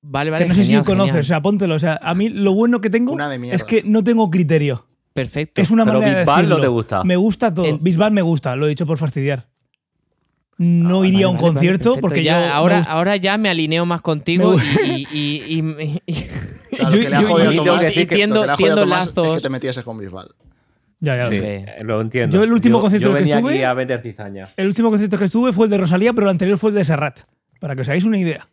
Vale, 0.01 0.29
vale, 0.31 0.43
que 0.45 0.49
no 0.49 0.55
sé 0.55 0.61
si 0.61 0.67
genial, 0.67 0.81
lo 0.81 0.85
conoces, 0.85 1.07
genial. 1.11 1.21
o 1.21 1.27
sea, 1.27 1.41
póntelo. 1.41 1.75
O 1.75 1.79
sea, 1.79 1.99
a 2.01 2.13
mí 2.13 2.29
lo 2.29 2.53
bueno 2.53 2.79
que 2.81 2.89
tengo 2.89 3.15
de 3.17 3.49
es 3.53 3.63
que 3.63 3.83
no 3.83 4.03
tengo 4.03 4.29
criterio. 4.29 4.87
Perfecto. 5.13 5.61
Es 5.61 5.69
una 5.71 5.85
Pero 5.85 5.99
manera 5.99 6.17
de 6.19 6.21
Bisbal 6.23 6.35
no 6.35 6.55
decirlo. 6.55 6.61
te 6.61 6.67
gusta. 6.67 7.03
Me 7.03 7.15
gusta 7.15 7.53
todo. 7.53 7.65
En- 7.65 7.83
Bisbal 7.83 8.11
me 8.11 8.21
gusta, 8.21 8.55
lo 8.55 8.65
he 8.65 8.69
dicho 8.69 8.85
por 8.85 8.97
fastidiar. 8.97 9.47
No 10.57 11.01
Ah, 11.01 11.07
iría 11.07 11.17
vale, 11.17 11.23
a 11.25 11.27
un 11.29 11.35
vale, 11.35 11.43
vale, 11.47 11.53
concierto 11.55 11.83
perfecto. 11.95 12.01
porque 12.01 12.23
ya, 12.23 12.45
yo. 12.47 12.53
ahora, 12.53 12.77
gusta- 12.77 12.91
ahora 12.93 13.15
ya 13.17 13.37
me 13.37 13.49
alineo 13.49 13.85
más 13.85 14.01
contigo 14.01 14.55
y, 14.85 15.07
y, 15.11 15.41
y- 15.47 15.59
y- 15.79 16.01
y- 16.05 16.13
O 16.73 16.75
sea, 16.75 16.89
lo 16.89 16.91
que 16.99 17.09
le 17.09 17.15
ha 17.15 17.21
yo- 17.21 17.27
jodido 17.27 17.51
yo- 17.51 17.61
a 17.61 17.65
Tomás, 17.77 17.91
y 17.91 17.95
que 18.05 18.15
tiendo- 18.15 18.43
a 18.43 18.55
Tomás 18.57 19.07
es 19.09 19.15
lazos. 19.15 19.35
que 19.37 19.41
te 19.43 19.49
metieses 19.49 19.83
con 19.83 19.97
Bisbal. 19.97 20.27
Ya, 20.99 21.17
ya 21.17 21.23
lo 21.25 21.29
Sí, 21.31 21.35
sé. 21.37 21.55
eh, 21.55 21.65
lo 21.83 22.01
entiendo. 22.01 22.37
Yo 22.37 22.43
el 22.43 22.53
último 22.53 22.79
concierto 22.79 23.09
yo 23.11 23.17
que 23.17 23.23
estuve- 23.29 23.51
aquí 23.55 23.63
a 23.63 23.75
meter 23.75 24.01
cizaña. 24.01 24.47
El 24.55 24.67
último 24.67 24.89
concierto 24.89 25.17
que 25.17 25.25
estuve 25.25 25.51
fue 25.53 25.65
el 25.65 25.71
de 25.71 25.77
Rosalía, 25.79 26.13
pero 26.13 26.27
el 26.27 26.31
anterior 26.31 26.57
fue 26.57 26.69
el 26.69 26.75
de 26.77 26.85
Serrat. 26.85 27.19
Para 27.59 27.75
que 27.75 27.81
os 27.81 27.89
hagáis 27.89 28.05
una 28.05 28.17
idea. 28.17 28.47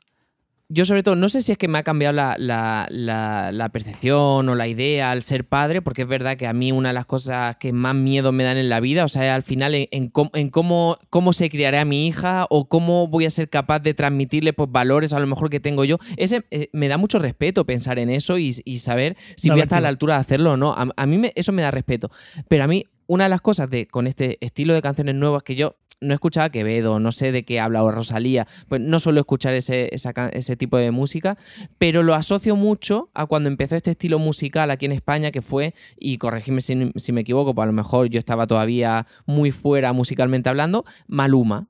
Yo 0.73 0.85
sobre 0.85 1.03
todo, 1.03 1.17
no 1.17 1.29
sé 1.29 1.43
si 1.43 1.51
es 1.51 1.59
que 1.59 1.67
me 1.67 1.79
ha 1.79 1.83
cambiado 1.83 2.13
la, 2.15 2.37
la- 2.39 2.87
la- 2.91 3.51
la 3.51 3.69
percepción 3.71 4.49
o 4.49 4.55
la 4.55 4.69
idea 4.69 5.11
al 5.11 5.25
ser 5.25 5.45
padre, 5.45 5.83
porque 5.83 6.03
es 6.03 6.09
verdad 6.09 6.37
que 6.37 6.47
a 6.47 6.53
mí 6.53 6.71
una 6.71 6.91
de 6.91 6.93
las 6.95 7.07
cosas 7.07 7.57
que 7.57 7.73
más 7.73 7.97
miedo 7.97 8.31
me 8.31 8.45
dan 8.45 8.57
en 8.57 8.69
la 8.69 8.79
vida, 8.79 9.05
o 9.05 9.09
sea, 9.09 9.35
al 9.35 9.43
final 9.43 9.75
en, 9.75 9.89
en 9.91 10.09
cómo, 10.11 10.31
en 10.33 10.49
cómo, 10.49 10.97
cómo 11.11 11.33
se 11.33 11.51
criará 11.51 11.81
a 11.81 11.85
mi 11.85 12.07
hija 12.07 12.47
o 12.51 12.69
cómo 12.69 13.09
voy 13.09 13.25
a 13.25 13.31
ser 13.31 13.49
capaz 13.51 13.81
de 13.81 13.95
transmitirle 13.95 14.53
pues, 14.53 14.71
valores 14.71 15.13
a 15.13 15.19
lo 15.19 15.27
mejor 15.27 15.51
que 15.51 15.59
tengo 15.59 15.85
yo. 15.85 15.99
Ese 16.17 16.45
eh, 16.53 16.69
Me 16.73 16.87
da 16.87 16.99
mucho 16.99 17.19
respeto 17.19 17.67
pensar 17.67 17.99
en 17.99 18.09
eso 18.09 18.39
y, 18.39 18.55
y 18.65 18.79
saber 18.79 19.17
si 19.35 19.49
voy 19.51 19.61
a 19.61 19.65
estar 19.65 19.79
a 19.79 19.83
la 19.83 19.89
altura 19.89 20.15
de 20.15 20.21
hacerlo 20.21 20.53
o 20.53 20.57
no. 20.57 20.73
A, 20.73 20.89
a 20.97 21.07
mí 21.07 21.19
me- 21.19 21.33
eso 21.35 21.51
me 21.51 21.63
da 21.63 21.73
respeto. 21.73 22.13
Pero 22.47 22.63
a 22.63 22.69
mí, 22.69 22.85
una 23.09 23.25
de 23.25 23.31
las 23.31 23.41
cosas 23.41 23.69
de 23.71 23.89
con 23.89 24.07
este 24.07 24.39
estilo 24.41 24.73
de 24.73 24.83
canciones 24.83 25.17
nuevas 25.17 25.43
que 25.43 25.57
yo 25.57 25.75
no 26.01 26.15
escuchaba 26.15 26.51
Quevedo, 26.51 27.01
no 27.01 27.13
sé 27.13 27.33
de 27.33 27.45
qué 27.45 27.61
habla 27.61 27.83
o 27.83 27.91
Rosalía, 27.91 28.47
pues 28.69 28.81
no 28.81 28.99
suelo 28.99 29.21
escuchar 29.21 29.55
ese, 29.55 29.91
ese 29.93 30.57
tipo 30.57 30.77
de 30.77 30.91
música, 30.91 31.37
pero 31.79 32.03
lo 32.03 32.15
asocio 32.15 32.57
mucho 32.57 33.11
a 33.15 33.27
cuando 33.27 33.49
empezó 33.49 33.77
este 33.77 33.93
estilo 33.93 34.19
musical 34.19 34.71
aquí 34.71 34.87
en 34.87 34.93
España, 34.93 35.31
que 35.31 35.43
fue, 35.43 35.75
y 35.99 36.19
corregidme 36.19 36.61
si, 36.61 36.93
si 36.97 37.13
me 37.13 37.23
equivoco, 37.23 37.55
pues 37.55 37.65
a 37.65 37.67
lo 37.67 37.73
mejor 37.73 38.09
yo 38.09 38.19
estaba 38.19 38.47
todavía 38.47 39.07
muy 39.27 39.51
fuera 39.51 39.93
musicalmente 39.93 40.49
hablando, 40.49 40.85
Maluma. 41.07 41.69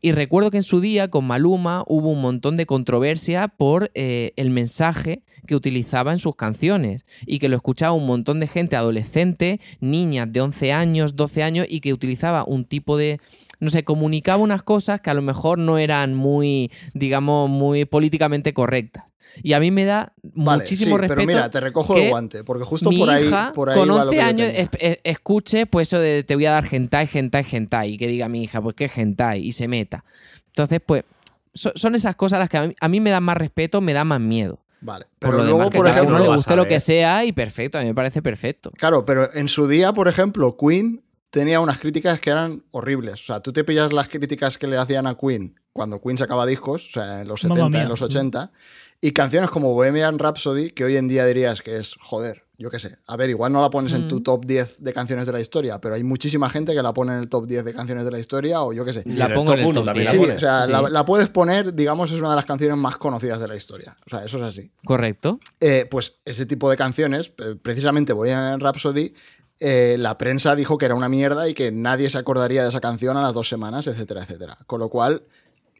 Y 0.00 0.12
recuerdo 0.12 0.50
que 0.50 0.58
en 0.58 0.62
su 0.62 0.80
día 0.80 1.08
con 1.08 1.26
Maluma 1.26 1.84
hubo 1.86 2.10
un 2.10 2.20
montón 2.20 2.56
de 2.56 2.66
controversia 2.66 3.48
por 3.48 3.90
eh, 3.94 4.32
el 4.36 4.50
mensaje 4.50 5.22
que 5.46 5.56
utilizaba 5.56 6.12
en 6.12 6.18
sus 6.18 6.36
canciones 6.36 7.04
y 7.26 7.38
que 7.38 7.48
lo 7.48 7.56
escuchaba 7.56 7.92
un 7.92 8.06
montón 8.06 8.40
de 8.40 8.46
gente 8.46 8.76
adolescente, 8.76 9.60
niñas 9.80 10.32
de 10.32 10.40
11 10.40 10.72
años, 10.72 11.16
12 11.16 11.42
años 11.42 11.66
y 11.68 11.80
que 11.80 11.92
utilizaba 11.92 12.44
un 12.44 12.64
tipo 12.64 12.96
de 12.96 13.20
no 13.60 13.70
sé, 13.70 13.84
comunicaba 13.84 14.42
unas 14.42 14.62
cosas 14.62 15.00
que 15.00 15.10
a 15.10 15.14
lo 15.14 15.22
mejor 15.22 15.58
no 15.58 15.78
eran 15.78 16.14
muy, 16.14 16.70
digamos, 16.94 17.48
muy 17.48 17.84
políticamente 17.84 18.52
correctas. 18.52 19.04
Y 19.44 19.52
a 19.52 19.60
mí 19.60 19.70
me 19.70 19.84
da 19.84 20.12
Vale, 20.22 20.62
muchísimo 20.62 20.96
sí, 20.96 21.02
respeto. 21.02 21.14
pero 21.20 21.26
mira, 21.26 21.48
te 21.50 21.60
recojo 21.60 21.94
que 21.94 22.04
el 22.06 22.10
guante, 22.10 22.42
porque 22.42 22.64
justo 22.64 22.90
mi 22.90 22.98
por 22.98 23.10
ahí, 23.10 23.26
hija, 23.28 23.52
por 23.54 23.70
ahí 23.70 23.78
con 23.78 23.88
va 23.90 24.04
lo 24.04 24.10
11 24.10 24.10
que 24.10 24.16
yo 24.16 24.22
años, 24.26 24.46
tenía. 24.48 24.62
es- 24.62 24.68
es- 24.80 24.98
escuche 25.04 25.66
pues 25.66 25.88
eso 25.88 26.00
de 26.00 26.24
te 26.24 26.34
voy 26.34 26.46
a 26.46 26.50
dar 26.50 26.66
hentai, 26.68 27.08
hentai, 27.12 27.46
hentai, 27.48 27.92
y 27.92 27.96
que 27.96 28.08
diga 28.08 28.28
mi 28.28 28.42
hija, 28.42 28.60
pues 28.60 28.74
qué 28.74 28.90
hentai, 28.92 29.46
y 29.46 29.52
se 29.52 29.68
meta. 29.68 30.04
Entonces, 30.48 30.80
pues, 30.84 31.04
so- 31.54 31.70
son 31.76 31.94
esas 31.94 32.16
cosas 32.16 32.40
las 32.40 32.48
que 32.48 32.56
a 32.56 32.66
mí, 32.66 32.74
a 32.80 32.88
mí 32.88 32.98
me 33.00 33.10
dan 33.10 33.22
más 33.22 33.36
respeto, 33.36 33.80
me 33.80 33.92
dan 33.92 34.08
más 34.08 34.20
miedo. 34.20 34.58
Vale, 34.80 35.04
Por 35.04 35.18
pero 35.20 35.32
lo 35.36 35.42
luego, 35.44 35.58
demás, 35.58 35.70
que 35.70 35.76
por 35.78 35.86
cada 35.86 35.98
ejemplo, 35.98 36.16
uno 36.16 36.24
le 36.24 36.34
guste 36.36 36.52
a 36.54 36.56
lo 36.56 36.66
que 36.66 36.80
sea 36.80 37.24
y 37.24 37.32
perfecto, 37.32 37.78
a 37.78 37.82
mí 37.82 37.86
me 37.88 37.94
parece 37.94 38.22
perfecto. 38.22 38.72
Claro, 38.78 39.04
pero 39.04 39.32
en 39.34 39.46
su 39.46 39.68
día, 39.68 39.92
por 39.92 40.08
ejemplo, 40.08 40.56
Queen 40.56 41.02
tenía 41.30 41.60
unas 41.60 41.78
críticas 41.78 42.20
que 42.20 42.30
eran 42.30 42.64
horribles. 42.72 43.14
O 43.14 43.24
sea, 43.24 43.40
tú 43.40 43.52
te 43.52 43.64
pillas 43.64 43.92
las 43.92 44.08
críticas 44.08 44.58
que 44.58 44.66
le 44.66 44.76
hacían 44.76 45.06
a 45.06 45.14
Queen 45.16 45.54
cuando 45.72 46.00
Queen 46.00 46.18
sacaba 46.18 46.46
discos, 46.46 46.88
o 46.88 46.90
sea, 46.90 47.22
en 47.22 47.28
los 47.28 47.42
Mamma 47.44 47.54
70, 47.56 47.68
mía. 47.70 47.82
en 47.84 47.88
los 47.88 48.02
80, 48.02 48.50
y 49.00 49.12
canciones 49.12 49.50
como 49.50 49.72
Bohemian 49.72 50.18
Rhapsody, 50.18 50.70
que 50.70 50.84
hoy 50.84 50.96
en 50.96 51.06
día 51.08 51.24
dirías 51.24 51.62
que 51.62 51.78
es, 51.78 51.94
joder, 52.00 52.42
yo 52.58 52.70
qué 52.70 52.78
sé. 52.78 52.98
A 53.06 53.16
ver, 53.16 53.30
igual 53.30 53.52
no 53.52 53.62
la 53.62 53.70
pones 53.70 53.92
en 53.94 54.06
tu 54.08 54.16
Mm. 54.16 54.22
top 54.24 54.44
10 54.44 54.82
de 54.84 54.92
canciones 54.92 55.24
de 55.24 55.32
la 55.32 55.40
historia, 55.40 55.80
pero 55.80 55.94
hay 55.94 56.02
muchísima 56.02 56.50
gente 56.50 56.74
que 56.74 56.82
la 56.82 56.92
pone 56.92 57.14
en 57.14 57.20
el 57.20 57.28
top 57.30 57.46
10 57.46 57.64
de 57.64 57.72
canciones 57.72 58.04
de 58.04 58.10
la 58.10 58.18
historia, 58.18 58.60
o 58.62 58.72
yo 58.74 58.84
qué 58.84 58.92
sé. 58.92 59.02
La 59.06 59.32
pongo 59.32 59.54
en 59.54 59.60
el 59.60 59.64
uno 59.66 59.74
top 59.80 59.84
también 59.86 60.10
10. 60.12 60.28
la 60.28 60.34
o 60.34 60.38
sea, 60.38 60.64
Sí. 60.66 60.72
La, 60.72 60.82
la 60.90 61.04
puedes 61.06 61.28
poner, 61.30 61.72
digamos, 61.74 62.10
es 62.10 62.18
una 62.20 62.30
de 62.30 62.36
las 62.36 62.44
canciones 62.44 62.76
más 62.76 62.98
conocidas 62.98 63.40
de 63.40 63.48
la 63.48 63.56
historia. 63.56 63.96
O 64.04 64.10
sea, 64.10 64.24
eso 64.24 64.36
es 64.36 64.42
así. 64.42 64.70
Correcto. 64.84 65.38
Eh, 65.60 65.86
pues 65.90 66.16
ese 66.26 66.44
tipo 66.44 66.68
de 66.68 66.76
canciones, 66.76 67.32
eh, 67.38 67.54
precisamente 67.62 68.12
Bohemian 68.12 68.60
Rhapsody, 68.60 69.14
eh, 69.60 69.96
la 69.98 70.16
prensa 70.16 70.56
dijo 70.56 70.78
que 70.78 70.86
era 70.86 70.94
una 70.94 71.10
mierda 71.10 71.48
y 71.48 71.54
que 71.54 71.70
nadie 71.70 72.08
se 72.08 72.16
acordaría 72.16 72.62
de 72.62 72.70
esa 72.70 72.80
canción 72.80 73.16
a 73.18 73.22
las 73.22 73.34
dos 73.34 73.48
semanas, 73.48 73.86
etcétera, 73.86 74.22
etcétera. 74.22 74.56
Con 74.66 74.80
lo 74.80 74.88
cual, 74.88 75.22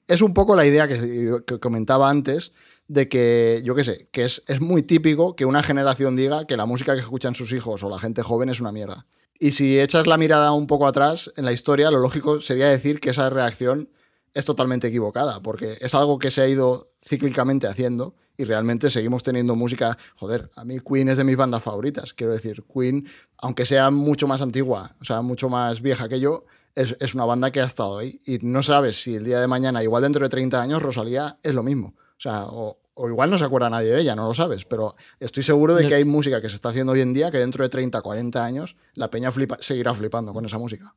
es 0.06 0.20
un 0.20 0.34
poco 0.34 0.54
la 0.54 0.66
idea 0.66 0.86
que, 0.86 1.42
comentaba 1.60 2.10
antes 2.10 2.52
de 2.88 3.08
que, 3.08 3.62
yo 3.64 3.74
qué 3.74 3.84
sé, 3.84 4.08
que 4.12 4.24
es, 4.24 4.42
es 4.48 4.60
muy 4.60 4.82
típico 4.82 5.34
que 5.34 5.46
una 5.46 5.62
generación 5.62 6.14
diga 6.14 6.46
que 6.46 6.56
la 6.56 6.66
música 6.66 6.94
que 6.94 7.00
escuchan 7.00 7.34
sus 7.34 7.52
hijos 7.52 7.82
o 7.82 7.88
la 7.88 7.98
gente 7.98 8.22
joven 8.22 8.50
es 8.50 8.60
una 8.60 8.70
mierda. 8.70 9.06
Y 9.38 9.52
si 9.52 9.80
echas 9.80 10.06
la 10.06 10.18
mirada 10.18 10.52
un 10.52 10.66
poco 10.66 10.86
atrás 10.86 11.32
en 11.36 11.46
la 11.46 11.52
historia, 11.52 11.90
lo 11.90 12.00
lógico 12.00 12.42
sería 12.42 12.68
decir 12.68 13.00
que 13.00 13.10
esa 13.10 13.30
reacción 13.30 13.88
es 14.34 14.44
totalmente 14.44 14.88
equivocada, 14.88 15.40
porque 15.40 15.78
es 15.80 15.94
algo 15.94 16.18
que 16.18 16.30
se 16.30 16.42
ha 16.42 16.48
ido 16.48 16.88
cíclicamente 17.02 17.66
haciendo 17.66 18.14
y 18.40 18.44
realmente 18.44 18.88
seguimos 18.90 19.22
teniendo 19.22 19.54
música. 19.54 19.96
Joder, 20.16 20.50
a 20.56 20.64
mí 20.64 20.78
Queen 20.80 21.08
es 21.08 21.18
de 21.18 21.24
mis 21.24 21.36
bandas 21.36 21.62
favoritas. 21.62 22.12
Quiero 22.14 22.32
decir, 22.32 22.64
Queen, 22.72 23.06
aunque 23.38 23.66
sea 23.66 23.90
mucho 23.90 24.26
más 24.26 24.40
antigua, 24.40 24.90
o 25.00 25.04
sea, 25.04 25.20
mucho 25.22 25.48
más 25.48 25.80
vieja 25.82 26.08
que 26.08 26.20
yo, 26.20 26.44
es, 26.74 26.96
es 27.00 27.14
una 27.14 27.24
banda 27.24 27.50
que 27.50 27.60
ha 27.60 27.64
estado 27.64 27.98
ahí. 27.98 28.18
Y 28.26 28.38
no 28.42 28.62
sabes 28.62 29.02
si 29.02 29.14
el 29.16 29.24
día 29.24 29.40
de 29.40 29.46
mañana, 29.46 29.82
igual 29.82 30.02
dentro 30.02 30.22
de 30.24 30.28
30 30.30 30.60
años, 30.62 30.82
Rosalía 30.82 31.38
es 31.42 31.52
lo 31.54 31.62
mismo. 31.62 31.94
O 31.96 32.20
sea, 32.22 32.44
o, 32.46 32.78
o 32.94 33.08
igual 33.08 33.30
no 33.30 33.38
se 33.38 33.44
acuerda 33.44 33.68
nadie 33.70 33.90
de 33.90 34.00
ella, 34.00 34.14
no 34.16 34.26
lo 34.26 34.34
sabes, 34.34 34.64
pero 34.64 34.94
estoy 35.18 35.42
seguro 35.42 35.74
de 35.74 35.82
que 35.88 35.94
hay 35.96 36.04
música 36.04 36.40
que 36.40 36.48
se 36.48 36.54
está 36.54 36.68
haciendo 36.68 36.92
hoy 36.92 37.00
en 37.00 37.12
día 37.12 37.30
que 37.30 37.38
dentro 37.38 37.62
de 37.64 37.68
30, 37.70 38.00
40 38.02 38.44
años 38.44 38.76
la 38.94 39.10
peña 39.10 39.30
flipa- 39.32 39.58
seguirá 39.60 39.94
flipando 39.94 40.32
con 40.32 40.44
esa 40.46 40.58
música. 40.58 40.94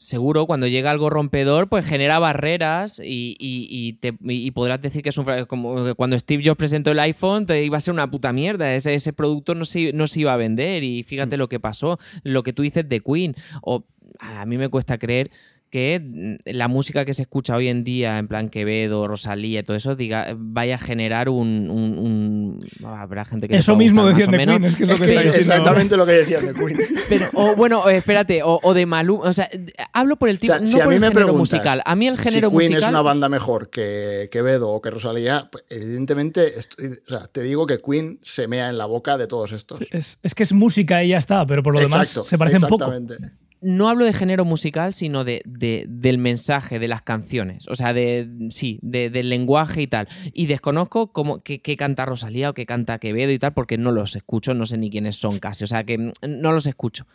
Seguro, 0.00 0.46
cuando 0.46 0.68
llega 0.68 0.92
algo 0.92 1.10
rompedor, 1.10 1.68
pues 1.68 1.84
genera 1.84 2.20
barreras 2.20 3.00
y, 3.00 3.34
y- 3.40 3.66
y 3.68 3.94
te- 3.94 4.16
y 4.22 4.52
podrás 4.52 4.80
decir 4.80 5.02
que 5.02 5.08
es 5.08 5.18
un 5.18 5.26
como 5.46 5.92
cuando 5.96 6.16
Steve 6.16 6.40
Jobs 6.44 6.56
presentó 6.56 6.92
el 6.92 7.00
iPhone, 7.00 7.46
te 7.46 7.64
iba 7.64 7.76
a 7.78 7.80
ser 7.80 7.94
una 7.94 8.08
puta 8.08 8.32
mierda. 8.32 8.72
Ese, 8.76 8.94
ese 8.94 9.12
producto 9.12 9.56
no 9.56 9.64
se, 9.64 9.92
no 9.92 10.06
se 10.06 10.20
iba 10.20 10.32
a 10.32 10.36
vender. 10.36 10.84
Y 10.84 11.02
fíjate 11.02 11.36
lo 11.36 11.48
que 11.48 11.58
pasó, 11.58 11.98
lo 12.22 12.44
que 12.44 12.52
tú 12.52 12.62
dices 12.62 12.88
de 12.88 13.00
Queen. 13.00 13.34
O 13.60 13.86
a 14.20 14.46
mí 14.46 14.56
me 14.56 14.68
cuesta 14.68 14.98
creer 14.98 15.32
que 15.70 16.00
mm, 16.02 16.50
la 16.56 16.68
música 16.68 17.04
que 17.04 17.14
se 17.14 17.22
escucha 17.22 17.54
hoy 17.56 17.68
en 17.68 17.84
día, 17.84 18.18
en 18.18 18.28
plan 18.28 18.48
Quevedo, 18.48 19.06
Rosalía, 19.08 19.62
todo 19.62 19.76
eso, 19.76 19.96
diga, 19.96 20.34
vaya 20.36 20.76
a 20.76 20.78
generar 20.78 21.28
un. 21.28 21.68
un- 21.70 21.98
un- 21.98 22.58
habrá 22.86 23.24
gente 23.24 23.48
que. 23.48 23.56
Eso 23.56 23.76
mismo 23.76 24.06
decían 24.06 24.30
de 24.30 24.38
Queen, 24.46 24.64
es 24.64 24.76
que 24.76 24.84
es 24.84 24.90
lo 24.90 25.04
que 25.04 25.14
es 25.16 25.24
exactamente 25.36 25.96
lo 25.96 26.06
que 26.06 26.12
decían 26.12 26.46
de 26.46 26.54
Queen. 26.54 26.78
Pero, 27.08 27.28
o 27.34 27.54
bueno, 27.56 27.88
eh, 27.88 27.96
espérate, 27.96 28.42
o, 28.42 28.58
o 28.62 28.74
de 28.74 28.86
Maluma, 28.86 29.24
o 29.24 29.32
sea, 29.32 29.48
hablo 29.92 30.16
por 30.16 30.28
el 30.28 30.38
tipo, 30.38 30.52
O 30.54 30.56
sea, 30.56 30.64
no 30.64 30.70
si 30.72 30.80
a 30.80 30.84
por 30.84 30.88
mí 30.90 30.94
el 30.96 31.00
me 31.00 31.08
género 31.08 31.34
musical. 31.34 31.82
A 31.84 31.96
mí 31.96 32.06
el 32.06 32.18
género 32.18 32.50
si 32.50 32.56
Queen 32.56 32.70
musical 32.72 32.82
es 32.82 32.88
una 32.88 33.02
banda 33.02 33.28
mejor 33.28 33.70
que 33.70 34.28
Quevedo 34.32 34.70
o 34.70 34.80
que 34.82 34.90
Rosalía, 34.90 35.48
pues, 35.50 35.64
evidentemente 35.70 36.58
estoy- 36.58 36.86
o 37.06 37.08
sea, 37.08 37.26
te 37.28 37.42
digo 37.42 37.66
que 37.66 37.78
Queen 37.78 38.18
se 38.22 38.48
mea 38.48 38.68
en 38.68 38.78
la 38.78 38.86
boca 38.86 39.16
de 39.18 39.26
todos 39.26 39.52
estos. 39.52 39.80
Es, 39.90 40.18
es 40.22 40.34
que 40.34 40.42
es 40.42 40.52
música 40.52 41.02
y 41.04 41.08
ya 41.08 41.18
está, 41.18 41.46
pero 41.46 41.62
por 41.62 41.74
lo 41.74 41.80
Exacto, 41.80 42.20
demás 42.20 42.28
se 42.30 42.38
parecen 42.38 42.60
poco. 42.62 42.84
exactamente. 42.92 43.16
No 43.60 43.88
hablo 43.88 44.04
de 44.04 44.12
género 44.12 44.44
musical, 44.44 44.92
sino 44.92 45.24
de, 45.24 45.42
de- 45.44 45.84
del 45.88 46.18
mensaje, 46.18 46.78
de 46.78 46.86
las 46.88 47.02
canciones. 47.02 47.66
O 47.68 47.74
sea, 47.74 47.92
de 47.92 48.28
sí, 48.50 48.78
de- 48.82 49.10
del 49.10 49.28
lenguaje 49.30 49.82
y 49.82 49.86
tal. 49.86 50.08
Y 50.32 50.46
desconozco 50.46 51.12
cómo, 51.12 51.42
qué, 51.42 51.60
qué 51.60 51.76
canta 51.76 52.06
Rosalía 52.06 52.50
o 52.50 52.54
qué 52.54 52.66
canta 52.66 52.98
Quevedo 52.98 53.32
y 53.32 53.38
tal, 53.38 53.52
porque 53.54 53.76
no 53.78 53.90
los 53.92 54.14
escucho, 54.16 54.54
no 54.54 54.64
sé 54.66 54.78
ni 54.78 54.90
quiénes 54.90 55.16
son 55.16 55.38
casi. 55.40 55.64
O 55.64 55.66
sea, 55.66 55.84
que 55.84 55.98
no 55.98 56.52
los 56.52 56.66
escucho. 56.66 57.06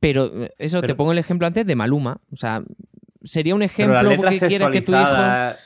Pero 0.00 0.32
eso, 0.58 0.80
te 0.82 0.94
pongo 0.96 1.12
el 1.12 1.18
ejemplo 1.18 1.46
antes 1.46 1.64
de 1.64 1.76
Maluma. 1.76 2.20
O 2.32 2.36
sea, 2.36 2.62
sería 3.22 3.54
un 3.54 3.62
ejemplo 3.62 3.94
porque 4.16 4.38
quieres 4.48 4.68
que 4.72 4.80
tu 4.82 4.92
hijo. 4.92 5.56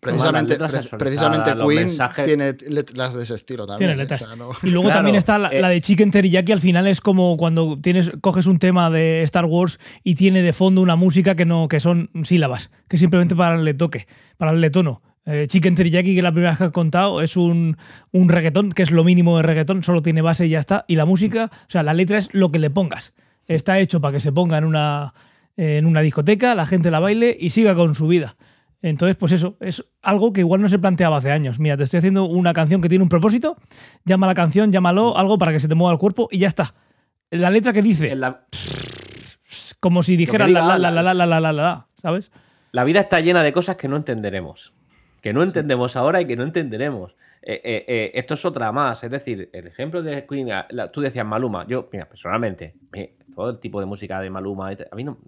Precisamente, 0.00 0.56
pre- 0.56 0.98
precisamente 0.98 1.52
Queen 1.54 1.88
mensajes- 1.88 2.26
tiene 2.26 2.54
letras 2.70 3.14
de 3.14 3.22
ese 3.22 3.34
estilo 3.34 3.66
también. 3.66 3.90
Tiene 3.90 4.02
letras. 4.02 4.22
O 4.22 4.26
sea, 4.26 4.36
no- 4.36 4.50
Y 4.62 4.70
luego 4.70 4.84
Claro, 4.84 4.98
también 4.98 5.16
está 5.16 5.38
la, 5.38 5.48
eh. 5.48 5.60
la 5.60 5.68
de 5.68 5.80
Chicken 5.82 6.10
Teriyaki, 6.10 6.52
al 6.52 6.60
final 6.60 6.86
es 6.86 7.00
como 7.02 7.36
cuando 7.36 7.78
tienes, 7.80 8.10
coges 8.22 8.46
un 8.46 8.58
tema 8.58 8.88
de 8.88 9.22
Star 9.24 9.44
Wars 9.44 9.78
y 10.02 10.14
tiene 10.14 10.40
de 10.42 10.52
fondo 10.54 10.80
una 10.80 10.96
música 10.96 11.34
que 11.34 11.44
no, 11.44 11.68
que 11.68 11.80
son 11.80 12.08
sílabas, 12.24 12.70
que 12.88 12.96
simplemente 12.96 13.36
para 13.36 13.56
darle 13.56 13.74
toque, 13.74 14.06
para 14.38 14.52
darle 14.52 14.70
tono. 14.70 15.02
Eh, 15.26 15.46
Chicken 15.48 15.74
Teriyaki, 15.74 16.14
que 16.14 16.22
la 16.22 16.32
primera 16.32 16.52
vez 16.52 16.58
que 16.58 16.64
he 16.64 16.70
contado, 16.70 17.20
es 17.20 17.36
un, 17.36 17.76
un 18.10 18.28
reggaetón, 18.30 18.72
que 18.72 18.82
es 18.82 18.90
lo 18.90 19.04
mínimo 19.04 19.36
de 19.36 19.42
reggaetón, 19.42 19.82
solo 19.82 20.00
tiene 20.00 20.22
base 20.22 20.46
y 20.46 20.48
ya 20.48 20.58
está. 20.58 20.86
Y 20.88 20.96
la 20.96 21.04
música, 21.04 21.50
o 21.52 21.70
sea, 21.70 21.82
la 21.82 21.92
letra 21.92 22.16
es 22.16 22.30
lo 22.32 22.50
que 22.50 22.58
le 22.58 22.70
pongas. 22.70 23.12
Está 23.46 23.78
hecho 23.78 24.00
para 24.00 24.12
que 24.14 24.20
se 24.20 24.32
ponga 24.32 24.56
en 24.56 24.64
una, 24.64 25.12
en 25.58 25.84
una 25.84 26.00
discoteca, 26.00 26.54
la 26.54 26.64
gente 26.64 26.90
la 26.90 27.00
baile 27.00 27.36
y 27.38 27.50
siga 27.50 27.74
con 27.74 27.94
su 27.94 28.06
vida. 28.08 28.36
Entonces, 28.82 29.16
pues 29.16 29.32
eso, 29.32 29.56
es 29.60 29.84
algo 30.00 30.32
que 30.32 30.40
igual 30.40 30.62
no 30.62 30.68
se 30.68 30.78
planteaba 30.78 31.18
hace 31.18 31.30
años. 31.30 31.58
Mira, 31.58 31.76
te 31.76 31.82
estoy 31.84 31.98
haciendo 31.98 32.24
una 32.24 32.52
canción 32.54 32.80
que 32.80 32.88
tiene 32.88 33.02
un 33.02 33.10
propósito, 33.10 33.56
llama 34.04 34.26
la 34.26 34.34
canción, 34.34 34.72
llámalo, 34.72 35.16
algo 35.18 35.36
para 35.38 35.52
que 35.52 35.60
se 35.60 35.68
te 35.68 35.74
mueva 35.74 35.92
el 35.92 35.98
cuerpo 35.98 36.28
y 36.30 36.38
ya 36.38 36.48
está. 36.48 36.74
La 37.30 37.50
letra 37.50 37.72
que 37.72 37.82
dice, 37.82 38.14
la, 38.16 38.46
como 39.80 40.02
si 40.02 40.16
dijera 40.16 40.46
diga, 40.46 40.60
la 40.64 40.78
la 40.78 40.90
la 40.90 41.02
la 41.02 41.14
la 41.14 41.26
la 41.26 41.40
la 41.40 41.40
la 41.40 41.52
la, 41.52 41.86
¿sabes? 42.00 42.30
la 42.72 42.84
vida 42.84 43.00
está 43.00 43.20
llena 43.20 43.42
de 43.42 43.52
cosas 43.52 43.76
que 43.76 43.88
no 43.88 43.96
entenderemos. 43.96 44.72
Que 45.20 45.32
no 45.34 45.42
entendemos 45.42 45.96
ahora 45.96 46.20
y 46.22 46.26
que 46.26 46.34
no 46.36 46.44
entenderemos. 46.44 47.14
Eh, 47.42 47.60
eh, 47.64 47.84
eh, 47.88 48.10
esto 48.14 48.34
es 48.34 48.44
otra 48.44 48.72
más. 48.72 49.04
Es 49.04 49.10
decir, 49.10 49.50
el 49.52 49.66
ejemplo 49.66 50.02
de 50.02 50.26
Queen, 50.26 50.48
tú 50.92 51.00
decías 51.02 51.26
Maluma. 51.26 51.66
Yo, 51.66 51.88
mira, 51.92 52.06
personalmente, 52.06 52.74
todo 53.34 53.50
el 53.50 53.58
tipo 53.58 53.80
de 53.80 53.86
música 53.86 54.20
de 54.20 54.30
Maluma, 54.30 54.70
a 54.70 54.96
mí 54.96 55.04
no- 55.04 55.18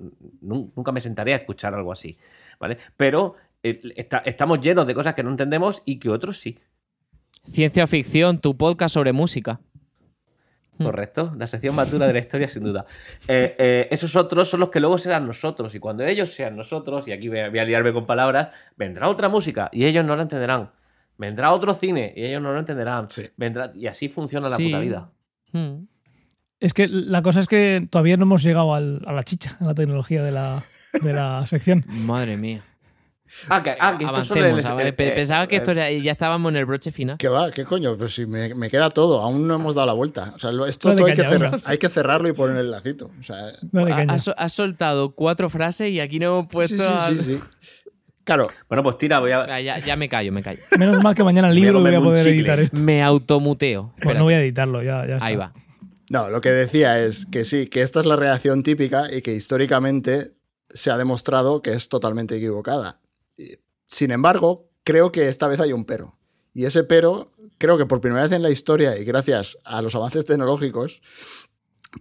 nunca 0.43 0.93
me 0.93 1.01
sentaría 1.01 1.34
a 1.34 1.38
escuchar 1.38 1.74
algo 1.74 1.93
así. 1.93 2.18
¿Vale? 2.61 2.78
Pero 2.97 3.36
eh, 3.62 3.80
está- 3.97 4.18
estamos 4.26 4.61
llenos 4.61 4.86
de 4.86 4.95
cosas 4.95 5.14
que 5.14 5.22
no 5.22 5.30
entendemos 5.30 5.82
y 5.84 5.99
que 5.99 6.11
otros 6.11 6.38
sí. 6.40 6.59
Ciencia 7.45 7.86
ficción, 7.86 8.38
tu 8.38 8.57
podcast 8.57 8.95
sobre 8.95 9.12
música. 9.12 9.61
Correcto, 10.82 11.32
la 11.38 11.47
sección 11.47 11.76
más 11.76 11.90
dura 11.93 12.07
de 12.09 12.12
la 12.12 12.18
historia, 12.18 12.49
sin 12.49 12.64
duda. 12.64 12.86
Eh, 13.28 13.55
eh, 13.59 13.88
esos 13.90 14.16
otros 14.16 14.49
son 14.49 14.59
los 14.61 14.70
que 14.70 14.80
luego 14.80 14.99
serán 14.99 15.26
nosotros. 15.26 15.72
Y 15.74 15.78
cuando 15.78 16.03
ellos 16.05 16.34
sean 16.34 16.57
nosotros, 16.57 17.07
y 17.07 17.12
aquí 17.12 17.28
voy 17.28 17.38
a, 17.40 17.51
voy 17.51 17.59
a 17.61 17.64
liarme 17.64 17.93
con 17.93 18.05
palabras, 18.07 18.49
vendrá 18.76 19.09
otra 19.09 19.28
música 19.28 19.68
y 19.72 19.84
ellos 19.84 20.05
no 20.05 20.16
la 20.16 20.22
entenderán. 20.22 20.70
Vendrá 21.18 21.53
otro 21.53 21.74
cine 21.74 22.12
y 22.16 22.24
ellos 22.24 22.43
no 22.43 22.53
lo 22.53 22.59
entenderán. 22.59 23.09
Sí. 23.11 23.26
Vendrá, 23.36 23.70
y 23.76 23.86
así 23.86 24.09
funciona 24.09 24.49
la 24.49 24.57
Sí. 24.57 24.64
puta 24.66 24.80
vida. 24.80 25.11
Mm. 25.53 25.84
Es 26.63 26.73
que 26.75 26.87
la 26.89 27.23
cosa 27.23 27.41
es 27.41 27.49
que 27.49 27.87
todavía 27.91 28.17
no 28.17 28.23
hemos 28.23 28.43
llegado 28.43 28.75
al- 28.75 29.03
a 29.07 29.13
la 29.13 29.25
chicha, 29.25 29.57
a 29.61 29.65
la 29.65 29.75
tecnología 29.75 30.23
de 30.23 30.33
la, 30.33 30.63
de 31.03 31.13
la 31.13 31.47
sección. 31.49 31.85
Madre 31.89 32.37
mía. 32.37 32.63
Ah, 33.49 33.63
que, 33.63 33.71
ah, 33.81 33.97
que 33.99 34.05
Avancemos. 34.05 34.63
el- 34.63 34.67
a 34.67 34.93
Pensaba 34.95 35.47
que 35.47 35.57
esto 35.57 35.71
era- 35.73 35.91
ya 35.91 36.13
estábamos 36.13 36.51
en 36.53 36.57
el 36.57 36.67
broche 36.67 36.91
final. 36.91 37.17
¿Qué 37.17 37.29
va? 37.29 37.51
¿Qué 37.51 37.65
coño? 37.65 37.97
Pues 37.97 38.15
si 38.15 38.27
me, 38.27 38.55
me 38.55 38.69
queda 38.71 38.91
todo, 38.91 39.23
aún 39.23 39.49
no 39.49 39.55
hemos 39.55 39.75
dado 39.75 39.87
la 39.87 39.95
vuelta. 39.95 40.33
O 40.37 40.39
sea, 40.39 40.51
esto 40.69 40.89
Dale 40.89 40.99
todo 40.99 41.07
hay, 41.09 41.15
que 41.15 41.23
caña, 41.23 41.31
cerrar- 41.37 41.51
venga. 41.53 41.63
hay 41.71 41.79
que 41.79 41.89
cerrarlo 41.89 42.29
y 42.29 42.33
poner 42.35 42.59
el 42.59 42.71
lacito. 42.71 43.11
O 43.19 43.23
sea. 43.23 43.37
Has, 44.09 44.29
has 44.37 44.53
soltado 44.53 45.15
cuatro 45.15 45.49
frases 45.51 45.91
y 45.91 45.99
aquí 46.01 46.19
no 46.19 46.27
hemos 46.27 46.45
sí, 46.45 46.53
puesto. 46.53 46.77
sí, 46.87 46.95
al- 46.97 47.19
sí, 47.19 47.35
sí. 47.37 47.41
Claro, 48.25 48.51
Bueno, 48.69 48.85
pues 48.85 48.99
tira, 48.99 49.19
voy 49.19 49.33
a. 49.33 49.61
Ya, 49.61 49.79
ya 49.81 49.97
me 49.97 50.09
callo, 50.09 50.31
me 50.31 50.43
callo. 50.45 50.61
Menos 50.79 51.03
mal 51.03 51.15
que 51.15 51.25
mañana 51.25 51.49
el 51.49 51.55
Voy 51.55 51.63
a 51.63 51.65
libro 51.65 51.81
voy 51.81 51.89
a 51.89 51.95
comerme 51.97 52.07
un 52.07 52.13
poder 52.15 52.27
editar 52.29 52.61
esto. 52.61 52.81
Me 52.81 53.03
automuteo. 53.03 53.89
Pues 53.95 53.99
Espera. 54.03 54.19
no 54.21 54.25
voy 54.27 54.35
a 54.35 54.41
editarlo, 54.41 54.83
ya, 54.83 55.05
ya 55.07 55.15
está. 55.15 55.27
Ahí 55.27 55.35
va. 55.37 55.53
No, 56.13 56.29
lo 56.29 56.43
que 56.43 56.51
decía 56.51 57.03
es 57.03 57.25
que 57.25 57.43
sí, 57.43 57.69
que 57.69 57.81
esta 57.81 58.01
es 58.01 58.05
la 58.05 58.17
reacción 58.17 58.63
típica 58.63 59.11
y 59.11 59.23
que 59.23 59.33
históricamente 59.33 60.35
se 60.69 60.91
ha 60.91 60.99
demostrado 60.99 61.63
que 61.63 61.71
es 61.71 61.89
totalmente 61.89 62.37
equivocada. 62.37 63.01
Sin 63.87 64.11
embargo, 64.11 64.69
creo 64.85 65.11
que 65.11 65.29
esta 65.29 65.49
vez 65.49 65.59
hay 65.59 65.73
un 65.73 65.87
pero. 65.87 66.19
Y 66.53 66.67
ese 66.67 66.85
pero, 66.85 67.31
creo 67.57 67.79
que 67.79 67.87
por 67.87 68.03
primera 68.03 68.25
vez 68.25 68.33
en 68.33 68.43
la 68.43 68.51
historia 68.51 68.99
y 68.99 69.05
gracias 69.05 69.57
a 69.65 69.81
los 69.81 69.95
avances 69.95 70.27
tecnológicos, 70.27 71.01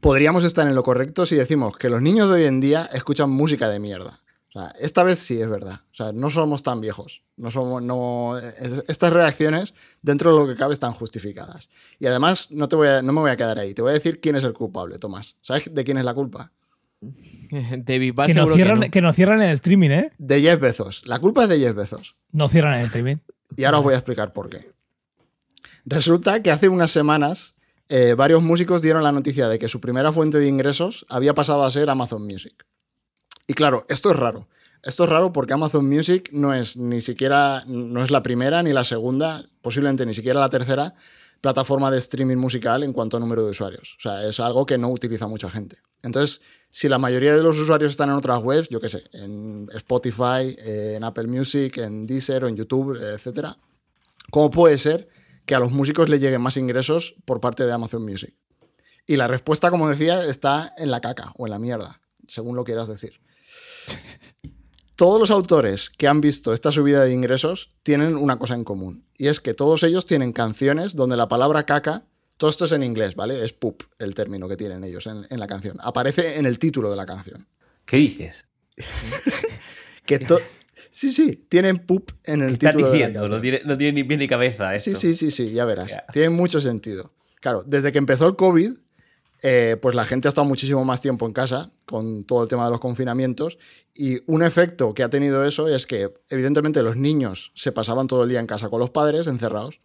podríamos 0.01 0.43
estar 0.43 0.67
en 0.67 0.75
lo 0.75 0.83
correcto 0.83 1.25
si 1.25 1.37
decimos 1.37 1.77
que 1.77 1.89
los 1.89 2.01
niños 2.01 2.27
de 2.27 2.33
hoy 2.33 2.43
en 2.43 2.59
día 2.59 2.89
escuchan 2.91 3.29
música 3.29 3.69
de 3.69 3.79
mierda. 3.79 4.19
O 4.53 4.59
sea, 4.59 4.73
esta 4.81 5.03
vez 5.03 5.19
sí 5.19 5.39
es 5.39 5.47
verdad. 5.49 5.79
O 5.91 5.95
sea, 5.95 6.11
no 6.11 6.29
somos 6.29 6.61
tan 6.61 6.81
viejos. 6.81 7.21
No 7.37 7.51
somos, 7.51 7.81
no, 7.81 8.37
es- 8.37 8.83
estas 8.89 9.13
reacciones, 9.13 9.73
dentro 10.01 10.33
de 10.35 10.41
lo 10.41 10.47
que 10.47 10.59
cabe, 10.59 10.73
están 10.73 10.91
justificadas. 10.91 11.69
Y 11.99 12.05
además, 12.07 12.47
no, 12.51 12.67
te 12.67 12.75
voy 12.75 12.89
a- 12.89 13.01
no 13.01 13.13
me 13.13 13.21
voy 13.21 13.31
a 13.31 13.37
quedar 13.37 13.57
ahí. 13.59 13.73
Te 13.73 13.81
voy 13.81 13.91
a 13.91 13.93
decir 13.93 14.19
quién 14.19 14.35
es 14.35 14.43
el 14.43 14.51
culpable, 14.53 14.99
Tomás. 14.99 15.35
¿Sabes 15.41 15.73
de 15.73 15.83
quién 15.85 15.97
es 15.97 16.03
la 16.03 16.13
culpa? 16.13 16.51
De 17.51 17.83
Que 18.27 18.33
nos, 18.33 18.53
cierran, 18.53 18.79
que 18.79 18.85
no. 18.87 18.91
que 18.91 19.01
nos 19.01 19.15
cierran 19.15 19.41
el 19.41 19.53
streaming, 19.53 19.89
¿eh? 19.89 20.11
De 20.17 20.39
Jeff 20.41 20.59
Bezos. 20.59 21.01
La 21.05 21.19
culpa 21.19 21.43
es 21.43 21.49
de 21.49 21.59
Jeff 21.59 21.75
Bezos. 21.75 22.15
No 22.31 22.47
cierran 22.47 22.79
el 22.79 22.85
streaming. 22.85 23.17
Y 23.57 23.63
ahora 23.63 23.79
os 23.79 23.83
voy 23.83 23.93
a 23.93 23.97
explicar 23.97 24.33
por 24.33 24.49
qué. 24.49 24.71
Resulta 25.85 26.41
que 26.43 26.51
hace 26.51 26.69
unas 26.69 26.91
semanas 26.91 27.55
eh, 27.89 28.13
varios 28.15 28.41
músicos 28.43 28.81
dieron 28.81 29.03
la 29.03 29.11
noticia 29.11 29.49
de 29.49 29.59
que 29.59 29.67
su 29.67 29.81
primera 29.81 30.11
fuente 30.13 30.37
de 30.37 30.47
ingresos 30.47 31.05
había 31.09 31.33
pasado 31.33 31.63
a 31.63 31.71
ser 31.71 31.89
Amazon 31.89 32.25
Music. 32.25 32.65
Y 33.51 33.53
claro, 33.53 33.85
esto 33.89 34.09
es 34.11 34.15
raro. 34.15 34.47
Esto 34.81 35.03
es 35.03 35.09
raro 35.09 35.33
porque 35.33 35.51
Amazon 35.51 35.85
Music 35.85 36.29
no 36.31 36.53
es 36.53 36.77
ni 36.77 37.01
siquiera, 37.01 37.65
no 37.67 38.01
es 38.01 38.09
la 38.09 38.23
primera 38.23 38.63
ni 38.63 38.71
la 38.71 38.85
segunda, 38.85 39.43
posiblemente 39.61 40.05
ni 40.05 40.13
siquiera 40.13 40.39
la 40.39 40.47
tercera 40.47 40.95
plataforma 41.41 41.91
de 41.91 41.97
streaming 41.97 42.37
musical 42.37 42.81
en 42.81 42.93
cuanto 42.93 43.17
a 43.17 43.19
número 43.19 43.43
de 43.43 43.51
usuarios. 43.51 43.97
O 43.97 44.01
sea, 44.03 44.25
es 44.25 44.39
algo 44.39 44.65
que 44.65 44.77
no 44.77 44.87
utiliza 44.87 45.27
mucha 45.27 45.51
gente. 45.51 45.79
Entonces, 46.01 46.39
si 46.69 46.87
la 46.87 46.97
mayoría 46.97 47.35
de 47.35 47.43
los 47.43 47.57
usuarios 47.59 47.91
están 47.91 48.07
en 48.07 48.15
otras 48.15 48.41
webs, 48.41 48.69
yo 48.69 48.79
qué 48.79 48.87
sé, 48.87 49.03
en 49.11 49.67
Spotify, 49.73 50.55
en 50.57 51.03
Apple 51.03 51.27
Music, 51.27 51.79
en 51.79 52.07
Deezer 52.07 52.45
o 52.45 52.47
en 52.47 52.55
YouTube, 52.55 52.95
etcétera, 52.95 53.57
¿cómo 54.29 54.49
puede 54.49 54.77
ser 54.77 55.09
que 55.45 55.55
a 55.55 55.59
los 55.59 55.73
músicos 55.73 56.07
les 56.07 56.21
lleguen 56.21 56.39
más 56.39 56.55
ingresos 56.55 57.15
por 57.25 57.41
parte 57.41 57.65
de 57.65 57.73
Amazon 57.73 58.05
Music? 58.05 58.33
Y 59.05 59.17
la 59.17 59.27
respuesta, 59.27 59.69
como 59.69 59.89
decía, 59.89 60.23
está 60.23 60.73
en 60.77 60.89
la 60.89 61.01
caca 61.01 61.33
o 61.35 61.47
en 61.47 61.51
la 61.51 61.59
mierda, 61.59 61.99
según 62.27 62.55
lo 62.55 62.63
quieras 62.63 62.87
decir. 62.87 63.20
Todos 64.95 65.19
los 65.19 65.31
autores 65.31 65.89
que 65.89 66.07
han 66.07 66.21
visto 66.21 66.53
esta 66.53 66.71
subida 66.71 67.03
de 67.03 67.11
ingresos 67.11 67.71
tienen 67.81 68.15
una 68.15 68.37
cosa 68.37 68.53
en 68.53 68.63
común, 68.63 69.05
y 69.17 69.27
es 69.27 69.39
que 69.39 69.55
todos 69.55 69.81
ellos 69.81 70.05
tienen 70.05 70.31
canciones 70.31 70.95
donde 70.95 71.17
la 71.17 71.27
palabra 71.27 71.65
caca, 71.65 72.05
todo 72.37 72.51
esto 72.51 72.65
es 72.65 72.71
en 72.71 72.83
inglés, 72.83 73.15
¿vale? 73.15 73.43
Es 73.43 73.51
poop 73.51 73.81
el 73.97 74.13
término 74.13 74.47
que 74.47 74.57
tienen 74.57 74.83
ellos 74.83 75.07
en, 75.07 75.23
en 75.29 75.39
la 75.39 75.47
canción. 75.47 75.77
Aparece 75.81 76.37
en 76.37 76.45
el 76.45 76.59
título 76.59 76.91
de 76.91 76.97
la 76.97 77.05
canción. 77.05 77.47
¿Qué 77.85 77.97
dices? 77.97 78.45
Que 80.05 80.19
sí, 80.89 81.11
sí, 81.11 81.45
tienen 81.47 81.85
poop 81.85 82.11
en 82.25 82.41
el 82.41 82.57
¿Qué 82.57 82.65
estás 82.65 82.71
título 82.71 82.91
de 82.91 82.99
la 82.99 83.07
diciendo? 83.07 83.27
No 83.27 83.39
tiene, 83.41 83.61
no 83.63 83.77
tiene 83.77 83.93
ni 83.93 84.03
pie 84.03 84.17
ni 84.17 84.27
cabeza 84.27 84.73
esto. 84.73 84.89
Sí, 84.91 84.95
sí, 84.95 85.15
sí, 85.15 85.31
sí, 85.31 85.53
ya 85.53 85.65
verás. 85.65 85.95
Tiene 86.11 86.29
mucho 86.29 86.59
sentido. 86.59 87.13
Claro, 87.39 87.63
desde 87.65 87.91
que 87.91 87.97
empezó 87.97 88.27
el 88.27 88.35
COVID, 88.35 88.71
eh, 89.41 89.77
pues 89.81 89.95
la 89.95 90.05
gente 90.05 90.27
ha 90.27 90.29
estado 90.29 90.47
muchísimo 90.47 90.85
más 90.85 91.01
tiempo 91.01 91.25
en 91.25 91.33
casa 91.33 91.71
con 91.85 92.23
todo 92.25 92.43
el 92.43 92.49
tema 92.49 92.65
de 92.65 92.71
los 92.71 92.79
confinamientos 92.79 93.57
y 93.93 94.19
un 94.31 94.43
efecto 94.43 94.93
que 94.93 95.03
ha 95.03 95.09
tenido 95.09 95.43
eso 95.45 95.67
es 95.67 95.87
que 95.87 96.13
evidentemente 96.29 96.83
los 96.83 96.95
niños 96.95 97.51
se 97.55 97.71
pasaban 97.71 98.07
todo 98.07 98.23
el 98.23 98.29
día 98.29 98.39
en 98.39 98.47
casa 98.47 98.69
con 98.69 98.79
los 98.79 98.91
padres 98.91 99.27
encerrados 99.27 99.81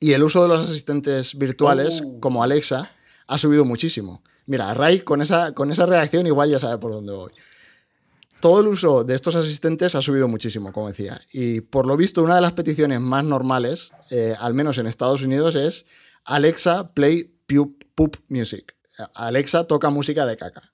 y 0.00 0.12
el 0.14 0.22
uso 0.24 0.42
de 0.42 0.48
los 0.48 0.68
asistentes 0.68 1.38
virtuales 1.38 2.02
Oh. 2.04 2.20
como 2.20 2.42
Alexa 2.42 2.90
ha 3.28 3.38
subido 3.38 3.64
muchísimo. 3.64 4.22
Mira, 4.46 4.74
Ray 4.74 5.00
con 5.00 5.22
esa, 5.22 5.52
con 5.52 5.70
esa 5.70 5.86
reacción 5.86 6.26
igual 6.26 6.50
ya 6.50 6.58
sabe 6.58 6.78
por 6.78 6.90
dónde 6.90 7.12
voy. 7.12 7.32
Todo 8.40 8.60
el 8.60 8.66
uso 8.66 9.04
de 9.04 9.14
estos 9.14 9.36
asistentes 9.36 9.94
ha 9.94 10.02
subido 10.02 10.26
muchísimo, 10.26 10.72
como 10.72 10.88
decía. 10.88 11.20
Y 11.32 11.60
por 11.60 11.86
lo 11.86 11.96
visto, 11.96 12.24
una 12.24 12.34
de 12.34 12.40
las 12.40 12.52
peticiones 12.52 13.00
más 13.00 13.22
normales, 13.22 13.92
eh, 14.10 14.34
al 14.40 14.52
menos 14.54 14.78
en 14.78 14.88
Estados 14.88 15.22
Unidos, 15.22 15.54
es 15.54 15.86
Alexa, 16.24 16.92
play 16.92 17.32
poop, 17.94 18.16
music. 18.28 18.74
Alexa 19.14 19.64
toca 19.64 19.90
música 19.90 20.26
de 20.26 20.36
caca. 20.36 20.72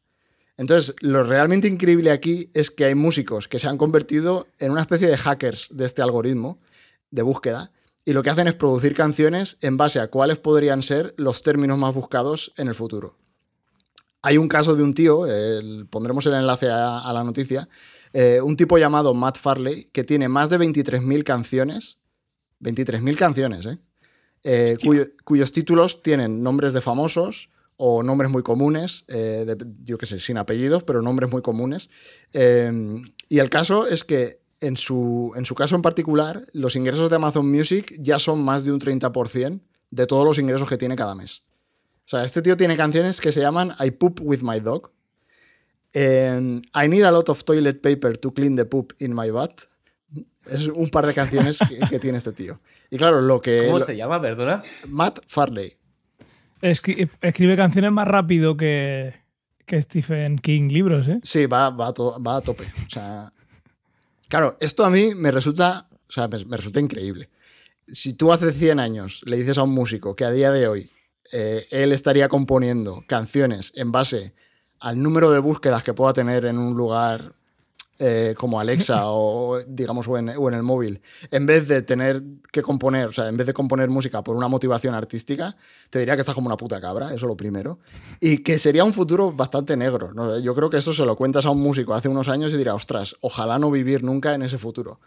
Entonces, 0.56 0.94
lo 1.00 1.22
realmente 1.22 1.68
increíble 1.68 2.10
aquí 2.10 2.50
es 2.52 2.70
que 2.70 2.84
hay 2.84 2.94
músicos 2.96 3.46
que 3.46 3.58
se 3.60 3.68
han 3.68 3.78
convertido 3.78 4.48
en 4.58 4.72
una 4.72 4.80
especie 4.80 5.06
de 5.06 5.16
hackers 5.16 5.68
de 5.70 5.86
este 5.86 6.02
algoritmo 6.02 6.58
de 7.10 7.22
búsqueda 7.22 7.70
y 8.04 8.12
lo 8.12 8.22
que 8.22 8.30
hacen 8.30 8.48
es 8.48 8.54
producir 8.54 8.94
canciones 8.94 9.56
en 9.60 9.76
base 9.76 10.00
a 10.00 10.08
cuáles 10.08 10.38
podrían 10.38 10.82
ser 10.82 11.14
los 11.16 11.42
términos 11.42 11.78
más 11.78 11.94
buscados 11.94 12.52
en 12.56 12.66
el 12.68 12.74
futuro. 12.74 13.16
Hay 14.22 14.36
un 14.36 14.48
caso 14.48 14.74
de 14.74 14.82
un 14.82 14.94
tío, 14.94 15.26
el- 15.26 15.86
pondremos 15.88 16.26
el 16.26 16.34
enlace 16.34 16.68
a, 16.68 16.98
a 17.00 17.12
la 17.12 17.22
noticia, 17.22 17.68
eh, 18.12 18.40
un 18.42 18.56
tipo 18.56 18.78
llamado 18.78 19.14
Matt 19.14 19.38
Farley 19.38 19.84
que 19.92 20.02
tiene 20.02 20.28
más 20.28 20.50
de 20.50 20.58
23.000 20.58 21.22
canciones, 21.22 21.98
23.000 22.60 23.16
canciones, 23.16 23.64
¿eh? 23.66 23.78
Eh, 24.44 24.76
cuyo- 24.84 25.06
cuyos 25.24 25.52
títulos 25.52 26.02
tienen 26.02 26.42
nombres 26.42 26.72
de 26.72 26.80
famosos 26.80 27.50
o 27.76 28.02
nombres 28.02 28.30
muy 28.30 28.42
comunes, 28.42 29.04
eh, 29.08 29.44
de- 29.46 29.66
yo 29.84 29.98
qué 29.98 30.06
sé, 30.06 30.18
sin 30.20 30.36
apellidos, 30.38 30.82
pero 30.82 31.02
nombres 31.02 31.30
muy 31.30 31.42
comunes. 31.42 31.90
Eh, 32.32 32.72
y 33.28 33.38
el 33.38 33.50
caso 33.50 33.86
es 33.86 34.04
que 34.04 34.40
en 34.60 34.76
su, 34.76 35.32
en 35.36 35.44
su 35.46 35.54
caso 35.54 35.76
en 35.76 35.82
particular, 35.82 36.46
los 36.52 36.74
ingresos 36.76 37.10
de 37.10 37.16
Amazon 37.16 37.48
Music 37.50 37.94
ya 38.00 38.18
son 38.18 38.42
más 38.42 38.64
de 38.64 38.72
un 38.72 38.80
30% 38.80 39.60
de 39.90 40.06
todos 40.06 40.24
los 40.24 40.38
ingresos 40.38 40.68
que 40.68 40.76
tiene 40.76 40.96
cada 40.96 41.14
mes. 41.14 41.42
O 42.06 42.10
sea, 42.10 42.24
este 42.24 42.42
tío 42.42 42.56
tiene 42.56 42.76
canciones 42.76 43.20
que 43.20 43.30
se 43.32 43.40
llaman 43.40 43.72
I 43.78 43.90
Poop 43.92 44.20
With 44.22 44.40
My 44.42 44.58
Dog, 44.60 44.90
eh, 45.94 46.60
I 46.74 46.88
Need 46.88 47.04
a 47.04 47.10
Lot 47.10 47.28
of 47.28 47.44
Toilet 47.44 47.80
Paper 47.80 48.18
to 48.18 48.32
Clean 48.32 48.56
the 48.56 48.64
Poop 48.64 48.92
in 48.98 49.14
My 49.14 49.30
Butt. 49.30 49.67
Es 50.50 50.66
un 50.66 50.88
par 50.90 51.06
de 51.06 51.14
canciones 51.14 51.58
que, 51.58 51.78
que 51.88 51.98
tiene 51.98 52.18
este 52.18 52.32
tío. 52.32 52.60
Y 52.90 52.96
claro, 52.96 53.20
lo 53.20 53.40
que... 53.40 53.64
¿Cómo 53.66 53.78
lo- 53.80 53.86
se 53.86 53.96
llama, 53.96 54.20
perdona? 54.20 54.62
Matt 54.88 55.20
Farley. 55.26 55.74
Escri- 56.62 57.08
escribe 57.20 57.56
canciones 57.56 57.92
más 57.92 58.08
rápido 58.08 58.56
que, 58.56 59.14
que 59.66 59.80
Stephen 59.80 60.38
King 60.38 60.68
libros, 60.70 61.06
¿eh? 61.08 61.20
Sí, 61.22 61.46
va, 61.46 61.70
va, 61.70 61.88
a, 61.88 61.92
to- 61.92 62.20
va 62.22 62.36
a 62.36 62.40
tope. 62.40 62.64
O 62.86 62.90
sea, 62.90 63.32
claro, 64.28 64.56
esto 64.60 64.84
a 64.84 64.90
mí 64.90 65.14
me 65.14 65.30
resulta, 65.30 65.88
o 66.08 66.12
sea, 66.12 66.26
me, 66.28 66.44
me 66.46 66.56
resulta 66.56 66.80
increíble. 66.80 67.30
Si 67.86 68.12
tú 68.14 68.32
hace 68.32 68.52
100 68.52 68.80
años 68.80 69.22
le 69.24 69.36
dices 69.36 69.56
a 69.58 69.62
un 69.62 69.70
músico 69.72 70.14
que 70.16 70.24
a 70.24 70.30
día 70.30 70.50
de 70.50 70.66
hoy 70.68 70.90
eh, 71.32 71.64
él 71.70 71.92
estaría 71.92 72.28
componiendo 72.28 73.04
canciones 73.06 73.72
en 73.76 73.92
base 73.92 74.34
al 74.80 75.00
número 75.02 75.30
de 75.30 75.38
búsquedas 75.38 75.82
que 75.84 75.94
pueda 75.94 76.12
tener 76.12 76.44
en 76.44 76.58
un 76.58 76.74
lugar 76.76 77.34
eh, 77.98 78.34
como 78.38 78.60
Alexa 78.60 79.02
o 79.06 79.58
digamos 79.66 80.06
o 80.08 80.16
en, 80.18 80.28
o 80.30 80.48
en 80.48 80.54
el 80.54 80.62
móvil, 80.62 81.02
en 81.30 81.46
vez 81.46 81.66
de 81.66 81.82
tener 81.82 82.22
que 82.52 82.62
componer, 82.62 83.06
o 83.08 83.12
sea, 83.12 83.28
en 83.28 83.36
vez 83.36 83.46
de 83.46 83.52
componer 83.54 83.88
música 83.88 84.22
por 84.22 84.36
una 84.36 84.48
motivación 84.48 84.94
artística, 84.94 85.56
te 85.90 85.98
diría 85.98 86.14
que 86.14 86.20
estás 86.20 86.34
como 86.34 86.46
una 86.46 86.56
puta 86.56 86.80
cabra, 86.80 87.12
eso 87.12 87.26
lo 87.26 87.36
primero. 87.36 87.78
Y 88.20 88.38
que 88.44 88.58
sería 88.58 88.84
un 88.84 88.92
futuro 88.92 89.32
bastante 89.32 89.76
negro. 89.76 90.12
¿no? 90.14 90.38
Yo 90.38 90.54
creo 90.54 90.70
que 90.70 90.78
eso 90.78 90.92
se 90.94 91.04
lo 91.04 91.16
cuentas 91.16 91.44
a 91.46 91.50
un 91.50 91.60
músico 91.60 91.94
hace 91.94 92.08
unos 92.08 92.28
años 92.28 92.52
y 92.52 92.56
dirá, 92.56 92.74
ostras, 92.74 93.16
ojalá 93.20 93.58
no 93.58 93.70
vivir 93.70 94.02
nunca 94.04 94.34
en 94.34 94.42
ese 94.42 94.58
futuro. 94.58 95.00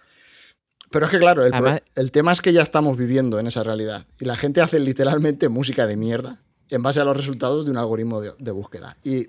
Pero 0.89 1.05
es 1.05 1.11
que 1.11 1.19
claro, 1.19 1.45
el, 1.45 1.51
pro- 1.51 1.59
Además- 1.59 1.81
el 1.95 2.11
tema 2.11 2.33
es 2.33 2.41
que 2.41 2.51
ya 2.51 2.61
estamos 2.61 2.97
viviendo 2.97 3.39
en 3.39 3.47
esa 3.47 3.63
realidad. 3.63 4.05
Y 4.19 4.25
la 4.25 4.35
gente 4.35 4.59
hace 4.61 4.79
literalmente 4.79 5.47
música 5.47 5.87
de 5.87 5.95
mierda 5.95 6.41
en 6.69 6.83
base 6.83 6.99
a 6.99 7.05
los 7.05 7.15
resultados 7.15 7.63
de 7.65 7.71
un 7.71 7.77
algoritmo 7.77 8.19
de, 8.21 8.33
de 8.37 8.51
búsqueda. 8.51 8.97
Y 9.03 9.27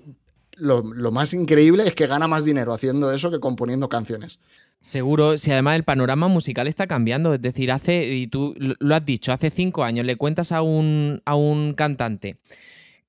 lo, 0.57 0.83
más 1.11 1.33
increíble 1.33 1.83
es 1.85 1.95
que 1.95 2.07
gana 2.07 2.27
más 2.27 2.45
dinero 2.45 2.73
haciendo 2.73 3.11
eso 3.11 3.31
que 3.31 3.39
componiendo 3.39 3.89
canciones. 3.89 4.39
Seguro, 4.81 5.37
si 5.37 5.51
además 5.51 5.77
el 5.77 5.83
panorama 5.83 6.27
musical 6.27 6.67
está 6.67 6.87
cambiando, 6.87 7.33
es 7.33 7.41
decir, 7.41 7.71
hace, 7.71 8.13
y 8.15 8.27
tú 8.27 8.53
lo 8.57 8.75
lo 8.79 8.95
has 8.95 9.05
dicho, 9.05 9.31
hace 9.31 9.49
cinco 9.49 9.83
años 9.83 10.05
le 10.05 10.17
cuentas 10.17 10.51
a 10.51 10.61
un, 10.61 11.21
a 11.25 11.35
un 11.35 11.73
cantante 11.73 12.37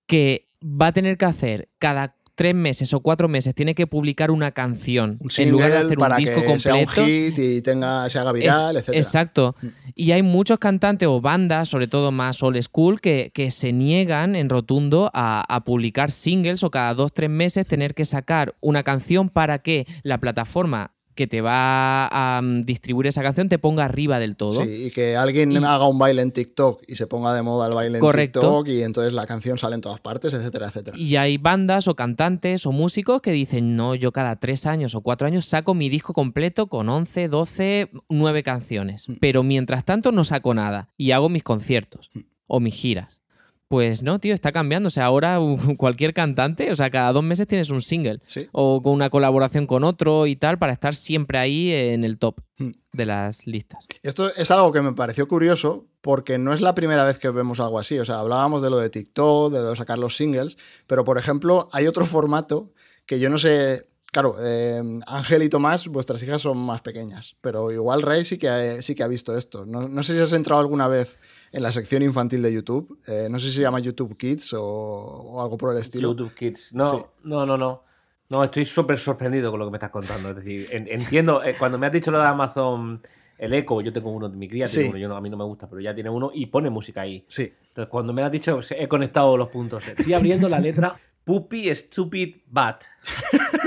que 0.06 0.48
va 0.62 0.88
a 0.88 0.92
tener 0.92 1.18
que 1.18 1.24
hacer 1.24 1.68
cada 1.78 2.16
tres 2.34 2.54
meses 2.54 2.92
o 2.92 3.00
cuatro 3.00 3.28
meses 3.28 3.54
tiene 3.54 3.74
que 3.74 3.86
publicar 3.86 4.30
una 4.30 4.52
canción 4.52 5.18
Un 5.20 5.30
en 5.36 5.50
lugar 5.50 5.70
de 5.70 5.76
hacer 5.78 5.98
para 5.98 6.16
un 6.16 6.24
disco 6.24 6.42
que 6.42 6.60
sea 6.60 6.74
un 6.74 6.84
completo. 6.84 7.06
hit 7.06 7.38
y 7.38 7.62
tenga, 7.62 8.08
se 8.10 8.18
haga 8.18 8.32
viral, 8.32 8.76
etcétera. 8.76 8.98
Exacto. 8.98 9.56
Y 9.94 10.10
hay 10.12 10.22
muchos 10.22 10.58
cantantes 10.58 11.08
o 11.08 11.20
bandas, 11.20 11.68
sobre 11.68 11.86
todo 11.86 12.10
más 12.10 12.42
old 12.42 12.60
school, 12.62 13.00
que, 13.00 13.30
que 13.34 13.50
se 13.50 13.72
niegan 13.72 14.34
en 14.34 14.48
rotundo 14.48 15.10
a, 15.14 15.44
a 15.48 15.64
publicar 15.64 16.10
singles 16.10 16.62
o 16.62 16.70
cada 16.70 16.94
dos, 16.94 17.12
tres 17.12 17.30
meses 17.30 17.66
tener 17.66 17.94
que 17.94 18.04
sacar 18.04 18.54
una 18.60 18.82
canción 18.82 19.28
para 19.28 19.60
que 19.60 19.86
la 20.02 20.18
plataforma 20.18 20.93
que 21.14 21.26
te 21.26 21.40
va 21.40 22.08
a 22.08 22.40
mm, 22.42 22.62
distribuir 22.62 23.06
esa 23.06 23.22
canción 23.22 23.48
te 23.48 23.58
ponga 23.58 23.84
arriba 23.84 24.18
del 24.18 24.36
todo. 24.36 24.64
Sí, 24.64 24.86
y 24.86 24.90
que 24.90 25.16
alguien 25.16 25.52
Y- 25.52 25.56
haga 25.58 25.86
un 25.88 25.98
baile 25.98 26.22
en 26.22 26.32
TikTok 26.32 26.82
y 26.88 26.96
se 26.96 27.06
ponga 27.06 27.32
de 27.34 27.42
moda 27.42 27.66
el 27.68 27.74
baile 27.74 27.98
Correcto. 27.98 28.40
en 28.40 28.46
TikTok 28.46 28.68
y 28.68 28.82
entonces 28.82 29.12
la 29.12 29.26
canción 29.26 29.58
sale 29.58 29.74
en 29.76 29.80
todas 29.80 30.00
partes, 30.00 30.32
etcétera, 30.32 30.68
etcétera. 30.68 30.96
Y 30.98 31.16
hay 31.16 31.38
bandas 31.38 31.88
o 31.88 31.94
cantantes 31.94 32.66
o 32.66 32.72
músicos 32.72 33.20
que 33.22 33.32
dicen, 33.32 33.76
no, 33.76 33.94
yo 33.94 34.12
cada 34.12 34.36
tres 34.36 34.66
años 34.66 34.94
o 34.94 35.00
cuatro 35.02 35.26
años 35.26 35.46
saco 35.46 35.74
mi 35.74 35.88
disco 35.88 36.12
completo 36.12 36.66
con 36.66 36.88
11, 36.88 37.28
12, 37.28 37.90
9 38.08 38.42
canciones. 38.42 39.08
Mm. 39.08 39.14
Pero 39.20 39.42
mientras 39.42 39.84
tanto 39.84 40.12
no 40.12 40.24
saco 40.24 40.54
nada 40.54 40.88
y 40.96 41.12
hago 41.12 41.28
mis 41.28 41.42
conciertos 41.42 42.10
Mm. 42.14 42.20
o 42.46 42.60
mis 42.60 42.74
giras. 42.74 43.20
Pues 43.68 44.02
no, 44.02 44.18
tío, 44.20 44.34
está 44.34 44.52
cambiando. 44.52 44.88
O 44.88 44.90
sea, 44.90 45.06
ahora 45.06 45.38
cualquier 45.78 46.14
cantante, 46.14 46.70
o 46.70 46.76
sea, 46.76 46.90
cada 46.90 47.12
dos 47.12 47.24
meses 47.24 47.46
tienes 47.46 47.70
un 47.70 47.80
single 47.82 48.20
Sí. 48.26 48.48
o 48.52 48.82
con 48.82 48.92
una 48.92 49.10
colaboración 49.10 49.66
con 49.66 49.84
otro 49.84 50.26
y 50.26 50.36
tal 50.36 50.58
para 50.58 50.72
estar 50.72 50.94
siempre 50.94 51.38
ahí 51.38 51.72
en 51.72 52.04
el 52.04 52.18
top 52.18 52.40
Mm. 52.56 52.70
de 52.92 53.04
las 53.06 53.48
listas. 53.48 53.84
Esto 54.04 54.28
es 54.28 54.48
algo 54.52 54.70
que 54.70 54.80
me 54.80 54.92
pareció 54.92 55.26
curioso 55.26 55.86
porque 56.02 56.38
no 56.38 56.52
es 56.54 56.60
la 56.60 56.72
primera 56.76 57.02
vez 57.04 57.18
que 57.18 57.28
vemos 57.30 57.58
algo 57.58 57.80
así. 57.80 57.98
O 57.98 58.04
sea, 58.04 58.20
hablábamos 58.20 58.62
de 58.62 58.70
lo 58.70 58.76
de 58.78 58.90
TikTok, 58.90 59.52
de 59.52 59.58
lo 59.58 59.70
de 59.70 59.76
sacar 59.76 59.98
los 59.98 60.16
singles, 60.16 60.56
pero 60.86 61.04
por 61.04 61.18
ejemplo, 61.18 61.68
hay 61.72 61.88
otro 61.88 62.06
formato 62.06 62.72
que 63.06 63.18
yo 63.18 63.28
no 63.28 63.38
sé. 63.38 63.88
Claro, 64.12 64.36
eh, 64.40 64.80
Ángel 65.08 65.42
y 65.42 65.48
Tomás, 65.48 65.88
vuestras 65.88 66.22
hijas 66.22 66.42
son 66.42 66.56
más 66.58 66.80
pequeñas, 66.82 67.34
pero 67.40 67.72
igual 67.72 68.00
Rey 68.02 68.24
sí 68.24 68.38
que 68.38 68.48
ha, 68.48 68.80
sí 68.80 68.94
que 68.94 69.02
ha 69.02 69.08
visto 69.08 69.36
esto. 69.36 69.66
No, 69.66 69.88
no 69.88 70.02
sé 70.04 70.14
si 70.14 70.20
has 70.22 70.32
entrado 70.32 70.60
alguna 70.60 70.86
vez 70.86 71.16
en 71.54 71.62
la 71.62 71.72
sección 71.72 72.02
infantil 72.02 72.42
de 72.42 72.52
YouTube. 72.52 72.98
eh, 73.06 73.28
no 73.30 73.38
sé 73.38 73.46
si 73.46 73.52
se 73.54 73.60
llama 73.62 73.78
YouTube 73.80 74.16
Kids 74.16 74.52
o, 74.54 74.62
o 74.62 75.42
algo 75.42 75.56
por 75.56 75.72
el 75.72 75.80
estilo. 75.80 76.10
YouTube 76.10 76.34
Kids. 76.34 76.72
No, 76.74 76.96
Sí. 76.98 77.04
no, 77.24 77.46
no, 77.46 77.56
no. 77.56 77.82
No, 78.30 78.42
estoy 78.42 78.64
súper 78.64 78.98
sorprendido 78.98 79.50
con 79.50 79.60
lo 79.60 79.66
que 79.66 79.70
me 79.70 79.76
estás 79.76 79.90
contando. 79.90 80.30
Es 80.30 80.36
decir, 80.36 80.66
en- 80.72 80.88
entiendo, 80.88 81.42
eh, 81.44 81.56
cuando 81.58 81.78
me 81.78 81.86
has 81.86 81.92
dicho 81.92 82.10
lo 82.10 82.18
de 82.18 82.26
Amazon, 82.26 83.00
el 83.38 83.52
Echo, 83.52 83.80
yo 83.82 83.92
tengo 83.92 84.10
uno, 84.10 84.28
mi 84.30 84.48
cría 84.48 84.66
tiene 84.66 84.84
Sí. 84.84 84.88
uno, 84.90 84.98
yo 84.98 85.08
no, 85.08 85.16
a 85.16 85.20
mí 85.20 85.28
no 85.30 85.36
me 85.36 85.44
gusta, 85.44 85.68
pero 85.68 85.80
ya 85.80 85.94
tiene 85.94 86.08
uno 86.10 86.30
y 86.34 86.46
pone 86.46 86.70
música 86.70 87.02
ahí. 87.02 87.24
Sí, 87.28 87.52
Entonces, 87.68 87.90
cuando 87.90 88.12
me 88.12 88.22
has 88.22 88.32
dicho, 88.32 88.58
he 88.70 88.88
conectado 88.88 89.36
los 89.36 89.48
puntos. 89.50 89.86
Estoy 89.86 90.14
abriendo 90.14 90.48
la 90.48 90.58
letra 90.58 90.98
Puppy 91.24 91.72
Stupid 91.74 92.36
Bat. 92.46 92.82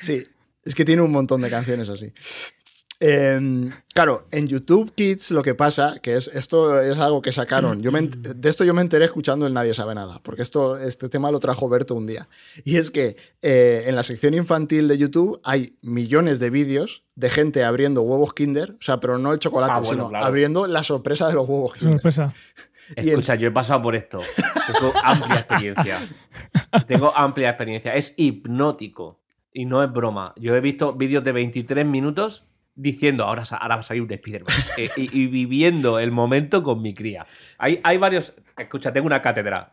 Sí, 0.00 0.22
es 0.64 0.74
que 0.74 0.84
tiene 0.84 1.02
un 1.02 1.12
montón 1.12 1.40
de 1.42 1.50
canciones 1.50 1.88
así. 1.88 2.12
Eh, 3.00 3.70
claro, 3.94 4.26
en 4.30 4.48
YouTube 4.48 4.92
Kids 4.94 5.30
lo 5.30 5.42
que 5.42 5.54
pasa, 5.54 5.98
que 6.00 6.14
es 6.14 6.28
esto 6.28 6.80
es 6.80 6.98
algo 6.98 7.20
que 7.20 7.30
sacaron. 7.32 7.82
Yo 7.82 7.92
me 7.92 8.00
ent- 8.00 8.16
de 8.16 8.48
esto 8.48 8.64
yo 8.64 8.72
me 8.72 8.80
enteré 8.80 9.04
escuchando 9.04 9.46
el 9.46 9.52
Nadie 9.52 9.74
sabe 9.74 9.94
nada, 9.94 10.20
porque 10.22 10.42
esto, 10.42 10.78
este 10.78 11.08
tema 11.08 11.30
lo 11.30 11.38
trajo 11.38 11.68
Berto 11.68 11.94
un 11.94 12.06
día. 12.06 12.26
Y 12.64 12.76
es 12.78 12.90
que 12.90 13.16
eh, 13.42 13.84
en 13.86 13.96
la 13.96 14.02
sección 14.02 14.32
infantil 14.34 14.88
de 14.88 14.96
YouTube 14.98 15.40
hay 15.44 15.76
millones 15.82 16.38
de 16.40 16.48
vídeos 16.50 17.02
de 17.14 17.28
gente 17.30 17.64
abriendo 17.64 18.02
huevos 18.02 18.32
Kinder, 18.32 18.72
o 18.80 18.82
sea, 18.82 18.98
pero 19.00 19.18
no 19.18 19.32
el 19.32 19.38
chocolate, 19.38 19.72
Ah, 19.76 19.80
bueno, 19.80 19.92
sino 19.92 20.08
claro. 20.08 20.24
abriendo 20.24 20.66
la 20.66 20.82
sorpresa 20.82 21.28
de 21.28 21.34
los 21.34 21.48
huevos 21.48 21.74
Kinder. 21.74 21.94
Sorpresa. 21.94 22.34
Escucha, 22.94 23.34
yo 23.34 23.48
he 23.48 23.50
pasado 23.50 23.82
por 23.82 23.96
esto. 23.96 24.20
Tengo 24.72 24.92
amplia 25.02 25.34
experiencia. 25.40 25.98
Tengo 26.86 27.12
amplia 27.16 27.48
experiencia. 27.50 27.94
Es 27.94 28.14
hipnótico. 28.16 29.20
Y 29.52 29.64
no 29.64 29.82
es 29.82 29.92
broma. 29.92 30.32
Yo 30.36 30.54
he 30.54 30.60
visto 30.60 30.92
vídeos 30.92 31.24
de 31.24 31.32
23 31.32 31.84
minutos 31.84 32.44
diciendo, 32.76 33.24
ahora, 33.24 33.42
ahora 33.50 33.76
va 33.76 33.80
a 33.80 33.84
salir 33.84 34.02
un 34.02 34.12
Spider-Man. 34.12 34.54
Eh, 34.76 34.90
y, 34.96 35.22
y 35.22 35.26
viviendo 35.26 35.98
el 35.98 36.12
momento 36.12 36.62
con 36.62 36.82
mi 36.82 36.94
cría. 36.94 37.26
Hay, 37.58 37.80
hay 37.82 37.96
varios... 37.96 38.32
Escucha, 38.56 38.92
tengo 38.92 39.06
una 39.06 39.20
cátedra. 39.20 39.72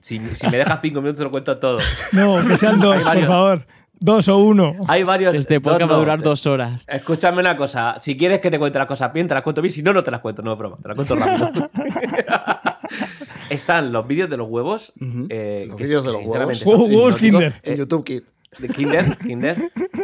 Si, 0.00 0.18
si 0.18 0.46
me 0.48 0.56
dejas 0.56 0.80
cinco 0.82 1.00
minutos 1.00 1.18
te 1.18 1.24
lo 1.24 1.30
cuento 1.30 1.58
todo. 1.58 1.78
No, 2.12 2.46
que 2.46 2.56
sean 2.56 2.80
dos, 2.80 3.02
por 3.02 3.26
favor. 3.26 3.66
Dos 4.02 4.28
o 4.28 4.38
uno. 4.38 4.76
Hay 4.88 5.02
varios... 5.02 5.34
Este 5.34 5.60
podcast 5.60 5.90
va 5.90 5.94
a 5.94 5.98
durar 5.98 6.22
dos 6.22 6.46
horas. 6.46 6.86
Escúchame 6.88 7.40
una 7.40 7.54
cosa, 7.56 7.96
si 8.00 8.16
quieres 8.16 8.40
que 8.40 8.50
te 8.50 8.58
cuente 8.58 8.78
las 8.78 8.88
cosas 8.88 9.12
bien, 9.12 9.28
te 9.28 9.34
las 9.34 9.42
cuento 9.42 9.60
bien, 9.60 9.74
si 9.74 9.82
no, 9.82 9.92
no 9.92 10.02
te 10.02 10.10
las 10.10 10.20
cuento, 10.20 10.40
no 10.40 10.52
es 10.54 10.58
broma, 10.58 10.78
te 10.80 10.88
las 10.88 10.96
cuento 10.96 11.16
rápido. 11.16 11.50
Están 13.50 13.92
los 13.92 14.06
vídeos 14.06 14.30
de 14.30 14.38
los 14.38 14.48
huevos. 14.48 14.92
Eh, 15.28 15.66
los 15.68 15.76
vídeos 15.76 16.04
de 16.04 16.12
los 16.12 16.24
huevos. 16.24 16.64
Huevos. 16.64 17.16
Kinder. 17.16 17.60
en 17.62 17.76
YouTube 17.76 18.04
Kids. 18.04 18.24
De 18.58 18.68
Kinder, 18.68 19.04
Kinder, 19.18 19.56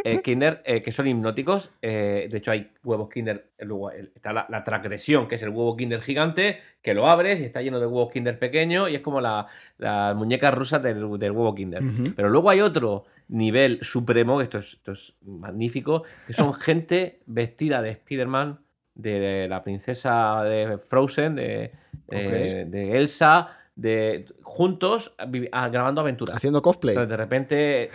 eh, 0.05 0.21
Kinder 0.21 0.61
eh, 0.65 0.81
que 0.81 0.91
son 0.93 1.05
hipnóticos. 1.07 1.69
eh, 1.81 2.27
de 2.31 2.37
hecho, 2.37 2.51
hay 2.51 2.71
huevos 2.83 3.09
Kinder. 3.09 3.49
Luego 3.59 3.91
está 3.91 4.31
la, 4.31 4.45
la 4.49 4.63
transgresión, 4.63 5.27
que 5.27 5.35
es 5.35 5.41
el 5.41 5.49
huevo 5.49 5.75
Kinder 5.75 6.01
gigante, 6.01 6.59
que 6.81 6.93
lo 6.93 7.09
abres 7.09 7.41
y 7.41 7.43
está 7.43 7.61
lleno 7.61 7.79
de 7.79 7.85
huevos 7.87 8.11
Kinder 8.11 8.39
pequeños 8.39 8.89
y 8.89 8.95
es 8.95 9.01
como 9.01 9.19
la- 9.19 9.47
las 9.77 10.15
muñecas 10.15 10.53
rusas 10.53 10.81
del, 10.81 10.95
del 11.19 11.31
huevo 11.31 11.53
Kinder. 11.53 11.83
Pero 12.15 12.29
luego 12.29 12.49
hay 12.49 12.61
otro 12.61 13.05
nivel 13.27 13.79
supremo, 13.81 14.37
que 14.37 14.45
esto 14.45 14.59
es, 14.59 14.73
esto 14.75 14.93
es 14.93 15.13
magnífico, 15.25 16.03
que 16.25 16.33
son 16.33 16.53
gente 16.59 17.19
vestida 17.25 17.81
de 17.81 17.89
Spider-Man, 17.91 18.59
de 18.95 19.47
la 19.49 19.61
princesa 19.61 20.41
de 20.43 20.77
Frozen, 20.77 21.35
de, 21.35 21.71
de- 22.07 22.65
de 22.65 22.97
Elsa, 22.97 23.49
de 23.75 24.25
juntos 24.41 25.13
ah, 25.51 25.67
grabando 25.69 25.99
aventuras. 26.01 26.37
Haciendo 26.37 26.61
cosplay. 26.61 26.93
Entonces, 26.93 27.09
de 27.09 27.17
repente. 27.17 27.89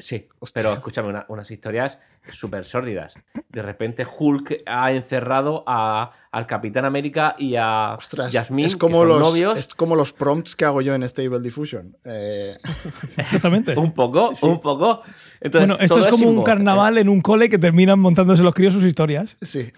Sí, 0.00 0.28
Hostia. 0.38 0.62
pero 0.62 0.74
escúchame, 0.74 1.08
una- 1.08 1.24
unas 1.28 1.50
historias 1.50 1.98
súper 2.32 2.64
sórdidas. 2.64 3.14
De 3.48 3.62
repente 3.62 4.06
Hulk 4.18 4.62
ha 4.66 4.92
encerrado 4.92 5.64
a, 5.66 6.12
al 6.30 6.46
Capitán 6.46 6.84
América 6.84 7.34
y 7.38 7.56
a 7.56 7.94
Ostras, 7.98 8.30
Jasmine, 8.32 8.68
es 8.68 8.76
como, 8.76 9.02
que 9.02 9.08
son 9.08 9.08
los, 9.08 9.20
novios. 9.20 9.58
es 9.58 9.74
como 9.74 9.96
los 9.96 10.12
prompts 10.12 10.54
que 10.56 10.64
hago 10.64 10.80
yo 10.82 10.94
en 10.94 11.02
Stable 11.08 11.40
Diffusion. 11.40 11.96
Eh, 12.04 12.52
Exactamente. 13.16 13.74
Un 13.78 13.92
poco, 13.92 14.34
Sí. 14.34 14.46
un 14.46 14.60
poco. 14.60 15.02
Entonces, 15.40 15.68
Bueno, 15.68 15.82
esto 15.82 15.94
todo 15.96 16.04
es 16.06 16.10
como 16.10 16.28
un 16.28 16.36
voz, 16.36 16.44
carnaval 16.44 16.98
en 16.98 17.08
un 17.08 17.20
cole 17.20 17.48
que 17.48 17.58
terminan 17.58 17.98
montándose 17.98 18.42
los 18.42 18.54
críos 18.54 18.74
sus 18.74 18.84
historias. 18.84 19.36
sí. 19.40 19.70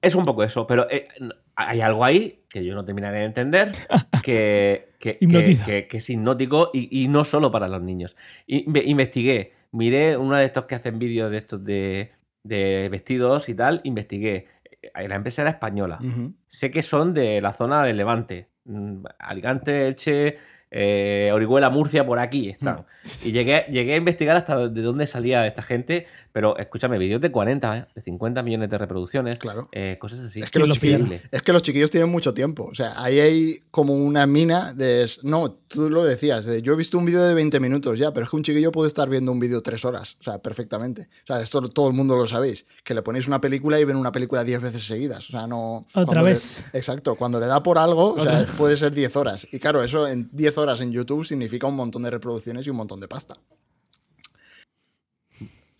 Es 0.00 0.14
un 0.14 0.24
poco 0.24 0.44
eso, 0.44 0.66
pero 0.66 0.88
eh, 0.90 1.08
hay 1.56 1.80
algo 1.80 2.04
ahí 2.04 2.44
que 2.48 2.64
yo 2.64 2.74
no 2.74 2.84
terminaré 2.84 3.18
de 3.20 3.24
entender, 3.24 3.72
que, 4.22 4.90
que, 4.98 5.18
que, 5.66 5.86
que- 5.88 5.96
es 5.98 6.10
hipnótico 6.10 6.70
y, 6.72 7.02
y 7.04 7.08
no 7.08 7.24
solo 7.24 7.50
para 7.50 7.66
los 7.68 7.82
niños. 7.82 8.16
Inve- 8.46 8.84
investigué, 8.86 9.52
miré 9.72 10.16
uno 10.16 10.36
de 10.36 10.44
estos 10.44 10.66
que 10.66 10.76
hacen 10.76 10.98
vídeos 10.98 11.30
de 11.30 11.38
estos 11.38 11.64
de, 11.64 12.12
de 12.44 12.88
vestidos 12.90 13.48
y 13.48 13.54
tal, 13.54 13.80
investigué. 13.84 14.46
Eh, 14.82 15.08
La 15.08 15.16
empresa 15.16 15.42
era 15.42 15.50
española. 15.50 15.98
Sé 16.46 16.70
que 16.70 16.82
son 16.82 17.12
de 17.12 17.40
la 17.40 17.52
zona 17.52 17.82
de 17.82 17.92
Levante. 17.94 18.48
Mm, 18.64 19.04
Alicante, 19.18 19.88
Elche, 19.88 20.38
eh, 20.70 21.30
Orihuela, 21.32 21.70
Murcia, 21.70 22.04
por 22.06 22.18
aquí 22.18 22.50
están. 22.50 22.84
Y 23.24 23.32
llegué, 23.32 23.64
llegué 23.70 23.94
a 23.94 23.96
investigar 23.96 24.36
hasta 24.36 24.68
de 24.68 24.82
dónde 24.82 25.06
salía 25.06 25.46
esta 25.46 25.62
gente, 25.62 26.06
pero 26.32 26.58
escúchame, 26.58 26.98
vídeos 26.98 27.22
de 27.22 27.30
40, 27.32 27.76
¿eh? 27.78 27.86
de 27.94 28.02
50 28.02 28.42
millones 28.42 28.68
de 28.68 28.76
reproducciones, 28.76 29.38
Claro. 29.38 29.68
eh, 29.72 29.96
cosas 29.98 30.20
así. 30.20 30.40
Es 30.40 30.50
que, 30.50 30.58
los 30.58 30.68
chiquillos, 30.68 31.00
es 31.30 31.42
que 31.42 31.52
los 31.54 31.62
chiquillos 31.62 31.90
tienen 31.90 32.10
mucho 32.10 32.34
tiempo. 32.34 32.68
O 32.70 32.74
sea, 32.74 32.92
ahí 33.02 33.18
hay 33.18 33.54
como 33.70 33.94
una 33.94 34.26
mina 34.26 34.74
de... 34.74 35.08
No, 35.22 35.50
tú 35.52 35.88
lo 35.88 36.04
decías. 36.04 36.44
de, 36.44 36.60
yo 36.60 36.74
he 36.74 36.76
visto 36.76 36.98
un 36.98 37.06
vídeo 37.06 37.22
de 37.24 37.34
20 37.34 37.58
minutos 37.60 37.98
ya, 37.98 38.12
pero 38.12 38.24
es 38.24 38.30
que 38.30 38.36
un 38.36 38.42
chiquillo 38.42 38.70
puede 38.72 38.88
estar 38.88 39.08
viendo 39.08 39.32
un 39.32 39.40
vídeo 39.40 39.62
tres 39.62 39.86
horas. 39.86 40.16
O 40.20 40.22
sea, 40.24 40.38
perfectamente. 40.38 41.08
O 41.24 41.26
sea, 41.28 41.40
esto 41.40 41.62
todo 41.70 41.88
el 41.88 41.94
mundo 41.94 42.14
lo 42.14 42.26
sabéis. 42.26 42.66
Que 42.84 42.92
le 42.92 43.00
ponéis 43.02 43.26
una 43.26 43.40
película 43.40 43.80
y 43.80 43.84
ven 43.84 43.96
una 43.96 44.12
película 44.12 44.44
10 44.44 44.60
veces 44.60 44.84
seguidas. 44.86 45.28
O 45.30 45.32
sea, 45.32 45.46
no... 45.46 45.86
Otra 45.94 46.20
le- 46.20 46.28
vez. 46.30 46.62
exacto. 46.74 47.14
Cuando 47.14 47.40
le 47.40 47.46
da 47.46 47.62
por 47.62 47.78
algo, 47.78 48.14
o 48.14 48.20
sea, 48.22 48.44
puede 48.58 48.76
ser 48.76 48.92
10 48.92 49.16
horas. 49.16 49.46
Y 49.50 49.58
claro, 49.58 49.82
eso 49.82 50.06
en 50.06 50.28
10 50.32 50.57
horas 50.58 50.80
en 50.80 50.92
YouTube 50.92 51.24
significa 51.24 51.66
un 51.66 51.76
montón 51.76 52.02
de 52.02 52.10
reproducciones 52.10 52.66
y 52.66 52.70
un 52.70 52.76
montón 52.76 53.00
de 53.00 53.08
pasta. 53.08 53.34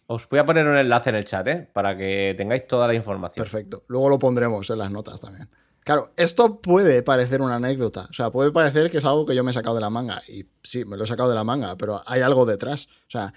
Os 0.06 0.26
voy 0.28 0.38
a 0.38 0.46
poner 0.46 0.66
un 0.66 0.76
enlace 0.76 1.10
en 1.10 1.16
el 1.16 1.24
chat, 1.26 1.46
¿eh? 1.48 1.68
Para 1.72 1.96
que 1.96 2.34
tengáis 2.36 2.66
toda 2.66 2.86
la 2.86 2.94
información. 2.94 3.44
Perfecto. 3.44 3.82
Luego 3.88 4.08
lo 4.08 4.18
pondremos 4.18 4.68
en 4.70 4.78
las 4.78 4.90
notas 4.90 5.20
también. 5.20 5.50
Claro, 5.84 6.12
esto 6.16 6.60
puede 6.60 7.02
parecer 7.02 7.42
una 7.42 7.56
anécdota. 7.56 8.02
O 8.10 8.14
sea, 8.14 8.30
puede 8.30 8.50
parecer 8.50 8.90
que 8.90 8.98
es 8.98 9.04
algo 9.04 9.26
que 9.26 9.34
yo 9.34 9.44
me 9.44 9.50
he 9.50 9.54
sacado 9.54 9.74
de 9.74 9.82
la 9.82 9.90
manga. 9.90 10.22
Y 10.28 10.46
sí, 10.62 10.84
me 10.86 10.96
lo 10.96 11.04
he 11.04 11.06
sacado 11.06 11.28
de 11.28 11.34
la 11.34 11.44
manga, 11.44 11.76
pero 11.76 12.00
hay 12.06 12.22
algo 12.22 12.46
detrás. 12.46 12.86
O 12.86 13.10
sea, 13.10 13.32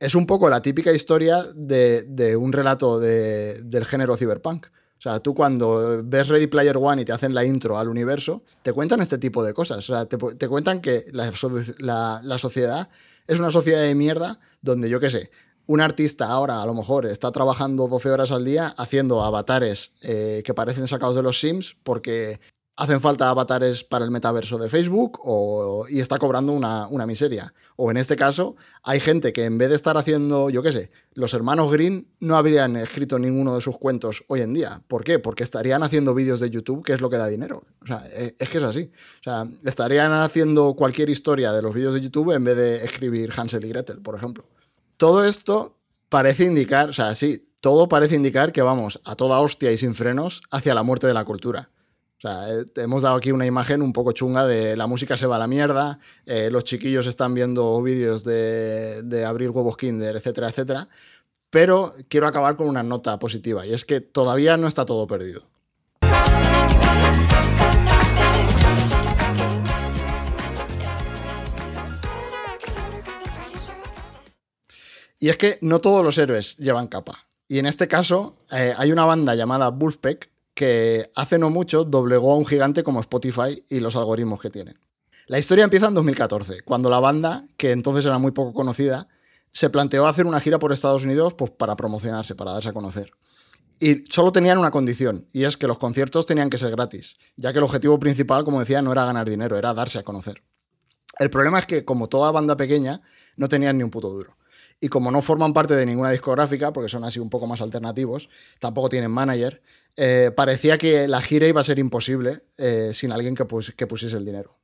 es 0.00 0.14
un 0.14 0.26
poco 0.26 0.48
la 0.48 0.62
típica 0.62 0.92
historia 0.92 1.42
de, 1.54 2.02
de 2.04 2.36
un 2.36 2.52
relato 2.52 2.98
de- 3.00 3.62
del 3.64 3.84
género 3.84 4.16
cyberpunk. 4.16 4.66
O 4.98 5.00
sea, 5.00 5.20
tú 5.20 5.34
cuando 5.34 6.02
ves 6.04 6.28
Ready 6.28 6.48
Player 6.48 6.76
One 6.76 7.02
y 7.02 7.04
te 7.04 7.12
hacen 7.12 7.32
la 7.32 7.44
intro 7.44 7.78
al 7.78 7.88
universo, 7.88 8.42
te 8.62 8.72
cuentan 8.72 9.00
este 9.00 9.18
tipo 9.18 9.44
de 9.44 9.54
cosas. 9.54 9.78
O 9.88 9.94
sea, 9.94 10.06
te, 10.06 10.48
cuentan 10.48 10.80
que 10.80 11.06
la 11.10 11.30
sociedad 12.38 12.88
es 13.28 13.38
una 13.38 13.52
sociedad 13.52 13.82
de 13.82 13.94
mierda 13.94 14.40
donde, 14.60 14.88
yo 14.88 14.98
qué 14.98 15.10
sé, 15.10 15.30
un 15.68 15.82
artista 15.82 16.26
ahora 16.26 16.62
a 16.62 16.66
lo 16.66 16.74
mejor 16.74 17.04
está 17.06 17.30
trabajando 17.30 17.88
12 17.88 18.10
horas 18.10 18.32
al 18.32 18.44
día 18.44 18.74
haciendo 18.78 19.22
avatares 19.22 19.92
eh, 20.02 20.42
que 20.44 20.54
parecen 20.54 20.88
sacados 20.88 21.14
de 21.14 21.22
los 21.22 21.38
Sims 21.38 21.76
porque 21.84 22.40
hacen 22.78 23.00
falta 23.00 23.28
avatares 23.28 23.82
para 23.82 24.04
el 24.04 24.12
metaverso 24.12 24.56
de 24.56 24.68
Facebook 24.68 25.18
o, 25.24 25.84
y 25.88 25.98
está 25.98 26.16
cobrando 26.16 26.52
una, 26.52 26.86
una, 26.86 27.06
miseria. 27.06 27.52
O 27.74 27.90
en 27.90 27.96
este 27.96 28.14
caso, 28.14 28.54
hay 28.84 29.00
gente 29.00 29.32
que 29.32 29.46
en 29.46 29.58
vez 29.58 29.70
de 29.70 29.74
estar 29.74 29.96
haciendo, 29.96 30.48
yo 30.48 30.62
qué 30.62 30.70
sé, 30.70 30.92
los 31.14 31.34
hermanos 31.34 31.72
Green 31.72 32.06
no 32.20 32.36
habrían 32.36 32.76
escrito 32.76 33.18
ninguno 33.18 33.56
de 33.56 33.62
sus 33.62 33.76
cuentos 33.78 34.22
hoy 34.28 34.42
en 34.42 34.54
día. 34.54 34.80
¿Por 34.86 35.02
qué? 35.02 35.18
Porque 35.18 35.42
estarían 35.42 35.82
haciendo 35.82 36.14
vídeos 36.14 36.38
de 36.38 36.50
YouTube, 36.50 36.84
que 36.84 36.92
es 36.92 37.00
lo 37.00 37.10
que 37.10 37.16
da 37.16 37.26
dinero. 37.26 37.64
O 37.82 37.86
sea, 37.86 38.04
e, 38.12 38.36
es 38.38 38.48
que 38.48 38.58
es 38.58 38.64
así. 38.64 38.92
O 39.20 39.24
sea, 39.24 39.48
estarían 39.64 40.12
haciendo 40.12 40.74
cualquier 40.74 41.10
historia 41.10 41.52
de 41.52 41.62
los 41.62 41.74
vídeos 41.74 41.94
de 41.94 42.00
YouTube 42.00 42.30
en 42.30 42.44
vez 42.44 42.56
de 42.56 42.76
escribir 42.76 43.32
Hansel 43.36 43.64
y 43.64 43.70
Gretel, 43.70 43.98
por 44.02 44.14
ejemplo. 44.14 44.44
Todo 44.96 45.24
esto 45.24 45.76
parece 46.08 46.44
indicar, 46.44 46.90
o 46.90 46.92
sea, 46.92 47.16
sí, 47.16 47.48
todo 47.60 47.88
parece 47.88 48.14
indicar 48.14 48.52
que 48.52 48.62
vamos 48.62 49.00
a 49.04 49.16
toda 49.16 49.40
hostia 49.40 49.72
y 49.72 49.78
sin 49.78 49.96
frenos 49.96 50.42
hacia 50.52 50.76
la 50.76 50.84
muerte 50.84 51.08
de 51.08 51.14
la 51.14 51.24
cultura. 51.24 51.70
O 52.18 52.20
sea, 52.20 52.52
eh, 52.52 52.64
hemos 52.74 53.02
dado 53.02 53.14
aquí 53.14 53.30
una 53.30 53.46
imagen 53.46 53.80
un 53.80 53.92
poco 53.92 54.10
chunga 54.10 54.44
de 54.44 54.76
la 54.76 54.88
música 54.88 55.16
se 55.16 55.26
va 55.26 55.36
a 55.36 55.38
la 55.38 55.46
mierda, 55.46 56.00
eh, 56.26 56.50
los 56.50 56.64
chiquillos 56.64 57.06
están 57.06 57.32
viendo 57.32 57.80
vídeos 57.80 58.24
de, 58.24 59.24
abrir 59.24 59.50
huevos 59.50 59.76
Kinder, 59.76 60.16
etcétera, 60.16 60.48
etcétera. 60.48 60.88
Pero 61.50 61.94
quiero 62.08 62.26
acabar 62.26 62.56
con 62.56 62.68
una 62.68 62.82
nota 62.82 63.20
positiva 63.20 63.64
y 63.64 63.72
es 63.72 63.84
que 63.84 64.00
todavía 64.00 64.56
no 64.56 64.66
está 64.66 64.84
todo 64.84 65.06
perdido. 65.06 65.42
Y 75.20 75.28
es 75.28 75.36
que 75.36 75.58
no 75.60 75.80
todos 75.80 76.04
los 76.04 76.18
héroes 76.18 76.56
llevan 76.56 76.88
capa. 76.88 77.28
Y 77.46 77.60
en 77.60 77.66
este 77.66 77.86
caso 77.86 78.36
eh, 78.50 78.74
hay 78.76 78.90
una 78.90 79.04
banda 79.04 79.36
llamada 79.36 79.70
Wolfpack 79.70 80.30
que 80.58 81.08
hace 81.14 81.38
no 81.38 81.50
mucho 81.50 81.84
doblegó 81.84 82.32
a 82.32 82.36
un 82.36 82.44
gigante 82.44 82.82
como 82.82 82.98
Spotify 82.98 83.64
y 83.68 83.78
los 83.78 83.94
algoritmos 83.94 84.40
que 84.40 84.50
tienen. 84.50 84.76
La 85.28 85.38
historia 85.38 85.62
empieza 85.62 85.86
en 85.86 85.94
2014, 85.94 86.62
cuando 86.62 86.90
la 86.90 86.98
banda, 86.98 87.46
que 87.56 87.70
entonces 87.70 88.04
era 88.04 88.18
muy 88.18 88.32
poco 88.32 88.52
conocida, 88.52 89.06
se 89.52 89.70
planteó 89.70 90.04
hacer 90.08 90.26
una 90.26 90.40
gira 90.40 90.58
por 90.58 90.72
Estados 90.72 91.04
Unidos 91.04 91.34
pues, 91.34 91.52
para 91.52 91.76
promocionarse, 91.76 92.34
para 92.34 92.50
darse 92.50 92.70
a 92.70 92.72
conocer. 92.72 93.12
Y 93.78 94.04
solo 94.10 94.32
tenían 94.32 94.58
una 94.58 94.72
condición, 94.72 95.28
y 95.32 95.44
es 95.44 95.56
que 95.56 95.68
los 95.68 95.78
conciertos 95.78 96.26
tenían 96.26 96.50
que 96.50 96.58
ser 96.58 96.72
gratis, 96.72 97.18
ya 97.36 97.52
que 97.52 97.58
el 97.58 97.64
objetivo 97.64 98.00
principal, 98.00 98.42
como 98.44 98.58
decía, 98.58 98.82
no 98.82 98.90
era 98.90 99.04
ganar 99.04 99.30
dinero, 99.30 99.56
era 99.56 99.72
darse 99.74 100.00
a 100.00 100.02
conocer. 100.02 100.42
El 101.20 101.30
problema 101.30 101.60
es 101.60 101.66
que, 101.66 101.84
como 101.84 102.08
toda 102.08 102.32
banda 102.32 102.56
pequeña, 102.56 103.00
no 103.36 103.48
tenían 103.48 103.78
ni 103.78 103.84
un 103.84 103.90
puto 103.90 104.08
duro. 104.08 104.36
Y 104.80 104.88
como 104.88 105.10
no 105.10 105.22
forman 105.22 105.52
parte 105.52 105.74
de 105.74 105.84
ninguna 105.86 106.10
discográfica, 106.10 106.72
porque 106.72 106.88
son 106.88 107.04
así 107.04 107.18
un 107.18 107.30
poco 107.30 107.46
más 107.46 107.60
alternativos, 107.60 108.28
tampoco 108.60 108.88
tienen 108.88 109.10
manager, 109.10 109.60
eh, 109.96 110.30
parecía 110.36 110.78
que 110.78 111.08
la 111.08 111.20
gira 111.20 111.48
iba 111.48 111.60
a 111.60 111.64
ser 111.64 111.80
imposible 111.80 112.44
eh, 112.56 112.92
sin 112.94 113.10
alguien 113.10 113.34
que, 113.34 113.44
pusiese 113.44 114.16
el 114.16 114.24
dinero. 114.24 114.56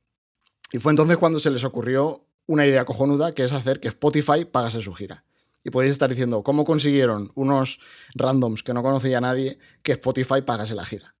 Y 0.71 0.79
fue 0.79 0.93
entonces 0.93 1.17
cuando 1.17 1.39
se 1.39 1.51
les 1.51 1.65
ocurrió 1.65 2.25
una 2.47 2.65
idea 2.65 2.85
cojonuda, 2.85 3.33
que 3.33 3.43
es 3.43 3.51
hacer 3.51 3.81
que 3.81 3.89
Spotify 3.89 4.45
pagase 4.45 4.81
su 4.81 4.93
gira. 4.93 5.25
Y 5.63 5.71
podéis 5.71 5.91
estar 5.91 6.09
diciendo, 6.09 6.43
¿cómo 6.43 6.63
consiguieron 6.63 7.31
unos 7.35 7.79
randoms 8.13 8.63
que 8.63 8.73
no 8.73 8.83
conocía 8.83 9.17
a 9.17 9.21
nadie 9.21 9.57
que 9.81 9.93
Spotify 9.93 10.41
pagase 10.45 10.75
la 10.75 10.85
gira? 10.85 11.15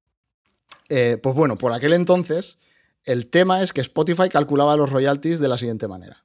Eh, 0.87 1.17
pues 1.21 1.35
bueno, 1.35 1.57
por 1.57 1.73
aquel 1.73 1.93
entonces, 1.93 2.59
el 3.03 3.27
tema 3.27 3.61
es 3.61 3.73
que 3.73 3.81
Spotify 3.81 4.29
calculaba 4.29 4.77
los 4.77 4.91
royalties 4.91 5.39
de 5.39 5.47
la 5.47 5.57
siguiente 5.57 5.87
manera. 5.87 6.23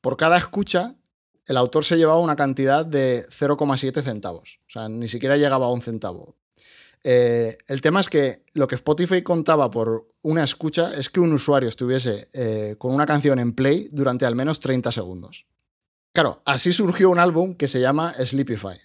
Por 0.00 0.16
cada 0.16 0.38
escucha, 0.38 0.96
el 1.48 1.56
autor 1.56 1.84
se 1.84 1.96
llevaba 1.96 2.20
una 2.20 2.36
cantidad 2.36 2.84
de 2.84 3.26
0,7 3.28 4.02
centavos. 4.02 4.60
O 4.68 4.70
sea, 4.70 4.88
ni 4.88 5.08
siquiera 5.08 5.36
llegaba 5.36 5.66
a 5.66 5.72
un 5.72 5.80
centavo. 5.82 6.36
Eh, 7.02 7.56
el 7.66 7.80
tema 7.80 8.00
es 8.00 8.08
que 8.08 8.44
lo 8.52 8.68
que 8.68 8.74
Spotify 8.74 9.22
contaba 9.22 9.70
por 9.70 10.08
una 10.22 10.44
escucha 10.44 10.94
es 10.94 11.08
que 11.08 11.20
un 11.20 11.32
usuario 11.32 11.68
estuviese 11.68 12.28
eh, 12.34 12.74
con 12.76 12.94
una 12.94 13.06
canción 13.06 13.38
en 13.38 13.54
play 13.54 13.88
durante 13.92 14.26
al 14.26 14.34
menos 14.34 14.60
30 14.60 14.92
segundos. 14.92 15.46
Claro, 16.12 16.42
así 16.44 16.72
surgió 16.72 17.08
un 17.08 17.18
álbum 17.18 17.54
que 17.54 17.68
se 17.68 17.80
llama 17.80 18.12
Sleepify, 18.12 18.78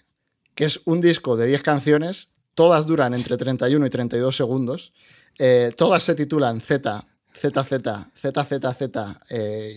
que 0.54 0.64
es 0.64 0.80
un 0.84 1.00
disco 1.00 1.36
de 1.36 1.46
10 1.46 1.62
canciones, 1.62 2.30
todas 2.54 2.86
duran 2.86 3.12
entre 3.12 3.36
31 3.36 3.84
y 3.84 3.90
32 3.90 4.36
segundos, 4.36 4.92
eh, 5.38 5.72
todas 5.76 6.02
se 6.02 6.14
titulan 6.14 6.60
Z, 6.60 7.06
Z, 7.36 7.64
Z, 7.64 8.10
Z, 8.14 8.44
Z, 8.44 8.74
Z, 8.74 9.20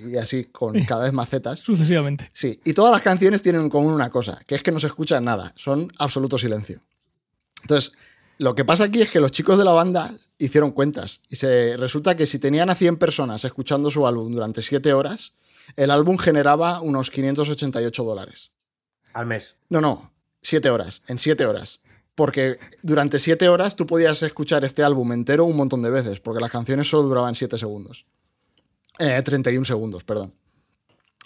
y 0.07 0.15
así 0.15 0.45
con 0.45 0.79
cada 0.85 1.03
vez 1.03 1.13
más 1.13 1.29
Zetas. 1.29 1.59
Sucesivamente. 1.59 2.29
Sí, 2.31 2.59
y 2.63 2.73
todas 2.73 2.91
las 2.91 3.01
canciones 3.01 3.41
tienen 3.41 3.61
en 3.61 3.69
común 3.69 3.93
una 3.93 4.09
cosa, 4.09 4.39
que 4.45 4.55
es 4.55 4.63
que 4.63 4.71
no 4.71 4.79
se 4.79 4.88
escucha 4.88 5.19
nada, 5.19 5.53
son 5.55 5.91
absoluto 5.97 6.38
silencio. 6.38 6.81
Entonces, 7.63 7.93
lo 8.38 8.53
que 8.53 8.63
pasa 8.63 8.84
aquí 8.84 9.01
es 9.01 9.09
que 9.09 9.19
los 9.19 9.31
chicos 9.31 9.57
de 9.57 9.65
la 9.65 9.73
banda 9.73 10.13
hicieron 10.38 10.71
cuentas 10.71 11.21
y 11.27 11.38
se 11.38 11.75
resulta 11.77 12.15
que 12.15 12.27
si 12.27 12.38
tenían 12.38 12.69
a 12.69 12.75
100 12.75 12.97
personas 12.97 13.43
escuchando 13.43 13.89
su 13.89 14.05
álbum 14.05 14.31
durante 14.31 14.61
7 14.61 14.93
horas, 14.93 15.34
el 15.75 15.89
álbum 15.89 16.19
generaba 16.19 16.79
unos 16.81 17.09
588 17.09 18.03
dólares. 18.03 18.51
Al 19.13 19.25
mes. 19.25 19.55
No, 19.69 19.81
no, 19.81 20.13
7 20.43 20.69
horas, 20.69 21.01
en 21.07 21.17
7 21.17 21.45
horas. 21.47 21.79
Porque 22.18 22.57
durante 22.81 23.19
7 23.19 23.48
horas 23.48 23.76
tú 23.76 23.85
podías 23.85 24.23
escuchar 24.23 24.65
este 24.65 24.81
álbum 24.81 25.14
entero 25.14 25.45
un 25.45 25.56
montón 25.56 25.84
de 25.84 25.91
veces, 25.91 26.19
porque 26.19 26.41
las 26.41 26.49
canciones 26.49 26.89
solo 26.89 27.03
duraban 27.03 27.35
7 27.35 27.60
segundos. 27.60 28.07
Eh, 28.98 29.22
31 29.22 29.64
segundos, 29.65 30.03
perdón. 30.03 30.34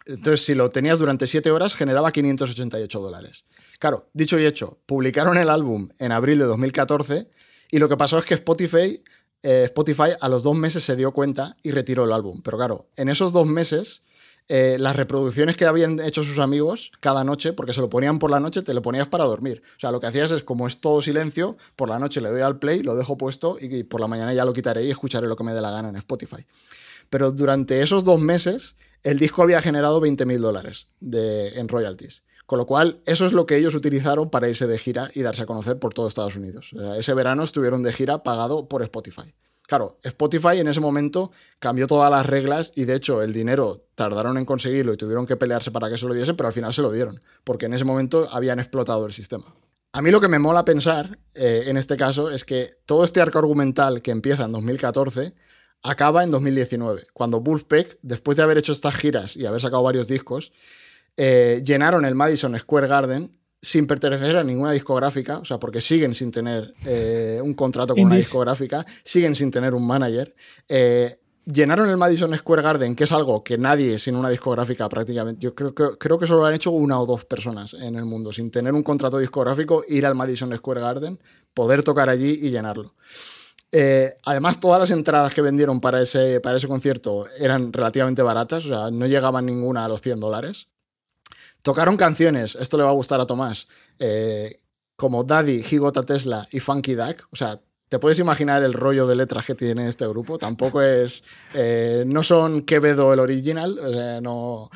Entonces, 0.06 0.44
si 0.46 0.54
lo 0.54 0.70
tenías 0.70 1.00
durante 1.00 1.28
7 1.28 1.50
horas, 1.50 1.76
generaba 1.76 2.12
588 2.12 3.00
dólares. 3.00 3.46
Claro, 3.80 4.10
dicho 4.12 4.38
y 4.38 4.46
hecho, 4.46 4.82
publicaron 4.86 5.38
el 5.38 5.50
álbum 5.50 5.88
en 5.98 6.12
abril 6.12 6.40
de 6.40 6.44
2014 6.44 7.30
y 7.72 7.80
lo 7.80 7.88
que 7.88 7.96
pasó 7.96 8.20
es 8.20 8.26
que 8.26 8.34
Spotify, 8.34 9.02
eh, 9.44 9.62
Spotify 9.64 10.10
a 10.20 10.28
los 10.28 10.44
dos 10.44 10.56
meses 10.56 10.84
se 10.84 10.98
dio 10.98 11.14
cuenta 11.14 11.56
y 11.64 11.72
retiró 11.72 12.04
el 12.04 12.12
álbum. 12.12 12.42
Pero 12.44 12.58
claro, 12.58 12.90
en 12.98 13.08
esos 13.08 13.32
dos 13.32 13.48
meses, 13.48 14.02
eh, 14.48 14.78
las 14.80 14.96
reproducciones 14.96 15.56
que 15.56 15.66
habían 15.66 16.00
hecho 16.00 16.24
sus 16.24 16.40
amigos 16.40 16.92
cada 17.00 17.24
noche, 17.24 17.54
porque 17.54 17.74
se 17.74 17.82
lo 17.82 17.90
ponían 17.90 18.20
por 18.20 18.32
la 18.32 18.40
noche, 18.40 18.62
te 18.62 18.74
lo 18.74 18.82
ponías 18.82 19.08
para 19.08 19.24
dormir. 19.24 19.62
O 19.78 19.80
sea, 19.80 19.92
lo 19.92 20.00
que 20.00 20.08
hacías 20.08 20.32
es, 20.32 20.44
como 20.44 20.68
es 20.68 20.82
todo 20.82 21.02
silencio, 21.02 21.58
por 21.76 21.90
la 21.90 22.00
noche 22.00 22.22
le 22.22 22.30
doy 22.30 22.42
al 22.42 22.60
play, 22.60 22.84
lo 22.84 22.96
dejo 22.96 23.18
puesto 23.18 23.58
y 23.60 23.84
por 23.84 24.02
la 24.02 24.08
mañana 24.08 24.34
ya 24.34 24.44
lo 24.44 24.54
quitaré 24.54 24.84
y 24.84 24.92
escucharé 24.92 25.28
lo 25.28 25.36
que 25.36 25.44
me 25.44 25.54
dé 25.54 25.62
la 25.62 25.72
gana 25.72 25.90
en 25.90 25.96
Spotify. 25.96 26.46
Pero 27.10 27.32
durante 27.32 27.82
esos 27.82 28.04
dos 28.04 28.20
meses, 28.20 28.76
el 29.04 29.20
disco 29.20 29.42
había 29.44 29.62
generado 29.62 30.00
20 30.00 30.26
mil 30.26 30.42
dólares 30.42 30.88
en 31.02 31.68
royalties. 31.68 32.24
Con 32.46 32.60
lo 32.60 32.66
cual, 32.66 33.02
eso 33.06 33.26
es 33.26 33.32
lo 33.32 33.46
que 33.46 33.56
ellos 33.56 33.76
utilizaron 33.76 34.30
para 34.30 34.50
irse 34.50 34.68
de 34.68 34.78
gira 34.78 35.10
y 35.14 35.22
darse 35.22 35.44
a 35.44 35.46
conocer 35.46 35.80
por 35.80 35.94
todo 35.94 36.10
Estados 36.10 36.36
Unidos. 36.36 36.74
ese 36.98 37.14
verano 37.14 37.44
estuvieron 37.44 37.84
de 37.84 37.94
gira 37.94 38.24
pagado 38.24 38.68
por 38.68 38.84
Spotify. 38.84 39.34
Claro, 39.72 39.98
Spotify 40.04 40.60
en 40.60 40.68
ese 40.68 40.82
momento 40.82 41.32
cambió 41.58 41.88
todas 41.88 42.12
las 42.12 42.26
reglas 42.26 42.74
y 42.76 42.84
de 42.84 42.94
hecho 42.94 43.22
el 43.22 43.32
dinero 43.32 43.86
tardaron 43.96 44.38
en 44.38 44.44
conseguirlo 44.44 44.92
y 44.92 44.98
tuvieron 44.98 45.26
que 45.26 45.38
pelearse 45.38 45.72
para 45.72 45.90
que 45.90 45.98
se 45.98 46.06
lo 46.06 46.14
diesen, 46.14 46.36
pero 46.36 46.48
al 46.48 46.54
final 46.54 46.74
se 46.74 46.82
lo 46.82 46.92
dieron, 46.92 47.22
porque 47.46 47.68
en 47.68 47.74
ese 47.74 47.86
momento 47.86 48.28
habían 48.34 48.60
explotado 48.60 49.06
el 49.06 49.14
sistema. 49.14 49.46
A 49.94 50.02
mí 50.02 50.12
lo 50.12 50.20
que 50.20 50.28
me 50.28 50.40
mola 50.40 50.66
pensar 50.66 51.20
eh, 51.36 51.64
en 51.68 51.78
este 51.78 51.96
caso 51.96 52.30
es 52.30 52.44
que 52.44 52.80
todo 52.86 53.06
este 53.06 53.22
arco 53.22 53.40
argumental 53.40 54.02
que 54.02 54.12
empieza 54.12 54.44
en 54.44 54.52
2014 54.52 55.36
acaba 55.84 56.26
en 56.26 56.32
2019, 56.32 57.08
cuando 57.14 57.40
Wolfpack, 57.40 57.98
después 58.02 58.36
de 58.36 58.44
haber 58.44 58.58
hecho 58.58 58.74
estas 58.74 58.96
giras 58.96 59.38
y 59.38 59.46
haber 59.46 59.62
sacado 59.62 59.84
varios 59.84 60.06
discos, 60.06 60.52
eh, 61.16 61.62
llenaron 61.64 62.04
el 62.04 62.16
Madison 62.16 62.60
Square 62.60 62.88
Garden 62.88 63.40
sin 63.62 63.86
pertenecer 63.86 64.38
a 64.38 64.44
ninguna 64.44 64.72
discográfica, 64.72 65.38
o 65.38 65.46
sea, 65.46 65.60
porque 65.60 65.82
siguen 65.82 66.16
sin 66.16 66.32
tener 66.32 66.74
eh, 66.86 67.40
un 67.44 67.54
contrato 67.54 67.94
con 67.94 68.06
una 68.06 68.16
discográfica, 68.16 68.84
siguen 69.04 69.36
sin 69.36 69.52
tener 69.52 69.76
un 69.76 69.86
manager. 69.86 70.34
Eh, 70.68 71.20
llenaron 71.46 71.88
el 71.88 71.98
Madison 71.98 72.36
Square 72.36 72.64
Garden, 72.64 72.96
que 72.96 73.04
es 73.04 73.12
algo 73.12 73.44
que 73.44 73.60
nadie 73.60 74.00
sin 74.00 74.16
una 74.16 74.30
discográfica 74.30 74.90
prácticamente, 74.90 75.40
yo 75.40 75.54
creo, 75.54 75.76
creo 75.76 76.18
que 76.18 76.26
solo 76.26 76.40
lo 76.40 76.46
han 76.48 76.56
hecho 76.56 76.72
una 76.72 77.00
o 77.00 77.06
dos 77.06 77.24
personas 77.26 77.76
en 77.76 77.96
el 77.96 78.06
mundo, 78.06 78.34
sin 78.34 78.50
tener 78.50 78.74
un 78.74 78.82
contrato 78.82 79.20
discográfico, 79.20 79.84
ir 79.88 80.08
al 80.08 80.16
Madison 80.16 80.56
Square 80.56 80.82
Garden, 80.82 81.20
poder 81.54 81.84
tocar 81.84 82.10
allí 82.10 82.40
y 82.42 82.50
llenarlo. 82.50 82.96
además, 84.26 84.60
todas 84.60 84.80
las 84.80 84.90
entradas 84.90 85.36
que 85.36 85.42
vendieron 85.44 85.80
para 85.80 86.02
ese, 86.02 86.42
para 86.42 86.58
ese 86.58 86.68
concierto 86.68 87.26
eran 87.40 87.72
relativamente 87.72 88.24
baratas, 88.24 88.66
o 88.66 88.68
sea, 88.70 88.92
no 88.92 89.06
llegaban 89.06 89.46
ninguna 89.46 89.86
a 89.86 89.88
los 89.88 90.02
100 90.02 90.20
dólares. 90.20 90.68
Tocaron 91.62 91.98
canciones, 91.98 92.56
esto 92.56 92.78
le 92.78 92.84
va 92.84 92.90
a 92.90 92.94
gustar 92.94 93.20
a 93.22 93.26
Tomás, 93.26 93.68
eh, 94.00 94.58
como 94.96 95.24
Daddy, 95.24 95.64
Higota 95.70 96.04
Tesla 96.04 96.48
y 96.52 96.60
Funky 96.60 96.96
Duck. 96.96 97.28
O 97.32 97.36
sea, 97.36 97.60
te 97.92 98.00
puedes 98.00 98.20
imaginar 98.20 98.64
el 98.64 98.74
rollo 98.74 99.06
de 99.06 99.16
letras 99.16 99.46
que 99.46 99.54
tiene 99.54 99.90
este 99.90 100.08
grupo. 100.08 100.38
Tampoco 100.38 100.82
es. 100.82 101.24
Eh, 101.54 102.06
no 102.08 102.24
son 102.24 102.62
Quevedo 102.62 103.14
el 103.14 103.20
original, 103.20 103.78
o 103.78 103.92
sea, 103.92 104.22
no. 104.22 104.70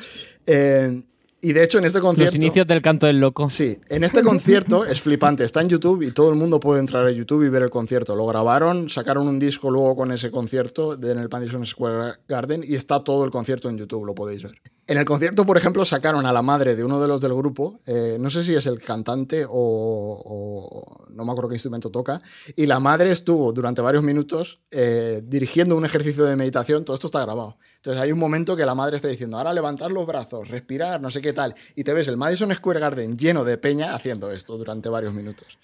Eh, 0.44 1.02
Y 1.46 1.52
de 1.52 1.62
hecho, 1.62 1.78
en 1.78 1.84
este 1.84 2.00
concierto. 2.00 2.34
Los 2.34 2.34
inicios 2.34 2.66
del 2.66 2.82
canto 2.82 3.06
del 3.06 3.20
loco. 3.20 3.48
Sí, 3.48 3.78
en 3.88 4.02
este 4.02 4.24
concierto 4.24 4.84
es 4.84 5.00
flipante. 5.00 5.44
Está 5.44 5.60
en 5.60 5.68
YouTube 5.68 6.02
y 6.02 6.10
todo 6.10 6.30
el 6.30 6.34
mundo 6.34 6.58
puede 6.58 6.80
entrar 6.80 7.06
a 7.06 7.10
YouTube 7.12 7.44
y 7.44 7.48
ver 7.48 7.62
el 7.62 7.70
concierto. 7.70 8.16
Lo 8.16 8.26
grabaron, 8.26 8.88
sacaron 8.88 9.28
un 9.28 9.38
disco 9.38 9.70
luego 9.70 9.94
con 9.94 10.10
ese 10.10 10.32
concierto 10.32 10.94
en 10.94 11.20
el 11.20 11.28
Madison 11.28 11.64
Square 11.64 12.14
Garden 12.26 12.64
y 12.66 12.74
está 12.74 12.98
todo 13.04 13.24
el 13.24 13.30
concierto 13.30 13.68
en 13.68 13.78
YouTube, 13.78 14.04
lo 14.04 14.12
podéis 14.12 14.42
ver. 14.42 14.60
En 14.88 14.98
el 14.98 15.04
concierto, 15.04 15.46
por 15.46 15.56
ejemplo, 15.56 15.84
sacaron 15.84 16.26
a 16.26 16.32
la 16.32 16.42
madre 16.42 16.74
de 16.74 16.82
uno 16.82 17.00
de 17.00 17.06
los 17.06 17.20
del 17.20 17.34
grupo, 17.34 17.78
eh, 17.86 18.18
no 18.20 18.28
sé 18.28 18.42
si 18.42 18.54
es 18.54 18.66
el 18.66 18.80
cantante 18.80 19.44
o, 19.44 19.50
o 19.52 21.06
no 21.10 21.24
me 21.24 21.30
acuerdo 21.30 21.48
qué 21.48 21.56
instrumento 21.56 21.90
toca, 21.90 22.18
y 22.54 22.66
la 22.66 22.78
madre 22.80 23.10
estuvo 23.10 23.52
durante 23.52 23.82
varios 23.82 24.04
minutos 24.04 24.60
eh, 24.70 25.22
dirigiendo 25.24 25.76
un 25.76 25.84
ejercicio 25.84 26.24
de 26.24 26.36
meditación, 26.36 26.84
todo 26.84 26.94
esto 26.94 27.06
está 27.06 27.22
grabado. 27.22 27.56
Entonces 27.76 28.02
hay 28.02 28.10
un 28.12 28.18
momento 28.18 28.56
que 28.56 28.66
la 28.66 28.74
madre 28.74 28.96
está 28.96 29.08
diciendo, 29.08 29.38
ahora 29.38 29.52
levantar 29.52 29.90
los 29.92 30.06
brazos, 30.06 30.48
respirar, 30.48 31.00
no 31.00 31.10
sé 31.10 31.20
qué 31.20 31.32
tal, 31.32 31.54
y 31.76 31.84
te 31.84 31.92
ves 31.92 32.08
el 32.08 32.16
Madison 32.16 32.52
Square 32.52 32.80
Garden 32.80 33.16
lleno 33.16 33.44
de 33.44 33.58
peña 33.58 33.94
haciendo 33.94 34.32
esto 34.32 34.58
durante 34.58 34.88
varios 34.88 35.14
minutos. 35.14 35.58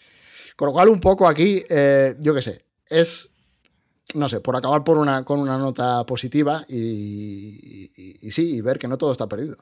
Con 0.57 0.67
lo 0.67 0.73
cual, 0.73 0.89
un 0.89 1.01
poco 1.01 1.27
aquí, 1.27 1.63
eh, 1.69 2.15
yo 2.21 2.35
qué 2.35 2.43
sé, 2.43 2.65
es, 2.89 3.29
no 4.15 4.29
sé, 4.29 4.41
por 4.41 4.55
acabar 4.55 4.85
por 4.85 4.99
una, 4.99 5.25
con 5.25 5.41
una 5.41 5.59
nota 5.59 6.05
positiva 6.05 6.65
y, 6.69 7.91
y- 7.97 8.19
y 8.21 8.31
sí, 8.31 8.57
y 8.57 8.61
ver 8.61 8.79
que 8.79 8.87
no 8.89 8.99
todo 8.99 9.13
está 9.13 9.27
perdido. 9.29 9.57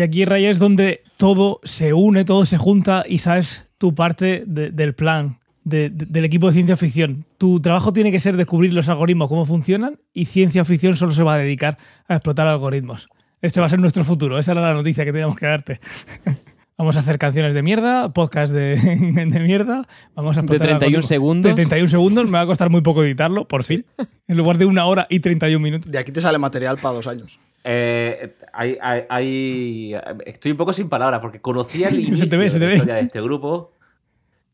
Y 0.00 0.02
aquí, 0.02 0.24
Ray, 0.24 0.46
es 0.46 0.58
donde 0.58 1.02
todo 1.18 1.60
se 1.62 1.92
une, 1.92 2.24
todo 2.24 2.46
se 2.46 2.56
junta 2.56 3.04
y 3.06 3.18
sabes 3.18 3.66
tu 3.76 3.94
parte 3.94 4.44
de- 4.46 4.70
del 4.70 4.94
plan 4.94 5.38
de- 5.64 5.90
de- 5.90 6.06
del 6.06 6.24
equipo 6.24 6.46
de 6.46 6.54
ciencia 6.54 6.74
ficción. 6.78 7.26
Tu 7.36 7.60
trabajo 7.60 7.92
tiene 7.92 8.10
que 8.10 8.18
ser 8.18 8.38
descubrir 8.38 8.72
los 8.72 8.88
algoritmos, 8.88 9.28
cómo 9.28 9.44
funcionan, 9.44 9.98
y 10.14 10.24
ciencia 10.24 10.64
ficción 10.64 10.96
solo 10.96 11.12
se 11.12 11.22
va 11.22 11.34
a 11.34 11.38
dedicar 11.38 11.76
a 12.08 12.14
explotar 12.14 12.46
algoritmos. 12.48 13.08
Este 13.42 13.60
va 13.60 13.66
a 13.66 13.68
ser 13.68 13.78
nuestro 13.78 14.02
futuro, 14.04 14.38
esa 14.38 14.52
era 14.52 14.62
la 14.62 14.72
noticia 14.72 15.04
que 15.04 15.12
teníamos 15.12 15.36
que 15.36 15.44
darte. 15.46 15.80
Vamos 16.78 16.96
a 16.96 17.00
hacer 17.00 17.18
canciones 17.18 17.52
de 17.52 17.62
mierda, 17.62 18.10
podcast 18.14 18.54
de, 18.54 18.76
de 18.76 19.40
mierda. 19.40 19.86
Vamos 20.14 20.38
a 20.38 20.40
De 20.40 20.46
explotar 20.46 20.66
31 20.66 20.76
algoritmos. 20.76 21.06
segundos. 21.06 21.50
De 21.50 21.54
31 21.56 21.90
segundos, 21.90 22.24
me 22.24 22.32
va 22.32 22.40
a 22.40 22.46
costar 22.46 22.70
muy 22.70 22.80
poco 22.80 23.04
editarlo, 23.04 23.46
por 23.46 23.64
fin. 23.64 23.84
En 24.28 24.38
lugar 24.38 24.56
de 24.56 24.64
una 24.64 24.86
hora 24.86 25.06
y 25.10 25.20
31 25.20 25.62
minutos. 25.62 25.92
De 25.92 25.98
aquí 25.98 26.10
te 26.10 26.22
sale 26.22 26.38
material 26.38 26.78
para 26.78 26.94
dos 26.94 27.06
años. 27.06 27.38
Eh, 27.64 28.34
hay, 28.52 28.78
hay- 28.80 29.04
hay- 29.08 29.94
estoy 30.26 30.52
un 30.52 30.56
poco 30.56 30.72
sin 30.72 30.88
palabras 30.88 31.20
porque 31.20 31.40
conocía 31.40 31.88
el 31.88 31.94
Se 32.00 32.00
inicio 32.02 32.28
te 32.28 32.36
ve, 32.36 32.50
se 32.50 32.58
te 32.58 32.64
de 32.64 32.70
la 32.70 32.74
historia 32.76 32.94
de 32.96 33.00
este 33.02 33.20
grupo. 33.20 33.72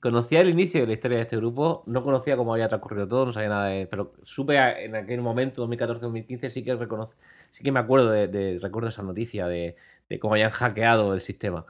Conocía 0.00 0.40
el 0.40 0.50
inicio 0.50 0.80
de 0.82 0.86
la 0.86 0.92
historia 0.92 1.16
de 1.16 1.22
este 1.24 1.36
grupo, 1.36 1.82
no 1.86 2.04
conocía 2.04 2.36
cómo 2.36 2.52
había 2.52 2.68
transcurrido 2.68 3.08
todo, 3.08 3.26
no 3.26 3.32
sabía 3.32 3.48
nada 3.48 3.66
de 3.68 3.86
pero 3.86 4.12
supe 4.24 4.56
en 4.56 4.94
aquel 4.94 5.20
momento, 5.20 5.66
2014-2015, 5.66 6.50
sí 6.50 6.62
que 6.62 6.74
reconoce, 6.76 7.14
sí 7.50 7.64
que 7.64 7.72
me 7.72 7.80
acuerdo 7.80 8.10
de, 8.10 8.28
de- 8.28 8.58
recuerdo 8.60 8.90
esa 8.90 9.02
noticia 9.02 9.48
de, 9.48 9.74
de 10.08 10.18
cómo 10.20 10.34
habían 10.34 10.50
hackeado 10.50 11.14
el 11.14 11.20
sistema, 11.22 11.64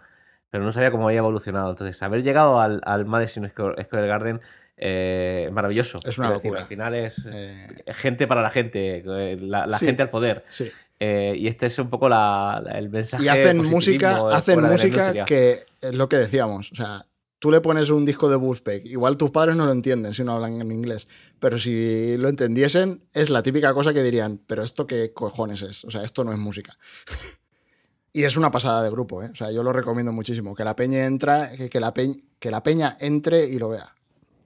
pero 0.51 0.65
no 0.65 0.73
sabía 0.73 0.91
cómo 0.91 1.07
había 1.07 1.19
evolucionado. 1.21 1.71
Entonces, 1.71 2.03
haber 2.03 2.23
llegado 2.25 2.61
al, 2.61 2.83
al 2.85 3.07
Madison 3.07 3.49
Square 3.49 3.83
Square 3.85 4.07
Garden 4.07 4.41
eh, 4.77 5.45
es 5.47 5.53
maravilloso. 5.53 6.01
Es 6.05 6.19
una 6.19 6.27
Quiero 6.29 6.39
decir, 6.41 6.51
locura. 6.51 6.61
al 6.63 6.67
final 6.67 6.95
es, 6.95 7.15
Eh, 7.33 7.93
gente 7.95 8.27
para 8.27 8.43
la 8.43 8.51
gente, 8.51 9.03
eh, 9.07 9.39
la, 9.41 9.67
la 9.67 9.79
Sí. 9.79 9.87
gente 9.87 10.03
al 10.03 10.11
poder. 10.11 10.43
sí. 10.49 10.69
Eh, 10.99 11.35
y 11.39 11.47
este 11.47 11.67
es 11.67 11.79
un 11.79 11.91
poco 11.91 12.09
la, 12.09 12.63
la- 12.65 12.79
el 12.79 12.89
mensaje. 12.89 13.23
Y 13.25 13.29
hacen 13.29 13.63
música, 13.65 14.19
hacen 14.33 14.63
música 14.63 15.25
que 15.27 15.59
es 15.83 15.95
lo 15.95 16.09
que 16.09 16.17
decíamos. 16.17 16.73
O 16.73 16.75
sea, 16.75 17.03
tú 17.39 17.51
le 17.51 17.61
pones 17.61 17.91
un 17.91 18.07
disco 18.07 18.31
de 18.31 18.37
Wolfpack, 18.37 18.87
igual 18.87 19.17
tus 19.19 19.31
padres 19.31 19.57
no 19.57 19.67
lo 19.67 19.73
entienden 19.73 20.15
si 20.15 20.25
no 20.25 20.33
hablan 20.33 20.59
en 20.61 20.73
inglés, 20.73 21.07
pero 21.39 21.59
si 21.59 22.17
lo 22.17 22.29
entendiesen, 22.29 23.03
es 23.13 23.29
la 23.29 23.43
típica 23.43 23.75
cosa 23.75 23.93
que 23.93 24.03
dirían, 24.03 24.41
pero 24.47 24.63
esto 24.63 24.87
qué 24.87 25.13
cojones 25.13 25.61
es, 25.63 25.85
o 25.85 25.91
sea, 25.91 26.03
esto 26.03 26.25
no 26.25 26.33
es 26.33 26.39
música. 26.39 26.79
y 28.15 28.23
es 28.25 28.39
una 28.39 28.51
pasada 28.51 28.83
de 28.83 28.91
grupo, 28.91 29.23
¿eh? 29.23 29.29
o 29.31 29.35
sea, 29.37 29.51
yo 29.53 29.63
lo 29.63 29.75
recomiendo 29.75 30.13
muchísimo, 30.13 30.55
que 30.55 30.65
la 30.65 30.75
peña 30.75 31.05
entra, 31.05 31.51
que, 31.55 31.69
que 31.69 31.79
la, 31.79 31.93
peña, 31.93 32.15
que 32.39 32.51
la 32.51 32.63
peña 32.63 32.97
entre 33.01 33.45
y 33.45 33.59
lo 33.59 33.69
vea. 33.69 33.95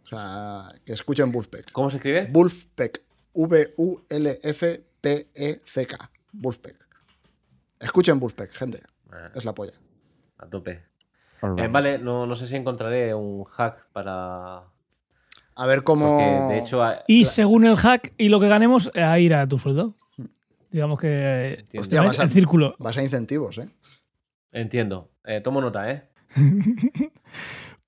O 0.05 0.09
sea, 0.09 0.65
que 0.85 0.93
escuchen 0.95 1.31
Wolfpack. 1.31 1.71
¿Cómo 1.71 1.89
se 1.93 1.99
escribe? 1.99 2.29
Wolfpack, 2.33 3.03
V-U-L-F-P-E-C-K, 4.93 6.11
Wolfpack. 6.33 6.77
Escuchen 7.79 8.21
Wolfpack, 8.21 8.53
gente, 8.53 8.81
Ah, 9.13 9.31
es 9.35 9.45
la 9.45 9.55
polla. 9.55 9.73
a 10.39 10.47
tope. 10.47 10.83
Eh, 11.57 11.69
vale, 11.71 11.99
no, 11.99 12.27
no 12.27 12.37
sé 12.37 12.47
si 12.47 12.57
encontraré 12.57 13.15
un 13.15 13.45
hack 13.45 13.87
para. 13.93 14.63
A 15.57 15.67
ver 15.67 15.83
cómo... 15.83 16.19
Porque 16.19 16.55
de 16.55 16.59
hecho. 16.61 16.83
a- 16.83 17.03
Y 17.07 17.25
según 17.25 17.65
el 17.67 17.77
hack 17.77 18.13
y 18.19 18.29
lo 18.29 18.41
que 18.41 18.49
ganemos, 18.49 18.91
a 18.95 19.19
ir 19.19 19.35
a 19.35 19.47
tu 19.49 19.59
sueldo. 19.59 19.95
Digamos 20.71 21.01
que. 21.01 21.65
Hostia, 21.79 22.03
vas 22.03 22.21
a- 22.21 22.25
el 22.25 22.31
círculo. 22.31 22.77
Vas 22.79 22.97
a 22.99 23.03
incentivos, 23.03 23.59
¿eh? 23.59 23.69
Entiendo. 24.53 25.11
Eh, 25.25 25.41
tomo 25.41 25.61
nota, 25.61 25.91
¿eh? 25.91 26.09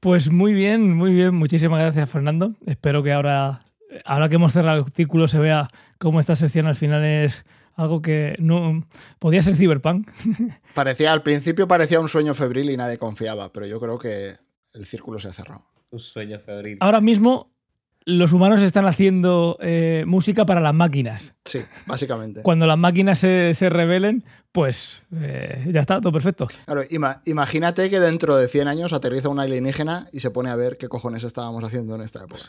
Pues 0.01 0.31
muy 0.33 0.53
bien, 0.53 0.97
muy 0.97 1.13
bien. 1.13 1.35
Muchísimas 1.35 1.81
gracias, 1.81 2.11
Fernando. 2.11 2.55
Espero 2.67 3.03
que 3.05 3.13
ahora, 3.13 3.67
ahora 4.05 4.29
que 4.29 4.35
hemos 4.35 4.53
cerrado 4.53 4.85
el 4.85 4.93
círculo, 4.93 5.29
se 5.29 5.39
vea 5.39 5.69
cómo 5.99 6.19
esta 6.19 6.35
sección 6.35 6.67
al 6.67 6.75
final 6.75 7.05
es 7.05 7.45
algo 7.75 8.03
que 8.03 8.37
no 8.39 8.87
podía 9.19 9.43
ser 9.43 9.57
Cyberpunk. 9.57 10.09
Parecía, 10.75 11.13
al 11.13 11.23
principio 11.23 11.67
parecía 11.69 12.01
un 12.01 12.09
sueño 12.09 12.35
febril 12.35 12.71
y 12.71 12.77
nadie 12.77 12.99
confiaba, 12.99 13.53
pero 13.53 13.67
yo 13.67 13.81
creo 13.81 13.99
que 13.99 14.33
el 14.75 14.87
círculo 14.87 15.19
se 15.21 15.29
ha 15.29 15.33
cerrado. 15.33 15.65
Un 15.91 16.01
sueño 16.01 16.39
febril. 16.39 16.79
Ahora 16.81 17.01
mismo 17.01 17.51
los 18.05 18.33
humanos 18.33 18.61
están 18.63 18.87
haciendo 18.87 19.57
eh, 19.61 20.03
música 20.07 20.45
para 20.45 20.61
las 20.61 20.75
máquinas. 20.75 21.35
Sí, 21.45 21.61
básicamente. 21.87 22.43
Cuando 22.43 22.67
las 22.67 22.77
máquinas 22.79 23.19
se, 23.21 23.53
se 23.55 23.71
rebelen, 23.71 24.25
pues 24.51 25.03
eh, 25.15 25.65
ya 25.71 25.81
está, 25.81 26.01
todo 26.01 26.13
perfecto. 26.13 26.49
Claro, 26.65 26.83
ima- 26.91 27.21
imagínate 27.27 27.89
que 27.91 28.01
dentro 28.01 28.35
de 28.37 28.49
100 28.49 28.67
años 28.69 28.93
aterriza 28.93 29.29
un 29.29 29.39
alienígena 29.39 30.09
y 30.13 30.19
se 30.21 30.31
pone 30.31 30.51
a 30.51 30.57
ver 30.57 30.79
qué 30.79 30.89
cojones 30.89 31.23
estábamos 31.23 31.63
haciendo 31.63 31.95
en 31.95 32.01
esta 32.01 32.25
época. 32.25 32.43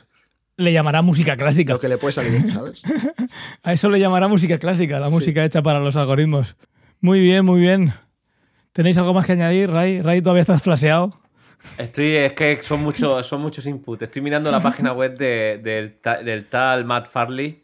Le 0.58 0.72
llamará 0.72 1.02
música 1.02 1.36
clásica. 1.36 1.74
Lo 1.74 1.80
que 1.80 1.88
le 1.90 1.98
puede 1.98 2.14
salir, 2.14 2.52
¿sabes? 2.54 2.84
A 3.64 3.74
eso 3.74 3.90
le 3.90 4.00
llamará 4.00 4.28
música 4.28 4.58
clásica, 4.60 5.00
la 5.00 5.10
Sí. 5.10 5.16
música 5.16 5.44
hecha 5.46 5.62
para 5.64 5.80
los 5.80 5.96
algoritmos. 5.96 6.56
Muy 7.02 7.20
bien, 7.22 7.44
muy 7.46 7.60
bien. 7.60 7.94
¿Tenéis 8.72 8.98
algo 8.98 9.14
más 9.14 9.26
que 9.26 9.32
añadir, 9.34 9.70
Ray? 9.72 10.02
Ray, 10.02 10.22
todavía 10.22 10.42
estás 10.42 10.62
flaseado. 10.62 11.20
Estoy, 11.78 12.16
es 12.18 12.34
que 12.34 12.60
son 12.62 12.82
muchos, 12.84 13.26
son 13.26 13.42
muchos 13.42 13.66
inputs. 13.66 14.04
Estoy 14.04 14.22
mirando 14.22 14.52
la 14.52 14.60
página 14.62 14.94
web 14.94 15.18
de- 15.18 15.60
del, 15.64 15.98
del 16.26 16.46
tal 16.46 16.86
Matt 16.86 17.08
Farley. 17.10 17.64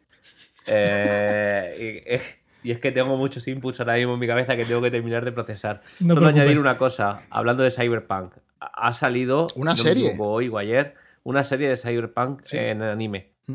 eh, 0.68 2.02
y, 2.06 2.14
eh, 2.14 2.22
y 2.64 2.72
es 2.72 2.80
que 2.80 2.92
tengo 2.92 3.16
muchos 3.18 3.48
inputs 3.48 3.80
ahora 3.80 3.96
mismo 3.96 4.14
en 4.16 4.20
mi 4.20 4.28
cabeza 4.28 4.56
que 4.56 4.66
tengo 4.66 4.82
que 4.82 4.92
terminar 4.92 5.24
de 5.26 5.32
procesar. 5.32 5.82
No 6.00 6.10
Solo 6.16 6.22
preocupes. 6.22 6.42
añadir 6.42 6.60
una 6.60 6.78
cosa, 6.78 7.22
hablando 7.30 7.64
de 7.64 7.72
Cyberpunk. 7.72 8.34
Ha 8.60 8.94
salido, 8.94 9.48
¿Una 9.56 9.76
serie? 9.76 10.12
hoy 10.20 10.50
o 10.50 10.58
ayer, 10.58 10.96
una 11.24 11.44
serie 11.44 11.70
de 11.70 11.78
Cyberpunk 11.78 12.42
Sí. 12.44 12.58
en 12.58 12.82
anime. 12.82 13.34
Mm. 13.48 13.54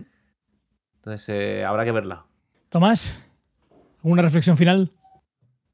Entonces 0.97 1.29
eh, 1.29 1.65
habrá 1.65 1.85
que 1.85 1.93
verla. 1.93 2.25
Tomás, 2.69 3.15
¿alguna 4.03 4.23
reflexión 4.23 4.57
final? 4.57 4.93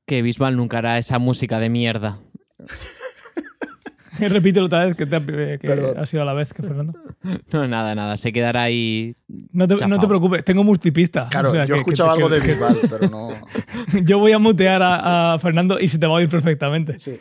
Que 0.07 0.23
Bisbal 0.23 0.57
nunca 0.57 0.79
hará 0.79 0.99
esa 0.99 1.19
música 1.19 1.59
de 1.61 1.69
mierda. 1.69 2.19
Repítelo 4.19 4.67
otra 4.67 4.85
vez, 4.85 4.97
que, 4.97 5.07
te 5.07 5.17
ha, 5.17 5.21
que 5.21 5.59
Perdón. 5.63 5.99
ha 5.99 6.05
sido 6.05 6.23
a 6.23 6.27
la 6.27 6.35
vez 6.35 6.53
que 6.53 6.63
Fernando. 6.63 6.93
No, 7.53 7.67
nada, 7.69 7.95
nada. 7.95 8.17
Se 8.17 8.33
quedará 8.33 8.63
ahí. 8.63 9.15
No 9.29 9.67
te, 9.69 9.77
no 9.87 9.99
te 10.01 10.07
preocupes, 10.07 10.45
tengo 10.45 10.63
multipista. 10.65 11.29
Claro, 11.31 11.51
O 11.51 11.53
sea, 11.53 11.65
yo 11.65 11.75
he 11.75 11.79
escuchado 11.79 12.09
que- 12.11 12.23
algo 12.23 12.29
de 12.29 12.41
Bisbal, 12.41 12.77
pero 12.89 13.09
no. 13.09 13.31
Yo 14.05 14.19
voy 14.19 14.33
a 14.33 14.39
mutear 14.39 14.83
a, 14.83 15.35
a 15.35 15.39
Fernando 15.39 15.79
y 15.81 15.89
se 15.89 15.99
te 15.99 16.07
va 16.07 16.13
a 16.15 16.17
oír 16.17 16.29
perfectamente. 16.29 16.99
Sí. 16.99 17.19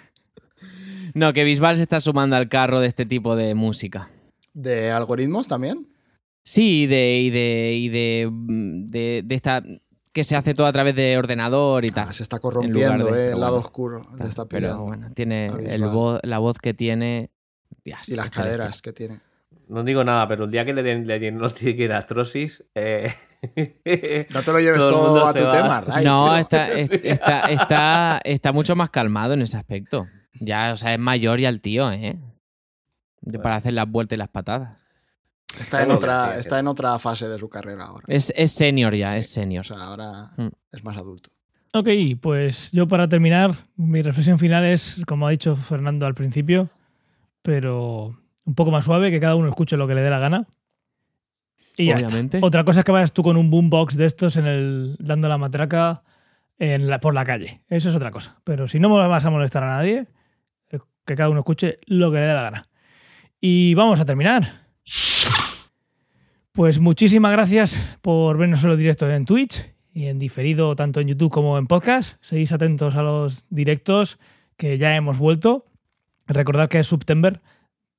No, 1.13 1.31
que 1.33 1.43
Bisbal 1.43 1.77
se 1.77 1.83
está 1.83 1.99
sumando 1.99 2.35
al 2.35 2.49
carro 2.49 2.79
de 2.81 2.87
este 2.87 3.05
tipo 3.05 3.35
de 3.35 3.55
música. 3.55 4.09
¿De 4.61 4.91
algoritmos 4.91 5.47
también? 5.47 5.87
Sí, 6.43 6.83
y 6.83 6.87
de, 6.87 7.17
y 7.19 7.29
de, 7.29 7.73
y 7.75 7.89
de, 7.89 8.29
mm, 8.31 8.89
de, 8.89 9.21
de 9.25 9.35
esta 9.35 9.63
que 10.11 10.23
se 10.23 10.35
hace 10.35 10.53
todo 10.53 10.65
a 10.67 10.71
través 10.73 10.95
de 10.95 11.17
ordenador 11.17 11.85
y 11.85 11.89
tal. 11.89 12.07
Ah, 12.09 12.13
se 12.13 12.23
está 12.23 12.37
En 12.37 12.41
corrompiendo, 12.41 13.05
de- 13.05 13.11
¿eh? 13.11 13.13
pero 13.13 13.33
El 13.35 13.39
lado 13.39 13.51
bueno, 13.53 13.65
oscuro. 13.65 14.07
Le 14.17 14.25
está 14.25 14.45
Pero 14.45 14.79
bueno, 14.83 15.11
tiene 15.13 15.45
el 15.73 15.83
voz, 15.83 16.19
la 16.23 16.39
voz 16.39 16.57
que 16.57 16.73
tiene. 16.73 17.29
Dios, 17.85 17.99
Y 18.09 18.15
las 18.15 18.29
caderas 18.31 18.81
que 18.81 18.91
tiene. 18.91 19.19
No 19.67 19.83
digo 19.83 20.03
nada, 20.03 20.27
pero 20.27 20.45
el 20.45 20.51
día 20.51 20.65
que 20.65 20.73
le 20.73 20.81
den, 20.83 21.05
le 21.05 21.19
diagnostiquen 21.19 21.89
la 21.89 21.97
artrosis. 21.99 22.63
Eh, 22.75 23.13
No 24.33 24.43
te 24.43 24.51
lo 24.51 24.59
lleves 24.59 24.79
Todo 24.79 25.25
a 25.27 25.33
tu 25.33 25.43
va. 25.43 25.49
tema, 25.51 25.81
Ray. 25.81 26.03
No, 26.03 26.35
está, 26.37 26.71
es- 26.73 26.89
está, 26.91 27.41
está, 27.51 28.21
está 28.25 28.51
mucho 28.51 28.75
más 28.75 28.89
calmado 28.89 29.33
en 29.35 29.43
ese 29.43 29.55
aspecto. 29.57 30.07
Ya, 30.41 30.73
o 30.73 30.77
sea, 30.77 30.93
es 30.93 30.99
mayor 30.99 31.39
ya 31.39 31.49
el 31.49 31.61
tío, 31.61 31.91
¿eh? 31.91 32.17
Para 33.41 33.55
hacer 33.57 33.73
las 33.73 33.89
vueltas 33.89 34.15
y 34.15 34.19
las 34.19 34.29
patadas. 34.29 34.77
Está, 35.59 35.81
en 35.83 35.91
otra, 35.91 36.31
que- 36.33 36.39
está 36.41 36.59
en 36.59 36.67
otra 36.67 36.97
fase 36.99 37.27
de 37.27 37.37
su 37.39 37.49
carrera 37.49 37.85
ahora. 37.85 38.05
Es, 38.07 38.31
es 38.35 38.51
senior 38.51 38.93
ya, 38.95 39.13
Sí, 39.13 39.17
es 39.19 39.29
senior. 39.29 39.61
O 39.65 39.67
sea, 39.67 39.83
ahora 39.83 40.31
Mm. 40.37 40.47
es 40.71 40.83
más 40.83 40.97
adulto. 40.97 41.31
Ok, 41.73 41.87
pues 42.21 42.71
yo 42.71 42.87
para 42.87 43.07
terminar, 43.07 43.51
mi 43.75 44.01
reflexión 44.01 44.39
final 44.39 44.65
es, 44.65 44.97
como 45.07 45.27
ha 45.27 45.31
dicho 45.31 45.55
Fernando 45.55 46.05
al 46.05 46.13
principio, 46.15 46.69
pero 47.41 48.15
un 48.45 48.55
poco 48.55 48.71
más 48.71 48.85
suave, 48.85 49.11
que 49.11 49.19
cada 49.19 49.35
uno 49.35 49.49
escuche 49.49 49.77
lo 49.77 49.87
que 49.87 49.95
le 49.95 50.01
dé 50.01 50.09
la 50.09 50.19
gana. 50.19 50.47
Y 51.77 51.87
ya 51.87 51.95
está. 51.95 52.07
Obviamente. 52.07 52.39
Otra 52.41 52.63
cosa 52.63 52.79
es 52.81 52.85
que 52.85 52.91
vayas 52.91 53.13
tú 53.13 53.23
con 53.23 53.37
un 53.37 53.49
boombox 53.49 53.95
de 53.95 54.05
estos 54.05 54.35
en 54.37 54.45
el 54.47 54.95
dando 54.99 55.29
la 55.29 55.37
matraca 55.37 56.03
en 56.57 56.87
la- 56.87 56.99
por 56.99 57.13
la 57.13 57.23
calle. 57.23 57.61
Eso 57.69 57.89
es 57.89 57.95
otra 57.95 58.11
cosa. 58.11 58.37
Pero 58.43 58.67
si 58.67 58.79
no 58.79 58.89
vas 58.89 59.25
a 59.25 59.29
molestar 59.29 59.63
a 59.63 59.67
nadie, 59.77 60.07
eh, 60.69 60.79
que 61.05 61.15
cada 61.15 61.29
uno 61.29 61.39
escuche 61.39 61.79
lo 61.85 62.11
que 62.11 62.17
le 62.17 62.25
dé 62.25 62.33
la 62.33 62.41
gana. 62.43 62.65
Y 63.41 63.73
vamos 63.73 63.99
a 63.99 64.05
terminar. 64.05 64.65
Pues 66.51 66.79
muchísimas 66.79 67.31
gracias 67.31 67.97
por 68.01 68.37
vernos 68.37 68.63
en 68.63 68.69
los 68.69 68.77
directos 68.77 69.09
en 69.11 69.25
Twitch 69.25 69.71
y 69.93 70.07
en 70.07 70.19
diferido 70.19 70.75
tanto 70.75 70.99
en 70.99 71.07
YouTube 71.07 71.31
como 71.31 71.57
en 71.57 71.67
podcast. 71.67 72.17
Seguís 72.21 72.51
atentos 72.51 72.95
a 72.95 73.01
los 73.01 73.45
directos 73.49 74.19
que 74.57 74.77
ya 74.77 74.95
hemos 74.95 75.19
vuelto. 75.19 75.65
Recordad 76.27 76.67
que 76.67 76.79
es 76.79 76.87
September 76.87 77.41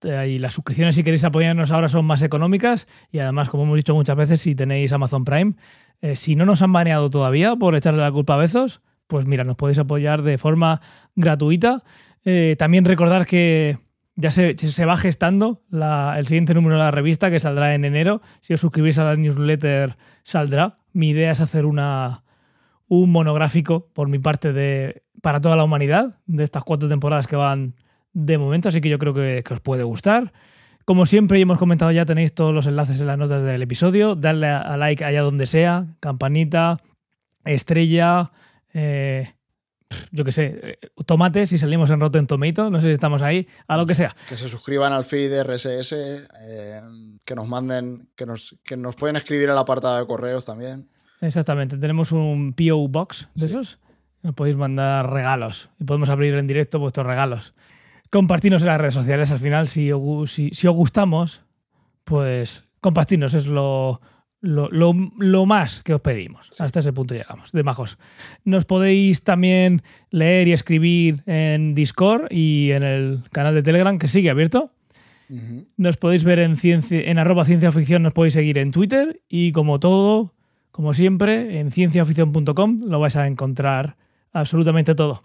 eh, 0.03 0.29
y 0.35 0.39
las 0.39 0.55
suscripciones 0.55 0.95
si 0.95 1.03
queréis 1.03 1.25
apoyarnos 1.25 1.71
ahora 1.71 1.89
son 1.89 2.05
más 2.05 2.23
económicas 2.23 2.87
y 3.11 3.19
además, 3.19 3.49
como 3.49 3.63
hemos 3.63 3.77
dicho 3.77 3.95
muchas 3.95 4.17
veces, 4.17 4.43
si 4.43 4.55
tenéis 4.55 4.93
Amazon 4.93 5.25
Prime, 5.25 5.55
eh, 6.03 6.17
si 6.17 6.37
no 6.37 6.45
nos 6.45 6.61
han 6.61 6.73
baneado 6.73 7.09
todavía 7.09 7.57
por 7.57 7.75
echarle 7.75 8.01
la 8.01 8.13
culpa 8.13 8.35
a 8.35 8.39
Bezos, 8.39 8.83
pues 9.07 9.27
mira, 9.27 9.45
nos 9.45 9.57
podéis 9.57 9.79
apoyar 9.79 10.23
de 10.23 10.39
forma 10.39 10.81
gratuita. 11.17 11.83
Eh, 12.25 12.57
también 12.59 12.85
recordar 12.85 13.27
que 13.27 13.79
ya 14.21 14.31
se, 14.31 14.57
se 14.57 14.85
va 14.85 14.97
gestando 14.97 15.63
el 15.73 16.27
siguiente 16.27 16.55
número 16.55 16.77
de 16.77 16.83
la 16.83 16.91
revista 16.91 17.31
que 17.31 17.41
saldrá 17.41 17.75
en 17.75 17.85
enero. 17.85 18.21
Si 18.41 18.53
os 18.53 18.61
suscribís 18.61 18.99
a 18.99 19.05
la 19.05 19.17
newsletter, 19.17 19.97
saldrá. 20.23 20.79
Mi 20.93 21.11
idea 21.11 21.31
es 21.31 21.41
hacer 21.41 21.65
una, 21.65 22.25
un 22.89 23.11
monográfico 23.11 23.89
por 23.93 24.09
mi 24.09 24.19
parte 24.19 24.53
de 24.53 25.03
para 25.23 25.41
toda 25.41 25.57
la 25.57 25.65
humanidad 25.65 26.19
de 26.27 26.45
estas 26.45 26.65
cuatro 26.65 26.89
temporadas 26.89 27.27
que 27.27 27.37
van 27.37 27.75
de 28.13 28.39
momento, 28.39 28.69
así 28.69 28.81
que 28.81 28.89
yo 28.89 28.99
creo 28.99 29.15
que, 29.15 29.43
que 29.45 29.55
os 29.55 29.61
puede 29.61 29.83
gustar. 29.85 30.33
Como 30.85 31.07
siempre, 31.07 31.39
y 31.39 31.43
hemos 31.43 31.59
comentado 31.59 31.93
ya, 31.93 32.05
tenéis 32.05 32.35
todos 32.35 32.55
los 32.55 32.67
enlaces 32.67 33.01
en 33.01 33.07
las 33.07 33.19
notas 33.19 33.45
del 33.45 33.63
episodio. 33.63 34.17
Darle 34.17 34.49
a, 34.49 34.59
a 34.59 34.77
like 34.77 35.05
allá 35.05 35.23
donde 35.23 35.47
sea, 35.47 35.87
campanita, 36.01 36.79
estrella, 37.45 38.33
eh, 38.73 39.29
yo 40.13 40.25
qué 40.25 40.33
sé, 40.33 40.61
eh, 40.63 40.79
tomate 41.07 41.47
si 41.47 41.59
salimos 41.59 41.91
en 41.91 42.01
Rotten 42.01 42.27
Tomato, 42.27 42.71
no 42.71 42.81
sé 42.81 42.89
si 42.89 42.93
estamos 42.93 43.23
ahí, 43.23 43.47
a 43.69 43.77
lo 43.77 43.87
que 43.87 43.95
sea. 43.95 44.15
Que 44.29 44.37
se 44.37 44.49
suscriban 44.49 44.93
al 44.93 45.05
feed 45.05 45.33
RSS, 45.43 45.93
eh, 45.93 46.81
que 47.25 47.35
nos 47.35 47.47
manden, 47.49 48.09
que 48.17 48.27
nos, 48.27 48.57
que 48.65 48.77
nos 48.77 48.97
pueden 48.97 49.17
escribir 49.17 49.49
el 49.49 49.59
apartado 49.59 49.99
de 49.99 50.07
correos 50.07 50.45
también. 50.47 50.89
Exactamente, 51.21 51.77
tenemos 51.77 52.13
un 52.13 52.55
PO 52.55 52.89
Box 52.89 53.29
de 53.35 53.49
Sí. 53.49 53.55
esos. 53.55 53.79
Nos 54.23 54.35
podéis 54.35 54.57
mandar 54.57 55.11
regalos 55.11 55.71
y 55.79 55.85
podemos 55.85 56.11
abrir 56.11 56.35
en 56.35 56.47
directo 56.47 56.79
vuestros 56.79 57.07
regalos. 57.07 57.55
Compartirnos 58.11 58.61
en 58.63 58.69
las 58.69 58.79
redes 58.81 58.95
sociales 58.95 59.31
al 59.31 59.39
final, 59.39 59.67
si 59.69 59.93
os, 59.93 60.31
si 60.33 60.51
os 60.67 60.75
gustamos, 60.75 61.43
pues 62.05 62.65
compartirnos 62.81 63.35
es 63.35 63.47
lo, 63.47 64.01
lo, 64.41 64.69
lo- 64.71 64.95
lo 65.19 65.47
más 65.47 65.83
que 65.83 65.95
os 65.95 66.01
pedimos. 66.01 66.49
Hasta 66.61 66.81
ese 66.81 66.93
punto 66.93 67.15
llegamos, 67.15 67.53
de 67.53 67.63
majos. 67.63 67.99
Nos 68.45 68.65
podéis 68.65 69.23
también 69.23 69.83
leer 70.11 70.49
y 70.49 70.53
escribir 70.53 71.23
en 71.27 71.75
Discord 71.75 72.27
y 72.31 72.71
en 72.73 72.83
el 72.83 73.23
canal 73.33 73.55
de 73.55 73.63
Telegram 73.63 73.99
que 73.99 74.09
sigue 74.09 74.31
abierto. 74.31 74.73
Nos 75.77 75.97
podéis 75.97 76.25
ver 76.25 76.41
en, 76.41 76.57
ciencia, 76.57 77.01
en 77.09 77.19
arroba 77.21 77.45
ciencia 77.45 77.71
ficción, 77.71 78.03
nos 78.03 78.13
podéis 78.13 78.35
seguir 78.35 78.59
en 78.59 78.73
Twitter 78.73 79.21
y 79.29 79.53
como 79.53 79.79
todo, 79.79 80.35
como 80.73 80.93
siempre, 80.93 81.61
en 81.61 81.71
cienciaficción.com 81.71 82.81
lo 82.87 82.99
vais 82.99 83.15
a 83.15 83.29
encontrar 83.29 83.97
absolutamente 84.33 84.97
todo. 84.97 85.23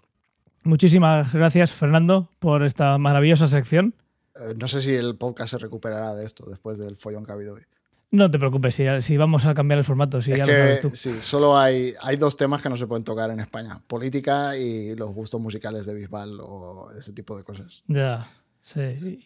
Muchísimas 0.62 1.32
gracias, 1.32 1.72
Fernando, 1.72 2.30
por 2.38 2.62
esta 2.64 2.98
maravillosa 2.98 3.48
sección. 3.48 3.94
Eh, 4.36 4.54
no 4.56 4.68
sé 4.68 4.80
si 4.80 4.92
el 4.94 5.16
podcast 5.16 5.50
se 5.50 5.58
recuperará 5.58 6.14
de 6.14 6.24
esto 6.24 6.44
después 6.48 6.78
del 6.78 6.96
follón 6.96 7.24
que 7.24 7.32
ha 7.32 7.34
habido 7.34 7.54
hoy. 7.54 7.62
No 8.12 8.30
te 8.30 8.38
preocupes, 8.38 8.74
si, 8.74 8.84
si 9.00 9.16
vamos 9.16 9.44
a 9.46 9.54
cambiar 9.54 9.78
el 9.78 9.84
formato, 9.84 10.22
si 10.22 10.32
es 10.32 10.38
ya 10.38 10.46
lo 10.46 10.52
sabes 10.52 10.80
tú. 10.80 10.90
sí, 10.90 11.12
solo 11.20 11.58
hay, 11.58 11.92
hay 12.02 12.16
dos 12.16 12.36
temas 12.36 12.62
que 12.62 12.68
no 12.68 12.76
se 12.76 12.86
pueden 12.86 13.04
tocar 13.04 13.30
en 13.30 13.40
España: 13.40 13.80
política 13.86 14.56
y 14.56 14.94
los 14.94 15.10
gustos 15.12 15.40
musicales 15.40 15.86
de 15.86 15.94
Bisbal 15.94 16.38
o 16.40 16.88
ese 16.96 17.12
tipo 17.12 17.36
de 17.36 17.42
cosas. 17.42 17.82
Ya, 17.88 18.30
sí. 18.62 18.80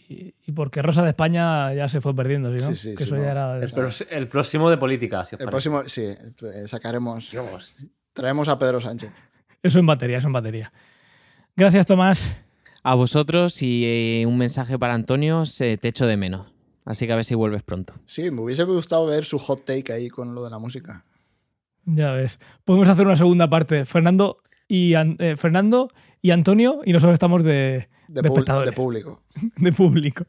Y, 0.08 0.34
y 0.46 0.52
porque 0.52 0.80
Rosa 0.80 1.02
de 1.02 1.10
España 1.10 1.74
ya 1.74 1.88
se 1.88 2.00
fue 2.00 2.14
perdiendo, 2.16 2.56
¿sí, 2.56 2.64
¿no? 2.64 2.70
Sí, 2.70 2.74
sí, 2.74 2.90
que 2.92 3.04
sí, 3.04 3.04
eso 3.04 3.16
no. 3.16 3.22
ya 3.22 3.30
era... 3.30 3.60
El, 4.10 4.28
próximo 4.28 4.70
de 4.70 4.78
política, 4.78 5.24
si 5.26 5.34
os 5.34 5.40
El 5.40 5.48
parece. 5.50 5.70
próximo, 5.70 5.84
sí, 5.84 6.02
eh, 6.02 6.66
sacaremos. 6.66 7.30
Traemos 8.14 8.48
a 8.48 8.58
Pedro 8.58 8.80
Sánchez. 8.80 9.12
Eso 9.62 9.78
en 9.78 9.86
batería, 9.86 10.18
eso 10.18 10.26
en 10.26 10.32
batería. 10.32 10.72
Gracias, 11.54 11.84
Tomás. 11.86 12.34
A 12.82 12.94
vosotros 12.94 13.60
y 13.60 13.84
eh, 13.84 14.26
un 14.26 14.38
mensaje 14.38 14.78
para 14.78 14.94
Antonio, 14.94 15.44
se 15.44 15.76
te 15.76 15.88
echo 15.88 16.06
de 16.06 16.16
menos. 16.16 16.49
Así 16.84 17.06
que 17.06 17.12
a 17.12 17.16
ver 17.16 17.24
si 17.24 17.34
vuelves 17.34 17.62
pronto. 17.62 17.94
Sí, 18.06 18.30
me 18.30 18.40
hubiese 18.40 18.64
gustado 18.64 19.06
ver 19.06 19.24
su 19.24 19.38
hot 19.38 19.64
take 19.64 19.92
ahí 19.92 20.08
con 20.08 20.34
lo 20.34 20.42
de 20.44 20.50
la 20.50 20.58
música. 20.58 21.04
Ya 21.84 22.12
ves. 22.12 22.38
Podemos 22.64 22.88
hacer 22.88 23.06
una 23.06 23.16
segunda 23.16 23.48
parte. 23.48 23.84
Fernando 23.84 24.38
y, 24.68 24.94
An- 24.94 25.16
eh, 25.18 25.36
Fernando 25.36 25.90
y 26.22 26.30
Antonio 26.30 26.80
y 26.84 26.92
nosotros 26.92 27.14
estamos 27.14 27.42
de, 27.44 27.88
De, 28.08 28.22
de 28.22 28.28
pu- 28.28 28.32
espectadores, 28.32 28.70
de 28.70 28.76
público. 28.76 29.22
de 29.56 29.72
público. 29.72 30.24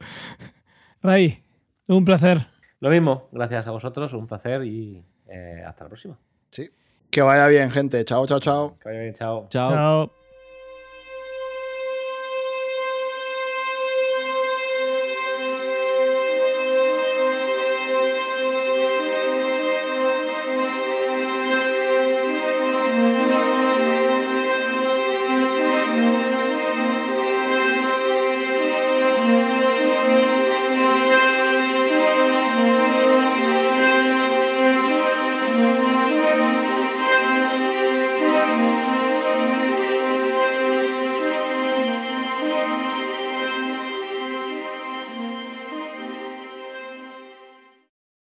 Ray, 1.02 1.44
un 1.88 2.06
placer. 2.06 2.48
Lo 2.80 2.90
mismo, 2.90 3.30
gracias 3.32 3.68
a 3.68 3.72
vosotros, 3.72 4.12
un 4.14 4.28
placer 4.28 4.64
y 4.66 5.04
eh, 5.28 5.64
hasta 5.66 5.84
la 5.86 5.90
próxima. 5.90 6.18
Sí. 6.50 6.70
Que 7.10 7.22
vaya 7.22 7.48
bien, 7.48 7.70
gente. 7.72 8.04
Chao, 8.06 8.26
chao, 8.28 8.40
chao. 8.40 8.78
Que 8.80 8.90
vaya 8.90 9.02
bien, 9.02 9.14
chao. 9.14 9.48
Chao. 9.50 9.72
Chao. 9.72 10.21